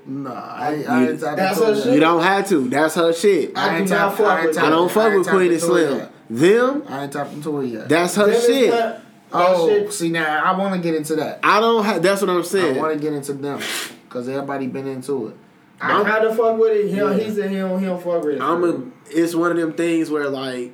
Nah, 0.07 0.29
I, 0.31 0.73
ain't- 0.75 0.89
I, 0.89 1.07
ain't 1.09 1.19
tapped 1.19 1.37
That's 1.37 1.59
her 1.59 1.75
shit? 1.83 1.93
You 1.95 1.99
don't 1.99 2.21
have 2.21 2.47
to. 2.49 2.69
That's 2.69 2.93
her 2.95 3.11
shit. 3.11 3.57
I 3.57 3.77
ain't 3.79 3.87
do 3.87 3.93
not 3.95 3.99
tapped- 4.09 4.17
fuck 4.17 4.37
ain't 4.39 4.47
with 4.49 4.57
I 4.59 4.69
don't 4.69 4.91
fuck 4.91 5.07
ain't 5.11 5.19
with 5.19 5.27
Queen 5.29 5.51
and 5.51 5.61
Slim. 5.61 5.97
yet. 5.99 6.11
Them. 6.29 6.83
I 6.87 7.03
ain't 7.03 7.11
talking 7.13 7.41
to 7.41 7.61
it 7.61 7.67
yet. 7.67 7.89
That's 7.89 8.15
her 8.15 8.27
Them 8.27 8.41
shit. 8.41 8.69
not- 8.69 8.79
that 8.79 9.01
oh, 9.33 9.67
shit- 9.67 9.91
see 9.93 10.09
now 10.09 10.43
I 10.43 10.57
want 10.57 10.75
to 10.75 10.79
get 10.79 10.93
into 10.95 11.15
that. 11.15 11.39
I 11.43 11.59
don't. 11.59 11.83
have 11.83 12.03
That's 12.03 12.21
what 12.21 12.29
I'm 12.29 12.43
saying. 12.43 12.77
I 12.77 12.79
want 12.79 12.93
to 12.93 12.99
get 12.99 13.13
into 13.13 13.33
them 13.33 13.59
because 14.03 14.29
everybody 14.29 14.67
been 14.67 14.87
into 14.87 15.27
it. 15.29 15.35
I 15.81 16.03
kind 16.03 16.25
of 16.25 16.37
fuck 16.37 16.57
with 16.57 16.71
it. 16.71 16.89
He, 16.89 16.95
Yeah. 16.97 17.13
he 17.13 17.29
said 17.29 17.49
he 17.51 17.57
don't, 17.57 17.79
he 17.79 17.85
don't 17.85 18.01
fuck 18.01 18.23
with 18.23 18.35
it. 18.35 18.41
I'm 18.41 18.63
a. 18.63 18.81
It's 19.09 19.35
one 19.35 19.51
of 19.51 19.57
them 19.57 19.73
things 19.73 20.09
where 20.09 20.29
like. 20.29 20.73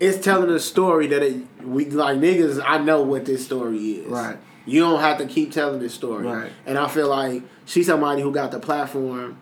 It's 0.00 0.22
telling 0.24 0.50
a 0.50 0.58
story 0.58 1.06
that 1.08 1.22
it 1.22 1.42
we 1.64 1.86
like 1.86 2.18
niggas. 2.18 2.62
I 2.64 2.78
know 2.78 3.02
what 3.02 3.24
this 3.24 3.44
story 3.44 3.78
is. 3.78 4.06
Right. 4.10 4.36
You 4.66 4.80
don't 4.80 5.00
have 5.00 5.18
to 5.18 5.26
keep 5.26 5.52
telling 5.52 5.78
this 5.78 5.94
story. 5.94 6.24
Right. 6.26 6.50
And 6.66 6.76
I 6.78 6.88
feel 6.88 7.08
like 7.08 7.42
she's 7.64 7.86
somebody 7.86 8.22
who 8.22 8.32
got 8.32 8.50
the 8.50 8.58
platform 8.58 9.38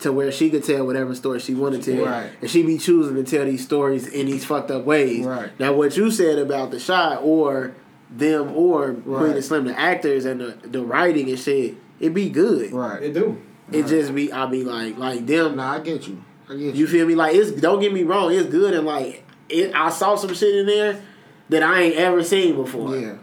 to 0.00 0.12
where 0.12 0.32
she 0.32 0.50
could 0.50 0.64
tell 0.64 0.84
whatever 0.86 1.14
story 1.14 1.38
she 1.38 1.54
wanted 1.54 1.82
to. 1.82 2.04
Right. 2.04 2.30
And 2.40 2.50
she 2.50 2.62
be 2.64 2.78
choosing 2.78 3.14
to 3.14 3.22
tell 3.22 3.44
these 3.46 3.62
stories 3.62 4.06
in 4.08 4.26
these 4.26 4.44
fucked 4.44 4.70
up 4.70 4.84
ways. 4.84 5.24
Right. 5.24 5.50
Now 5.60 5.72
what 5.72 5.96
you 5.96 6.10
said 6.10 6.38
about 6.38 6.72
the 6.72 6.80
Chi 6.80 7.16
or 7.16 7.74
them 8.10 8.52
or 8.56 8.92
Queen 8.94 9.04
Right. 9.06 9.34
and 9.36 9.44
Slim, 9.44 9.64
the 9.66 9.78
actors 9.78 10.24
and 10.24 10.40
the, 10.40 10.58
the 10.68 10.82
writing 10.84 11.28
and 11.30 11.38
shit, 11.38 11.76
it 12.02 12.12
be 12.12 12.28
good. 12.28 12.72
Right. 12.72 13.02
It 13.02 13.14
do. 13.14 13.40
It 13.70 13.86
just 13.86 14.14
be 14.14 14.30
I 14.30 14.44
be 14.46 14.64
like 14.64 14.98
like 14.98 15.26
them 15.26 15.56
Nah, 15.56 15.74
I 15.74 15.78
get 15.80 16.06
you. 16.06 16.22
I 16.48 16.52
get 16.52 16.60
you. 16.60 16.72
you 16.72 16.86
feel 16.86 17.06
me? 17.06 17.14
Like 17.14 17.34
it's 17.34 17.52
don't 17.52 17.80
get 17.80 17.92
me 17.92 18.02
wrong, 18.02 18.30
it's 18.32 18.48
good 18.48 18.74
and 18.74 18.84
like 18.84 19.24
it 19.48 19.74
I 19.74 19.88
saw 19.88 20.16
some 20.16 20.34
shit 20.34 20.54
in 20.54 20.66
there 20.66 21.02
that 21.48 21.62
I 21.62 21.82
ain't 21.82 21.96
ever 21.96 22.22
seen 22.22 22.56
before. 22.56 22.96
Yeah. 22.96 23.16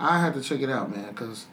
I 0.00 0.18
had 0.18 0.34
to 0.34 0.40
check 0.40 0.60
it 0.60 0.70
out, 0.70 0.90
man, 0.94 1.08
because 1.10 1.46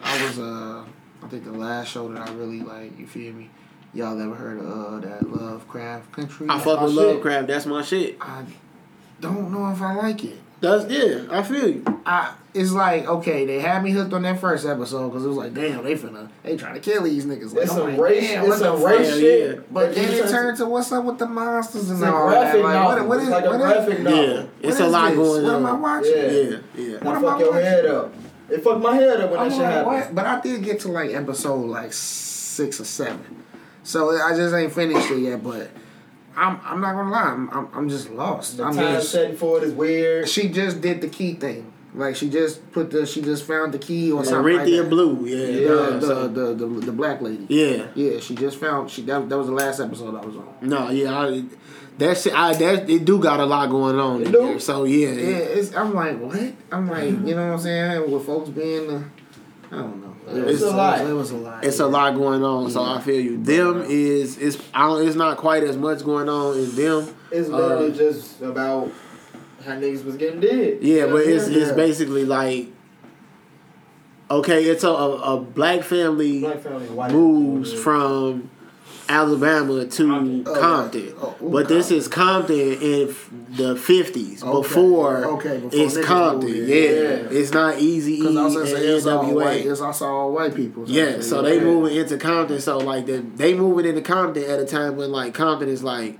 I 0.00 0.24
was, 0.24 0.38
uh, 0.38 0.84
I 1.20 1.28
think 1.28 1.44
the 1.44 1.52
last 1.52 1.88
show 1.88 2.08
that 2.12 2.28
I 2.28 2.32
really 2.32 2.60
like, 2.60 2.96
you 2.96 3.08
feel 3.08 3.32
me? 3.32 3.50
Y'all 3.92 4.20
ever 4.20 4.34
heard 4.36 4.60
of 4.60 4.66
uh, 4.66 4.98
that 5.00 5.28
Lovecraft 5.28 6.12
Country? 6.12 6.46
I 6.48 6.58
fucking 6.58 6.74
my 6.76 6.82
with 6.84 6.94
shit. 6.94 7.06
Lovecraft, 7.06 7.46
that's 7.48 7.66
my 7.66 7.82
shit. 7.82 8.16
I 8.20 8.44
don't 9.20 9.50
know 9.50 9.72
if 9.72 9.82
I 9.82 9.94
like 9.94 10.22
it. 10.24 10.38
That's 10.60 10.90
yeah, 10.90 11.22
I 11.30 11.42
feel 11.44 11.68
you. 11.68 12.02
I 12.04 12.34
it's 12.52 12.72
like 12.72 13.06
okay, 13.06 13.46
they 13.46 13.60
had 13.60 13.82
me 13.84 13.92
hooked 13.92 14.12
on 14.12 14.22
that 14.22 14.40
first 14.40 14.66
episode 14.66 15.10
because 15.10 15.24
it 15.24 15.28
was 15.28 15.36
like, 15.36 15.54
damn, 15.54 15.84
they 15.84 15.94
finna 15.94 16.28
they 16.42 16.56
trying 16.56 16.74
to 16.74 16.80
kill 16.80 17.04
these 17.04 17.24
niggas. 17.26 17.54
Like, 17.54 17.62
It's 17.64 17.72
I'm 17.72 17.78
some 17.78 17.90
like, 17.92 18.00
race. 18.00 18.28
damn, 18.28 18.40
It's 18.44 18.48
what 18.48 18.58
the 18.58 18.64
some 18.64 18.76
fuck? 18.82 18.90
race 18.98 19.08
Hell 19.08 19.18
shit. 19.18 19.54
yeah. 19.56 19.62
But 19.70 19.94
then 19.94 20.10
it 20.14 20.28
turned 20.30 20.56
to 20.58 20.66
what's 20.66 20.90
up 20.90 21.04
with 21.04 21.18
the 21.18 21.26
monsters 21.26 21.90
and 21.90 22.00
It's 22.00 22.08
a 22.08 22.12
all 22.12 22.28
that. 22.30 22.40
graphic 22.40 22.62
Like, 22.64 22.72
novel. 22.74 22.96
what, 22.98 23.08
what 23.08 23.16
is 23.18 23.22
it's 23.24 23.30
like 23.32 23.44
what 23.44 23.52
a 23.52 23.54
is- 23.56 23.60
graphic 23.86 24.00
novel. 24.00 24.24
Yeah, 24.34 24.46
it's 24.62 24.80
a 24.80 24.86
lot 24.88 25.08
this? 25.10 25.16
going 25.16 25.42
What 25.44 25.54
on. 25.54 25.60
am 25.62 25.66
I 25.66 25.72
watching? 25.74 26.12
Yeah. 26.16 26.22
Yeah, 26.24 26.58
yeah. 26.76 26.92
What 26.94 27.02
That 27.04 27.14
am 27.14 27.22
fuck 27.22 27.34
I 27.36 27.38
your 27.38 27.50
watching? 27.50 27.64
head 27.64 27.86
up. 27.86 28.14
It 28.50 28.64
fucked 28.64 28.80
my 28.80 28.94
head 28.96 29.20
up 29.20 29.30
when 29.30 29.38
I'm 29.40 29.48
that 29.50 29.54
shit 29.54 29.62
like, 29.62 29.72
happened. 29.72 29.86
what? 29.86 30.14
But 30.16 30.26
I 30.26 30.40
did 30.40 30.64
get 30.64 30.80
to 30.80 30.88
like 30.88 31.10
episode 31.12 31.66
like 31.66 31.92
six 31.92 32.80
or 32.80 32.84
seven, 32.84 33.44
so 33.84 34.10
I 34.20 34.34
just 34.34 34.52
ain't 34.54 34.72
finished 34.72 35.10
it 35.10 35.18
yet. 35.18 35.44
But 35.44 35.70
I'm 36.36 36.60
I'm 36.64 36.80
not 36.80 36.94
gonna 36.94 37.10
lie, 37.10 37.22
I'm 37.22 37.50
I'm, 37.50 37.68
I'm 37.74 37.88
just 37.88 38.10
lost. 38.10 38.56
The 38.58 38.64
I'm 38.64 38.74
time 38.74 38.94
just, 38.94 39.10
setting 39.10 39.36
for 39.36 39.58
it 39.58 39.64
is 39.64 39.72
weird. 39.72 40.28
she 40.28 40.48
just 40.48 40.80
did 40.80 41.00
the 41.00 41.08
key 41.08 41.34
thing. 41.34 41.72
Like 41.94 42.16
she 42.16 42.28
just 42.28 42.70
put 42.72 42.90
the 42.90 43.06
she 43.06 43.22
just 43.22 43.44
found 43.44 43.72
the 43.72 43.78
key 43.78 44.12
or 44.12 44.24
something 44.24 44.44
Corinthia 44.58 44.82
that. 44.82 44.90
Blue, 44.90 45.26
yeah. 45.26 45.46
The, 45.46 45.52
yeah, 45.62 45.68
uh, 45.70 45.90
the, 45.98 46.06
so- 46.06 46.28
the, 46.28 46.54
the, 46.54 46.66
the 46.86 46.92
black 46.92 47.20
lady. 47.22 47.46
yeah. 47.48 47.86
Yeah, 47.94 48.20
she 48.20 48.34
just 48.34 48.58
found 48.58 48.90
she 48.90 49.02
that, 49.02 49.28
that 49.28 49.36
was 49.38 49.46
the 49.48 49.54
last 49.54 49.80
episode 49.80 50.14
I 50.14 50.24
was 50.24 50.36
on. 50.36 50.54
No, 50.60 50.90
yeah, 50.90 51.18
I, 51.18 51.44
that 51.96 52.16
shit, 52.18 52.34
I 52.34 52.52
that 52.54 52.88
it 52.88 53.04
do 53.04 53.18
got 53.18 53.40
a 53.40 53.46
lot 53.46 53.68
going 53.70 53.98
on. 53.98 54.22
It 54.22 54.30
do. 54.30 54.60
So 54.60 54.84
yeah, 54.84 55.08
Yeah, 55.08 55.36
it's 55.38 55.74
I'm 55.74 55.94
like 55.94 56.20
what? 56.20 56.52
I'm 56.70 56.88
like 56.88 57.04
you 57.04 57.34
know 57.34 57.46
what 57.48 57.54
I'm 57.54 57.58
saying? 57.58 58.12
With 58.12 58.24
folks 58.26 58.50
being 58.50 58.86
the 58.86 59.04
I 59.72 59.76
don't 59.76 60.00
know. 60.02 60.07
It 60.36 60.48
It's 60.48 60.62
a 60.62 60.70
lot. 60.70 61.00
It 61.00 61.12
was 61.12 61.30
a 61.30 61.36
lot. 61.36 61.64
it's 61.64 61.78
yeah. 61.78 61.84
a 61.84 61.88
lot 61.88 62.14
going 62.14 62.42
on. 62.44 62.70
So 62.70 62.82
Yeah. 62.82 62.94
I 62.94 63.00
feel 63.00 63.20
you. 63.20 63.42
Them 63.42 63.84
is 63.88 64.36
is 64.38 64.58
I 64.74 64.86
don't, 64.88 65.06
it's 65.06 65.16
not 65.16 65.36
quite 65.36 65.62
as 65.62 65.76
much 65.76 66.04
going 66.04 66.28
on 66.28 66.56
as 66.58 66.74
them. 66.76 67.14
It's 67.30 67.48
literally 67.48 67.90
Uh, 67.92 67.94
just 67.94 68.40
about 68.42 68.90
how 69.64 69.72
niggas 69.72 70.04
was 70.04 70.16
getting 70.16 70.40
dead. 70.40 70.78
Yeah, 70.82 71.06
but 71.06 71.22
it's 71.26 71.48
Yeah. 71.48 71.62
it's 71.62 71.72
basically 71.72 72.24
like 72.24 72.68
okay, 74.30 74.64
it's 74.64 74.84
a 74.84 74.88
a, 74.90 75.36
a 75.36 75.40
black 75.40 75.82
family 75.82 76.40
black 76.40 76.60
family, 76.60 76.86
white 76.88 77.12
moves 77.12 77.70
people. 77.70 77.82
from 77.82 78.50
Alabama 79.08 79.86
to 79.86 80.06
Compton. 80.06 80.44
Oh, 80.46 80.54
Compton. 80.60 81.14
oh, 81.20 81.36
ooh, 81.42 81.50
but 81.50 81.68
this 81.68 81.90
is 81.90 82.08
Compton 82.08 82.56
in 82.58 83.06
the 83.56 83.74
50s. 83.74 84.42
Okay, 84.42 84.52
Before, 84.62 85.24
okay, 85.24 85.58
before 85.58 85.70
it's 85.72 86.04
Compton. 86.04 86.48
Yeah. 86.54 86.74
Yeah. 86.74 87.28
It's 87.30 87.52
not 87.52 87.78
Easy 87.78 88.18
Because 88.18 88.36
I 88.36 88.44
was 88.44 88.54
and 88.56 88.64
gonna 88.66 88.76
say 88.76 88.86
it's 88.86 89.06
all 89.06 89.34
white. 89.34 89.62
NWA. 89.64 89.70
It's 89.72 89.80
also 89.80 90.06
all 90.06 90.32
white 90.32 90.54
people. 90.54 90.84
Yeah, 90.88 91.20
so 91.20 91.42
they 91.42 91.56
Yeah. 91.56 91.64
moving 91.64 91.96
into 91.96 92.16
Compton. 92.18 92.60
So 92.60 92.78
like 92.78 93.06
the, 93.06 93.18
they 93.36 93.54
moving 93.54 93.86
into 93.86 94.02
Compton 94.02 94.44
at 94.44 94.58
a 94.60 94.66
time 94.66 94.96
when 94.96 95.10
like 95.10 95.32
Compton 95.34 95.68
is 95.68 95.82
like, 95.82 96.18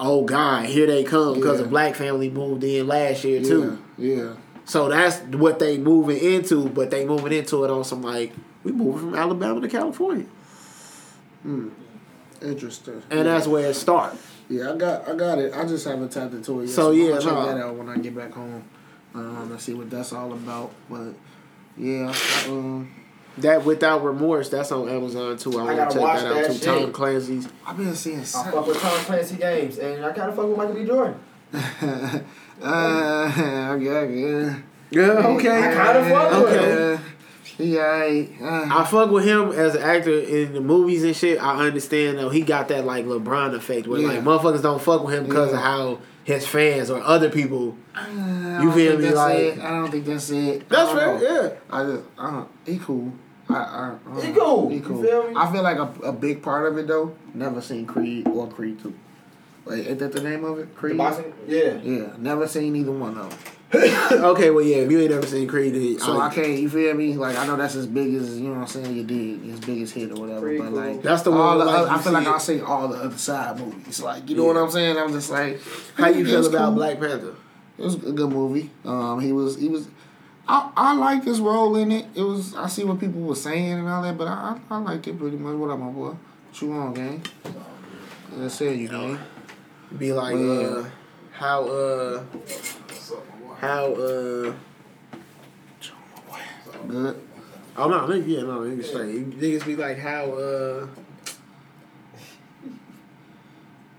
oh 0.00 0.24
God, 0.24 0.66
here 0.66 0.86
they 0.86 1.04
come 1.04 1.34
because 1.34 1.60
Yeah. 1.60 1.66
a 1.66 1.68
black 1.68 1.94
family 1.94 2.30
moved 2.30 2.64
in 2.64 2.86
last 2.86 3.24
year 3.24 3.42
too. 3.42 3.78
yeah. 3.98 4.32
So 4.64 4.88
that's 4.88 5.18
what 5.36 5.58
they 5.60 5.78
moving 5.78 6.18
into, 6.18 6.68
but 6.68 6.90
they 6.90 7.04
moving 7.04 7.32
into 7.32 7.62
it 7.64 7.70
on 7.70 7.84
some 7.84 8.02
like 8.02 8.32
we 8.64 8.72
moving 8.72 9.00
from 9.00 9.14
Alabama 9.14 9.60
to 9.60 9.68
California, 9.68 10.26
hmm. 11.42 11.68
Interesting. 12.42 13.02
and 13.10 13.26
that's 13.26 13.46
where 13.46 13.70
it 13.70 13.74
starts. 13.74 14.18
Yeah, 14.48 14.72
I 14.72 14.76
got 14.76 15.08
I 15.08 15.14
got 15.16 15.38
it. 15.38 15.52
I 15.54 15.64
just 15.64 15.84
haven't 15.86 16.10
tapped 16.10 16.34
into 16.34 16.60
it 16.60 16.66
yet. 16.66 16.74
So, 16.74 16.90
I'm 16.92 16.98
yeah, 16.98 17.08
gonna 17.08 17.20
check 17.20 17.32
no. 17.32 17.46
that 17.46 17.58
out 17.58 17.74
when 17.74 17.88
I 17.88 17.96
get 17.96 18.14
back 18.14 18.32
home. 18.32 18.64
Um, 19.14 19.50
and 19.50 19.60
see 19.60 19.72
what 19.74 19.88
that's 19.90 20.12
all 20.12 20.32
about. 20.32 20.72
But 20.90 21.14
yeah, 21.76 22.14
um, 22.46 22.92
That 23.38 23.64
without 23.64 24.04
remorse, 24.04 24.48
that's 24.50 24.70
on 24.72 24.88
Amazon 24.88 25.36
too. 25.38 25.58
I, 25.58 25.62
I 25.62 25.64
want 25.64 25.76
gotta 25.76 25.90
to 25.94 25.98
check 26.00 26.16
that 26.20 26.26
out 26.26 26.34
that 26.34 26.46
too. 26.46 26.52
shit. 26.54 26.62
Tom 26.64 26.92
Clancy's. 26.92 27.48
I've 27.66 27.76
been 27.76 27.94
seeing. 27.94 28.20
I 28.20 28.24
fuck 28.24 28.66
with 28.66 28.80
Tom 28.80 28.98
Clancy 29.04 29.36
games, 29.36 29.78
and 29.78 30.04
I 30.04 30.12
gotta 30.12 30.32
fuck 30.32 30.46
with 30.48 30.56
Michael 30.56 30.74
B. 30.74 30.84
Jordan. 30.84 31.18
uh, 31.52 32.20
okay, 33.76 34.20
yeah. 34.20 34.56
Yeah, 34.90 35.18
I 35.18 35.42
kinda 35.42 36.08
fuck 36.08 36.30
with 36.44 36.52
Okay. 36.52 36.94
Uh, 36.94 36.98
he 37.58 37.78
alright. 37.78 38.30
Uh, 38.40 38.68
I 38.70 38.84
fuck 38.84 39.10
with 39.10 39.24
him 39.24 39.50
as 39.52 39.74
an 39.74 39.82
actor 39.82 40.18
in 40.18 40.52
the 40.52 40.60
movies 40.60 41.04
and 41.04 41.16
shit. 41.16 41.42
I 41.42 41.64
understand 41.66 42.18
though 42.18 42.28
he 42.28 42.42
got 42.42 42.68
that 42.68 42.84
like 42.84 43.04
LeBron 43.06 43.54
effect 43.54 43.86
where 43.86 44.00
Yeah. 44.00 44.08
like 44.08 44.20
motherfuckers 44.22 44.62
don't 44.62 44.80
fuck 44.82 45.04
with 45.04 45.14
him 45.14 45.24
because 45.26 45.50
Yeah. 45.52 45.58
of 45.58 45.62
how 45.64 45.98
his 46.24 46.46
fans 46.46 46.90
or 46.90 47.00
other 47.02 47.30
people. 47.30 47.76
I 47.94 48.60
You 48.62 48.72
feel 48.72 48.98
me, 48.98 49.10
like- 49.10 49.38
it. 49.38 49.58
I 49.60 49.70
don't 49.70 49.90
think 49.90 50.04
that's 50.06 50.28
it. 50.30 50.68
That's 50.68 50.90
I 50.90 50.94
fair, 50.96 51.06
know. 51.18 51.22
yeah. 51.22 51.48
I 51.70 51.84
just, 51.84 52.02
I 52.18 52.30
don't, 52.30 52.48
he 52.66 52.78
cool. 52.78 53.12
I, 53.48 53.54
I, 53.54 53.94
I 54.10 54.20
He 54.20 54.32
don't 54.32 54.34
cool. 54.34 54.68
He 54.70 54.76
You 54.76 54.82
cool. 54.82 55.02
feel 55.02 55.28
me? 55.28 55.34
I 55.36 55.52
feel 55.52 55.62
like 55.62 55.78
a, 55.78 55.88
a 56.02 56.12
big 56.12 56.42
part 56.42 56.70
of 56.70 56.76
it 56.78 56.88
though. 56.88 57.14
Never 57.32 57.60
seen 57.60 57.86
Creed 57.86 58.26
or 58.28 58.48
Creed 58.48 58.82
two. 58.82 58.92
Like, 59.64 59.86
ain't 59.86 59.98
that 60.00 60.12
the 60.12 60.20
name 60.22 60.44
of 60.44 60.58
it? 60.58 60.74
The 60.74 60.78
Creed. 60.80 60.96
boxing, 60.98 61.32
yeah. 61.46 61.78
Yeah, 61.82 62.08
never 62.18 62.46
seen 62.48 62.74
either 62.76 62.92
one 62.92 63.16
of 63.16 63.30
them. 63.30 63.38
okay, 63.74 64.50
well 64.50 64.64
yeah, 64.64 64.76
if 64.76 64.90
you 64.92 65.00
ain't 65.00 65.10
ever 65.10 65.26
seen 65.26 65.48
Creed, 65.48 65.74
then 65.74 65.98
So 65.98 66.18
I- 66.20 66.28
I 66.28 66.34
can't. 66.34 66.58
You 66.58 66.68
feel 66.68 66.94
me? 66.94 67.14
Like 67.16 67.36
I 67.36 67.46
know 67.46 67.56
that's 67.56 67.74
as 67.74 67.86
big 67.88 68.14
as 68.14 68.38
you 68.38 68.44
know 68.48 68.54
what 68.54 68.60
I'm 68.60 68.66
saying. 68.68 68.94
You 68.96 69.02
did 69.02 69.40
his 69.40 69.58
biggest 69.60 69.92
hit 69.94 70.12
or 70.12 70.20
whatever. 70.20 70.40
Pretty 70.42 70.58
but 70.58 70.68
cool. 70.68 70.76
like 70.76 71.02
That's 71.02 71.22
the 71.22 71.32
one 71.32 71.40
all 71.40 71.58
the 71.58 71.64
like, 71.64 71.76
other, 71.80 71.90
I 71.90 71.98
feel 71.98 72.12
like 72.12 72.26
I'll 72.28 72.36
it. 72.36 72.40
see 72.40 72.60
all 72.60 72.86
the 72.88 72.96
other 72.98 73.18
side 73.18 73.58
movies. 73.58 74.00
Like 74.00 74.30
you 74.30 74.36
know 74.36 74.42
Yeah. 74.46 74.52
what 74.54 74.62
I'm 74.62 74.70
saying? 74.70 74.96
I'm 74.96 75.10
just 75.12 75.30
like, 75.30 75.60
how 75.96 76.08
you 76.08 76.24
feel 76.24 76.46
about 76.46 76.66
cool. 76.68 76.74
Black 76.76 77.00
Panther? 77.00 77.34
It 77.76 77.82
was 77.82 77.94
a 77.96 78.12
good 78.12 78.30
movie. 78.30 78.70
Um, 78.84 79.18
he 79.20 79.32
was 79.32 79.56
he 79.58 79.68
was. 79.68 79.88
I, 80.48 80.70
I 80.76 80.94
liked 80.94 81.24
his 81.24 81.40
role 81.40 81.74
in 81.74 81.90
it. 81.90 82.06
It 82.14 82.22
was 82.22 82.54
I 82.54 82.68
see 82.68 82.84
what 82.84 83.00
people 83.00 83.20
were 83.20 83.34
saying 83.34 83.72
and 83.72 83.88
all 83.88 84.00
that, 84.02 84.16
but 84.16 84.28
I 84.28 84.58
I, 84.70 84.76
I 84.76 84.78
liked 84.78 85.08
it 85.08 85.18
pretty 85.18 85.36
much. 85.38 85.56
What 85.56 85.70
up, 85.70 85.78
my 85.80 85.88
boy? 85.88 86.10
What 86.10 86.62
you 86.62 86.72
on, 86.72 86.94
gang? 86.94 87.20
Let's 88.36 88.54
say 88.54 88.76
you, 88.76 88.86
gang. 88.88 89.18
Be 89.98 90.12
like, 90.12 90.34
Well, 90.34 90.84
uh, 90.84 90.88
how 91.32 91.64
uh 91.64 92.22
how 93.60 93.86
uh 93.94 94.52
oh 97.76 97.88
no 97.88 98.06
nigga 98.06 98.28
yeah 98.28 98.40
no 98.42 98.60
nigga 98.60 98.84
straight 98.84 99.30
niggas 99.38 99.64
be 99.64 99.76
like 99.76 99.98
how 99.98 100.32
uh 100.32 100.86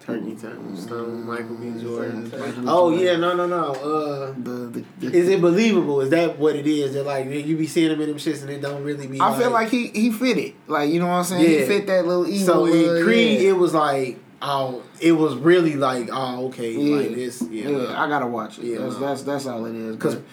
Turkey 0.07 0.35
Time 0.35 0.77
Stone 0.77 1.25
Michael 1.27 1.55
B 1.57 1.81
Jordan 1.81 2.31
oh 2.65 2.97
yeah 2.97 3.17
no 3.17 3.35
no 3.35 3.45
no 3.45 3.73
uh 3.73 4.33
The, 4.37 4.51
the, 4.51 4.85
the, 4.99 5.17
is 5.17 5.27
it 5.27 5.41
believable 5.41 5.99
is 5.99 6.11
that 6.11 6.39
what 6.39 6.55
it 6.55 6.65
is 6.65 6.93
that 6.93 7.03
like 7.03 7.25
you 7.27 7.57
be 7.57 7.67
seeing 7.67 7.89
them 7.89 7.99
in 7.99 8.07
them 8.07 8.17
shits 8.17 8.41
and 8.41 8.49
it 8.49 8.61
don't 8.61 8.83
really 8.83 9.07
be 9.07 9.19
I 9.19 9.37
feel 9.37 9.51
like 9.51 9.67
he 9.67 9.87
he 9.87 10.11
fit 10.11 10.37
it. 10.37 10.55
Like 10.65 10.91
you 10.91 11.01
know 11.01 11.07
what 11.07 11.13
I'm 11.13 11.23
saying. 11.25 11.43
Yeah. 11.43 11.59
He 11.59 11.65
fit 11.65 11.87
that 11.87 12.07
little 12.07 12.25
evil. 12.25 12.45
so 12.45 12.65
in 12.67 13.03
Creed 13.03 13.41
yeah. 13.41 13.49
it 13.49 13.57
was 13.57 13.73
like 13.73 14.17
oh 14.49 14.81
it 15.01 15.11
was 15.11 15.35
really 15.35 15.75
like 15.75 16.09
oh 16.11 16.47
okay 16.47 16.71
Yeah. 16.73 16.97
like 16.97 17.15
this 17.15 17.41
yeah, 17.51 17.69
Yeah, 17.69 18.01
I 18.01 18.07
gotta 18.07 18.27
watch 18.27 18.59
it. 18.59 18.65
Yeah, 18.65 18.79
that's, 18.79 18.95
uh, 18.95 18.99
that's 18.99 19.23
that's 19.23 19.45
all 19.45 19.65
it 19.65 19.75
is. 19.75 19.97
Cause 19.97 20.15
But, 20.15 20.23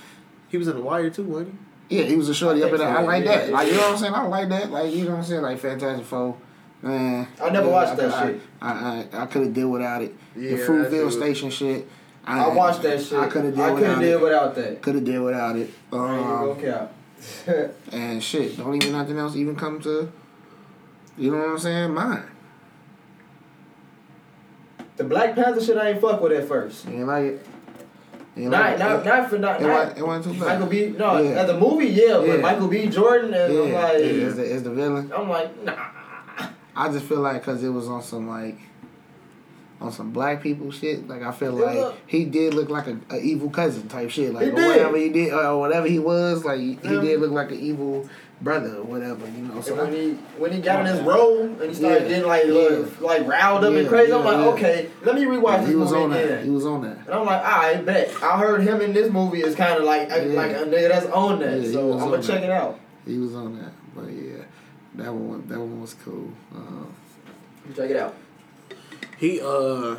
he 0.49 0.57
was 0.59 0.69
in 0.69 0.77
the 0.77 0.83
wire 0.83 1.11
too 1.11 1.25
wasn't 1.25 1.59
he 1.89 1.99
yeah, 1.99 2.05
he 2.05 2.17
was 2.17 2.29
a 2.29 2.35
shorty 2.35 2.63
up 2.63 2.73
in 2.73 2.79
there. 2.79 2.89
I 2.89 3.03
like 3.03 3.25
Yeah, 3.25 3.37
that. 3.37 3.49
yeah, 3.49 3.55
Like 3.55 3.67
you 3.69 3.75
know 3.75 3.81
what 3.81 3.91
I'm 3.91 3.97
saying. 3.99 4.15
I 4.15 4.23
like 4.27 4.49
that. 4.49 4.71
Like 4.71 4.95
you 4.95 5.05
know 5.05 5.11
what 5.11 5.17
I'm 5.19 5.25
saying. 5.25 5.43
Like 5.43 5.59
Fantastic 5.59 6.07
Four. 6.07 6.37
Man, 6.81 7.29
I 7.43 7.51
never 7.51 7.67
yeah, 7.67 7.73
watched 7.73 7.93
I, 7.93 7.95
that 7.97 8.11
I, 8.15 8.27
shit. 8.27 8.41
I 8.61 8.71
I, 9.13 9.23
I 9.23 9.27
could 9.27 9.43
have 9.45 9.55
did 9.55 9.65
without 9.65 10.03
it. 10.03 10.15
Yeah, 10.37 10.51
the 10.51 10.57
that 10.57 10.69
Fruitvale 10.69 11.13
Station 11.13 11.51
shit. 11.51 11.87
I 12.27 12.49
watched 12.49 12.83
that 12.83 13.03
shit. 13.03 13.19
I 13.19 13.29
could 13.29 13.45
have 13.45 13.55
did 13.55 13.63
I 13.63 13.71
without 13.73 14.01
did 14.01 14.09
it. 14.13 14.21
without 14.21 14.55
that. 14.55 14.83
Could 14.83 14.95
have 14.95 15.05
did 15.05 15.21
without 15.21 15.57
it. 15.57 15.71
I 15.93 15.97
ain't 15.97 16.21
even 16.21 16.31
Um, 16.31 16.61
gonna 16.61 16.91
and 17.93 18.23
shit, 18.23 18.57
don't 18.57 18.75
even 18.75 18.93
nothing 18.93 19.19
else 19.19 19.37
even 19.37 19.57
come 19.57 19.81
to. 19.83 20.11
You 21.17 21.31
know 21.31 21.39
what 21.39 21.49
I'm 21.51 21.59
saying? 21.59 21.95
Mine. 21.95 22.25
The 24.97 25.05
Black 25.05 25.35
Panther 25.35 25.63
shit 25.63 25.77
I 25.77 25.91
ain't 25.91 26.01
fuck 26.01 26.21
with 26.21 26.33
at 26.33 26.47
first. 26.49 26.87
You 26.87 26.95
ain't 26.99 27.07
like 27.07 27.25
it. 27.25 27.47
You 28.37 28.49
Not, 28.49 28.61
like 28.71 28.79
not, 28.81 29.01
it. 29.01 29.05
not 29.05 29.31
for 29.31 29.39
not, 29.39 29.61
It, 29.61 29.65
not 29.65 29.71
wasn't, 29.79 29.99
it 29.99 30.07
wasn't 30.07 30.35
too 30.35 30.41
bad. 30.45 30.49
Michael 30.61 30.67
B. 30.67 30.95
No, 30.99 31.23
Yeah. 31.23 31.31
as 31.43 31.51
a 31.51 31.59
movie, 31.59 31.87
yeah, 31.87 32.21
Yeah. 32.21 32.27
but 32.33 32.41
Michael 32.41 32.67
B. 32.69 32.87
Jordan, 32.89 33.33
and 33.33 33.55
yeah, 33.55 33.61
I'm 33.61 33.73
like, 33.73 33.93
yeah, 33.93 33.99
is 33.99 34.37
the, 34.37 34.43
is 34.45 34.63
the 34.65 34.71
villain. 34.71 35.13
I'm 35.15 35.29
like, 35.29 35.63
nah. 35.63 35.77
I 36.77 36.89
just 36.91 37.07
feel 37.07 37.21
like 37.21 37.41
because 37.43 37.63
it 37.63 37.69
was 37.69 37.87
on 37.87 38.03
some 38.03 38.29
like 38.29 38.59
on 39.81 39.93
some 39.93 40.11
black 40.11 40.43
people 40.43 40.73
shit. 40.73 41.07
Like 41.07 41.23
I 41.23 41.31
feel 41.31 41.53
like 41.53 41.77
look. 41.77 41.97
he 42.09 42.25
did 42.25 42.55
look 42.55 42.69
like 42.69 42.89
a, 42.89 42.99
a 43.11 43.19
evil 43.21 43.51
cousin 43.51 43.87
type 43.89 44.11
shit. 44.11 44.35
Like 44.35 44.49
or 44.49 44.55
whatever 44.55 44.97
he 44.97 45.11
did 45.11 45.33
or 45.33 45.61
whatever 45.61 45.87
he 45.87 46.01
was. 46.01 46.45
Like 46.45 46.59
he, 46.59 46.75
he 46.83 47.01
did 47.01 47.21
look 47.21 47.31
like 47.31 47.53
an 47.53 47.61
evil 47.61 48.09
brother 48.45 48.77
or 48.77 48.85
whatever. 48.85 49.27
You 49.27 49.43
know. 49.49 49.61
So 49.61 49.73
And 49.73 49.93
when 49.93 50.01
I, 50.01 50.05
he 50.05 50.11
when 50.39 50.53
he 50.53 50.61
got 50.61 50.81
in 50.81 50.95
his 50.95 51.01
role 51.01 51.41
and 51.43 51.63
he 51.63 51.75
started 51.75 52.03
Yeah. 52.03 52.09
getting 52.09 52.27
like 52.29 52.45
Yeah. 52.45 52.53
look, 52.53 53.01
like 53.01 53.27
riled 53.27 53.65
up 53.65 53.73
and 53.73 53.83
Yeah, 53.83 53.89
crazy, 53.89 54.13
I'm 54.13 54.25
like, 54.25 54.37
yeah. 54.39 54.47
okay, 54.53 54.91
let 55.03 55.15
me 55.17 55.23
rewatch 55.25 55.61
this 55.61 55.71
he 55.71 55.75
was 55.77 55.91
movie 55.91 56.05
on 56.05 56.11
that. 56.11 56.45
He 56.45 56.51
was 56.51 56.67
on 56.67 56.83
that. 56.83 56.99
And 57.07 57.15
I'm 57.15 57.27
like, 57.27 57.43
I 57.43 57.75
bet. 57.81 58.13
I 58.23 58.39
heard 58.39 58.61
him 58.63 58.81
in 58.81 58.93
this 58.93 59.11
movie 59.11 59.43
is 59.43 59.55
kind 59.57 59.79
of 59.79 59.85
like 59.85 60.09
Yeah. 60.11 60.17
like 60.43 60.53
a 60.53 60.65
nigga 60.67 60.89
that's 60.89 61.07
on 61.07 61.41
that, 61.41 61.61
Yeah, 61.63 61.73
so 61.73 61.93
I'm 61.95 62.11
gonna 62.11 62.23
check 62.23 62.43
that. 62.43 62.45
it 62.45 62.51
out. 62.51 62.79
He 63.07 63.19
was 63.19 63.35
on 63.35 63.59
that. 63.61 63.73
But 63.97 64.11
yeah, 64.13 64.45
that 64.97 65.13
one 65.13 65.47
that 65.49 65.59
one 65.59 65.81
was 65.81 65.95
cool. 66.05 66.31
Uh, 66.55 66.85
Check 67.75 67.91
it 67.91 67.97
out. 67.97 68.15
he 69.17 69.41
uh 69.41 69.97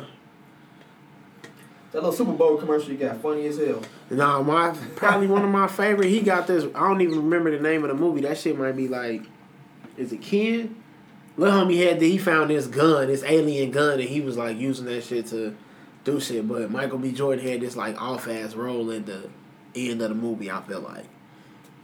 That 1.96 2.02
little 2.02 2.12
Super 2.12 2.32
Bowl 2.32 2.58
commercial 2.58 2.90
you 2.90 2.98
got, 2.98 3.22
funny 3.22 3.46
as 3.46 3.56
hell. 3.56 3.80
No, 4.10 4.44
my 4.44 4.76
probably 4.96 5.28
one 5.28 5.42
of 5.42 5.48
my 5.48 5.66
favorite. 5.66 6.08
He 6.08 6.20
got 6.20 6.46
this. 6.46 6.64
I 6.74 6.80
don't 6.80 7.00
even 7.00 7.16
remember 7.16 7.50
the 7.50 7.62
name 7.62 7.84
of 7.84 7.88
the 7.88 7.94
movie. 7.94 8.20
That 8.20 8.36
shit 8.36 8.58
might 8.58 8.76
be 8.76 8.86
like, 8.86 9.22
is 9.96 10.12
it 10.12 10.20
Kin? 10.20 10.76
Little 11.38 11.64
homie 11.64 11.82
had 11.88 11.98
the, 11.98 12.10
he 12.10 12.18
found 12.18 12.50
this 12.50 12.66
gun, 12.66 13.06
this 13.06 13.22
alien 13.22 13.70
gun, 13.70 13.98
and 13.98 14.10
he 14.10 14.20
was 14.20 14.36
like 14.36 14.58
using 14.58 14.84
that 14.84 15.04
shit 15.04 15.28
to 15.28 15.56
do 16.04 16.20
shit. 16.20 16.46
But 16.46 16.70
Michael 16.70 16.98
B. 16.98 17.12
Jordan 17.12 17.42
had 17.46 17.62
this 17.62 17.76
like 17.76 17.98
off 17.98 18.28
ass 18.28 18.52
role 18.54 18.90
in 18.90 19.06
the 19.06 19.30
end 19.74 20.02
of 20.02 20.10
the 20.10 20.14
movie. 20.14 20.50
I 20.50 20.60
feel 20.60 20.80
like 20.80 21.06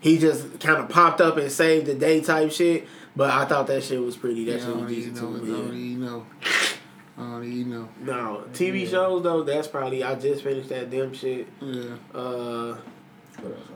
he 0.01 0.19
just 0.19 0.61
kind 0.61 0.77
of 0.77 0.91
popped 0.91 1.23
up 1.23 1.39
and 1.39 1.51
saved 1.51 1.87
the 1.87 1.95
day 1.95 2.21
type 2.21 2.53
shit. 2.53 2.87
But 3.17 3.31
I 3.31 3.47
thought 3.47 3.67
that 3.69 3.83
shit 3.83 3.99
was 3.99 4.19
pretty. 4.19 4.45
That 4.45 4.59
yeah, 4.59 4.65
I 4.65 4.67
shit 4.67 4.77
was 4.77 4.93
decent 4.93 5.17
too. 5.17 5.29
I 5.29 5.39
don't 5.39 5.47
Yeah. 5.49 5.73
even 5.73 6.01
know. 6.05 6.27
I 7.19 7.21
don't 7.21 7.69
know. 7.71 7.89
No, 8.01 8.45
TV 8.53 8.89
shows 8.89 9.23
though. 9.23 9.43
That's 9.43 9.69
probably 9.69 10.03
I 10.03 10.15
just 10.15 10.43
finished 10.43 10.69
that 10.71 10.91
them 10.91 11.13
shit. 11.13 11.47
Yeah, 11.61 11.97
Uh. 12.15 12.77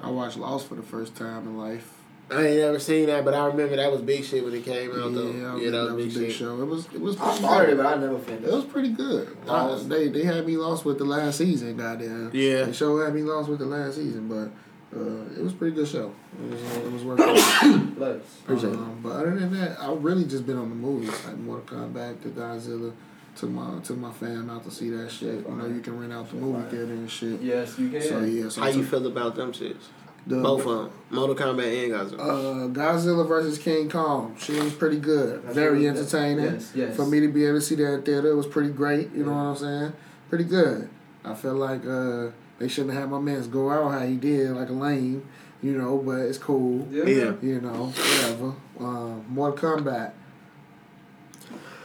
I 0.03 0.11
watched 0.11 0.37
Lost 0.37 0.69
for 0.69 0.75
the 0.75 0.83
first 0.83 1.17
time 1.17 1.47
in 1.49 1.59
life. 1.59 1.93
I 2.31 2.45
ain't 2.45 2.59
never 2.61 2.79
seen 2.81 3.07
that, 3.07 3.25
but 3.25 3.35
I 3.35 3.47
remember 3.47 3.77
that 3.77 3.91
was 3.91 4.01
big 4.03 4.25
shit 4.25 4.45
when 4.45 4.53
it 4.53 4.65
came 4.65 4.91
out 4.91 5.15
though. 5.15 5.31
Yeah, 5.31 5.57
Yeah, 5.57 5.71
that 5.71 5.95
was, 5.95 6.17
a 6.17 6.19
big, 6.19 6.29
shit. 6.29 6.33
show. 6.33 6.61
It 6.61 6.65
was 6.67 6.87
it 6.87 7.01
was 7.01 7.17
I 7.19 7.25
pretty 7.25 7.39
started 7.39 7.67
good. 7.77 7.77
but 7.85 7.87
I 7.87 8.01
never 8.01 8.19
finished. 8.19 8.45
It 8.49 8.53
was 8.53 8.65
pretty 8.65 8.89
good. 8.91 9.37
I, 9.49 9.79
they 9.87 10.09
they 10.09 10.25
had 10.25 10.45
me 10.47 10.57
lost 10.57 10.85
with 10.85 10.99
the 10.99 11.05
last 11.05 11.39
season. 11.39 11.77
Goddamn. 11.77 12.31
Yeah. 12.35 12.65
The 12.65 12.75
show 12.75 12.99
had 13.05 13.15
me 13.15 13.23
lost 13.23 13.49
with 13.49 13.61
the 13.61 13.67
last 13.67 13.95
season, 13.97 14.29
but 14.29 14.51
uh, 14.99 15.39
it 15.39 15.43
was 15.43 15.53
a 15.53 15.57
pretty 15.57 15.77
good 15.77 15.87
show. 15.89 16.13
It 16.43 16.51
was 16.51 16.63
uh, 16.63 16.81
it 16.81 16.93
was 16.93 17.05
worth 17.05 17.21
it. 17.23 17.95
Bless. 17.97 18.17
Appreciate 18.41 18.73
it. 18.73 18.77
um, 18.77 19.01
But 19.03 19.11
other 19.13 19.37
than 19.39 19.53
that, 19.55 19.79
I've 19.81 20.03
really 20.03 20.25
just 20.25 20.47
been 20.47 20.57
on 20.59 20.69
the 20.69 20.75
movies 20.77 21.11
like 21.25 21.37
Mortal 21.39 21.79
Kombat, 21.79 22.23
the 22.23 22.29
Godzilla. 22.31 22.93
Took 23.37 23.51
my 23.51 23.79
took 23.85 23.99
my 23.99 24.11
fam 24.13 24.49
out 24.49 24.65
to 24.65 24.71
see 24.71 24.89
that 24.91 25.11
shit. 25.11 25.47
You 25.47 25.55
know 25.55 25.67
you 25.67 25.81
can 25.81 25.99
rent 26.01 26.13
out 26.13 26.29
the 26.31 26.37
movie 26.37 26.69
theater 26.71 26.93
and 26.93 27.11
shit. 27.11 27.41
Yes, 27.43 27.79
you 27.79 27.91
can. 27.91 28.01
So 28.03 28.21
yeah, 28.21 28.49
so 28.49 28.63
How 28.63 28.69
I 28.69 28.71
you 28.71 28.83
feel 28.85 29.07
about 29.07 29.35
them 29.37 29.53
shits? 29.53 29.85
the, 30.27 30.41
Both 30.43 30.67
of 30.67 30.85
them, 30.85 30.91
Mortal 31.11 31.37
Kombat 31.37 31.85
and 31.85 31.93
Godzilla. 31.93 32.19
Uh, 32.19 32.69
Godzilla 32.69 33.29
versus 33.29 33.59
King 33.59 33.89
Kong. 33.91 34.35
She 34.41 34.53
was 34.59 34.73
pretty 34.75 34.99
good. 34.99 35.43
That's 35.45 35.55
Very 35.55 35.73
really- 35.85 35.89
entertaining. 35.89 36.45
Yes, 36.47 36.73
yes. 36.75 36.97
For 36.97 37.07
me 37.07 37.21
to 37.21 37.29
be 37.29 37.45
able 37.45 37.59
to 37.59 37.61
see 37.61 37.75
that 37.77 37.93
in 37.95 38.03
theater, 38.03 38.31
it 38.31 38.35
was 38.35 38.47
pretty 38.47 38.71
great. 38.71 39.13
You 39.13 39.25
know 39.27 39.33
what 39.33 39.39
I'm 39.39 39.57
saying? 39.57 39.93
Pretty 40.31 40.45
good. 40.45 40.89
I 41.25 41.35
feel 41.35 41.55
like 41.55 41.87
uh, 41.87 42.31
they 42.59 42.69
shouldn't 42.69 42.95
have 42.95 43.11
my 43.11 43.19
man's 43.21 43.47
go 43.49 43.71
out 43.71 43.91
how 43.93 44.01
he 44.07 44.17
did, 44.17 44.51
like 44.53 44.69
a 44.69 44.73
lame. 44.73 45.29
You 45.63 45.73
know, 45.79 45.99
but 45.99 46.21
it's 46.23 46.39
cool. 46.39 46.89
Yeah. 46.91 47.05
yeah. 47.05 47.33
You 47.43 47.61
know, 47.61 47.93
whatever. 47.95 48.55
Um, 48.81 49.25
Mortal 49.29 49.77
Kombat. 49.77 50.13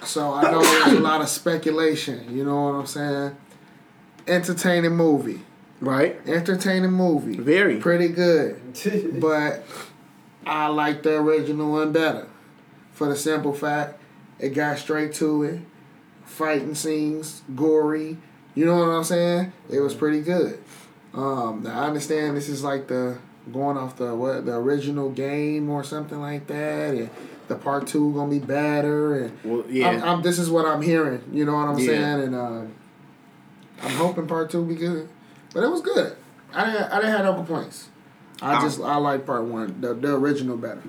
So 0.04 0.34
I 0.34 0.44
know 0.44 0.62
there's 0.62 0.94
a 0.94 1.00
lot 1.00 1.22
of 1.22 1.30
speculation. 1.30 2.36
You 2.36 2.44
know 2.44 2.64
what 2.64 2.76
I'm 2.76 2.86
saying? 2.88 3.38
Entertaining 4.28 4.96
movie. 4.96 5.42
Right. 5.80 6.20
Entertaining 6.28 6.92
movie. 6.92 7.38
Very. 7.38 7.78
Pretty 7.78 8.10
good. 8.10 8.60
But 9.20 9.64
I 10.46 10.68
like 10.68 11.04
the 11.04 11.18
original 11.18 11.72
one 11.72 11.92
better. 11.92 12.28
For 12.94 13.08
the 13.08 13.16
simple 13.16 13.54
fact, 13.54 14.00
it 14.40 14.50
got 14.50 14.78
straight 14.78 15.14
to 15.16 15.44
it. 15.44 15.60
Fighting 16.26 16.76
scenes, 16.76 17.42
gory. 17.56 18.18
You 18.56 18.66
know 18.66 18.78
what 18.78 18.90
I'm 18.90 19.04
saying? 19.04 19.54
It 19.70 19.80
was 19.80 19.94
pretty 19.94 20.22
good. 20.22 20.62
Um, 21.14 21.64
now 21.64 21.82
I 21.82 21.88
understand 21.88 22.38
this 22.38 22.50
is 22.50 22.64
like 22.64 22.88
the 22.88 23.18
going 23.52 23.78
off 23.78 23.98
the 23.98 24.16
what 24.16 24.46
the 24.46 24.54
original 24.54 25.10
game 25.10 25.70
or 25.70 25.84
something 25.84 26.22
like 26.22 26.48
that, 26.48 26.94
and 26.94 27.10
the 27.52 27.58
part 27.58 27.88
two 27.88 28.14
gonna 28.14 28.30
be 28.32 28.40
better. 28.40 29.24
And 29.24 29.38
Well, 29.44 29.64
yeah. 29.70 29.90
I'm, 29.90 30.04
I'm, 30.04 30.22
this 30.22 30.40
is 30.40 30.50
what 30.50 30.66
I'm 30.66 30.82
hearing. 30.82 31.22
You 31.32 31.46
know 31.46 31.54
what 31.54 31.68
I'm 31.68 31.78
Yeah. 31.80 31.86
saying? 31.86 32.22
And 32.24 32.36
uh, 32.36 32.62
I'm 33.84 33.92
hoping 33.96 34.28
part 34.28 34.50
two 34.50 34.66
be 34.66 34.76
good. 34.76 35.10
But 35.54 35.64
it 35.64 35.68
was 35.70 35.82
good. 35.82 36.16
I 36.54 36.66
didn't. 36.66 36.84
I 36.92 36.96
didn't 37.02 37.12
have 37.12 37.26
no 37.26 37.34
complaints. 37.36 37.90
I 38.42 38.56
I- 38.56 38.62
just 38.62 38.80
I 38.82 38.96
like 38.98 39.26
part 39.26 39.44
one, 39.44 39.80
the 39.82 39.94
the 39.94 40.16
original 40.16 40.58
better. 40.58 40.82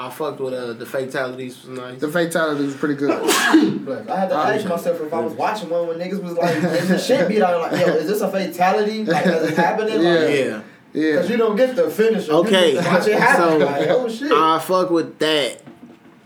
I 0.00 0.10
fucked 0.10 0.38
with 0.40 0.54
uh, 0.54 0.74
the 0.74 0.86
fatalities 0.86 1.64
was 1.64 1.76
nice. 1.76 2.00
The 2.00 2.06
fatality 2.08 2.64
was 2.64 2.76
pretty 2.76 2.94
good. 2.94 3.10
I 3.10 4.20
had 4.20 4.28
to 4.28 4.34
ask 4.36 4.64
myself 4.64 5.00
if 5.00 5.12
I 5.12 5.18
was 5.20 5.32
watching 5.34 5.70
one 5.70 5.88
when 5.88 5.98
niggas 5.98 6.22
was 6.22 6.34
like, 6.34 6.54
getting 6.62 6.88
the 6.88 6.98
shit 6.98 7.28
beat 7.28 7.42
out. 7.42 7.60
Like, 7.72 7.84
yo, 7.84 7.94
is 7.94 8.06
this 8.06 8.20
a 8.20 8.30
fatality? 8.30 9.04
Like, 9.04 9.26
is 9.26 9.50
it 9.50 9.56
happening? 9.56 9.94
Like, 9.96 10.04
yeah. 10.04 10.28
Yeah. 10.28 10.60
Cause 10.94 11.28
you 11.30 11.36
don't 11.36 11.56
get 11.56 11.76
the 11.76 11.90
finisher. 11.90 12.32
Okay, 12.32 12.76
watch 12.84 13.06
it 13.06 13.18
happen. 13.18 13.60
so- 13.60 13.66
like, 13.66 13.88
oh 13.88 14.08
shit. 14.08 14.32
I 14.32 14.58
fuck 14.58 14.90
with 14.90 15.18
that. 15.18 15.62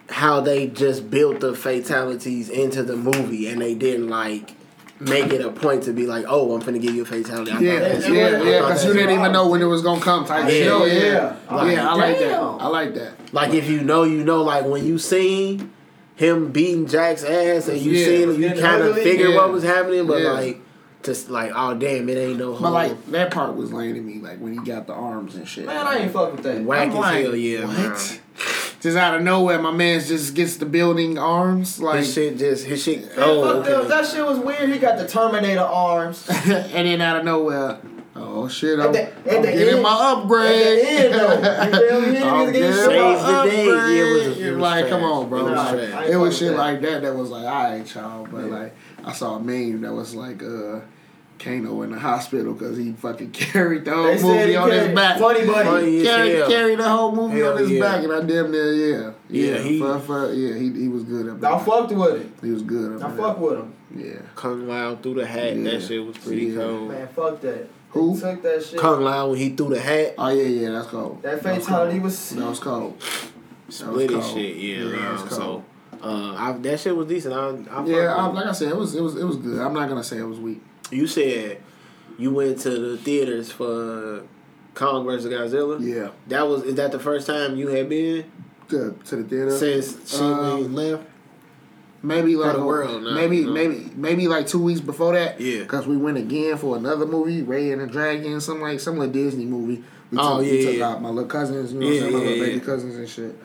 How 0.09 0.41
they 0.41 0.67
just 0.67 1.11
built 1.11 1.41
the 1.41 1.55
fatalities 1.55 2.51
into 2.51 2.83
the 2.83 2.97
movie, 2.97 3.49
and 3.49 3.61
they 3.63 3.75
didn't 3.75 4.09
like 4.09 4.55
make 5.01 5.33
it 5.33 5.41
a 5.41 5.51
point 5.51 5.85
to 5.85 5.93
be 5.93 6.07
like, 6.07 6.27
"Oh, 6.29 6.55
I'm 6.55 6.61
finna 6.61 6.81
give 6.83 6.95
you 6.95 7.03
a 7.03 7.07
fatality." 7.07 7.51
I 7.51 7.59
Yeah, 7.61 7.73
thought 7.73 7.81
that 7.81 7.91
it 7.99 8.03
shit- 8.03 8.13
yeah, 8.15 8.43
yeah, 8.43 8.61
because 8.61 8.83
that 8.83 8.89
you 8.89 8.95
didn't 8.95 9.19
even 9.19 9.33
know 9.33 9.49
when 9.49 9.63
it 9.63 9.67
was 9.67 9.81
gonna 9.83 10.01
come 10.03 10.27
type 10.27 10.45
Yeah, 10.45 10.51
shit. 10.51 10.69
Oh, 10.71 10.85
yeah. 10.85 11.03
yeah. 11.03 11.37
Like, 11.57 11.73
yeah, 11.77 11.91
I 11.91 11.95
like 11.95 12.19
that. 12.19 12.35
I 12.35 12.67
like 12.69 12.95
that. 12.95 13.13
Like 13.33 13.55
if 13.55 13.69
you 13.71 13.81
know, 13.83 14.03
you 14.03 14.23
know. 14.23 14.43
Like 14.43 14.67
when 14.67 14.85
you 14.87 14.99
seen 14.99 15.73
him 16.17 16.53
beating 16.53 16.87
Jack's 16.87 17.25
ass, 17.25 17.69
and 17.69 17.81
you 17.81 17.93
Yeah, 17.93 18.05
seen 18.07 18.31
it 18.31 18.39
you 18.39 18.61
kind 18.61 18.83
of 18.83 18.91
ugly. 18.91 19.05
figured 19.05 19.31
Yeah. 19.31 19.37
what 19.37 19.51
was 19.51 19.63
happening, 19.65 20.07
but 20.07 20.21
Yeah. 20.23 20.33
like 20.33 20.61
just 21.03 21.29
like, 21.31 21.53
oh 21.55 21.75
damn, 21.75 22.09
it 22.09 22.17
ain't 22.19 22.39
no. 22.39 22.53
But 22.59 22.71
like 22.73 23.07
that 23.07 23.33
part 23.33 23.55
was 23.57 23.73
lame 23.73 23.95
to 23.95 24.01
me, 24.01 24.19
like 24.19 24.39
when 24.39 24.53
he 24.53 24.61
got 24.65 24.87
the 24.87 24.93
arms 24.95 25.35
and 25.35 25.47
shit. 25.47 25.67
Man, 25.67 25.87
I 25.87 25.99
ain't 25.99 26.13
fuck 26.13 26.33
with 26.33 26.43
that. 26.45 26.63
whack 26.63 26.83
I'm 26.89 26.91
as 26.91 26.95
like, 26.97 27.25
hell, 27.25 27.37
yeah. 27.37 27.67
what? 27.67 27.77
man. 27.77 27.97
Just 28.81 28.97
out 28.97 29.15
of 29.15 29.23
nowhere, 29.23 29.61
my 29.63 29.71
man 29.71 30.01
just 30.01 30.35
gets 30.35 30.57
the 30.57 30.67
building 30.67 31.17
arms, 31.17 31.81
like, 31.81 31.99
His 32.01 32.13
shit 32.15 32.37
just 32.39 32.65
his 32.65 32.83
shit. 32.83 33.13
Oh, 33.17 33.61
okay. 33.61 33.89
That 33.89 34.05
shit 34.07 34.25
was 34.27 34.39
weird. 34.41 34.69
He 34.71 34.79
got 34.79 34.99
the 34.99 35.07
Terminator 35.07 35.61
arms. 35.61 36.29
and 36.47 36.87
then 36.89 37.01
out 37.01 37.19
of 37.19 37.25
nowhere, 37.25 37.79
oh 38.17 38.49
shit, 38.49 38.81
I'm, 38.81 38.87
At 38.87 38.93
the- 38.93 39.31
at 39.31 39.37
I'm 39.37 39.43
the 39.43 39.53
getting 39.53 39.75
end- 39.75 39.83
my 39.85 40.15
upgrade. 40.17 40.51
At 40.51 40.83
the 40.83 40.91
end, 40.91 41.15
though. 41.15 41.63
You 41.63 41.89
feel 41.89 42.01
me? 42.13 42.23
I'm 42.23 42.53
getting 42.53 42.53
getting 42.53 42.71
my 42.71 42.77
Save 42.77 43.27
the 43.47 43.51
day. 43.51 43.67
Yeah, 43.67 43.73
upgrade. 43.73 43.99
it 43.99 44.29
was- 44.29 44.39
it 44.41 44.51
was 44.51 44.59
like, 44.61 44.89
come 44.89 45.03
on, 45.05 45.29
bro. 45.29 45.39
It 45.39 45.43
was 45.45 45.53
Nah, 45.53 45.73
trash. 45.73 46.09
It 46.09 46.17
was 46.17 46.39
shit 46.39 46.49
that. 46.51 46.59
like 46.59 46.81
that 46.81 47.03
that 47.03 47.15
was 47.15 47.31
like, 47.31 47.45
all 47.45 47.71
right, 47.71 47.95
y'all. 47.95 48.27
But 48.27 48.39
Yeah. 48.47 48.59
like, 48.59 48.75
I 49.05 49.13
saw 49.13 49.37
a 49.37 49.41
meme 49.41 49.81
that 49.83 49.93
was 49.93 50.15
like, 50.15 50.43
uh, 50.43 50.81
Kano 51.39 51.83
in 51.83 51.91
the 51.91 51.99
hospital 51.99 52.53
because 52.53 52.77
he 52.77 52.93
fucking 52.93 53.31
carried 53.33 53.85
the 53.85 53.91
whole 53.93 54.05
They 54.05 54.23
movie 54.23 54.51
he 54.51 54.57
on 54.57 54.71
his 54.71 54.95
back. 54.95 55.19
Funny 55.19 55.45
buddy. 55.45 55.69
Funny 55.69 55.99
as 55.99 56.07
carried, 56.07 56.35
hell. 56.37 56.49
carried 56.49 56.79
the 56.79 56.89
whole 56.89 57.13
movie 57.17 57.41
Hell 57.41 57.53
on 57.55 57.59
his 57.59 57.71
yeah. 57.73 57.81
back, 57.81 58.05
and 58.05 58.13
I 58.13 58.21
damn 58.21 58.51
near 58.53 58.73
yeah, 58.73 59.13
yeah, 59.29 59.53
Yeah, 59.57 59.59
he- 59.63 59.79
for, 59.81 59.99
for, 59.99 60.33
yeah, 60.33 60.55
he 60.55 60.71
he 60.83 60.89
was 60.89 61.03
good. 61.03 61.29
Up 61.29 61.37
I 61.43 61.57
there. 61.57 61.59
fucked 61.67 61.93
with 61.93 62.21
it. 62.21 62.45
He 62.45 62.51
was 62.53 62.63
good. 62.63 63.03
I 63.03 63.07
Up 63.07 63.17
fuck 63.17 63.39
there. 63.41 63.45
with 63.49 63.59
him. 63.59 63.75
Yeah. 63.97 64.21
Kung 64.37 64.69
Lao 64.69 64.95
threw 64.97 65.15
the 65.15 65.27
hat. 65.27 65.57
Yeah. 65.57 65.71
That 65.73 65.83
shit 65.83 66.07
was 66.07 66.17
pretty 66.19 66.47
Yeah. 66.47 66.61
cold. 66.61 66.89
Man, 66.91 67.09
fuck 67.09 67.41
that. 67.41 67.69
Who? 67.91 68.15
He 68.15 68.21
took 68.21 68.43
that 68.43 68.65
shit. 68.65 68.79
Kung 68.79 69.03
Lao 69.03 69.31
when 69.31 69.39
he 69.39 69.51
threw 69.51 69.69
the 69.71 69.81
hat, 69.81 70.15
Oh 70.19 70.29
yeah, 70.29 70.43
yeah, 70.45 70.71
that's 70.71 70.87
cold. 70.89 71.23
That 71.23 71.43
That 71.43 71.57
was 71.57 71.65
fatality 71.67 71.93
cold. 71.95 72.03
was. 72.05 72.31
That 72.31 72.49
was 72.49 72.59
cold. 72.61 73.03
split 73.69 74.11
his 74.11 74.21
cold. 74.21 74.35
shit. 74.37 74.57
Yeah, 74.57 74.77
Yeah, 74.85 74.91
that 74.97 75.13
was 75.25 75.31
so 75.31 75.39
cold. 75.41 75.65
Uh, 76.03 76.35
I, 76.37 76.53
that 76.53 76.81
shit 76.81 76.97
was 76.97 77.07
decent. 77.09 77.35
I, 77.35 77.49
I 77.75 77.85
Yeah, 77.87 78.15
I, 78.17 78.27
like 78.27 78.47
I 78.47 78.53
said, 78.53 78.69
it 78.69 78.77
was 78.77 78.95
it 78.95 79.01
was 79.03 79.17
it 79.17 79.25
was 79.25 79.37
good. 79.37 79.61
I'm 79.61 79.73
not 79.75 79.89
gonna 79.89 80.03
say 80.05 80.19
it 80.19 80.25
was 80.27 80.39
weak. 80.41 80.61
you 80.91 81.07
said 81.07 81.59
you 82.19 82.33
went 82.33 82.59
to 82.61 82.71
the 82.71 82.97
theaters 82.99 83.51
for 83.53 84.23
Kong 84.75 85.05
versus 85.05 85.33
Godzilla. 85.33 85.79
Yeah, 85.81 86.11
That 86.29 86.47
was 86.49 86.63
is 86.65 86.75
that 86.77 86.93
the 86.93 86.99
first 86.99 87.27
time 87.27 87.57
you 87.57 87.69
had 87.69 87.89
been 87.89 88.25
to 88.69 88.99
to 89.07 89.17
the 89.17 89.25
theater. 89.25 89.57
since 89.57 90.11
she 90.15 90.19
Um, 90.23 90.75
left? 90.75 91.05
Maybe 92.05 92.35
like 92.35 92.57
the 92.57 92.65
world, 92.65 93.05
no, 93.05 93.13
maybe 93.13 93.45
no. 93.45 93.53
maybe 93.53 93.91
maybe 93.95 94.27
like 94.27 94.49
two 94.49 94.61
weeks 94.61 94.81
before 94.81 95.13
that. 95.15 95.41
Yeah. 95.41 95.61
Because 95.61 95.87
we 95.87 95.97
went 95.97 96.19
again 96.19 96.57
for 96.59 96.77
another 96.77 97.07
movie, 97.07 97.43
Ray 97.43 97.71
and 97.71 97.81
the 97.81 97.87
Dragon, 97.87 98.41
some 98.41 98.61
like 98.61 98.81
some 98.81 98.99
little 98.99 99.13
Disney 99.13 99.45
movie. 99.47 99.85
We 100.11 100.19
Oh, 100.19 100.39
took, 100.39 100.41
we 100.41 100.59
yeah, 100.59 100.67
took 100.71 100.79
yeah. 100.79 100.89
out 100.89 101.01
my 101.03 101.11
little 101.11 101.31
cousins, 101.31 101.73
you 101.73 101.79
know, 101.79 101.87
Yeah, 101.87 102.01
what 102.01 102.07
I'm 102.07 102.11
saying, 102.11 102.13
my 102.13 102.19
yeah, 102.25 102.29
little 102.31 102.47
baby 102.55 102.61
cousins 102.61 102.97
and 102.97 103.09
shit. 103.09 103.37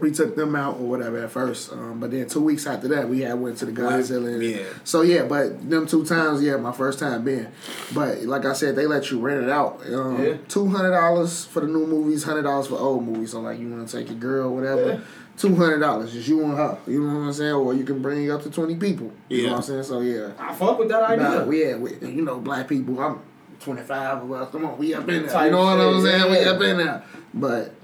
We 0.00 0.10
took 0.10 0.36
them 0.36 0.54
out 0.56 0.74
or 0.76 0.86
whatever 0.88 1.18
at 1.18 1.30
first, 1.30 1.72
um, 1.72 1.98
but 2.00 2.10
then 2.10 2.26
two 2.28 2.40
weeks 2.40 2.66
after 2.66 2.88
that, 2.88 3.08
we 3.08 3.20
had 3.20 3.38
went 3.40 3.58
to 3.58 3.66
the 3.66 3.72
Godzilla. 3.72 4.34
and- 4.34 4.42
Yeah. 4.42 4.58
So 4.84 5.02
yeah, 5.02 5.24
but 5.24 5.68
them 5.68 5.86
two 5.86 6.04
times, 6.04 6.42
yeah, 6.42 6.56
my 6.56 6.72
first 6.72 6.98
time 6.98 7.24
being. 7.24 7.46
But 7.94 8.22
like 8.24 8.44
I 8.44 8.52
said, 8.52 8.76
they 8.76 8.86
let 8.86 9.10
you 9.10 9.18
rent 9.20 9.42
it 9.44 9.50
out. 9.50 9.80
Um, 9.92 10.22
Yeah. 10.24 10.34
Two 10.48 10.66
hundred 10.68 10.90
dollars 10.92 11.44
for 11.44 11.60
the 11.60 11.66
new 11.66 11.86
movies, 11.86 12.24
hundred 12.24 12.42
dollars 12.42 12.66
for 12.68 12.78
old 12.78 13.04
movies. 13.06 13.32
So 13.32 13.40
like 13.40 13.58
you 13.58 13.68
want 13.70 13.88
to 13.88 13.96
take 13.98 14.08
your 14.08 14.18
girl, 14.18 14.54
whatever. 14.54 14.86
Yeah. 14.86 14.98
Two 15.36 15.54
hundred 15.54 15.78
dollars, 15.78 16.12
just 16.12 16.26
you 16.28 16.42
and 16.42 16.56
her. 16.56 16.76
You 16.88 17.00
know 17.02 17.18
what 17.20 17.26
I'm 17.26 17.32
saying? 17.32 17.52
Or 17.52 17.72
you 17.72 17.84
can 17.84 18.02
bring 18.02 18.28
up 18.30 18.42
to 18.42 18.50
twenty 18.50 18.74
people. 18.76 19.12
You 19.28 19.44
know 19.44 19.50
what 19.52 19.56
I'm 19.58 19.62
saying? 19.62 19.82
So 19.84 20.00
yeah. 20.00 20.30
I 20.38 20.52
fuck 20.54 20.78
with 20.78 20.88
that 20.88 21.02
idea. 21.04 21.28
Nah, 21.28 21.44
we, 21.44 21.64
yeah, 21.64 21.76
we, 21.76 21.92
you 22.00 22.22
know, 22.22 22.38
black 22.40 22.66
people. 22.68 22.98
I'm 23.00 23.20
25 23.60 24.22
well, 24.24 24.46
come 24.46 24.64
on, 24.66 24.78
we 24.78 24.94
up 24.94 25.08
in 25.08 25.26
there. 25.26 25.44
You 25.44 25.50
know 25.50 25.58
what 25.64 25.80
I'm 25.80 26.02
shit, 26.04 26.12
saying? 26.20 26.30
We 26.30 26.38
up 26.44 26.60
in 26.62 26.76
there. 26.78 27.02
But 27.34 27.74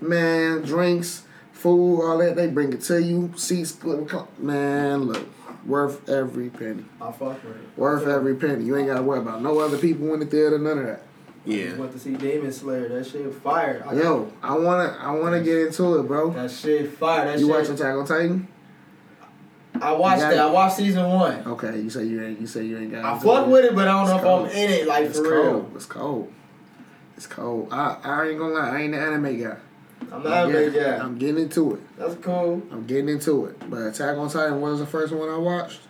man, 0.00 0.62
drinks, 0.62 1.22
food, 1.58 2.02
all 2.02 2.18
that, 2.18 2.36
they 2.36 2.46
bring 2.46 2.72
it 2.72 2.80
to 2.82 3.02
you. 3.02 3.32
Seats, 3.36 3.76
man, 4.38 5.02
look, 5.02 5.26
worth 5.66 6.08
every 6.08 6.50
penny. 6.50 6.84
I 7.00 7.10
fuck 7.10 7.42
with 7.44 7.56
it. 7.56 7.76
Worth 7.78 8.06
every 8.06 8.36
penny. 8.36 8.64
You 8.64 8.76
ain't 8.76 8.86
gotta 8.88 9.02
worry 9.02 9.18
about 9.18 9.42
no 9.42 9.58
other 9.58 9.76
people 9.78 10.14
in 10.14 10.20
the 10.20 10.26
theater, 10.26 10.58
none 10.58 10.78
of 10.78 10.86
that. 10.86 11.02
I 11.46 11.50
Yeah. 11.50 11.64
just 11.66 11.78
went 11.78 11.92
to 11.92 11.98
see 11.98 12.14
Demon 12.14 12.52
Slayer. 12.52 12.88
That 12.88 13.06
shit 13.06 13.32
fire. 13.34 13.82
I- 13.88 13.94
Yo, 13.94 14.30
I 14.42 14.56
wanna, 14.56 14.96
I 15.00 15.14
wanna 15.14 15.40
get 15.40 15.66
into 15.68 15.98
it, 15.98 16.02
bro. 16.06 16.30
That 16.30 16.50
shit 16.50 16.92
fire. 16.96 17.24
That 17.26 17.38
You 17.40 17.46
shit. 17.46 17.54
watch 17.56 17.68
Attack 17.70 17.94
on 17.96 18.06
Titan? 18.06 18.48
I 19.80 19.92
watched 19.92 20.22
Yeah. 20.22 20.30
that. 20.30 20.38
I 20.40 20.50
watched 20.50 20.76
season 20.76 21.08
one. 21.10 21.42
Okay, 21.46 21.80
you 21.80 21.90
say 21.90 22.04
you 22.04 22.22
ain't, 22.22 22.40
you 22.40 22.46
say 22.46 22.64
you 22.64 22.78
ain't 22.78 22.90
got. 22.92 23.04
I 23.04 23.12
into 23.14 23.24
fuck 23.24 23.46
with 23.48 23.64
it, 23.64 23.74
but 23.74 23.86
I 23.88 23.92
don't 23.92 24.08
know 24.08 24.16
It's 24.16 24.24
if. 24.24 24.56
I'm 24.56 24.64
in 24.64 24.70
it 24.70 24.86
like 24.88 25.04
It's 25.06 25.18
for 25.18 25.24
cold. 25.24 25.34
real. 25.46 25.70
It's 25.76 25.86
cold. 25.86 26.32
It's 27.16 27.26
cold. 27.26 27.68
I, 27.72 27.96
I 28.04 28.28
ain't 28.28 28.38
gonna 28.38 28.54
lie. 28.54 28.70
I 28.70 28.80
ain't 28.82 28.92
the 28.92 28.98
anime 29.00 29.40
guy. 29.40 29.56
I'm 30.12 30.22
not 30.22 30.44
a 30.48 30.52
big 30.52 30.72
getting- 30.72 30.90
guy. 30.90 30.98
I'm 31.04 31.18
getting 31.18 31.38
into 31.42 31.74
it. 31.74 31.80
That's 31.98 32.14
cool. 32.16 32.62
I'm 32.72 32.86
getting 32.86 33.08
into 33.08 33.46
it. 33.46 33.70
But 33.70 33.78
Attack 33.88 34.16
on 34.16 34.28
Titan 34.30 34.60
was 34.60 34.78
the 34.80 34.86
first 34.86 35.12
one 35.12 35.28
I 35.28 35.36
watched. 35.36 35.80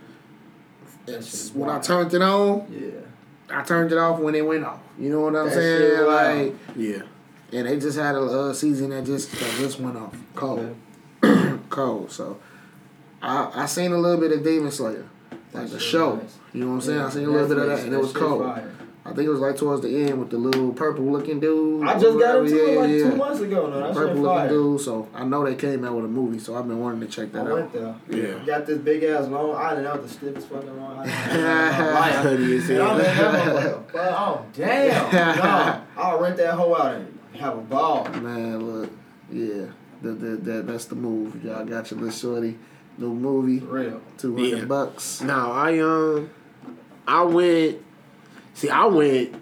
That 1.06 1.16
It's 1.16 1.48
shit 1.48 1.56
when 1.56 1.70
I 1.70 1.78
turned 1.80 2.12
it 2.14 2.22
on, 2.22 2.66
Yeah. 2.70 3.56
I 3.56 3.62
turned 3.62 3.92
it 3.92 3.98
off 3.98 4.18
when 4.20 4.34
it 4.34 4.44
went 4.46 4.64
off. 4.64 4.80
You 4.98 5.10
know 5.10 5.20
what 5.20 5.36
I'm 5.36 5.46
That 5.46 5.54
saying? 5.54 5.80
shit 5.80 6.06
wild. 6.06 6.46
Like, 6.46 6.54
Yeah. 6.76 7.02
and 7.52 7.66
they 7.68 7.78
just 7.78 7.96
had 7.98 8.14
a 8.14 8.20
uh, 8.22 8.52
season 8.52 8.90
that 8.90 9.04
just 9.04 9.30
that 9.32 9.50
just 9.58 9.80
went 9.80 9.96
off 9.96 10.14
cold, 10.34 10.74
cold. 11.70 12.10
So, 12.10 12.38
I 13.22 13.50
I 13.54 13.66
seen 13.66 13.92
a 13.92 13.98
little 13.98 14.20
bit 14.20 14.32
of 14.32 14.42
Demon 14.44 14.70
Slayer, 14.70 15.06
like 15.30 15.64
That 15.64 15.70
the 15.70 15.78
show. 15.80 16.16
nice. 16.16 16.36
You 16.52 16.60
know 16.62 16.68
what 16.68 16.74
I'm 16.74 16.80
saying? 16.82 17.00
I 17.00 17.10
seen 17.10 17.24
a 17.24 17.30
little 17.30 17.48
bit 17.48 17.58
of 17.58 17.66
that, 17.68 17.80
and 17.80 17.92
it 17.94 17.98
was 18.00 18.12
cold. 18.12 18.42
fire. 18.42 18.70
I 19.08 19.14
think 19.14 19.26
it 19.26 19.30
was 19.30 19.40
like 19.40 19.56
towards 19.56 19.82
the 19.82 19.88
end 19.88 20.18
with 20.20 20.30
the 20.30 20.38
little 20.38 20.72
purple 20.72 21.04
looking 21.10 21.40
dude. 21.40 21.86
I 21.86 21.98
just 21.98 22.18
got 22.18 22.38
into 22.40 22.64
it 22.64 22.72
Yeah, 22.74 22.80
like 22.80 22.90
yeah. 22.90 23.10
two 23.10 23.16
months 23.16 23.40
ago. 23.40 23.70
No, 23.70 23.80
that 23.80 23.94
Purple 23.94 24.16
looking 24.16 24.24
fire. 24.38 24.48
dude. 24.48 24.80
So 24.80 25.08
I 25.14 25.24
know 25.24 25.44
they 25.44 25.54
came 25.54 25.84
out 25.84 25.94
with 25.96 26.04
a 26.04 26.08
movie, 26.08 26.38
so 26.38 26.54
I've 26.56 26.68
been 26.68 26.78
wanting 26.78 27.00
to 27.00 27.06
check 27.06 27.28
I 27.34 27.38
that 27.44 27.46
out. 27.46 27.52
went 27.52 27.72
there. 27.72 27.94
Yeah. 28.10 28.44
Got 28.44 28.66
this 28.66 28.78
big 28.78 29.02
ass 29.04 29.26
long 29.28 29.54
island 29.54 29.86
out 29.86 30.02
the 30.02 30.08
stiffest 30.08 30.48
fucking 30.48 30.76
long 30.80 30.98
island. 30.98 31.10
Funny 32.22 32.56
as 32.56 32.70
And 32.70 32.82
I'm 32.82 33.00
in 33.00 33.04
hell. 33.06 33.32
that 33.32 33.44
motherfucker. 33.56 33.92
But, 33.92 34.12
oh 34.12 34.46
damn! 34.54 35.84
No, 35.98 36.02
I'll 36.02 36.20
rent 36.20 36.36
that 36.36 36.54
hoe 36.54 36.74
out 36.76 36.94
and 36.96 37.18
have 37.34 37.56
a 37.58 37.60
ball. 37.62 38.08
Man, 38.10 38.60
look, 38.66 38.90
yeah, 39.32 39.66
that 40.02 40.20
that, 40.20 40.44
that 40.44 40.66
that's 40.66 40.84
the 40.86 40.94
move. 40.96 41.42
Y'all 41.44 41.64
got 41.64 41.90
your 41.90 42.00
little 42.00 42.10
shorty, 42.14 42.58
new 42.98 43.14
movie, 43.14 43.60
For 43.60 43.66
real. 43.66 44.00
two 44.18 44.36
hundred 44.36 44.58
Yeah. 44.58 44.64
bucks. 44.66 45.20
Now 45.22 45.50
I 45.52 45.78
um 45.80 46.30
I 47.06 47.22
went 47.22 47.78
see 48.58 48.68
I 48.70 48.86
went 48.86 49.34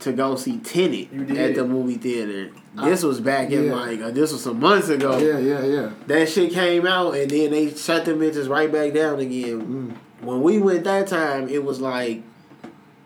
to 0.00 0.12
go 0.12 0.34
see 0.36 0.58
Tenet 0.58 1.12
at 1.36 1.54
the 1.54 1.64
movie 1.64 1.96
theater. 1.96 2.52
This 2.74 3.02
was 3.02 3.20
back 3.20 3.50
in 3.50 3.66
Yeah. 3.66 3.74
like 3.74 4.00
uh, 4.00 4.10
this 4.12 4.32
was 4.32 4.42
some 4.42 4.60
months 4.60 4.88
ago. 4.88 5.18
Yeah, 5.18 5.38
yeah, 5.38 5.64
yeah. 5.64 5.90
That 6.06 6.28
shit 6.28 6.52
came 6.52 6.86
out 6.86 7.14
and 7.16 7.30
then 7.30 7.50
they 7.50 7.74
shut 7.74 8.04
them 8.04 8.20
bitches 8.20 8.48
right 8.48 8.70
back 8.72 8.94
down 8.94 9.18
again. 9.18 9.60
Mm. 10.22 10.24
When 10.24 10.42
we 10.42 10.58
went 10.58 10.84
that 10.84 11.08
time, 11.08 11.48
it 11.48 11.64
was 11.64 11.80
like 11.80 12.22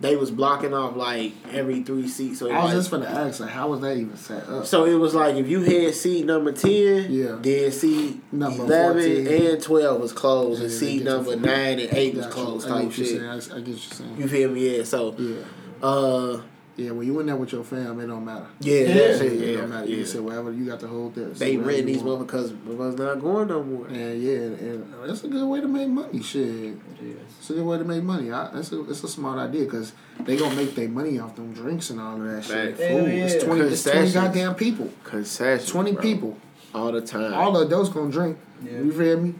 they 0.04 0.16
was 0.16 0.30
blocking 0.30 0.72
off 0.74 0.94
like 0.96 1.32
every 1.52 1.82
three 1.82 2.06
seats. 2.06 2.38
So, 2.38 2.46
it 2.46 2.52
I 2.52 2.56
was 2.62 2.66
like- 2.66 2.74
just 2.74 2.90
gonna 2.90 3.06
ask, 3.06 3.40
like, 3.40 3.50
how 3.50 3.68
was 3.68 3.80
that 3.80 3.96
even 3.96 4.16
set 4.16 4.48
up? 4.48 4.66
so 4.66 4.84
it 4.84 4.94
was 4.94 5.14
like 5.14 5.36
if 5.36 5.48
you 5.48 5.60
had 5.62 5.94
seat 5.94 6.26
number 6.26 6.52
ten, 6.52 7.10
Yeah. 7.10 7.36
then 7.40 7.72
seat 7.72 8.20
Number 8.32 8.64
eleven 8.64 9.02
14. 9.24 9.26
and 9.52 9.62
twelve 9.62 10.00
was 10.00 10.12
closed, 10.12 10.60
Yeah, 10.60 10.66
and 10.66 10.74
seat 10.74 11.02
number 11.04 11.36
nine 11.36 11.78
and 11.80 11.92
eight 11.92 12.14
was 12.14 12.26
closed 12.26 12.68
type 12.68 12.92
shit. 12.92 13.22
I, 13.22 13.34
I 13.34 13.38
get 13.38 13.48
what 13.50 13.66
you're 13.66 13.76
saying. 13.76 14.16
You 14.18 14.28
feel 14.28 14.50
me? 14.50 14.76
Yeah. 14.78 14.84
So, 14.84 15.14
Yeah, 15.18 15.36
uh, 15.82 16.40
yeah. 16.76 16.90
When 16.90 17.06
you 17.06 17.18
in 17.20 17.26
there 17.26 17.36
with 17.36 17.52
your 17.52 17.64
fam, 17.64 18.00
it 18.00 18.06
don't 18.06 18.24
matter. 18.24 18.46
yeah, 18.60 18.80
Yeah. 18.80 18.94
that 18.94 19.18
shit, 19.18 19.32
It 19.32 19.56
don't 19.56 19.70
matter. 19.70 19.86
You 19.86 19.96
yeah. 19.96 20.02
can 20.02 20.06
sit 20.12 20.22
wherever 20.24 20.52
you 20.52 20.64
got 20.66 20.80
to 20.80 20.88
hold 20.88 21.14
this. 21.14 21.38
They 21.38 21.56
renting 21.56 21.86
these 21.86 22.02
motherfuckers 22.02 22.56
because 22.66 22.96
not 22.96 23.20
going 23.20 23.48
no 23.48 23.62
more. 23.62 23.86
And 23.86 24.22
yeah, 24.22 24.32
and, 24.34 24.58
and 24.60 25.08
that's 25.08 25.24
a 25.24 25.28
good 25.28 25.46
way 25.46 25.60
to 25.60 25.68
make 25.68 25.88
money. 25.88 26.22
Shit. 26.22 26.76
Yes. 27.02 27.16
It's 27.38 27.50
a 27.50 27.54
good 27.54 27.64
way 27.64 27.78
to 27.78 27.84
make 27.84 28.02
money. 28.02 28.32
I, 28.32 28.58
it's, 28.58 28.72
a, 28.72 28.88
it's 28.90 29.02
a 29.04 29.08
smart 29.08 29.38
idea 29.38 29.64
because 29.64 29.92
they 30.20 30.36
gonna 30.36 30.54
make 30.56 30.74
their 30.74 30.88
money 30.88 31.18
off 31.18 31.36
them 31.36 31.52
drinks 31.52 31.90
and 31.90 32.00
all 32.00 32.16
of 32.20 32.24
that 32.28 32.44
shit. 32.44 32.76
Facts. 32.76 32.80
Food. 32.80 33.08
Hell 33.08 33.26
It's 33.26 33.44
twenty. 33.44 33.60
It's 33.62 33.82
twenty 33.84 34.10
goddamn 34.12 34.54
people. 34.54 34.90
Concessions. 35.04 35.70
Twenty 35.70 35.92
bro. 35.92 36.02
people. 36.02 36.38
all 36.74 36.90
the 36.92 37.00
time. 37.00 37.34
All 37.34 37.52
the 37.52 37.66
adults 37.66 37.90
gonna 37.90 38.10
drink. 38.10 38.38
Yeah. 38.64 38.78
You 38.78 38.92
feel 38.92 39.20
me? 39.20 39.34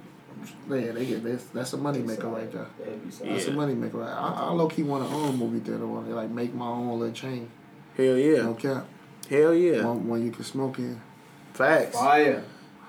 Yeah, 0.69 0.93
they 0.93 1.07
get 1.07 1.25
that's, 1.25 1.45
that's 1.47 1.73
a 1.73 1.77
money 1.77 2.01
maker 2.01 2.29
right 2.29 2.51
there. 2.51 2.67
That'd 2.79 3.05
be 3.05 3.11
so- 3.11 3.25
That's 3.25 3.47
a 3.47 3.53
money 3.53 3.75
maker. 3.75 3.99
Right. 3.99 4.09
I, 4.11 4.47
I 4.47 4.51
low 4.53 4.69
key 4.69 4.83
want 4.83 5.09
to 5.09 5.15
own 5.15 5.29
a 5.31 5.33
movie 5.33 5.61
theater 5.61 5.87
one. 5.87 6.11
Like 6.11 6.31
make 6.31 6.55
my 6.55 6.67
own 6.67 6.99
little 6.99 7.15
chain. 7.15 7.51
Hell 7.97 8.17
yeah. 8.17 8.43
No 8.43 8.55
cap. 8.55 8.87
Hell 9.29 9.55
yeah. 9.55 9.85
One, 9.85 10.09
one 10.09 10.25
you 10.25 10.31
can 10.31 10.45
smoke 10.45 10.79
in. 10.79 11.01
Facts. 11.53 11.97
Fire. 11.97 12.43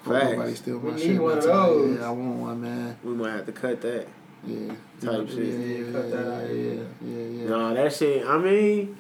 Hope 0.04 0.14
Facts. 0.14 0.32
Nobody 0.32 0.56
steal 0.56 0.80
my 0.80 0.92
We 0.94 1.00
shit. 1.02 1.10
need 1.12 1.20
one 1.20 1.32
by 1.34 1.38
of 1.38 1.44
those. 1.44 2.00
Yeah, 2.00 2.08
I 2.08 2.12
want 2.12 2.36
one, 2.36 2.62
man. 2.62 2.98
We 3.04 3.14
might 3.14 3.32
have 3.32 3.46
to 3.46 3.52
cut 3.52 3.82
that. 3.82 4.08
Yeah. 4.46 4.68
Type 4.68 4.76
yeah, 5.02 5.26
shit. 5.28 5.38
Yeah, 5.38 5.44
yeah, 5.54 5.78
Yeah, 5.86 5.92
cut 5.92 6.12
that 6.12 6.34
out, 6.34 6.50
yeah, 6.50 6.56
yeah. 6.56 6.72
yeah, 6.74 6.84
yeah, 7.04 7.42
yeah. 7.42 7.48
No, 7.50 7.74
that 7.74 7.94
shit. 7.94 8.26
I 8.26 8.38
mean, 8.38 8.98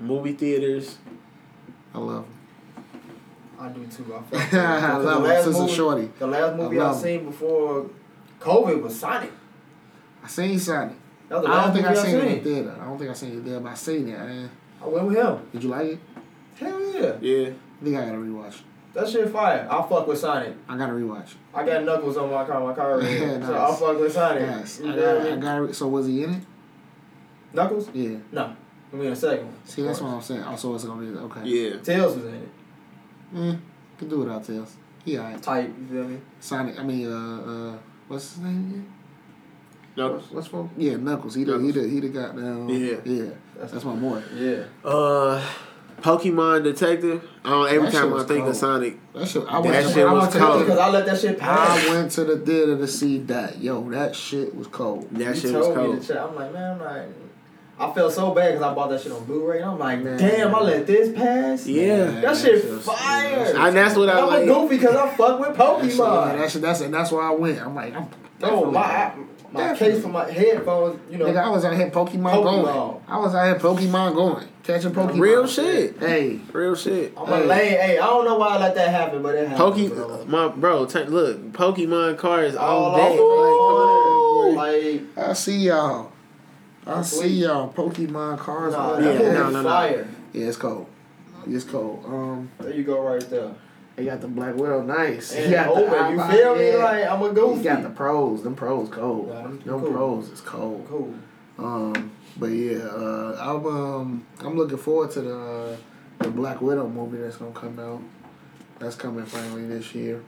movie 0.00 0.32
theaters. 0.32 0.98
I 1.94 1.98
love 1.98 2.26
I 3.58 3.68
do 3.68 3.86
too. 3.86 4.14
I, 4.14 4.18
fuck 4.22 4.30
with 4.32 4.40
it. 4.42 4.48
him. 4.50 4.60
I 4.60 4.76
Because 4.76 5.04
love 5.04 5.04
the 5.04 5.16
him. 5.16 5.22
last 5.34 5.44
Sister 5.44 5.62
movie- 5.62 5.74
Shorty. 5.74 6.10
The 6.18 6.26
last 6.26 6.56
movie 6.56 6.78
I 6.78 6.82
I, 6.82 6.86
love 6.88 7.00
seen 7.00 7.24
before 7.26 7.90
COVID 8.40 8.82
was 8.82 8.98
Sonic. 8.98 9.32
I 10.22 10.28
seen 10.28 10.58
Sonic. 10.58 10.96
That 11.28 11.36
was 11.40 11.46
the 11.46 11.52
I 11.52 11.64
don't 11.64 11.72
think 11.74 11.86
I 11.86 11.90
movie 11.94 12.02
seen 12.06 12.14
it 12.16 12.24
in 12.24 12.34
the 12.38 12.40
theater. 12.44 12.76
I 12.80 12.84
don't 12.84 12.98
think 12.98 13.10
I 13.10 13.14
seen 13.14 13.32
it 13.38 13.44
there, 13.44 13.60
but 13.60 13.70
I 13.70 13.74
seen 13.74 14.08
it. 14.08 14.18
Man. 14.18 14.50
I 14.82 14.86
went 14.88 15.06
with 15.06 15.16
him. 15.16 15.38
Did 15.52 15.62
you 15.64 15.68
like 15.70 15.86
it? 15.86 15.98
Hell 16.56 16.80
yeah. 16.94 17.12
Yeah. 17.20 17.48
I 17.80 17.84
think 17.84 17.96
I 17.96 18.04
gotta 18.04 18.18
rewatch. 18.18 18.60
That 18.94 19.08
shit 19.08 19.28
fire. 19.30 19.68
I 19.70 19.86
fuck 19.88 20.06
with 20.06 20.18
Sonic. 20.18 20.54
I 20.68 20.76
gotta 20.78 20.92
rewatch. 20.92 21.34
I 21.54 21.64
got 21.66 21.84
Knuckles 21.84 22.16
on 22.16 22.30
my 22.30 22.44
car. 22.44 22.60
My 22.60 22.72
car 22.74 22.98
red. 22.98 23.10
Yeah, 23.10 23.46
So 23.46 23.52
nice. 23.52 23.72
I 23.72 23.76
fuck 23.76 24.00
with 24.00 24.12
Sonic. 24.12 24.40
Yes, 24.42 24.80
You 24.82 24.90
I 24.90 24.94
feel 24.94 25.14
got. 25.14 25.24
me? 25.24 25.30
I 25.32 25.36
got. 25.66 25.74
So 25.74 25.88
was 25.88 26.06
he 26.06 26.22
in 26.24 26.34
it? 26.34 26.42
Knuckles? 27.52 27.88
Yeah. 27.92 28.16
No. 28.32 28.54
I 28.92 28.96
mean 28.96 29.10
the 29.10 29.16
second 29.16 29.46
one. 29.46 29.54
See, 29.64 29.82
that's 29.82 30.00
what 30.00 30.10
I'm 30.10 30.22
saying. 30.22 30.42
Oh, 30.46 30.50
also, 30.50 30.74
it's 30.74 30.84
gonna 30.84 31.00
be 31.04 31.18
okay. 31.18 31.40
Yeah. 31.44 31.76
Tails 31.78 32.16
was 32.16 32.24
in 32.26 32.34
it. 32.34 32.48
Mm, 33.34 33.58
can 33.98 34.08
do 34.08 34.18
without 34.20 34.44
Tails. 34.44 34.76
He 35.04 35.18
alright. 35.18 35.40
Type. 35.42 35.72
You 35.78 35.86
feel 35.86 36.08
me? 36.08 36.18
Sonic. 36.40 36.78
I 36.78 36.82
mean, 36.82 37.10
uh, 37.10 37.72
uh, 37.74 37.78
what's 38.08 38.34
his 38.34 38.42
name 38.42 38.66
again? 38.68 38.92
No. 39.96 40.12
What's, 40.12 40.30
what's 40.30 40.46
for? 40.48 40.68
Yeah, 40.76 40.96
Knuckles. 40.96 41.34
He 41.34 41.44
the 41.44 41.58
he 41.58 41.70
the 41.70 41.88
he 41.88 42.00
the 42.00 42.08
goddamn. 42.08 42.68
Yeah. 42.68 42.96
Yeah. 43.04 43.30
That's 43.56 43.72
that's 43.72 43.84
my 43.84 43.94
boy. 43.96 44.22
Yeah. 44.34 44.64
Uh, 44.84 45.42
Pokemon 46.02 46.64
Detective. 46.64 47.26
I 47.44 47.50
don't, 47.50 47.68
every 47.68 47.90
That 47.90 47.92
time 48.00 48.12
I 48.14 48.18
think 48.24 48.40
cold. 48.40 48.48
of 48.50 48.56
Sonic, 48.56 49.12
That 49.14 49.26
shit. 49.26 49.44
I 49.48 49.52
That 49.52 49.64
went. 49.64 49.86
to, 49.86 49.92
shit 49.94 50.06
I 50.06 50.12
was 50.12 50.28
to 50.34 50.38
cold. 50.38 50.60
the- 50.60 50.64
Because 50.64 50.78
I 50.78 50.90
let 50.90 51.06
that 51.06 51.18
shit 51.18 51.38
pass. 51.38 51.88
I 51.88 51.90
went 51.94 52.10
to 52.12 52.24
the 52.24 52.36
theater 52.38 52.76
to 52.76 52.86
see 52.86 53.18
that. 53.20 53.58
Yo, 53.58 53.88
that 53.90 54.14
shit 54.14 54.54
was 54.54 54.66
cold. 54.66 55.08
that 55.12 55.34
He 55.34 55.40
shit 55.40 55.54
was 55.54 55.66
told 55.66 55.76
me 55.78 55.84
cold. 55.84 56.02
to 56.02 56.06
check. 56.08 56.18
I'm 56.22 56.34
like, 56.34 56.52
man, 56.52 56.72
I'm 56.72 56.80
like, 56.80 57.08
I 57.78 57.92
felt 57.92 58.12
so 58.12 58.30
bad 58.32 58.52
because 58.52 58.62
I 58.62 58.74
bought 58.74 58.88
that 58.90 59.02
shit 59.02 59.12
on 59.12 59.24
Blu-ray. 59.26 59.60
And 59.60 59.70
I'm 59.72 59.78
like, 59.78 60.02
Man. 60.02 60.16
damn, 60.16 60.54
I 60.54 60.60
let 60.60 60.86
this 60.86 61.14
pass. 61.14 61.66
Yeah. 61.66 62.06
Man, 62.06 62.22
That 62.22 62.36
shit 62.36 62.64
was- 62.70 62.84
fire. 62.84 63.36
that 63.36 63.46
shit 63.48 63.56
And 63.56 63.76
that's 63.76 63.96
what 63.96 64.08
I 64.08 64.20
I'm 64.20 64.26
like. 64.28 64.42
a 64.44 64.46
goofy 64.46 64.76
because 64.78 64.96
I 64.96 65.08
fuck 65.14 65.40
with 65.40 65.56
That 65.58 65.80
shit, 65.82 65.94
yeah, 65.94 66.00
Pokemon. 66.04 66.38
that 66.38 66.50
shit, 66.50 66.62
that's 66.62 66.80
and 66.80 66.94
that's 66.94 67.10
why 67.12 67.28
I 67.28 67.30
went. 67.32 67.60
I'm 67.60 67.74
like, 67.74 67.94
I'm 67.94 68.08
Oh 68.42 68.70
my, 68.70 68.80
I, 68.80 69.12
my 69.52 69.60
Definitely. 69.60 69.94
case 69.94 70.02
for 70.02 70.08
my 70.08 70.30
headphones, 70.30 71.00
you 71.10 71.16
know. 71.18 71.24
Nigga, 71.26 71.42
I 71.42 71.48
was 71.48 71.64
out 71.64 71.74
here 71.74 71.90
Pokemon, 71.90 72.32
Pokemon. 72.34 72.64
going. 72.64 73.02
I 73.08 73.18
was 73.18 73.34
out 73.34 73.44
here 73.46 73.54
Pokemon 73.58 74.14
going, 74.14 74.46
catching 74.62 74.90
Pokemon. 74.92 75.20
Real 75.20 75.46
shit. 75.46 75.98
Hey, 75.98 76.40
Real 76.52 76.74
shit. 76.74 77.14
I'm 77.16 77.32
a 77.32 77.38
lame. 77.44 77.48
Hey, 77.78 77.98
I 77.98 78.04
don't 78.06 78.24
know 78.26 78.36
why 78.36 78.48
I 78.56 78.58
let 78.58 78.74
that 78.74 78.88
happen, 78.90 79.22
but 79.22 79.34
it 79.34 79.48
happened. 79.48 79.90
bro. 79.94 80.24
My 80.26 80.48
bro, 80.48 80.84
t- 80.86 81.04
look, 81.04 81.52
Pokemon 81.52 82.18
cards 82.18 82.56
all 82.56 82.86
all 82.86 82.96
day. 82.96 84.54
Like, 84.56 84.66
come 84.66 84.86
on. 84.96 85.16
Like, 85.16 85.28
I 85.28 85.32
see 85.34 85.56
y'all. 85.58 86.12
I 86.86 87.02
see 87.02 87.28
y'all. 87.28 87.72
Pokemon 87.72 88.38
cards. 88.38 88.74
nah, 88.74 88.90
all 88.90 88.96
that 89.00 89.20
Yeah, 89.20 89.32
no, 89.32 89.50
no, 89.50 89.62
no. 89.62 89.68
fire. 89.68 90.08
Yeah, 90.32 90.46
it's 90.46 90.56
cold. 90.56 90.86
It's 91.48 91.64
cold. 91.64 92.04
Um, 92.06 92.50
There 92.60 92.72
you 92.74 92.84
go, 92.84 93.00
right 93.00 93.28
there. 93.30 93.50
they 93.96 94.04
got 94.04 94.20
the 94.20 94.28
Black 94.28 94.54
Widow. 94.56 94.82
Nice. 94.82 95.32
And 95.34 95.46
He 95.46 95.50
got 95.52 95.66
the 95.74 95.80
open, 95.82 96.18
you 96.18 96.24
feel 96.36 96.54
me? 96.56 96.68
yeah. 96.70 96.76
Like 96.76 97.06
I'm 97.08 97.22
a 97.22 97.28
He 97.28 97.34
goofy. 97.34 97.62
got 97.64 97.82
the 97.82 97.88
pros. 97.90 98.42
Them 98.42 98.54
pros 98.54 98.88
cold. 98.88 99.28
Yeah, 99.28 99.42
them 99.42 99.60
them 99.64 99.80
cool. 99.80 99.92
pros 99.92 100.28
is 100.28 100.40
cold. 100.40 100.86
cool. 100.88 101.14
Um, 101.58 102.12
but 102.36 102.46
yeah, 102.48 102.78
uh, 102.84 103.36
I'm 103.40 103.66
um, 103.66 104.26
I'm 104.40 104.56
looking 104.56 104.76
forward 104.78 105.10
to 105.12 105.20
the 105.22 105.36
uh, 105.38 105.76
the 106.18 106.30
Black 106.30 106.60
Widow 106.60 106.88
movie 106.88 107.18
that's 107.18 107.36
gonna 107.36 107.52
come 107.52 107.78
out. 107.78 108.02
That's 108.78 108.94
coming 108.96 109.24
finally 109.24 109.66
this 109.66 109.94
year. 109.94 110.22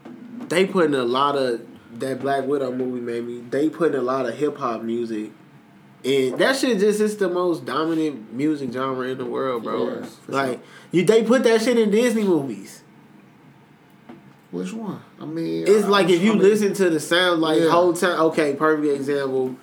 They 0.48 0.64
putting 0.66 0.94
a 0.94 1.04
lot 1.04 1.36
of 1.36 1.60
that 1.98 2.20
Black 2.20 2.46
Widow 2.46 2.72
movie 2.72 3.00
made 3.00 3.24
me. 3.26 3.40
They 3.50 3.68
putting 3.68 3.98
a 3.98 4.02
lot 4.02 4.24
of 4.26 4.34
hip 4.36 4.56
hop 4.56 4.82
music, 4.82 5.32
and 6.04 6.38
that 6.38 6.56
shit 6.56 6.78
just 6.78 7.00
is 7.00 7.16
the 7.16 7.28
most 7.28 7.64
dominant 7.64 8.32
music 8.32 8.72
genre 8.72 9.08
in 9.08 9.18
the 9.18 9.24
world, 9.24 9.64
bro. 9.64 10.02
For 10.04 10.32
like 10.32 10.60
you, 10.92 11.04
they 11.04 11.22
put 11.24 11.42
that 11.44 11.60
shit 11.62 11.78
in 11.78 11.90
Disney 11.90 12.24
movies. 12.24 12.82
Which 14.50 14.72
one? 14.72 15.00
I 15.20 15.26
mean, 15.26 15.64
It's 15.66 15.84
I- 15.84 15.88
like 15.88 16.08
if 16.08 16.22
you 16.22 16.30
I 16.30 16.34
mean, 16.34 16.42
listen 16.42 16.72
to 16.74 16.88
the 16.90 17.00
sound, 17.00 17.40
like 17.42 17.60
Yeah. 17.60 17.68
whole 17.70 17.92
time. 17.92 18.18
Okay, 18.20 18.54
perfect 18.54 18.94
example. 18.94 19.56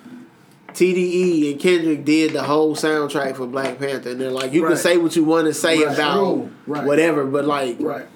TDE 0.74 1.52
and 1.52 1.60
Kendrick 1.60 2.04
did 2.04 2.34
the 2.34 2.42
whole 2.42 2.76
soundtrack 2.76 3.34
for 3.36 3.46
Black 3.46 3.78
Panther, 3.78 4.10
and 4.10 4.20
they're 4.20 4.30
like, 4.30 4.52
you 4.52 4.62
Right. 4.62 4.70
can 4.70 4.76
say 4.76 4.96
what 4.98 5.16
you 5.16 5.24
want 5.24 5.46
to 5.46 5.54
say 5.54 5.82
Right. 5.82 5.94
about 5.94 6.48
Right. 6.66 6.84
whatever, 6.84 7.24
but 7.24 7.46
like 7.46 7.78
Right. 7.80 8.06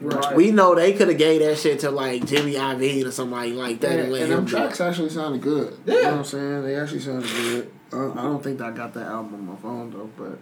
Right. 0.00 0.34
we 0.34 0.50
know 0.50 0.74
they 0.74 0.94
could 0.94 1.08
have 1.08 1.18
gave 1.18 1.42
that 1.42 1.58
shit 1.58 1.80
to 1.80 1.90
like 1.90 2.24
Jimmy 2.26 2.54
Iovine 2.54 3.06
or 3.06 3.10
somebody 3.10 3.52
like 3.52 3.80
that, 3.80 3.98
and, 3.98 4.00
And, 4.00 4.14
and 4.14 4.22
him 4.22 4.30
them 4.30 4.46
tracks 4.46 4.80
actually 4.80 5.10
sounded 5.10 5.42
good. 5.42 5.76
You 5.84 5.92
know 5.92 6.00
Yeah. 6.00 6.10
what 6.12 6.18
I'm 6.18 6.24
saying? 6.24 6.62
They 6.62 6.76
actually 6.76 7.00
sounded 7.00 7.30
good. 7.30 7.70
Uh, 7.92 8.12
I 8.12 8.22
don't 8.22 8.42
think 8.42 8.60
I 8.62 8.70
got 8.70 8.94
that 8.94 9.06
album 9.08 9.34
on 9.34 9.46
my 9.46 9.56
phone 9.56 9.90
though, 9.90 10.10
but. 10.16 10.38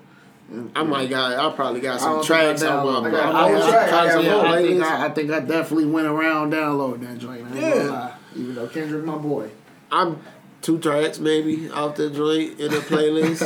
I 0.75 0.83
might 0.83 1.11
got. 1.11 1.39
I 1.39 1.55
probably 1.55 1.81
got 1.81 2.01
some 2.01 2.25
tracks 2.25 2.63
on 2.63 2.87
my. 2.87 3.09
downloaded 3.09 3.09
I 3.09 3.11
got 3.11 3.35
I 3.35 3.41
all 3.43 3.53
might 3.53 3.69
tracks. 3.71 3.93
I 3.93 4.07
got 4.07 4.13
tracks 4.13 4.15
on 4.17 4.25
my 4.45 4.57
I 4.57 4.63
think. 4.63 4.83
I, 4.83 5.05
I 5.07 5.09
think 5.11 5.31
I 5.31 5.41
definitely 5.41 5.87
went 5.87 6.07
around 6.07 6.51
downloading 6.51 7.05
that 7.07 7.19
joint. 7.19 7.47
I 7.53 7.59
Yeah. 7.59 8.15
Even 8.35 8.55
though 8.55 8.69
Kendrick 8.69 9.05
my 9.05 9.19
boy. 9.19 9.51
I'm 9.93 10.21
two 10.63 10.79
tracks 10.79 11.19
maybe 11.19 11.69
off 11.71 11.95
the 11.97 12.11
joint 12.11 12.59
in 12.61 12.71
the 12.71 12.79
playlist, 12.79 13.41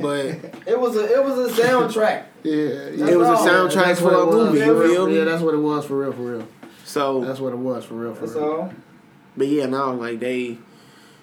but 0.00 0.26
It 0.66 0.78
was 0.78 0.96
a 0.96 1.12
it 1.12 1.24
was 1.24 1.58
a 1.58 1.62
soundtrack. 1.62 2.24
Yeah, 2.44 2.52
it 2.52 3.16
was 3.16 3.28
a 3.28 3.48
soundtrack 3.48 3.84
That's 3.84 4.00
for 4.00 4.12
a 4.12 4.26
movie. 4.26 4.58
Yeah, 4.58 4.66
You 4.66 4.82
feel 4.88 5.06
me? 5.06 5.16
Yeah, 5.18 5.24
that's 5.24 5.42
what 5.42 5.54
it 5.54 5.58
was 5.58 5.84
for 5.86 5.96
real, 5.98 6.12
for 6.12 6.22
real. 6.22 6.48
So, 6.84 7.24
That's 7.24 7.38
what 7.38 7.52
it 7.52 7.56
was 7.58 7.84
for 7.84 7.94
real, 7.94 8.14
for 8.14 8.26
That's 8.26 8.36
real. 8.36 8.44
all. 8.52 8.72
but 9.36 9.46
yeah, 9.46 9.66
now 9.66 9.92
like 9.92 10.18
they, 10.18 10.58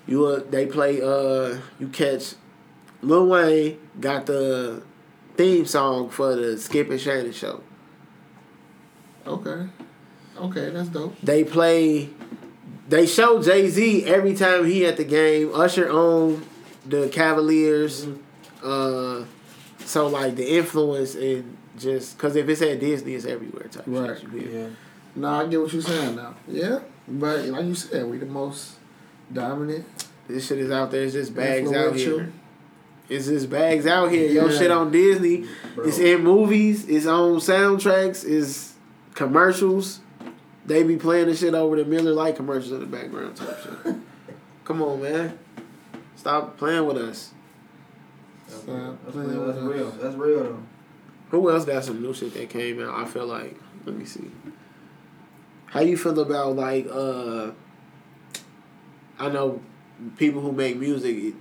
you 0.08 0.26
uh, 0.26 0.42
they 0.50 0.66
play. 0.66 1.02
Uh, 1.02 1.60
you 1.78 1.90
catch 1.92 2.36
Lil 3.02 3.28
Wayne 3.28 3.78
got 4.00 4.26
the 4.28 4.82
theme 5.36 5.66
song 5.66 6.10
for 6.10 6.36
the 6.36 6.58
Skip 6.58 6.90
and 6.90 7.00
Shannon 7.02 7.34
show. 7.34 7.62
Okay, 9.28 9.68
okay, 10.38 10.70
that's 10.70 10.88
dope. 10.90 11.20
They 11.22 11.44
play. 11.44 12.10
They 12.90 13.06
show 13.06 13.41
Jay 13.41 13.70
Z 13.70 14.06
every 14.06 14.34
time 14.36 14.66
he 14.66 14.86
at 14.86 14.98
the 14.98 15.03
game. 15.03 15.52
Usher 15.53 15.90
on 15.90 16.44
the 16.86 17.07
Cavaliers. 17.10 18.07
Uh, 18.64 19.24
so 19.86 20.07
like 20.07 20.36
the 20.36 20.57
influence 20.57 21.16
and 21.16 21.56
just 21.78 22.18
because 22.18 22.36
if 22.36 22.49
it's 22.49 22.61
at 22.61 22.80
Disney, 22.80 23.14
it's 23.14 23.26
everywhere 23.26 23.68
type 23.70 23.84
Right. 23.88 24.20
shit. 24.20 24.52
Yeah. 24.52 24.68
Nah, 25.16 25.41
I 25.41 25.48
get 25.48 25.61
what 25.61 25.72
you're 25.72 25.82
saying 25.82 26.16
now. 26.16 26.36
Yeah, 26.48 26.80
but 27.07 27.45
like 27.45 27.66
you 27.66 27.76
said, 27.76 28.06
we 28.10 28.18
the 28.18 28.26
most 28.26 28.74
dominant. 29.32 29.86
This 30.28 30.48
shit 30.48 30.60
is 30.60 30.72
out 30.72 30.91
there. 30.91 31.03
It's 31.03 31.14
just 31.14 31.34
bags 31.36 31.72
out 31.72 31.95
here. 31.95 32.32
It's 33.07 33.26
just 33.28 33.49
bags 33.49 33.88
out 33.88 34.11
here. 34.11 34.30
Yo, 34.30 34.48
Yeah. 34.48 34.57
shit 34.57 34.72
on 34.72 34.91
Disney. 34.91 35.45
Bro. 35.76 35.86
It's 35.86 35.98
in 35.99 36.24
movies. 36.24 36.86
It's 36.88 37.06
on 37.07 37.38
soundtracks. 37.38 38.24
It's 38.28 38.74
commercials. 39.16 39.99
They 40.70 40.84
be 40.84 40.98
playing 40.98 41.26
the 41.28 41.36
shit 41.36 41.56
over 41.56 41.76
the 41.76 41.84
Miller 41.84 42.14
Lite 42.14 42.36
commercials 42.36 42.72
in 42.72 42.80
the 42.80 42.86
background 42.86 43.36
type 43.36 43.58
shit. 43.64 43.96
Come 44.66 44.84
on, 44.84 45.02
man. 45.02 45.38
Stop 46.16 46.58
playing 46.58 46.86
with 46.86 46.98
us. 46.98 47.32
That's, 48.48 48.68
Uh, 48.68 48.96
that's 49.04 49.16
playing 49.16 49.30
real. 49.32 49.46
with 49.48 49.56
That's 49.56 49.58
us. 49.58 49.74
real. 49.74 49.91
That's 49.91 50.16
real 50.16 50.44
though. 50.44 50.64
Who 51.32 51.50
else 51.50 51.66
got 51.66 51.84
some 51.84 52.02
new 52.04 52.14
shit 52.14 52.34
that 52.36 52.50
came 52.52 52.80
out? 52.84 52.94
I 52.96 53.06
feel 53.06 53.26
like 53.26 53.58
let 53.86 53.96
me 53.96 54.06
see. 54.06 54.30
How 55.66 55.80
you 55.82 55.98
feel 55.98 56.20
about 56.20 56.56
like 56.56 56.88
uh 56.91 57.50
I 59.20 59.30
know 59.30 59.62
people 60.18 60.41
who 60.41 60.52
make 60.52 60.78
music 60.78 61.34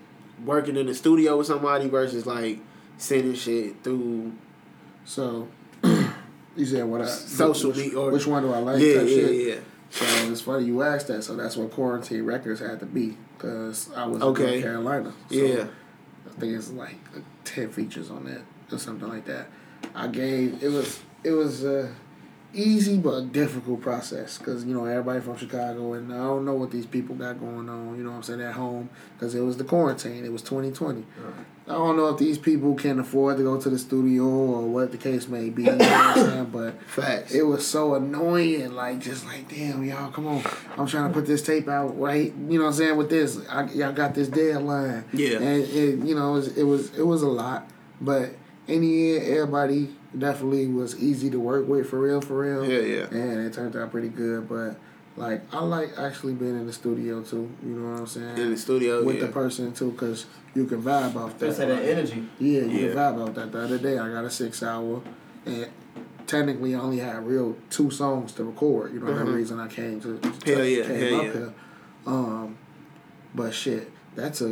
working 0.44 0.76
in 0.76 0.86
the 0.86 0.94
studio 0.94 1.36
with 1.36 1.46
somebody 1.46 1.88
versus 1.88 2.24
like 2.26 2.60
sending 2.96 3.34
shit 3.34 3.82
through 3.84 4.32
So, 5.04 5.48
you 6.58 6.66
said 6.66 6.84
what 6.84 7.00
I 7.02 7.06
Social 7.06 7.70
which, 7.70 7.78
media 7.78 7.98
or- 7.98 8.10
which 8.10 8.26
one 8.26 8.42
do 8.42 8.52
I 8.52 8.58
like? 8.58 8.80
yeah, 8.80 8.94
yeah, 8.94 9.06
shit? 9.06 9.46
yeah. 9.48 9.54
So 9.90 10.04
it's 10.30 10.42
funny 10.42 10.66
you 10.66 10.82
asked 10.82 11.06
that. 11.08 11.22
So 11.24 11.34
that's 11.36 11.56
what 11.56 11.70
quarantine 11.70 12.24
records 12.24 12.60
had 12.60 12.78
to 12.80 12.86
be 12.86 13.16
because 13.36 13.90
I 13.96 14.04
was 14.06 14.20
Okay. 14.22 14.44
in 14.44 14.50
North 14.50 14.62
Carolina. 14.62 15.12
So 15.30 15.36
Yeah. 15.36 15.64
I 16.26 16.40
think 16.40 16.52
it's 16.54 16.70
like 16.72 16.96
ten 17.44 17.70
features 17.70 18.10
on 18.10 18.24
that 18.26 18.42
or 18.70 18.78
something 18.78 19.08
like 19.08 19.24
that. 19.26 19.46
I 19.94 20.08
gave 20.08 20.62
it 20.62 20.68
was 20.70 21.00
it 21.24 21.30
was 21.32 21.64
a 21.64 21.94
easy 22.54 22.96
but 22.98 23.32
difficult 23.32 23.80
process 23.80 24.38
because 24.38 24.64
you 24.64 24.74
know 24.74 24.84
everybody 24.84 25.20
from 25.20 25.36
Chicago 25.36 25.92
and 25.94 26.12
I 26.12 26.16
don't 26.18 26.44
know 26.44 26.54
what 26.54 26.70
these 26.70 26.86
people 26.86 27.14
got 27.14 27.38
going 27.40 27.68
on. 27.68 27.96
You 27.96 28.04
know 28.04 28.10
what 28.10 28.16
I'm 28.18 28.22
saying 28.24 28.40
at 28.42 28.54
home 28.54 28.90
because 29.16 29.34
it 29.34 29.40
was 29.40 29.56
the 29.56 29.64
quarantine. 29.64 30.24
It 30.24 30.32
was 30.32 30.42
2020. 30.42 31.04
I 31.68 31.74
don't 31.74 31.96
know 31.98 32.08
if 32.08 32.18
these 32.18 32.38
people 32.38 32.74
can 32.74 32.98
afford 32.98 33.36
to 33.36 33.42
go 33.42 33.60
to 33.60 33.68
the 33.68 33.78
studio 33.78 34.24
or 34.24 34.62
what 34.62 34.90
the 34.90 34.96
case 34.96 35.28
may 35.28 35.50
be. 35.50 35.64
You 35.64 35.72
know 35.72 35.76
what 35.76 35.92
I'm 35.92 36.14
saying? 36.30 36.44
But 36.46 36.82
Facts. 36.84 37.34
it 37.34 37.42
was 37.42 37.66
so 37.66 37.94
annoying, 37.94 38.72
like 38.72 39.00
just 39.00 39.26
like 39.26 39.48
damn 39.48 39.84
y'all, 39.84 40.10
come 40.10 40.26
on! 40.26 40.42
I'm 40.78 40.86
trying 40.86 41.08
to 41.08 41.14
put 41.14 41.26
this 41.26 41.42
tape 41.42 41.68
out 41.68 41.98
right. 41.98 42.32
You 42.32 42.58
know 42.58 42.64
what 42.64 42.70
I'm 42.70 42.74
saying? 42.74 42.96
With 42.96 43.10
this, 43.10 43.46
I, 43.48 43.64
y'all 43.70 43.92
got 43.92 44.14
this 44.14 44.28
deadline. 44.28 45.04
Yeah. 45.12 45.36
and 45.38 45.62
it, 45.62 45.98
you 46.06 46.14
know 46.14 46.30
it 46.30 46.34
was, 46.34 46.58
it 46.58 46.64
was 46.64 46.98
it 46.98 47.06
was 47.06 47.22
a 47.22 47.28
lot, 47.28 47.68
but 48.00 48.30
in 48.66 48.80
the 48.80 49.16
end, 49.16 49.26
everybody 49.26 49.94
definitely 50.16 50.66
was 50.68 50.98
easy 50.98 51.28
to 51.30 51.38
work 51.38 51.68
with 51.68 51.90
for 51.90 52.00
real, 52.00 52.20
for 52.22 52.38
real. 52.38 52.66
Yeah, 52.66 52.80
yeah. 52.80 53.06
And 53.10 53.46
it 53.46 53.52
turned 53.52 53.76
out 53.76 53.90
pretty 53.90 54.08
good, 54.08 54.48
but. 54.48 54.76
Like 55.18 55.42
I 55.52 55.62
like 55.64 55.98
actually 55.98 56.34
being 56.34 56.52
in 56.58 56.66
the 56.66 56.72
studio 56.72 57.22
too. 57.22 57.50
You 57.62 57.70
know 57.70 57.90
what 57.92 58.00
I'm 58.00 58.06
saying? 58.06 58.38
in 58.38 58.50
the 58.50 58.56
studio, 58.56 59.02
with 59.04 59.16
yeah. 59.16 59.26
the 59.26 59.32
person 59.32 59.72
too, 59.72 59.92
cause 59.92 60.26
you 60.54 60.64
can 60.66 60.80
vibe 60.82 61.16
off 61.16 61.38
that. 61.38 61.46
Just 61.46 61.58
had 61.58 61.68
that 61.70 61.82
energy. 61.84 62.24
Yeah, 62.38 62.60
you 62.62 62.68
Yeah. 62.68 62.88
can 62.88 62.96
vibe 62.96 63.28
off 63.28 63.34
that. 63.34 63.52
The 63.52 63.60
other 63.60 63.78
day 63.78 63.98
I 63.98 64.08
got 64.10 64.24
a 64.24 64.30
six 64.30 64.62
hour, 64.62 65.02
and 65.44 65.66
technically 66.26 66.74
I 66.74 66.78
only 66.80 66.98
had 66.98 67.26
real 67.26 67.56
two 67.70 67.90
songs 67.90 68.32
to 68.34 68.44
record. 68.44 68.92
You 68.94 69.00
know 69.00 69.06
Mhm. 69.12 69.26
the 69.26 69.32
reason 69.32 69.58
I 69.58 69.68
came 69.68 70.00
to. 70.02 70.20
Hell 70.46 70.64
yeah, 70.64 70.84
came 70.86 71.00
hell 71.00 71.16
up 71.20 71.24
yeah. 71.26 71.32
here. 71.32 71.52
Um, 72.06 72.56
but 73.34 73.52
shit, 73.52 73.90
that's 74.14 74.40
a 74.40 74.46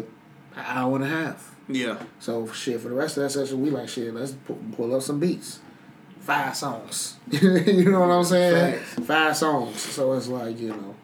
an 0.56 0.64
hour 0.64 0.96
and 0.96 1.04
a 1.04 1.08
half. 1.08 1.54
yeah. 1.68 1.98
So 2.18 2.46
shit, 2.48 2.80
for 2.80 2.88
the 2.88 2.94
rest 2.94 3.16
of 3.18 3.22
that 3.24 3.30
session, 3.30 3.62
we 3.62 3.70
like 3.70 3.88
shit. 3.88 4.12
Let's 4.14 4.34
pull 4.76 4.94
up 4.94 5.02
some 5.02 5.20
beats. 5.20 5.60
Five 6.26 6.56
songs. 6.56 7.16
you 7.30 7.90
know 7.90 8.00
what 8.00 8.10
I'm 8.10 8.24
saying? 8.24 8.80
Facts. 8.80 9.06
Five 9.06 9.36
songs. 9.36 9.80
So 9.80 10.12
it's 10.14 10.26
like 10.28 10.58
you 10.58 10.68
know, 10.70 10.94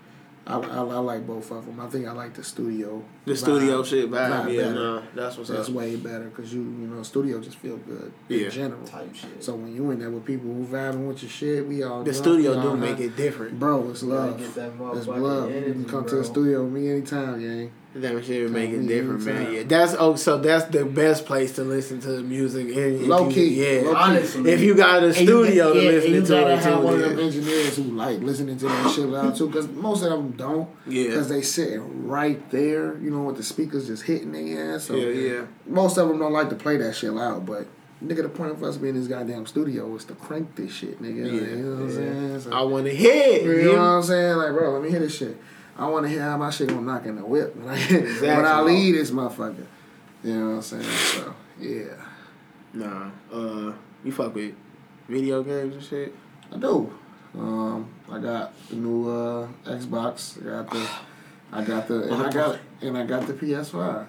I, 0.47 0.59
I, 0.59 0.79
I 0.79 0.99
like 0.99 1.25
both 1.27 1.51
of 1.53 1.65
them. 1.65 1.79
I 1.79 1.87
think 1.89 2.09
I 2.09 2.13
like 2.13 2.35
the 2.35 2.43
studio. 2.43 3.05
The 3.25 3.35
vibe. 3.35 3.37
studio 3.37 3.83
shit 3.85 4.11
vibe, 4.11 4.31
Vibe 4.47 4.53
yeah, 4.55 4.63
better. 4.63 4.75
nah, 4.75 5.03
that's 5.15 5.37
what's 5.37 5.51
That's 5.51 5.69
up. 5.69 5.75
way 5.77 5.95
better 5.95 6.25
because 6.25 6.53
you 6.53 6.61
you 6.63 6.89
know 6.89 7.05
studio 7.05 7.41
just 7.41 7.57
feel 7.59 7.77
good 7.77 8.13
Yeah. 8.29 8.47
in 8.47 8.51
general. 8.51 8.85
Type 8.85 9.15
shit. 9.15 9.45
So 9.45 9.55
when 9.55 9.73
you 9.77 9.93
in 9.93 10.01
there 10.01 10.11
with 10.11 10.25
people 10.25 10.53
who 10.53 10.65
vibing 10.67 11.07
with 11.07 11.23
your 11.23 11.31
shit, 11.31 11.69
we 11.69 11.85
all 11.85 12.03
The 12.03 12.11
drunk, 12.11 12.25
studio 12.25 12.61
do 12.61 12.77
make 12.77 12.99
it 12.99 13.15
different. 13.17 13.61
Bro, 13.61 13.91
it's 13.91 14.03
You 14.03 14.09
love. 14.09 14.39
get 14.39 14.55
that 14.57 14.71
It's 14.73 14.77
motherfucking 15.07 15.21
love. 15.21 15.51
You 15.53 15.63
can 15.73 15.85
come 15.85 16.05
to 16.09 16.17
the 16.17 16.25
studio 16.25 16.65
with 16.65 16.73
me 16.73 16.91
anytime, 16.91 17.41
gang. 17.41 17.71
That 17.95 18.25
shit 18.25 18.45
would 18.45 18.53
make 18.53 18.71
it 18.71 18.87
different, 18.87 19.21
yeah. 19.23 19.33
man. 19.33 19.53
Yeah, 19.55 19.63
that's 19.65 19.95
oh, 19.99 20.17
so 20.17 20.39
that's 20.39 20.65
the 20.67 20.85
best 20.87 21.27
place 21.27 21.53
to 21.57 21.63
listen 21.63 22.01
to 22.01 22.09
the 22.13 22.23
music. 22.23 22.69
And 22.69 23.03
if 23.03 23.07
Low 23.07 23.29
you- 23.29 23.35
key, 23.35 23.49
yeah. 23.49 23.83
low 23.83 23.93
key. 23.93 23.97
Honestly. 24.01 24.51
If 24.51 24.61
you 24.63 24.75
got 24.75 25.03
a 25.03 25.07
And 25.09 25.17
you- 25.17 25.23
studio 25.27 25.75
to 25.75 25.79
yeah, 25.79 25.89
and 25.89 25.97
listen 25.97 26.15
you 26.15 26.21
to 26.23 26.27
gotta 26.29 26.53
it 26.55 26.59
have 26.61 26.79
too, 26.79 26.85
one 26.87 26.99
yeah. 27.01 27.05
of 27.05 27.11
them 27.17 27.19
engineers 27.27 27.77
who 27.77 27.83
like 27.83 28.21
listening 28.21 28.57
to 28.57 28.65
that 28.69 28.91
shit 28.95 29.05
loud 29.07 29.37
too, 29.37 29.47
because 29.49 29.69
most 29.69 30.03
of 30.03 30.11
them 30.11 30.31
don't. 30.33 30.71
Yeah. 30.87 31.09
Because 31.09 31.29
they 31.29 31.43
sitting 31.43 32.09
right 32.09 32.51
there, 32.51 32.97
you 32.99 33.11
know, 33.11 33.25
with 33.25 33.37
the 33.37 33.43
speakers 33.43 33.87
just 33.89 34.05
hitting 34.05 34.33
their 34.33 34.75
ass. 34.77 34.85
So 34.85 34.95
Yeah, 34.97 35.09
yeah. 35.35 35.41
most 35.67 35.99
of 35.99 36.09
them 36.09 36.19
don't 36.19 36.33
like 36.33 36.49
to 36.49 36.57
play 36.57 36.79
that 36.79 36.95
shit 36.97 37.13
loud, 37.13 37.45
but. 37.47 37.67
Nigga, 38.03 38.23
the 38.23 38.29
point 38.31 38.51
of 38.51 38.61
us 38.65 38.79
being 38.79 38.97
in 38.97 39.01
this 39.01 39.09
goddamn 39.09 39.47
studio 39.47 39.95
is 39.95 40.05
to 40.07 40.15
crank 40.15 40.57
this 40.57 40.73
shit, 40.73 41.01
nigga. 41.01 41.19
Yeah. 41.25 41.33
you 41.55 41.57
know 41.63 41.75
what 41.77 41.83
I'm 41.85 41.93
saying? 41.93 42.41
So- 42.41 42.51
I 42.53 42.63
want 42.63 42.87
to 42.87 42.93
hit. 42.93 43.45
You 43.45 43.63
know 43.63 43.73
what 43.75 43.79
I'm 43.81 44.03
saying? 44.03 44.37
Like, 44.39 44.51
bro, 44.55 44.73
let 44.73 44.83
me 44.83 44.91
hear 44.91 44.99
this 44.99 45.17
shit. 45.17 45.37
I 45.77 45.89
want 45.89 46.05
to 46.05 46.11
hear 46.11 46.23
how 46.23 46.37
my 46.37 46.51
shit 46.51 46.69
gonna 46.69 46.83
knock 46.83 47.07
in 47.07 47.17
the 47.17 47.25
whip 47.25 47.57
when 47.57 47.69
I, 47.69 47.79
when 48.21 48.45
I 48.45 48.61
leave 48.61 48.95
this 48.95 49.11
motherfucker. 49.11 49.67
You 50.23 50.35
know 50.35 50.49
what 50.49 50.55
I'm 50.57 50.63
saying? 50.63 50.83
So, 50.85 51.35
yeah. 51.59 51.95
Nah, 52.75 53.11
uh, 53.33 53.73
you 54.05 54.13
fuck 54.13 54.35
with 54.35 54.55
video 55.09 55.43
games 55.43 55.75
and 55.75 55.85
shit. 55.85 56.15
I 56.53 56.59
do. 56.59 56.93
Um, 57.35 57.91
I 58.11 58.19
got 58.19 58.69
the 58.69 58.77
new 58.77 59.09
uh, 59.09 59.49
Xbox. 59.65 60.41
I 60.41 60.63
got 60.63 60.71
the, 60.71 60.91
I 61.53 61.65
got 61.65 61.89
the, 61.89 62.03
and 62.13 62.23
I 62.23 62.31
got, 62.31 62.59
and 62.81 62.99
I 62.99 63.07
got 63.07 63.27
the 63.27 63.33
PS5. 63.33 64.07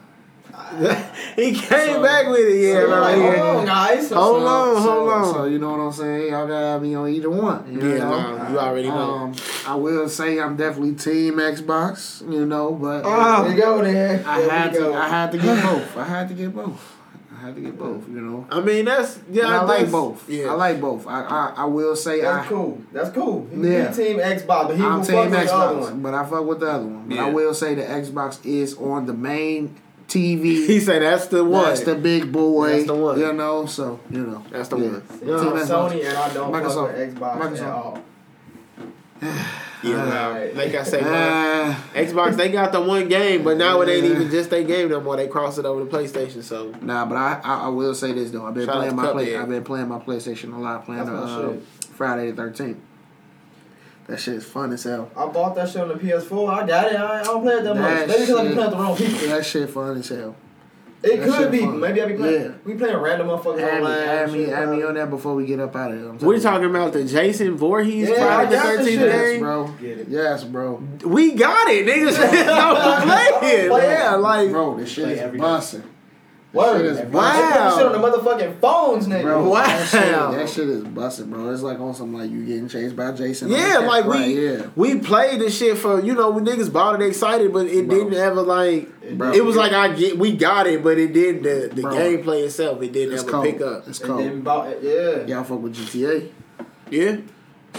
he 1.36 1.52
came 1.54 1.94
So- 1.96 2.02
back 2.04 2.28
with 2.28 2.40
it, 2.40 2.62
yeah, 2.62 2.82
So, 2.82 2.88
bro. 2.88 3.02
like, 3.02 3.18
yeah. 3.18 3.36
hold 3.44 3.56
on, 3.60 3.66
guys. 3.66 4.08
So, 4.10 4.16
Hold 4.16 4.42
so- 4.44 4.48
on, 4.48 4.82
hold 4.82 5.10
on. 5.10 5.34
So 5.34 5.46
you 5.46 5.60
know 5.60 5.72
what 5.72 5.80
I'm 5.80 5.92
saying? 5.92 6.32
Y'all 6.32 6.48
gotta 6.48 6.66
have 6.68 6.82
me 6.82 6.94
on 6.96 7.10
either 7.10 7.30
one. 7.30 7.66
You 7.72 7.80
Yeah, 7.90 7.98
know? 8.00 8.10
nah, 8.38 8.50
you 8.52 8.60
already 8.60 8.88
know. 8.90 8.96
Um, 9.14 9.36
I 9.68 9.76
will 9.76 10.08
say 10.10 10.40
I'm 10.40 10.56
definitely 10.56 10.94
Team 10.96 11.36
Xbox. 11.36 12.22
You 12.32 12.46
know, 12.46 12.72
but 12.74 13.02
Oh. 13.06 13.44
There 13.44 13.52
you 13.56 13.62
go, 13.62 13.82
there. 13.84 14.24
I 14.28 14.42
There 14.42 14.50
had 14.52 14.74
to, 14.74 14.80
go. 14.80 14.94
I 14.94 15.08
had 15.08 15.32
to 15.32 15.38
get 15.38 15.64
both. 15.64 15.98
I 15.98 16.04
had 16.04 16.28
to 16.30 16.34
get 16.36 16.54
both. 16.56 16.90
I 17.36 17.48
had 17.48 17.56
to 17.56 17.62
get 17.62 17.78
both. 17.78 18.08
You 18.08 18.22
know. 18.22 18.48
I 18.52 18.62
mean, 18.62 18.86
that's 18.86 19.20
yeah. 19.30 19.46
And 19.46 19.54
I 19.56 19.64
like 19.64 19.92
both. 19.92 20.30
Yeah, 20.30 20.52
I 20.52 20.54
like 20.54 20.80
both. 20.80 21.06
I 21.08 21.22
I, 21.24 21.54
I 21.58 21.66
will 21.66 21.96
say 21.96 22.22
That's 22.22 22.46
I. 22.46 22.50
cool. 22.50 22.82
That's 22.94 23.10
cool. 23.10 23.48
He, 23.54 23.70
Yeah. 23.70 23.90
he 23.94 23.96
team 24.04 24.18
Xbox, 24.18 24.68
but 24.68 24.78
he 24.78 24.84
I'm 24.84 25.00
will 25.00 25.06
team 25.06 25.16
fuck 25.16 25.30
with 25.32 25.32
the 25.48 25.54
other 25.54 25.76
Xbox, 25.76 25.82
one. 25.82 26.02
but 26.02 26.14
I 26.14 26.26
fuck 26.26 26.46
with 26.46 26.60
the 26.62 26.70
other 26.72 26.86
one. 26.86 27.10
But 27.10 27.20
I 27.20 27.30
will 27.32 27.54
say 27.54 27.74
the 27.76 27.82
Xbox 27.84 28.46
is 28.46 28.78
on 28.78 29.08
the 29.08 29.14
main 29.14 29.76
TV. 30.08 30.44
He 30.68 30.80
said 30.80 31.02
that's 31.02 31.28
the 31.28 31.44
one. 31.44 31.66
That's 31.66 31.82
the 31.82 31.96
big 31.96 32.32
boy. 32.32 32.70
That's 32.74 32.88
the 32.88 32.96
one. 32.96 33.20
You 33.20 33.34
know, 33.34 33.66
so 33.66 34.00
you 34.10 34.26
know. 34.26 34.44
That's 34.52 34.70
the 34.70 34.78
Yeah. 34.78 34.84
one. 34.92 35.04
You 35.22 35.28
know, 35.28 35.40
Team 35.44 35.54
I'm 35.54 35.58
Xbox. 35.60 35.92
Sony 35.92 36.06
and 36.08 36.18
I 36.18 36.34
don't 36.34 36.52
Microsoft. 36.54 36.88
fuck 36.88 36.98
with 36.98 37.16
Xbox 37.16 37.62
at 37.62 37.70
all. 37.70 38.00
Yeah, 39.84 39.98
nah, 40.06 40.28
Alright. 40.30 40.56
like 40.56 40.74
I 40.76 40.84
say, 40.84 41.02
Uh, 41.02 41.76
Xbox 41.94 42.38
they 42.38 42.50
got 42.50 42.72
the 42.72 42.80
one 42.80 43.10
game, 43.10 43.44
but 43.44 43.58
now 43.58 43.82
it 43.82 43.90
ain't 43.90 44.06
even 44.06 44.32
just 44.32 44.50
their 44.50 44.64
game 44.64 44.88
no 44.88 45.02
more. 45.02 45.18
They 45.18 45.28
cross 45.28 45.58
it 45.58 45.66
over 45.66 45.84
to 45.84 45.92
PlayStation. 45.92 46.42
So 46.42 46.72
nah, 46.82 47.06
but 47.06 47.16
I, 47.18 47.42
I 47.44 47.66
I 47.66 47.68
will 47.68 47.94
say 47.94 48.14
this 48.14 48.32
though. 48.32 48.46
I've 48.46 48.54
been 48.54 48.66
Shout 48.66 48.76
playing 48.78 48.96
my 48.96 49.12
play. 49.12 49.36
I've 49.36 49.50
been 49.50 49.64
playing 49.66 49.90
my 49.90 50.00
PlayStation 50.00 50.54
a 50.56 50.58
lot. 50.58 50.86
Playing 50.86 51.06
That's 51.06 51.12
uh. 51.12 51.58
Friday 51.98 52.32
the 52.32 52.38
Thirteenth. 52.38 52.78
That 54.08 54.20
shit 54.20 54.36
is 54.36 54.44
fun 54.46 54.74
as 54.74 54.84
hell. 54.84 55.10
I 55.16 55.26
bought 55.28 55.56
that 55.56 55.70
shit 55.70 55.82
on 55.82 55.88
the 55.88 55.94
PS4. 55.96 56.50
I 56.50 56.68
got 56.68 56.92
it. 56.92 56.96
I, 56.98 57.22
I 57.22 57.24
don't 57.24 57.42
play 57.42 57.54
it 57.56 57.64
that 57.64 57.76
much. 57.76 58.00
That 58.00 58.08
Maybe 58.10 58.20
because 58.22 58.36
I 58.36 58.42
be 58.44 58.48
shit- 58.50 58.56
playing 58.56 58.58
with 58.58 58.70
the 58.72 58.84
wrong 58.84 58.96
people. 58.98 59.28
That 59.30 59.46
shit 59.46 59.70
fun 59.70 59.98
as 59.98 60.10
hell. 60.10 60.36
It 61.04 61.18
that 61.20 61.30
could 61.30 61.52
be. 61.52 61.60
fun. 61.60 61.80
Maybe 61.82 62.02
I 62.02 62.06
be 62.06 62.14
playing. 62.14 62.42
Yeah. 62.44 62.52
We 62.64 62.76
playing 62.76 62.96
random 62.98 63.28
motherfuckers 63.28 63.62
Add 63.62 63.82
me, 63.82 63.88
online. 63.88 63.92
add 64.08 64.32
me, 64.32 64.46
shit, 64.46 64.54
add 64.54 64.70
me 64.70 64.84
on 64.84 64.94
that 64.96 65.10
before 65.10 65.36
we 65.36 65.46
get 65.46 65.60
up 65.60 65.76
out 65.76 65.92
of 65.92 65.98
here. 65.98 66.08
I'm 66.08 66.14
we 66.14 66.20
telling 66.20 66.36
you. 66.38 66.42
talking 66.42 66.70
about 66.70 66.94
the 66.94 67.04
Jason 67.04 67.58
Voorhees 67.58 68.08
Yeah, 68.10 68.16
Friday 68.16 68.50
the 68.52 68.56
got 68.56 68.64
the 68.64 68.78
Thirteenth 68.78 69.00
shit. 69.02 69.10
Yes, 69.12 69.40
bro. 69.40 69.68
Get 69.82 69.98
it. 70.00 70.08
Yes, 70.08 70.44
bro. 70.46 70.84
We 71.06 71.32
got 71.34 71.68
it, 71.70 71.86
niggas. 71.86 72.18
I'm 72.50 73.08
playing. 73.40 73.70
Play 73.70 73.86
it. 73.86 73.90
Yeah, 74.00 74.16
like 74.16 74.50
Bro, 74.52 74.78
this 74.78 74.90
shit 74.92 75.10
is 75.10 75.20
every 75.20 75.38
day. 75.40 75.42
busting. 75.42 75.84
Word. 76.54 76.78
shit 76.78 76.86
is 76.86 76.98
They 76.98 77.04
put 77.06 77.14
wow. 77.14 77.66
this 77.66 77.76
shit 77.78 77.86
on 77.88 77.92
the 78.02 78.08
motherfucking 78.08 78.60
phones, 78.60 79.08
nigga. 79.08 79.24
Bro, 79.24 79.50
Wow. 79.50 79.64
that 79.64 79.88
shit, 79.90 80.02
that 80.02 80.50
shit 80.50 80.70
is 80.70 80.84
busted, 80.84 81.30
bro. 81.32 81.52
It's 81.52 81.64
like 81.64 81.80
on 81.80 81.94
some 81.96 82.14
like 82.14 82.30
you 82.30 82.46
getting 82.46 82.68
chased 82.70 82.96
by 82.96 83.12
Jason. 83.14 83.50
Yeah, 83.50 83.80
that. 83.80 83.88
like 83.88 84.06
Right, 84.06 84.28
we 84.28 84.48
yeah. 84.54 84.68
we 84.76 85.00
played 85.00 85.40
this 85.42 85.58
shit 85.58 85.78
for 85.78 86.00
you 86.00 86.14
know 86.14 86.30
when 86.30 86.46
niggas 86.46 86.72
bought 86.72 87.02
it 87.02 87.06
excited, 87.06 87.52
but 87.52 87.66
it 87.66 87.88
Bro. 87.88 87.98
didn't 87.98 88.14
ever 88.14 88.42
like 88.44 89.18
Bro. 89.18 89.32
it 89.34 89.44
was 89.44 89.56
like 89.56 89.72
I 89.72 89.94
get 89.94 90.18
we 90.20 90.36
got 90.36 90.68
it, 90.68 90.84
but 90.84 90.98
it 91.00 91.12
didn't 91.14 91.42
the 91.44 91.72
the 91.76 91.82
Bro. 91.82 91.92
gameplay 91.96 92.44
itself 92.46 92.82
it 92.84 92.92
didn't 92.94 93.14
It's 93.16 93.24
ever 93.24 93.32
cold. 93.32 93.46
pick 93.46 93.62
up. 93.62 93.88
It's 93.88 94.00
It 94.00 94.04
cold. 94.06 94.20
didn't 94.20 94.42
bought 94.42 94.68
it. 94.70 94.80
Yeah. 94.84 95.36
Y'all 95.36 95.44
fuck 95.44 95.60
with 95.62 95.76
GTA. 95.76 96.30
Yeah, 96.92 97.16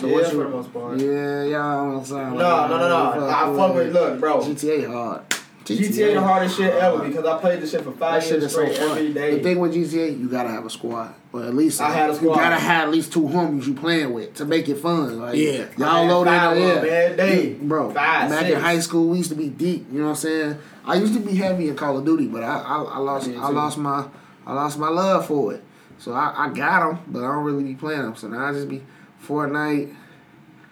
So 0.01 0.06
yeah, 0.09 0.12
what 0.14 0.26
for 0.26 0.32
you? 0.34 0.42
the 0.42 0.48
most 0.48 0.72
part. 0.72 0.98
Yeah, 0.98 1.42
y'all 1.44 1.92
don't 1.92 2.05
sound. 2.05 2.36
No, 2.38 2.48
like 2.48 2.70
no, 2.70 2.78
no, 2.78 2.88
no. 3.20 3.28
I 3.28 3.56
fuck 3.56 3.74
with. 3.76 3.92
Look, 3.92 4.18
bro. 4.18 4.40
GTA 4.40 4.86
hard. 4.92 5.20
GTA 5.65 6.15
the 6.15 6.20
hardest 6.20 6.57
shit 6.57 6.73
ever 6.74 7.07
because 7.07 7.24
I 7.24 7.39
played 7.39 7.61
this 7.61 7.70
shit 7.70 7.82
for 7.82 7.91
That 7.91 7.99
five 7.99 8.23
shit 8.23 8.32
years 8.32 8.45
is 8.45 8.53
so 8.53 8.65
straight 8.73 8.78
every 8.78 9.12
day. 9.12 9.36
The 9.36 9.43
thing 9.43 9.59
with 9.59 9.74
GTA, 9.74 10.19
you 10.19 10.28
gotta 10.28 10.51
have 10.51 10.66
a 10.66 10.70
squad, 10.70 11.15
or 11.32 11.45
at 11.45 11.55
least 11.55 11.81
I 11.81 11.91
had 11.91 12.11
a 12.11 12.15
You 12.15 12.28
gotta 12.35 12.57
have 12.57 12.89
at 12.89 12.93
least 12.93 13.12
two 13.12 13.23
homies 13.23 13.66
you 13.66 13.74
playing 13.74 14.12
with 14.12 14.35
to 14.35 14.45
make 14.45 14.69
it 14.69 14.77
fun. 14.77 15.19
Like, 15.20 15.36
Yeah. 15.36 15.65
Y'all 15.78 16.03
had 16.03 16.09
load 16.11 16.23
in 16.23 16.27
five 16.35 16.57
there, 16.57 16.77
of 16.77 16.82
them 16.82 16.86
yeah. 16.86 16.93
every 16.93 17.16
day. 17.16 17.55
Bro, 17.55 17.93
Five, 17.95 18.31
back 18.31 18.47
in 18.47 18.61
high 18.61 18.78
school, 18.81 19.09
we 19.09 19.19
used 19.19 19.31
to 19.31 19.36
be 19.36 19.49
deep. 19.49 19.86
You 19.91 19.99
know 20.01 20.05
what 20.05 20.11
I'm 20.11 20.16
saying? 20.16 20.59
I 20.85 20.95
used 20.97 21.15
to 21.15 21.20
be 21.20 21.35
heavy 21.36 21.69
in 21.69 21.77
Call 21.77 21.97
of 21.99 22.05
Duty, 22.05 22.27
but 22.27 22.43
I 22.43 22.59
I, 22.59 22.82
I 22.82 22.99
lost 22.99 23.28
Me 23.28 23.36
I 23.36 23.49
lost 23.49 23.78
my 23.78 24.07
I 24.47 24.53
lost 24.53 24.78
my 24.78 24.89
love 24.89 25.27
for 25.27 25.55
it. 25.55 25.65
So 25.99 26.12
I, 26.12 26.35
I 26.36 26.49
got 26.51 26.81
them, 26.86 26.99
but 27.07 27.20
I 27.24 27.28
don't 27.32 27.45
really 27.45 27.65
be 27.65 27.74
playing 27.74 28.03
them. 28.03 28.16
So 28.16 28.28
now 28.28 28.45
I 28.45 28.53
just 28.53 28.69
be 28.69 28.82
Fortnite. 29.27 29.95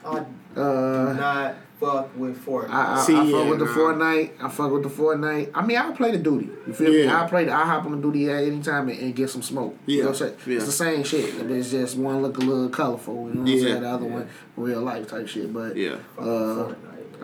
I 0.05 0.09
Uh, 0.55 1.13
do 1.15 1.19
not 1.19 1.55
fuck 1.83 2.17
with 2.17 2.45
Fortnite. 2.47 2.71
I, 2.71 2.95
I, 2.95 3.01
See, 3.05 3.15
I 3.17 3.23
yeah, 3.25 3.33
fuck 3.41 3.51
with 3.51 3.59
the. 3.59 3.65
Fortnite. 3.67 4.31
I 4.43 4.49
fuck 4.49 4.73
with 4.73 4.83
the 4.85 4.89
Fortnite. 4.89 5.51
I 5.55 5.67
mean, 5.67 5.77
I 5.77 5.91
play 5.93 6.13
the 6.13 6.19
duty. 6.19 6.49
You 6.67 6.73
feel 6.73 6.91
me? 6.91 7.05
Yeah. 7.05 7.23
I 7.23 7.29
play. 7.29 7.45
The, 7.45 7.53
I 7.53 7.65
hop 7.65 7.85
on 7.85 7.93
the 7.93 8.03
duty 8.03 8.31
at 8.31 8.45
any 8.45 8.63
time 8.63 8.89
and, 8.89 8.99
and 8.99 9.15
get 9.15 9.31
some 9.31 9.43
smoke. 9.43 9.77
You 9.87 9.97
Yeah, 9.99 10.03
know 10.05 10.11
what 10.11 10.23
I'm 10.23 10.29
saying? 10.29 10.39
yeah. 10.47 10.57
It's 10.57 10.67
the 10.67 10.73
same 10.73 11.05
shit. 11.05 11.35
It's 11.51 11.71
just 11.71 11.97
one 11.97 12.23
look 12.23 12.37
a 12.39 12.41
little 12.41 12.69
colorful. 12.69 13.29
You 13.29 13.35
know 13.35 13.41
what 13.41 13.41
I'm 13.41 13.47
Yeah, 13.47 13.63
saying? 13.63 13.83
The 13.83 13.89
other 13.89 14.07
yeah. 14.07 14.13
one 14.15 14.29
real 14.57 14.81
life 14.81 15.09
type 15.09 15.29
shit. 15.29 15.53
But 15.53 15.77
yeah. 15.77 15.97
Uh, 16.19 16.23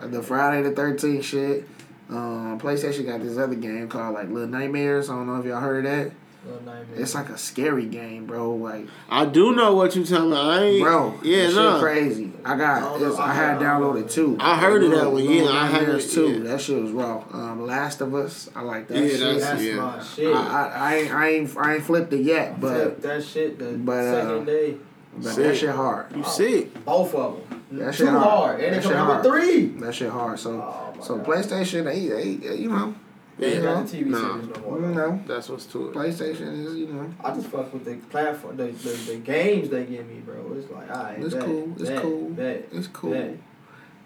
Fortnite. 0.01 0.11
the 0.11 0.21
Friday 0.23 0.61
the 0.69 0.75
Thirteenth 0.75 1.25
shit. 1.25 1.67
Um, 2.09 2.59
PlayStation 2.59 3.05
got 3.05 3.21
this 3.21 3.37
other 3.37 3.53
game 3.55 3.87
called 3.87 4.15
like 4.15 4.29
Little 4.29 4.47
Nightmares. 4.49 5.09
I 5.09 5.13
don't 5.13 5.27
know 5.27 5.39
if 5.39 5.45
y'all 5.45 5.59
heard 5.61 5.85
of 5.85 5.91
that. 5.91 6.11
Little 6.49 6.63
nightmare. 6.65 7.01
It's 7.01 7.13
like 7.15 7.29
a 7.29 7.37
scary 7.37 7.85
game, 7.85 8.25
bro. 8.25 8.55
Like, 8.55 8.87
I 9.09 9.25
do 9.25 9.55
know 9.55 9.75
what 9.75 9.95
you 9.95 10.03
talking 10.05 10.27
about. 10.31 10.45
I 10.51 10.63
ain't, 10.63 10.83
bro, 10.83 11.19
yeah, 11.23 11.47
this 11.47 11.55
no. 11.55 11.73
shit 11.73 11.81
crazy. 11.81 12.31
I 12.43 12.57
got. 12.57 13.01
I. 13.01 13.05
It's, 13.07 13.17
I 13.19 13.33
had 13.33 13.59
downloaded 13.59 14.11
too. 14.11 14.37
I 14.39 14.57
heard 14.59 14.83
of 14.83 14.91
that 14.91 15.11
one, 15.11 15.23
yeah, 15.23 15.43
I 15.49 15.65
haven't- 15.67 15.81
Nightmares 15.83 16.13
two. 16.13 16.31
yeah. 16.31 16.39
That 16.51 16.61
shit 16.61 16.81
was 16.81 16.91
raw. 16.91 17.23
Um, 17.31 17.65
Last 17.65 18.01
of 18.01 18.13
Us. 18.15 18.49
I 18.55 18.61
like 18.61 18.87
that 18.87 18.97
Yeah, 18.97 19.09
shit. 19.09 19.19
that's- 19.19 19.41
That's 19.43 19.63
yeah. 19.63 19.75
my 19.75 20.03
shit. 20.03 20.35
I, 20.35 20.39
I, 20.41 20.67
I, 20.67 20.95
ain't, 20.95 21.11
I 21.13 21.27
ain't 21.29 21.57
I 21.57 21.73
ain't 21.75 21.83
flipped 21.83 22.13
it 22.13 22.21
yet, 22.21 22.59
but 22.59 23.01
that 23.01 23.23
shit 23.23 23.59
the 23.59 23.77
but, 23.77 23.91
uh, 23.93 24.21
second 24.27 24.45
day. 24.45 24.77
but 25.15 25.23
that 25.23 25.33
Sick. 25.35 25.55
shit 25.55 25.69
hard. 25.69 26.15
You 26.15 26.23
sick? 26.23 26.85
Both 26.85 27.13
of 27.15 27.49
them. 27.49 27.63
That 27.71 27.91
Too 27.93 27.97
shit 28.05 28.07
hard. 28.09 28.23
hard. 28.23 28.59
And 28.61 28.73
That 28.73 28.81
they 28.81 28.87
shit 28.87 28.97
come 28.97 29.09
out 29.11 29.25
hard. 29.25 29.43
three. 29.43 29.65
That 29.67 29.93
shit 29.93 30.09
hard. 30.09 30.39
So 30.39 30.51
Oh, 30.61 31.01
so 31.03 31.17
God. 31.17 31.25
PlayStation, 31.27 31.83
they, 31.85 32.07
they 32.07 32.55
you 32.55 32.69
know, 32.69 32.95
They 33.39 33.47
you 33.49 33.53
ain't 33.55 33.63
know, 33.63 33.73
got 33.75 33.87
the 33.87 33.97
TV 33.97 34.05
Nah. 34.07 34.17
series 34.41 34.47
no 34.57 34.61
more. 34.61 34.79
you 34.79 34.85
though. 34.87 34.93
know, 35.11 35.23
That's 35.25 35.49
what's 35.49 35.65
to 35.67 35.89
it. 35.89 35.95
PlayStation 35.95 36.65
is 36.65 36.75
you 36.75 36.87
know, 36.87 37.09
I 37.23 37.33
just 37.33 37.47
fuck 37.47 37.73
with 37.73 37.85
the 37.85 37.95
platform, 37.95 38.57
the, 38.57 38.65
the, 38.65 38.89
the 38.89 39.15
games 39.17 39.69
they 39.69 39.85
give 39.85 40.05
me, 40.07 40.19
bro. 40.19 40.53
It's 40.57 40.69
like, 40.69 40.89
alright, 40.91 41.19
It's 41.23 41.33
bet, 41.33 41.43
cool, 41.45 41.73
it's 41.79 41.89
bet, 41.89 42.01
cool, 42.01 42.29
bet, 42.31 42.67
it's 42.71 42.87
cool, 42.87 43.11
bet. 43.11 43.37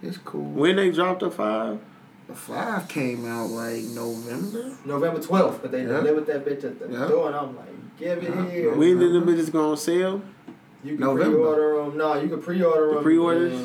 it's 0.04 0.18
cool. 0.20 0.44
When 0.44 0.76
they 0.76 0.92
dropped 0.92 1.22
the 1.22 1.32
five, 1.32 1.80
The 2.28 2.36
five 2.36 2.88
came 2.88 3.26
out 3.26 3.50
like 3.50 3.84
November. 3.84 4.78
November 4.86 5.20
12th, 5.20 5.62
but 5.62 5.72
they 5.72 5.82
Yeah. 5.82 5.88
delivered 6.00 6.26
that 6.28 6.46
bitch 6.46 6.64
at 6.64 6.80
the 6.80 6.88
Yeah. 6.90 7.08
door, 7.08 7.28
and 7.28 7.36
I'm 7.36 7.56
like, 7.56 7.98
give 7.98 8.20
it 8.24 8.24
Yeah. 8.30 8.50
here. 8.50 8.76
when 8.76 8.98
did 9.00 9.14
the 9.14 9.20
bitches 9.20 9.52
go 9.52 9.72
on 9.72 9.78
sale? 9.78 10.22
You 10.84 10.92
can 10.92 11.00
November. 11.02 11.38
pre-order 11.38 11.84
them. 11.84 11.98
No, 11.98 12.22
you 12.22 12.30
can 12.30 12.42
pre-order 12.42 12.88
The 12.90 12.94
them. 12.96 13.04
pre-orders? 13.04 13.60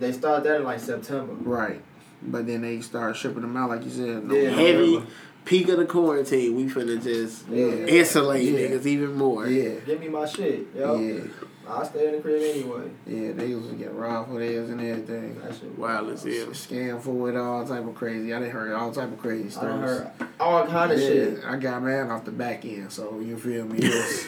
They 0.00 0.12
start 0.12 0.44
that 0.44 0.56
in 0.56 0.64
like 0.64 0.80
September. 0.80 1.34
Right, 1.42 1.82
but 2.22 2.46
then 2.46 2.62
they 2.62 2.80
start 2.80 3.16
shipping 3.16 3.42
them 3.42 3.56
out 3.56 3.70
like 3.70 3.84
you 3.84 3.90
said. 3.90 4.06
Yeah. 4.06 4.14
November. 4.50 4.50
Heavy 4.50 5.02
peak 5.44 5.68
of 5.68 5.78
the 5.78 5.86
quarantine. 5.86 6.54
We 6.54 6.64
finna 6.64 7.02
just 7.02 7.48
Yeah. 7.48 7.66
insulate 7.86 8.42
Yeah. 8.44 8.58
niggas 8.68 8.86
even 8.86 9.14
more. 9.14 9.46
Yeah, 9.46 9.74
Give 9.86 9.98
me 10.00 10.08
my 10.08 10.26
shit, 10.26 10.66
yo. 10.76 10.98
yeah, 10.98 11.20
I 11.68 11.84
stay 11.84 12.08
in 12.08 12.12
the 12.16 12.18
crib 12.20 12.42
anyway. 12.42 12.90
yeah. 13.06 13.32
They 13.32 13.46
used 13.46 13.70
to 13.70 13.74
get 13.76 13.94
robbed 13.94 14.28
for 14.30 14.38
theirs 14.38 14.68
and 14.70 14.80
everything. 14.80 15.40
That 15.42 15.54
shit. 15.54 15.78
Wild 15.78 16.10
as 16.10 16.24
hell. 16.24 16.32
Scam 16.48 17.00
for 17.00 17.30
it, 17.30 17.36
all 17.36 17.66
type 17.66 17.86
of 17.86 17.94
crazy. 17.94 18.34
I 18.34 18.38
didn't 18.40 18.52
heard 18.52 18.72
all 18.72 18.92
type 18.92 19.12
of 19.12 19.18
crazy 19.18 19.46
I 19.46 19.50
stories. 19.50 19.74
done 19.74 19.80
heard 19.82 20.10
all 20.38 20.66
kind 20.66 20.92
of 20.92 20.98
yeah, 21.00 21.06
shit. 21.06 21.40
I 21.46 21.56
got 21.56 21.82
mad 21.82 22.10
off 22.10 22.24
the 22.24 22.32
back 22.32 22.64
end, 22.64 22.92
so 22.92 23.18
you 23.20 23.36
feel 23.38 23.64
me? 23.64 23.78
It 23.82 23.94
was 23.94 24.26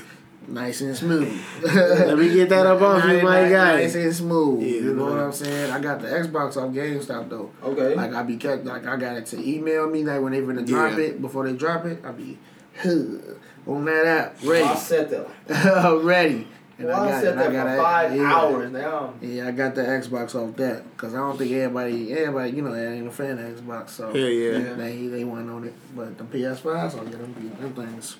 nice 0.48 0.80
and 0.80 0.96
smooth. 0.96 1.40
Let 1.62 2.18
me 2.18 2.32
get 2.32 2.48
that 2.50 2.66
up 2.66 2.80
off 2.80 3.04
you, 3.04 3.14
Nice- 3.14 3.22
my 3.22 3.48
guy. 3.48 3.76
Nice 3.82 3.94
and 3.94 4.14
smooth. 4.14 4.62
Yeah, 4.62 4.68
you 4.68 4.94
know 4.94 5.06
man. 5.06 5.16
what 5.16 5.24
I'm 5.24 5.32
saying? 5.32 5.70
I 5.72 5.80
got 5.80 6.00
the 6.00 6.08
Xbox 6.08 6.56
off 6.56 6.72
GameStop 6.74 7.28
though. 7.28 7.50
Okay. 7.62 7.94
Like 7.94 8.12
I 8.14 8.22
be 8.22 8.36
kept 8.36 8.64
like 8.64 8.86
I 8.86 8.96
got 8.96 9.16
it 9.16 9.26
to 9.26 9.48
email 9.48 9.88
me 9.88 10.04
like 10.04 10.20
when 10.20 10.32
they 10.32 10.40
finna 10.40 10.66
drop 10.66 10.92
Yeah. 10.98 11.04
it 11.04 11.20
before 11.22 11.46
they 11.48 11.56
drop 11.56 11.84
it. 11.86 12.04
I 12.04 12.12
be 12.12 12.38
huh, 12.78 12.90
on 13.66 13.84
that 13.86 14.06
app 14.06 14.36
ready, 14.44 14.76
set 14.78 15.10
that. 15.10 16.00
ready. 16.04 16.46
And 16.82 16.88
Well, 16.90 17.00
I, 17.02 17.10
got- 17.10 17.22
sat 17.22 17.32
and 17.32 17.40
I 17.40 17.52
got 17.52 17.66
for 17.68 17.74
a- 17.74 17.82
five 17.82 18.16
yeah. 18.16 18.34
hours 18.34 18.70
now. 18.72 19.14
Yeah, 19.20 19.46
I 19.48 19.50
got 19.52 19.74
the 19.76 19.82
Xbox 19.82 20.34
off 20.34 20.56
that 20.56 20.82
because 20.96 21.14
I 21.14 21.18
don't 21.18 21.38
think 21.38 21.52
everybody, 21.52 22.12
everybody, 22.12 22.50
you 22.50 22.62
know, 22.62 22.74
ain't 22.74 23.06
a 23.06 23.10
fan 23.12 23.38
of 23.38 23.56
Xbox, 23.60 23.90
so 23.90 24.08
Hell 24.08 24.16
yeah. 24.16 24.58
Yeah. 24.58 24.72
they 24.74 25.06
they 25.06 25.22
went 25.24 25.48
on 25.48 25.64
it. 25.64 25.74
But 25.94 26.18
the 26.18 26.24
PS5, 26.24 26.66
I'll 26.98 27.04
get 27.04 27.12
them, 27.20 27.34
them 27.60 27.72
things. 27.74 28.16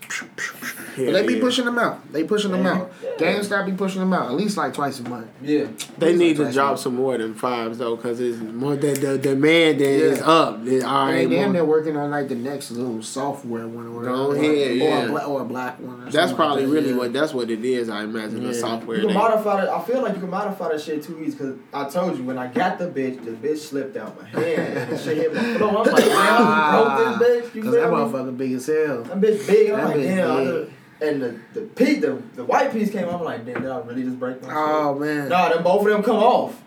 Hell 0.95 1.07
But 1.07 1.13
they 1.13 1.27
be 1.27 1.35
yeah. 1.35 1.41
pushing 1.41 1.65
them 1.65 1.79
out. 1.79 2.13
They 2.13 2.25
pushing 2.25 2.53
them 2.53 2.67
out. 2.67 2.93
Yeah. 3.03 3.11
out. 3.11 3.19
GameStop 3.19 3.67
be 3.67 3.73
pushing 3.73 4.01
them 4.01 4.13
out 4.13 4.27
at 4.27 4.35
least 4.35 4.57
like 4.57 4.75
twice 4.75 5.01
a 5.01 5.09
month. 5.09 5.27
Yeah. 5.43 5.67
They 5.99 6.15
need 6.15 6.39
are 6.39 6.47
to 6.47 6.53
drop 6.53 6.79
some 6.79 6.97
more 6.97 7.17
than 7.19 7.35
fives 7.35 7.79
though, 7.79 7.97
cause 7.97 8.21
it's 8.21 8.39
more 8.39 8.77
the 8.77 8.93
the 8.93 9.19
demand 9.19 9.81
is 9.81 10.19
Yeah. 10.19 10.25
up. 10.31 10.67
It- 10.67 10.85
all 10.85 11.07
And 11.09 11.17
right, 11.17 11.31
then 11.31 11.53
they're 11.53 11.65
working 11.65 11.97
on 11.97 12.11
like 12.11 12.29
the 12.29 12.35
next 12.35 12.71
little 12.71 13.03
software 13.03 13.67
one 13.67 13.87
or 13.89 14.03
Go 14.05 14.29
whatever. 14.29 14.47
ahead, 14.47 14.71
or, 14.71 14.75
yeah. 14.75 15.05
a 15.05 15.09
black, 15.09 15.29
or 15.29 15.41
a 15.41 15.45
black 15.45 15.81
one. 15.81 16.03
Or 16.07 16.11
That's 16.11 16.33
probably 16.33 16.63
like 16.65 16.71
that, 16.71 16.75
really 16.75 16.91
yeah. 16.91 16.97
what 16.99 17.13
that's 17.13 17.33
what 17.35 17.51
it 17.51 17.65
is. 17.65 17.89
I 17.89 18.03
imagine 18.05 18.45
the 18.53 18.59
Yeah. 18.61 18.61
software. 18.61 18.97
You 18.99 19.03
can 19.07 19.15
they- 19.15 19.19
modify 19.19 19.65
that. 19.65 19.69
I 19.71 19.81
feel 19.83 20.03
like 20.03 20.15
you 20.15 20.21
can 20.21 20.31
modify 20.31 20.69
that 20.71 20.81
shit 20.81 21.03
too 21.03 21.19
easy 21.21 21.33
because 21.33 21.57
I 21.73 21.89
told 21.89 22.19
you 22.19 22.25
when 22.25 22.39
I 22.39 22.47
got 22.49 22.79
the 22.79 22.87
bitch, 22.87 23.25
the 23.25 23.33
bitch 23.33 23.59
slipped 23.59 23.97
out 23.97 24.21
my 24.21 24.29
hand 24.29 24.79
and 24.79 24.93
the 24.93 24.99
shit 24.99 25.17
hit 25.17 25.35
my 25.35 25.55
floor. 25.57 25.69
I'm 25.71 25.75
like, 25.93 26.05
damn, 26.05 26.41
you 26.47 26.85
broke 26.85 27.19
this 27.21 27.29
bitch. 27.51 27.55
You 27.55 27.63
Cause 27.63 27.73
that 27.75 27.83
feel 27.83 27.91
me? 27.91 28.13
motherfucker 28.13 28.37
big 28.37 28.53
as 28.53 28.67
hell. 28.67 29.03
That 29.03 29.21
bitch 29.21 29.47
big. 29.47 29.71
I'm 29.71 29.77
That 29.79 29.87
like, 29.89 29.97
bitch 29.97 30.03
damn. 30.17 30.31
I 30.31 30.45
big. 30.45 30.73
And 31.01 31.21
the 31.23 31.35
the 31.55 31.61
piece, 31.63 32.01
the, 32.01 32.23
the 32.37 32.45
white 32.45 32.73
piece 32.73 32.91
came. 32.93 33.09
off. 33.09 33.21
I'm 33.21 33.25
like, 33.25 33.45
damn, 33.45 33.61
did 33.63 33.71
I 33.71 33.79
really 33.81 34.05
just 34.05 34.19
break 34.21 34.41
my 34.43 34.49
shit? 34.49 34.57
Oh 34.57 34.95
man. 34.99 35.29
Nah, 35.29 35.49
then 35.49 35.63
both 35.65 35.81
of 35.85 35.89
them 35.89 36.03
come 36.05 36.17
off. 36.17 36.63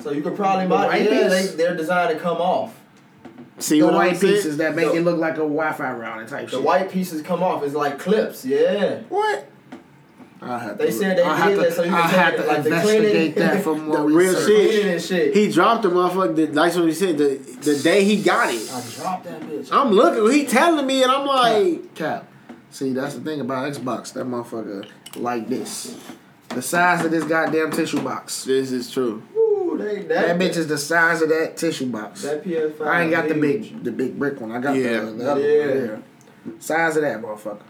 So 0.00 0.12
you 0.12 0.22
could 0.22 0.36
probably 0.36 0.64
The 0.64 0.68
mod- 0.70 0.86
white 0.88 1.02
yeah, 1.02 1.28
they, 1.28 1.40
piece? 1.42 1.54
they're 1.54 1.76
designed 1.76 2.16
to 2.16 2.22
come 2.22 2.36
off. 2.36 2.76
See 3.58 3.80
the 3.80 3.88
white 3.88 4.18
pieces 4.18 4.56
that 4.58 4.74
make 4.74 4.86
The- 4.92 4.98
it 4.98 5.00
look 5.02 5.18
like 5.18 5.34
a 5.34 5.38
Wi-Fi 5.38 5.92
router 5.92 6.24
type 6.26 6.40
shit. 6.42 6.50
The 6.52 6.56
shit. 6.58 6.64
white 6.64 6.90
pieces 6.90 7.20
come 7.20 7.42
off. 7.42 7.62
It's 7.62 7.74
like 7.74 7.98
clips. 7.98 8.44
Yeah. 8.46 9.00
What? 9.08 9.49
I 10.42 10.58
have 10.58 10.78
They 10.78 10.86
to, 10.86 10.92
said 10.92 11.18
they 11.18 11.22
I 11.22 11.36
have 11.36 11.48
did 11.50 11.56
to, 11.56 11.60
that 11.62 11.72
so 11.74 11.82
you 11.84 11.94
I 11.94 12.00
can 12.00 12.10
have 12.10 12.30
take 12.30 12.36
to 12.36 12.42
it, 12.44 12.48
like, 12.48 12.62
the 12.62 12.68
investigate 12.70 13.34
cleaning- 13.34 13.34
that 13.34 13.62
for 13.62 13.74
more 13.76 13.96
The 13.98 14.02
real 14.04 14.34
shit. 14.34 14.86
And 14.86 15.02
shit. 15.02 15.34
He 15.36 15.50
dropped 15.52 15.82
the 15.82 15.90
motherfucker. 15.90 16.34
The, 16.36 16.46
like 16.46 16.74
what 16.74 16.84
he 16.86 16.92
said. 16.94 17.18
The 17.18 17.36
the 17.60 17.78
day 17.82 18.04
he 18.04 18.22
got 18.22 18.52
it. 18.52 18.70
I 18.72 18.80
dropped 19.02 19.24
that 19.24 19.42
bitch. 19.42 19.68
I'm 19.70 19.90
looking. 19.90 20.32
He 20.38 20.46
telling 20.46 20.86
me, 20.86 21.02
and 21.02 21.12
I'm 21.12 21.26
like, 21.26 21.94
Cap. 21.94 22.26
See, 22.70 22.92
that's 22.92 23.16
the 23.16 23.20
thing 23.20 23.40
about 23.40 23.70
Xbox. 23.72 24.12
That 24.14 24.26
motherfucker 24.26 24.88
like 25.16 25.48
this. 25.48 25.98
The 26.50 26.62
size 26.62 27.04
of 27.04 27.10
this 27.10 27.24
goddamn 27.24 27.70
tissue 27.72 28.00
box. 28.00 28.44
this 28.44 28.72
is 28.72 28.90
true. 28.90 29.22
Ooh, 29.36 29.76
they, 29.78 30.02
that, 30.02 30.38
That 30.38 30.38
bitch 30.38 30.56
is 30.56 30.66
the 30.68 30.78
size 30.78 31.20
of 31.22 31.28
that 31.28 31.56
tissue 31.56 31.86
box. 31.86 32.22
That 32.22 32.42
PS5. 32.44 32.86
I 32.86 33.02
ain't 33.02 33.10
got 33.12 33.28
the 33.28 33.34
big, 33.34 33.84
the 33.84 33.92
big 33.92 34.18
brick 34.18 34.40
one. 34.40 34.50
I 34.52 34.60
got 34.60 34.74
Yeah. 34.74 35.00
the, 35.00 35.10
the 35.12 35.30
other 35.30 35.40
Yeah. 35.40 35.66
one. 35.92 36.02
Yeah. 36.46 36.52
Size 36.58 36.96
of 36.96 37.02
that 37.02 37.20
motherfucker. 37.20 37.60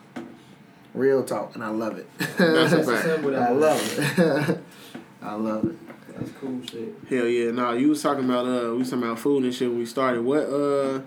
Real 0.95 1.25
talk, 1.25 1.55
and 1.55 1.63
I 1.63 1.69
love 1.69 1.99
it. 1.99 2.09
That's 2.19 2.73
a 2.73 2.83
fact. 2.83 3.07
I 3.25 3.51
love 3.51 3.99
it. 3.99 4.61
I 5.23 5.35
love 5.35 5.65
it. 5.67 5.77
That's 6.19 6.33
cool 6.33 6.61
shit. 6.67 6.95
Hell 7.09 7.27
yeah. 7.27 7.51
Nah, 7.53 7.73
you 7.73 7.89
was 7.89 8.03
talking 8.03 8.25
about 8.25 8.47
uh, 8.47 8.73
we 8.73 8.79
was 8.79 8.91
talking 8.91 9.05
about 9.05 9.19
food 9.19 9.45
and 9.45 9.55
shit 9.55 9.69
when 9.69 9.79
we 9.79 9.87
started. 9.87 10.23
What 10.23 10.43
uh, 10.49 11.01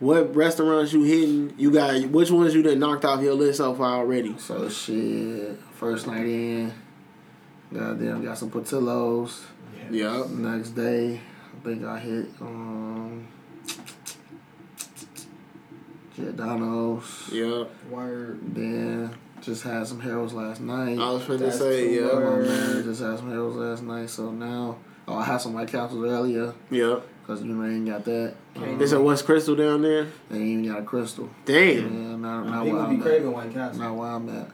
what 0.00 0.36
restaurants 0.36 0.92
you 0.92 1.02
hitting? 1.04 1.54
You 1.56 1.70
got 1.70 1.98
which 2.10 2.30
ones 2.30 2.54
you 2.54 2.62
done 2.62 2.78
knocked 2.78 3.04
off 3.04 3.22
your 3.22 3.34
list 3.34 3.58
so 3.58 3.74
far 3.74 3.96
already? 3.98 4.36
So 4.38 4.68
shit. 4.68 5.58
First 5.74 6.06
night 6.06 6.26
in. 6.26 6.72
Goddamn, 7.72 8.22
got 8.22 8.38
some 8.38 8.50
Portillo's. 8.50 9.44
Yeah. 9.90 10.24
Next 10.28 10.70
day, 10.70 11.20
I 11.20 11.64
think 11.64 11.84
I 11.84 11.98
hit 11.98 12.26
um 12.40 13.26
Giordano's. 16.16 17.28
Yeah. 17.32 17.64
Word. 17.90 18.40
Then 18.54 19.10
just 19.42 19.62
had 19.62 19.86
some 19.86 20.00
Harold's 20.00 20.32
last 20.32 20.60
night. 20.60 20.98
I 20.98 21.10
was 21.10 21.22
finna 21.22 21.38
That's 21.40 21.58
say 21.58 21.94
yeah. 21.94 22.08
Come 22.08 22.22
on, 22.24 22.42
man. 22.46 22.82
Just 22.84 23.02
had 23.02 23.18
some 23.18 23.30
Harold's 23.30 23.56
last 23.56 23.82
night. 23.82 24.08
So 24.10 24.30
now, 24.30 24.78
oh, 25.06 25.16
I 25.16 25.24
had 25.24 25.38
some 25.38 25.52
White 25.52 25.68
Castles 25.68 26.04
earlier 26.04 26.54
Yeah. 26.70 27.00
because 27.22 27.42
you 27.42 27.52
know 27.52 27.64
I 27.64 27.68
ain't 27.68 27.86
got 27.86 28.04
that. 28.06 28.34
Um, 28.56 28.80
It's 28.80 28.92
a 28.92 29.00
West 29.00 29.26
Krystal 29.26 29.56
down 29.56 29.82
there. 29.82 30.06
they 30.30 30.36
ain't 30.38 30.64
even 30.64 30.72
got 30.72 30.78
a 30.80 30.82
Krystal. 30.82 31.28
Damn. 31.44 31.76
Yeah, 32.10 32.16
not, 32.16 32.46
not 32.46 32.64
People 32.64 32.78
where 32.78 32.88
be 32.88 32.94
I'm 32.96 33.02
craving 33.02 33.28
at. 33.28 33.34
White 33.34 33.52
Castle. 33.52 33.82
Not 33.82 33.94
where 33.96 34.08
I'm 34.08 34.28
at. 34.30 34.50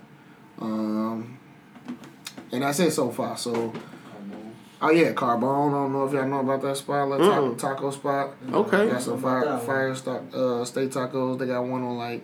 Um, 0.61 1.39
and 2.51 2.65
I 2.65 2.71
it 2.71 2.91
so 2.91 3.11
far. 3.11 3.37
So, 3.37 3.73
oh 4.83 4.91
yeah, 4.91 5.13
Carbone. 5.13 5.71
I 5.71 5.73
don't 5.85 5.93
know 5.93 6.05
if 6.07 6.13
y'all 6.13 6.27
know 6.27 6.41
about 6.41 6.61
that 6.63 6.77
spot, 6.77 7.09
like 7.09 7.21
taco, 7.21 7.55
Mm-mm. 7.55 7.59
taco 7.59 7.91
spot. 7.91 8.35
Okay. 8.53 8.89
Got 8.91 9.03
some 9.03 9.21
fire, 9.23 9.45
that 9.45 9.57
one. 9.59 9.67
fire 9.67 9.95
stock, 9.95 10.23
uh, 10.35 10.65
steak 10.65 10.91
tacos. 10.91 11.39
They 11.39 11.47
got 11.47 11.63
one 11.65 11.83
on 11.83 11.97
like, 11.97 12.23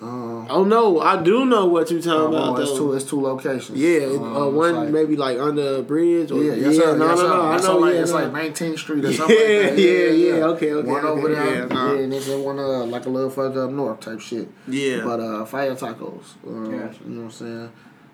um, 0.00 0.46
Oh 0.48 0.62
no, 0.64 1.00
I 1.00 1.20
do 1.20 1.44
know 1.44 1.66
what 1.66 1.90
you're 1.90 2.00
talking 2.00 2.32
about 2.36 2.60
it's 2.60 2.72
two, 2.76 2.92
it's 2.92 3.04
two 3.04 3.20
locations. 3.20 3.76
Yeah, 3.76 4.06
Um, 4.06 4.36
uh, 4.36 4.48
one 4.48 4.74
like- 4.76 4.88
maybe 4.90 5.16
like 5.16 5.38
under 5.40 5.78
a 5.78 5.82
bridge 5.82 6.30
or 6.30 6.40
Yeah, 6.42 6.54
yes, 6.54 6.76
sir. 6.76 6.96
no, 6.96 7.06
yes, 7.08 7.16
no, 7.18 7.22
sir. 7.22 7.28
no. 7.28 7.40
I 7.42 7.56
know. 7.60 7.78
like, 7.78 7.94
yeah, 7.94 8.00
it's 8.02 8.10
no. 8.12 8.16
like 8.28 8.32
19th 8.54 8.78
Street 8.78 9.04
or 9.04 9.12
something. 9.12 9.36
Yeah, 9.36 9.44
like 9.58 9.70
that. 9.70 9.78
yeah, 9.80 9.88
yeah. 9.88 10.36
yeah. 10.36 10.44
Okay, 10.44 10.72
okay, 10.72 10.88
One 10.88 11.04
over 11.04 11.28
there, 11.34 11.44
yeah, 11.44 11.58
yeah, 11.62 11.64
nah. 11.66 11.94
and 11.94 12.14
it's 12.14 12.28
in 12.28 12.44
one 12.44 12.58
uh, 12.60 12.84
like 12.84 13.06
a 13.06 13.10
little 13.10 13.30
further 13.30 13.64
up 13.64 13.70
north 13.72 13.98
type 14.00 14.20
shit. 14.20 14.48
Yeah. 14.68 15.02
But 15.04 15.18
uh, 15.20 15.44
fire 15.46 15.74
tacos. 15.74 16.24
Um, 16.46 16.70
Gotcha. 16.70 16.98
You 17.04 17.10
know 17.10 17.22
what 17.22 17.24
I'm 17.24 17.30
saying? 17.32 17.72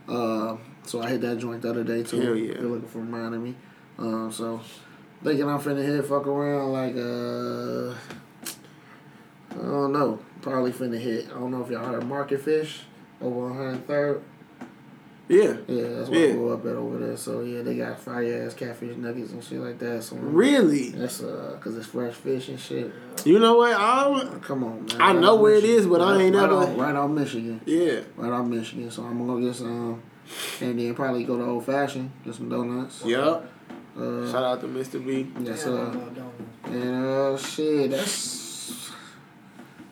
Uh, 0.08 0.56
so 0.84 1.02
I 1.02 1.08
hit 1.10 1.20
that 1.22 1.38
joint 1.38 1.62
the 1.62 1.70
other 1.70 1.84
day 1.84 2.02
too. 2.02 2.20
Hell 2.20 2.36
yeah. 2.36 2.54
They're 2.54 2.62
looking 2.62 2.88
for 2.88 2.98
reminding 2.98 3.42
me. 3.42 3.54
Um, 3.98 4.30
so 4.32 4.60
thinking 5.22 5.48
I'm 5.48 5.60
finna 5.60 5.84
hit 5.84 6.04
fuck 6.06 6.26
around 6.26 6.72
like 6.72 6.94
uh, 6.96 7.94
I 9.58 9.62
don't 9.66 9.92
know. 9.92 10.18
Probably 10.42 10.72
finna 10.72 10.98
hit. 10.98 11.26
I 11.30 11.38
don't 11.38 11.50
know 11.50 11.62
if 11.62 11.70
y'all 11.70 11.84
heard 11.84 12.06
Market 12.06 12.40
Fish 12.40 12.82
over 13.22 13.50
on 13.50 13.78
103rd. 13.86 14.20
yeah. 15.28 15.54
Yeah, 15.66 15.88
that's 15.96 16.10
where 16.10 16.26
Yeah. 16.26 16.32
I 16.32 16.36
grew 16.36 16.52
up 16.52 16.66
at 16.66 16.72
over 16.72 16.98
there. 16.98 17.16
So 17.16 17.40
yeah, 17.40 17.62
they 17.62 17.76
got 17.76 17.98
fire 18.00 18.44
ass 18.44 18.52
catfish 18.54 18.96
nuggets 18.96 19.32
and 19.32 19.42
shit 19.42 19.60
like 19.60 19.78
that. 19.78 20.02
So 20.02 20.16
Really? 20.16 20.90
That's 20.90 21.22
uh, 21.22 21.56
cause 21.60 21.76
it's 21.76 21.86
fresh 21.86 22.14
fish 22.14 22.48
and 22.48 22.58
shit. 22.60 22.92
You 23.24 23.38
know 23.38 23.56
what? 23.56 23.72
I 23.74 24.38
Come 24.42 24.64
on, 24.64 24.84
man. 24.86 25.00
I 25.00 25.12
Right 25.12 25.20
know 25.20 25.36
where 25.36 25.52
it 25.54 25.62
Michigan. 25.62 25.76
is, 25.78 25.86
but 25.86 26.00
I 26.02 26.20
ain't 26.20 26.34
right 26.34 26.42
never- 26.42 26.54
on, 26.56 26.76
right 26.76 26.96
on 26.96 27.14
Michigan. 27.14 27.60
yeah. 27.64 28.00
Right 28.16 28.32
on 28.32 28.50
Michigan. 28.50 28.90
So 28.90 29.04
I'm 29.04 29.16
gonna 29.18 29.40
go 29.40 29.46
get 29.46 29.54
some, 29.54 30.02
and 30.60 30.78
then 30.78 30.94
probably 30.94 31.24
go 31.24 31.36
to 31.36 31.44
Old 31.44 31.66
Fashioned, 31.66 32.10
get 32.24 32.34
some 32.34 32.48
donuts. 32.48 33.02
Yep. 33.04 33.50
Uh, 33.96 34.30
Shout 34.32 34.42
out 34.42 34.60
to 34.60 34.66
Mr. 34.66 35.04
B. 35.04 35.30
yes, 35.40 35.64
Damn, 35.64 35.72
uh, 35.74 35.76
I 35.76 35.82
love 35.84 36.14
donuts. 36.16 36.42
and 36.66 37.04
uh, 37.06 37.36
shit, 37.38 37.90
that's. 37.90 38.90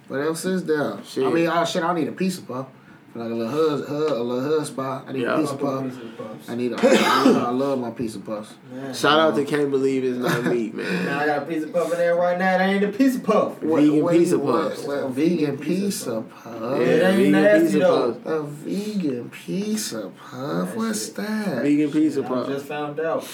What 0.09 0.21
else 0.21 0.45
is 0.45 0.65
there? 0.65 0.99
Shit. 1.05 1.25
I 1.25 1.31
mean, 1.31 1.47
oh 1.49 1.65
shit, 1.65 1.83
I 1.83 1.95
need 1.95 2.09
a 2.09 2.13
pizza 2.13 2.43
puff. 2.43 2.67
Like 3.15 3.31
a 3.31 3.35
little 3.35 3.53
hud, 3.79 3.87
hud, 3.89 4.11
a 4.13 4.23
little 4.23 4.59
hud 4.59 4.67
spot. 4.67 5.05
I 5.07 5.13
need 5.13 5.23
Yeah. 5.23 5.35
a 5.35 5.39
pizza 5.41 5.53
I 5.55 5.57
puff. 5.59 5.93
puffs. 6.17 6.49
I 6.49 6.55
need 6.55 6.73
a. 6.73 6.77
I 6.81 7.51
love 7.51 7.79
my 7.79 7.91
pizza 7.91 8.19
puffs. 8.19 8.55
Man. 8.73 8.95
Shout 8.95 9.21
out 9.21 9.35
to 9.37 9.45
Can't 9.45 9.71
Believe 9.71 10.03
It's 10.03 10.17
Not 10.17 10.45
Meat, 10.47 10.75
Man, 10.75 10.87
man. 11.05 11.09
I 11.19 11.27
got 11.27 11.43
a 11.43 11.47
pizza 11.47 11.67
puff 11.69 11.93
in 11.93 11.99
there 11.99 12.15
right 12.17 12.39
now. 12.39 12.57
That 12.57 12.69
ain't 12.71 12.85
a 12.85 12.89
pizza 12.89 13.19
puff. 13.21 13.59
Vegan 13.61 14.03
What- 14.03 14.15
pizza 14.15 14.39
what- 14.39 14.71
puffs. 14.71 14.85
what- 14.85 15.11
vegan 15.11 15.59
pizza 15.59 16.23
puff. 16.43 16.55
Yeah, 16.55 16.77
it 16.87 17.03
ain't 17.03 17.17
vegan 17.19 17.33
nasty 17.33 17.65
pizza 17.67 17.79
though. 17.81 18.13
puffs. 18.13 18.27
A 18.27 18.43
vegan 18.45 19.31
pizza 19.31 20.11
puff. 20.19 20.69
That 20.71 20.77
What's 20.79 21.05
shit. 21.07 21.15
that? 21.17 21.63
Vegan 21.63 21.91
pizza 21.93 22.25
I 22.25 22.29
puff. 22.29 22.47
just 22.49 22.65
found 22.65 22.99
out. 23.01 23.29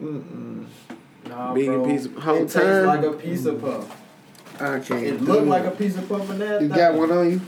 Mm-mm. 0.00 0.64
Nah, 1.28 1.54
Vegan 1.54 1.82
bro. 1.82 1.84
pizza- 1.86 2.20
whole 2.20 2.36
It 2.36 2.40
tastes 2.48 2.86
like 2.86 3.02
a 3.02 3.12
pizza 3.14 3.52
puff. 3.54 3.96
I 4.60 4.78
can't. 4.78 5.02
It 5.04 5.22
looked 5.22 5.46
like 5.48 5.64
a 5.64 5.70
pizza 5.72 6.02
puff 6.02 6.30
in 6.30 6.38
there. 6.38 6.62
You 6.62 6.68
got 6.68 6.94
one 6.94 7.10
on 7.10 7.30
you? 7.32 7.40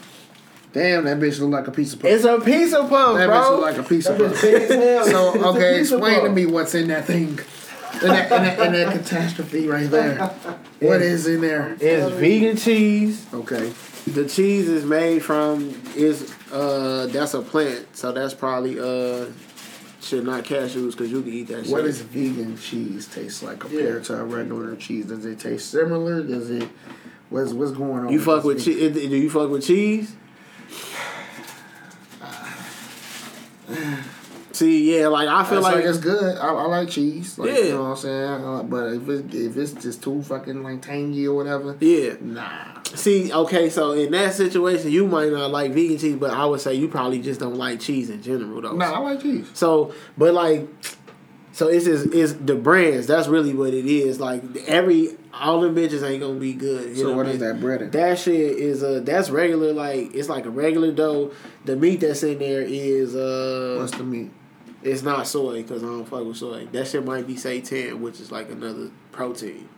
Damn, 0.73 1.05
that 1.05 1.19
bitch 1.19 1.41
look 1.41 1.51
like 1.51 1.67
a 1.67 1.73
piece 1.73 1.95
of 1.95 2.01
puff. 2.01 2.11
It's 2.11 2.25
a 2.25 2.41
pizza 2.41 2.87
puff, 2.89 3.17
that 3.17 3.29
bitch 3.29 3.51
look 3.51 3.61
like 3.63 3.77
a 3.79 3.83
piece 3.83 4.07
That 4.07 4.21
bitch 4.21 4.33
puff. 4.33 4.43
big 4.43 4.63
as 4.63 4.71
hell. 4.71 5.33
So 5.35 5.55
okay, 5.57 5.81
explain 5.81 6.23
to 6.25 6.31
me 6.31 6.47
what's 6.47 6.75
in 6.75 6.89
that 6.89 7.07
thing. 7.07 7.39
In 8.03 8.09
that, 8.09 8.33
in 8.33 8.43
that, 8.45 8.67
in 8.67 8.73
that 8.73 8.93
catastrophe 8.93 9.67
right 9.67 9.91
there. 9.91 10.29
What 10.79 11.03
is 11.03 11.27
in 11.27 11.41
there? 11.41 11.77
It's 11.81 12.15
vegan 12.15 12.57
cheese. 12.57 13.27
Okay. 13.35 13.73
The 14.07 14.27
cheese 14.29 14.69
is 14.69 14.85
made 14.85 15.23
from 15.25 15.75
is 15.97 16.33
uh 16.53 17.07
that's 17.11 17.35
a 17.35 17.43
plant, 17.43 17.95
so 17.97 18.13
that's 18.13 18.33
probably 18.33 18.79
uh 18.79 19.27
shit 20.01 20.25
not 20.25 20.45
cashews 20.45 20.93
because 20.93 21.11
you 21.11 21.21
can 21.23 21.33
eat 21.33 21.49
that 21.49 21.65
shit. 21.65 21.73
What 21.73 21.83
does 21.83 22.01
vegan 22.01 22.57
cheese 22.57 23.07
taste 23.09 23.43
like 23.43 23.59
compared 23.59 24.05
to 24.05 24.21
a 24.21 24.25
regular 24.25 24.75
cheese? 24.77 25.07
Does 25.07 25.27
it 25.27 25.41
taste 25.41 25.71
similar? 25.71 26.23
Does 26.23 26.49
it? 26.51 26.69
What's 27.29 27.53
what's 27.53 27.73
going 27.73 28.07
on? 28.07 28.13
you 28.13 28.21
fuck 28.21 28.45
with 28.45 28.65
cheese? 28.65 28.93
Do 28.93 29.01
you 29.01 29.31
fuck 29.31 29.51
with 29.51 29.67
cheese? 29.67 30.15
See, 34.53 34.99
yeah, 34.99 35.07
like 35.07 35.29
I 35.29 35.45
feel 35.45 35.63
like, 35.63 35.77
like 35.77 35.85
it's 35.85 35.99
good. 35.99 36.37
I, 36.37 36.49
I 36.49 36.67
like 36.67 36.91
cheese. 36.91 37.39
Like, 37.39 37.51
Yeah. 37.51 37.59
You 37.59 37.71
know 37.71 37.83
what 37.83 37.89
I'm 37.91 37.97
saying? 37.97 38.69
But 38.69 38.93
if 38.93 39.09
it, 39.09 39.35
if 39.35 39.57
it's 39.57 39.73
just 39.73 40.03
too 40.03 40.23
fucking 40.23 40.63
like 40.63 40.83
tangy 40.83 41.27
or 41.27 41.37
whatever, 41.37 41.77
yeah. 41.81 42.15
nah. 42.21 42.83
See, 42.95 43.33
okay, 43.33 43.71
so 43.71 43.93
in 43.93 44.11
that 44.13 44.35
situation, 44.35 44.91
you 44.91 45.07
might 45.07 45.31
not 45.31 45.51
like 45.53 45.73
vegan 45.73 45.97
cheese, 45.97 46.17
but 46.17 46.33
I 46.33 46.45
would 46.45 46.61
say 46.61 46.75
you 46.75 46.89
probably 46.89 47.23
just 47.23 47.39
don't 47.39 47.55
like 47.55 47.79
cheese 47.79 48.11
in 48.11 48.21
general, 48.21 48.61
though. 48.61 48.73
Nah, 48.75 48.93
I 48.93 48.99
like 48.99 49.23
cheese. 49.23 49.49
So, 49.55 49.95
but 50.19 50.35
like, 50.35 50.69
so 51.61 51.69
it's 51.69 51.87
is 51.87 52.07
is 52.07 52.39
the 52.39 52.55
brands. 52.55 53.07
That's 53.07 53.29
really 53.29 53.53
what 53.53 53.75
it 53.75 53.85
is. 53.85 54.19
Like 54.19 54.43
every 54.67 55.11
all 55.35 55.61
the 55.61 55.69
bitches 55.69 56.03
ain't 56.03 56.23
gonna 56.23 56.41
be 56.41 56.55
good. 56.55 56.89
you 56.89 57.03
So 57.03 57.11
know 57.11 57.17
what 57.19 57.27
I 57.27 57.33
is 57.33 57.41
that 57.41 57.61
bread 57.61 57.83
in? 57.83 57.91
That 57.91 58.19
shit 58.19 58.35
is 58.35 58.83
uh 58.83 59.03
that's 59.05 59.29
regular. 59.29 59.75
Like 59.75 60.15
it's 60.15 60.31
like 60.31 60.47
a 60.47 60.51
regular 60.51 60.91
dough. 60.91 61.33
The 61.67 61.77
meat 61.77 62.01
that's 62.01 62.23
in 62.23 62.39
there 62.39 62.63
is 62.63 63.15
uh 63.15 63.77
What's 63.79 63.95
the 63.95 64.05
meat? 64.05 64.31
it's 64.83 65.03
not 65.03 65.27
soy 65.27 65.61
because 65.61 65.83
I 65.83 65.87
don't 65.89 66.09
fuck 66.09 66.25
with 66.25 66.39
soy. 66.39 66.65
That 66.73 66.89
shit 66.89 67.05
might 67.05 67.27
be 67.27 67.35
seitan, 67.35 67.99
which 67.99 68.21
is 68.21 68.33
like 68.33 68.51
another 68.51 68.91
protein. 69.13 69.69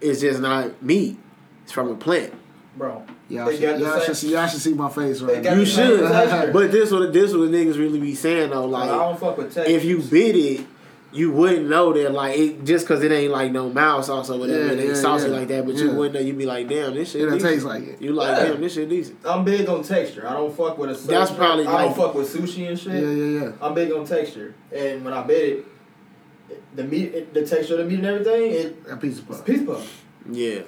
It's 0.00 0.20
just 0.20 0.40
not 0.40 0.80
meat. 0.80 1.18
It's 1.64 1.72
from 1.72 1.88
a 1.90 1.96
plant. 1.96 2.34
Bro. 2.76 3.04
Y'all 3.28 3.50
should, 3.50 3.80
y'all, 3.80 4.00
should 4.00 4.16
see, 4.16 4.32
y'all 4.32 4.46
should 4.46 4.60
see 4.60 4.74
my 4.74 4.90
face 4.90 5.20
right 5.22 5.42
got 5.42 5.54
now. 5.54 5.58
You 5.58 5.66
should, 5.66 6.52
but 6.52 6.70
this 6.70 6.92
what 6.92 7.12
this 7.12 7.32
what 7.32 7.48
niggas 7.50 7.78
really 7.78 7.98
be 7.98 8.14
saying 8.14 8.50
though. 8.50 8.66
Like, 8.66 8.90
I 8.90 8.92
Like 8.92 9.00
don't 9.00 9.18
fuck 9.20 9.38
with 9.38 9.52
texture. 9.52 9.74
if 9.74 9.84
you 9.84 9.98
bid 10.00 10.36
it, 10.36 10.66
you 11.14 11.30
wouldn't 11.30 11.68
know 11.68 11.92
that 11.92 12.12
like 12.12 12.36
it 12.36 12.64
just 12.64 12.84
because 12.86 13.02
it 13.04 13.12
ain't 13.12 13.30
like 13.32 13.52
no 13.52 13.70
mouse 13.70 14.08
sauce 14.08 14.28
or 14.30 14.38
whatever. 14.38 14.66
Yeah, 14.66 14.72
it 14.72 14.78
ain't 14.80 14.88
yeah, 14.88 14.94
saucy 14.94 15.28
yeah. 15.28 15.36
like 15.38 15.48
that, 15.48 15.64
but 15.64 15.76
you 15.76 15.92
wouldn't 15.92 16.14
know. 16.14 16.20
You'd 16.20 16.36
be 16.36 16.44
like, 16.44 16.68
damn, 16.68 16.92
this 16.94 17.12
shit. 17.12 17.22
It 17.22 17.24
decent. 17.26 17.42
taste 17.42 17.64
like 17.64 17.84
it. 17.84 18.02
You 18.02 18.12
like, 18.12 18.36
Yeah. 18.36 18.44
damn, 18.48 18.60
this 18.60 18.74
shit 18.74 18.88
decent. 18.88 19.18
I'm 19.24 19.44
big 19.44 19.68
on 19.68 19.82
texture. 19.84 20.26
I 20.28 20.32
don't 20.32 20.54
fuck 20.54 20.76
with 20.76 20.90
a. 20.90 21.06
That's 21.06 21.30
probably 21.30 21.66
I 21.66 21.72
like- 21.72 21.94
don't 21.94 22.04
fuck 22.06 22.14
with 22.14 22.32
sushi 22.34 22.68
and 22.68 22.78
shit. 22.78 22.92
Yeah, 22.92 23.00
yeah, 23.00 23.40
yeah. 23.46 23.52
I'm 23.62 23.74
big 23.74 23.92
on 23.92 24.04
texture, 24.04 24.54
and 24.74 25.04
when 25.04 25.14
I 25.14 25.22
bit 25.22 25.48
it, 25.48 25.66
it- 26.50 26.62
the 26.76 26.84
meat, 26.84 27.14
it, 27.14 27.32
the 27.32 27.46
texture 27.46 27.74
of 27.74 27.78
the 27.78 27.84
meat 27.86 28.00
and 28.00 28.06
everything, 28.06 28.50
it, 28.52 28.76
A 28.90 28.96
pizza 28.96 29.20
it's 29.20 29.28
puff. 29.38 29.44
pizza 29.46 29.64
puff. 29.64 30.04
Yeah. 30.30 30.60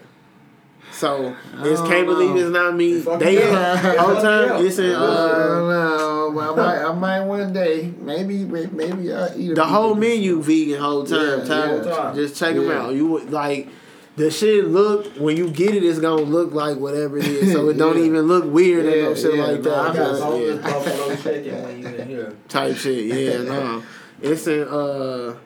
So 0.93 1.35
I 1.56 1.66
it's 1.68 1.81
don't 1.81 1.89
can't 1.90 2.06
believe 2.06 2.31
know. 2.31 2.36
it's 2.36 2.51
not 2.51 2.77
me. 2.77 2.93
It 2.98 3.02
fucked 3.02 3.18
They 3.18 3.36
me 3.36 3.43
in 3.43 3.55
up. 3.55 3.85
It 3.85 3.98
whole 3.98 4.14
fucked 4.14 4.62
me 4.62 4.70
time. 4.77 4.94
up. 4.94 5.02
Uh, 5.02 6.15
It's 6.38 6.42
in 6.42 6.44
I 6.44 6.46
don't 6.46 6.56
know. 6.56 6.62
but 6.62 6.62
I 6.62 6.92
might, 6.92 7.18
I 7.18 7.18
might 7.18 7.20
one 7.26 7.52
day. 7.52 7.92
Maybe, 8.00 8.44
maybe 8.44 9.12
I'll 9.12 9.38
eat 9.40 9.50
a 9.52 9.54
the 9.54 9.64
whole 9.64 9.90
puff. 9.90 9.98
menu 10.00 10.42
vegan 10.42 10.80
whole 10.80 11.04
time. 11.04 11.40
Yeah, 11.40 11.44
Ty. 11.44 11.76
yeah. 11.84 12.12
Just 12.14 12.36
check 12.36 12.54
them 12.54 12.70
out. 12.70 12.94
You 12.94 13.06
would 13.08 13.30
like 13.30 13.68
the 14.16 14.30
shit 14.30 14.64
look 14.66 15.06
when 15.16 15.36
you 15.36 15.50
get 15.50 15.74
it. 15.74 15.82
It's 15.84 15.98
gonna 15.98 16.22
look 16.22 16.52
like 16.52 16.78
whatever 16.78 17.18
it 17.18 17.26
is. 17.26 17.52
So 17.52 17.68
it 17.68 17.74
don't 17.78 17.98
Yeah. 17.98 18.04
even 18.04 18.22
look 18.22 18.44
weird 18.46 18.86
and 18.86 19.02
no 19.02 19.14
shit 19.14 19.34
yeah, 19.34 19.44
like 19.46 19.62
that. 19.62 19.94
Got 19.94 19.94
Yeah. 19.94 20.20
boneless 20.20 20.62
buffalo 20.62 21.16
chicken 21.16 21.62
when 21.64 21.78
you 21.82 21.86
in 21.88 22.08
here. 22.08 22.36
type 22.48 22.76
shit. 22.76 23.04
Yeah, 23.06 23.42
no. 23.42 23.82
It's 24.22 24.46
in 24.46 24.66
uh 24.66 25.36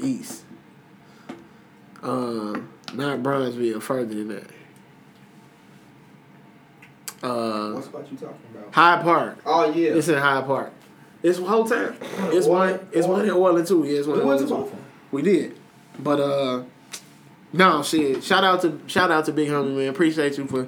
East. 0.00 0.42
Uh 2.02 2.58
not 2.94 3.20
Bronzeville, 3.20 3.80
further 3.80 4.14
than 4.14 4.28
that. 4.28 4.44
Uh 7.22 7.72
What 7.72 7.84
spot 7.84 8.10
you 8.10 8.16
talking 8.16 8.36
about? 8.54 8.74
Hyde 8.74 9.02
Park. 9.04 9.38
Oh 9.46 9.70
yeah. 9.70 9.90
It's 9.94 10.08
in 10.08 10.18
Hyde 10.18 10.46
Park. 10.46 10.72
It's 11.22 11.38
whole 11.38 11.64
town. 11.64 11.96
It's 12.32 12.46
one 12.46 12.80
it's 12.92 13.06
one 13.06 13.24
in 13.24 13.30
Orland 13.30 13.66
too. 13.66 13.84
Yeah, 13.84 13.98
it's 13.98 14.08
one 14.08 14.18
we 14.18 14.24
went 14.24 14.40
to 14.40 14.46
both. 14.46 14.58
too. 14.58 14.64
of 14.64 14.70
them. 14.70 14.84
We 15.12 15.22
did. 15.22 15.58
But 15.98 16.20
uh 16.20 16.64
no 17.52 17.82
shit. 17.82 18.24
Shout 18.24 18.44
out 18.44 18.62
to 18.62 18.80
shout 18.86 19.10
out 19.10 19.24
to 19.26 19.32
Big 19.32 19.48
Homie 19.48 19.76
man. 19.76 19.88
Appreciate 19.88 20.36
you 20.38 20.46
for 20.46 20.66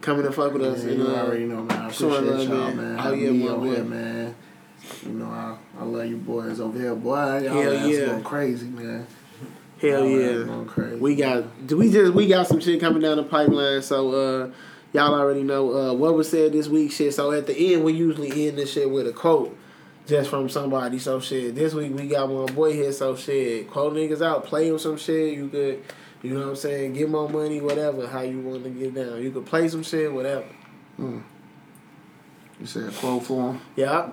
coming 0.00 0.24
to 0.24 0.32
fuck 0.32 0.52
with 0.52 0.62
us. 0.62 0.84
Yeah, 0.84 0.90
and, 0.90 0.98
you 0.98 1.08
uh, 1.08 1.22
already 1.22 1.44
know, 1.44 1.62
man. 1.62 1.70
I 1.78 1.84
appreciate 1.86 2.10
love, 2.10 2.48
y'all, 2.48 2.58
man. 2.58 2.76
man. 2.76 2.98
Oh, 2.98 3.02
Having 3.02 3.20
yeah, 3.20 3.30
me 3.30 3.44
my 3.44 3.48
over 3.50 3.74
boy. 3.76 3.82
man. 3.84 4.34
You 5.04 5.12
know, 5.12 5.26
I, 5.26 5.56
I 5.80 5.84
love 5.84 6.06
you 6.06 6.16
boys 6.16 6.60
over 6.60 6.78
here, 6.78 6.94
boy. 6.94 7.38
Y'all 7.38 7.60
Hell 7.60 7.76
ass 7.76 7.88
yeah. 7.88 8.06
going 8.06 8.22
crazy, 8.24 8.66
man. 8.66 9.06
Hell 9.80 10.06
Y'all 10.06 10.08
yeah. 10.08 10.44
going 10.44 10.66
crazy. 10.66 10.96
We 10.96 11.16
got 11.16 11.44
we 11.72 11.90
just 11.90 12.12
we 12.14 12.26
got 12.28 12.46
some 12.46 12.60
shit 12.60 12.80
coming 12.80 13.02
down 13.02 13.16
the 13.16 13.24
pipeline, 13.24 13.82
so 13.82 14.10
uh 14.12 14.50
y'all 14.92 15.14
already 15.14 15.42
know 15.42 15.76
uh 15.76 15.94
what 15.94 16.14
was 16.14 16.30
said 16.30 16.52
this 16.52 16.68
week 16.68 16.92
shit. 16.92 17.14
So 17.14 17.32
at 17.32 17.46
the 17.46 17.74
end 17.74 17.84
we 17.84 17.92
usually 17.92 18.48
end 18.48 18.58
this 18.58 18.72
shit 18.72 18.90
with 18.90 19.06
a 19.06 19.12
quote 19.12 19.56
just 20.06 20.30
from 20.30 20.48
somebody. 20.48 20.98
So 20.98 21.20
shit. 21.20 21.54
This 21.54 21.74
week 21.74 21.94
we 21.94 22.08
got 22.08 22.30
my 22.30 22.46
boy 22.46 22.72
here, 22.72 22.92
so 22.92 23.16
shit. 23.16 23.70
Quote 23.70 23.94
niggas 23.94 24.24
out, 24.24 24.44
play 24.44 24.68
him 24.68 24.78
some 24.78 24.96
shit. 24.96 25.34
You 25.34 25.48
could 25.48 25.82
you 26.22 26.34
know 26.34 26.40
what 26.40 26.48
I'm 26.48 26.56
saying, 26.56 26.94
get 26.94 27.08
more 27.08 27.28
money, 27.28 27.60
whatever, 27.60 28.06
how 28.06 28.22
you 28.22 28.40
want 28.40 28.64
to 28.64 28.70
get 28.70 28.94
down. 28.94 29.22
You 29.22 29.30
could 29.30 29.46
play 29.46 29.68
some 29.68 29.82
shit, 29.82 30.12
whatever. 30.12 30.46
You 32.58 32.66
said 32.66 32.84
a 32.84 32.90
quote 32.90 33.22
for 33.22 33.52
him. 33.52 33.60
Yeah. 33.76 34.10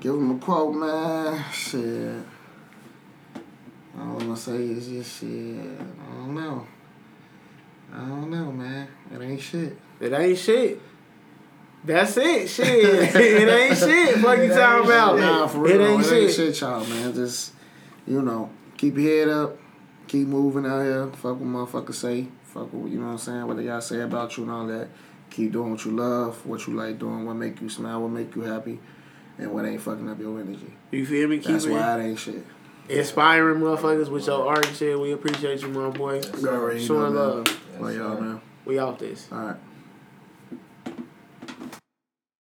Give 0.00 0.14
him 0.14 0.32
a 0.32 0.38
quote, 0.38 0.74
man. 0.74 1.44
Shit. 1.52 2.24
All 3.98 4.02
I'm 4.02 4.18
gonna 4.18 4.36
say 4.36 4.56
is 4.56 4.88
just 4.88 5.20
shit. 5.20 5.28
I 5.28 6.14
don't 6.16 6.34
know. 6.34 6.66
I 7.92 7.98
don't 7.98 8.30
know, 8.30 8.50
man. 8.52 8.88
It 9.14 9.20
ain't 9.20 9.40
shit. 9.40 9.76
It 10.00 10.12
ain't 10.12 10.38
shit. 10.38 10.80
That's 11.84 12.16
it. 12.16 12.48
Shit. 12.48 12.66
it 12.68 13.48
ain't 13.48 13.76
shit. 13.76 14.14
Fuck 14.18 14.38
you 14.38 14.48
talking 14.48 14.84
about. 14.86 15.12
shit. 15.16 15.20
Nah, 15.20 15.46
for 15.48 15.66
It 15.68 15.76
real. 15.78 15.82
ain't 15.82 16.06
it 16.06 16.12
ain't 16.12 16.30
shit. 16.30 16.54
shit, 16.54 16.60
y'all, 16.60 16.84
man. 16.86 17.12
Just, 17.12 17.52
you 18.06 18.22
know, 18.22 18.50
keep 18.76 18.96
your 18.96 19.10
head 19.26 19.28
up. 19.28 19.58
Keep 20.06 20.28
moving 20.28 20.64
out 20.64 20.82
here. 20.82 21.06
Fuck 21.08 21.40
what 21.40 21.42
motherfuckers 21.42 21.94
say. 21.94 22.28
Fuck 22.44 22.72
what, 22.72 22.88
you 22.90 22.98
know 23.00 23.06
what 23.06 23.12
I'm 23.12 23.18
saying? 23.18 23.46
What 23.48 23.56
they 23.56 23.64
gotta 23.64 23.82
say 23.82 24.00
about 24.00 24.36
you 24.36 24.44
and 24.44 24.52
all 24.52 24.66
that. 24.66 24.88
Keep 25.30 25.52
doing 25.52 25.72
what 25.72 25.84
you 25.84 25.90
love, 25.92 26.44
what 26.46 26.66
you 26.66 26.74
like 26.74 26.98
doing, 27.00 27.24
what 27.26 27.34
make 27.34 27.60
you 27.60 27.68
smile, 27.68 28.00
what 28.02 28.10
make 28.10 28.34
you 28.36 28.42
happy, 28.42 28.78
and 29.38 29.50
what 29.52 29.64
ain't 29.64 29.80
fucking 29.80 30.08
up 30.08 30.20
your 30.20 30.38
energy. 30.38 30.72
You 30.92 31.04
feel 31.06 31.26
me? 31.28 31.38
Keep 31.38 31.46
That's 31.48 31.64
it 31.64 31.70
why 31.72 31.98
it 31.98 32.04
ain't 32.04 32.18
shit. 32.18 32.44
Inspiring 32.88 33.60
motherfuckers 33.60 34.08
with 34.08 34.26
your 34.26 34.46
art 34.46 34.66
and 34.66 34.76
shit. 34.76 34.98
We 34.98 35.12
appreciate 35.12 35.62
you, 35.62 35.68
my 35.68 35.90
boy. 35.90 36.20
Showing 36.78 37.14
love. 37.14 37.46
Love 37.80 37.94
y'all, 37.94 38.20
man. 38.20 38.40
We 38.64 38.78
off 38.78 38.98
this. 38.98 39.28
All 39.32 39.38
right. 39.38 39.56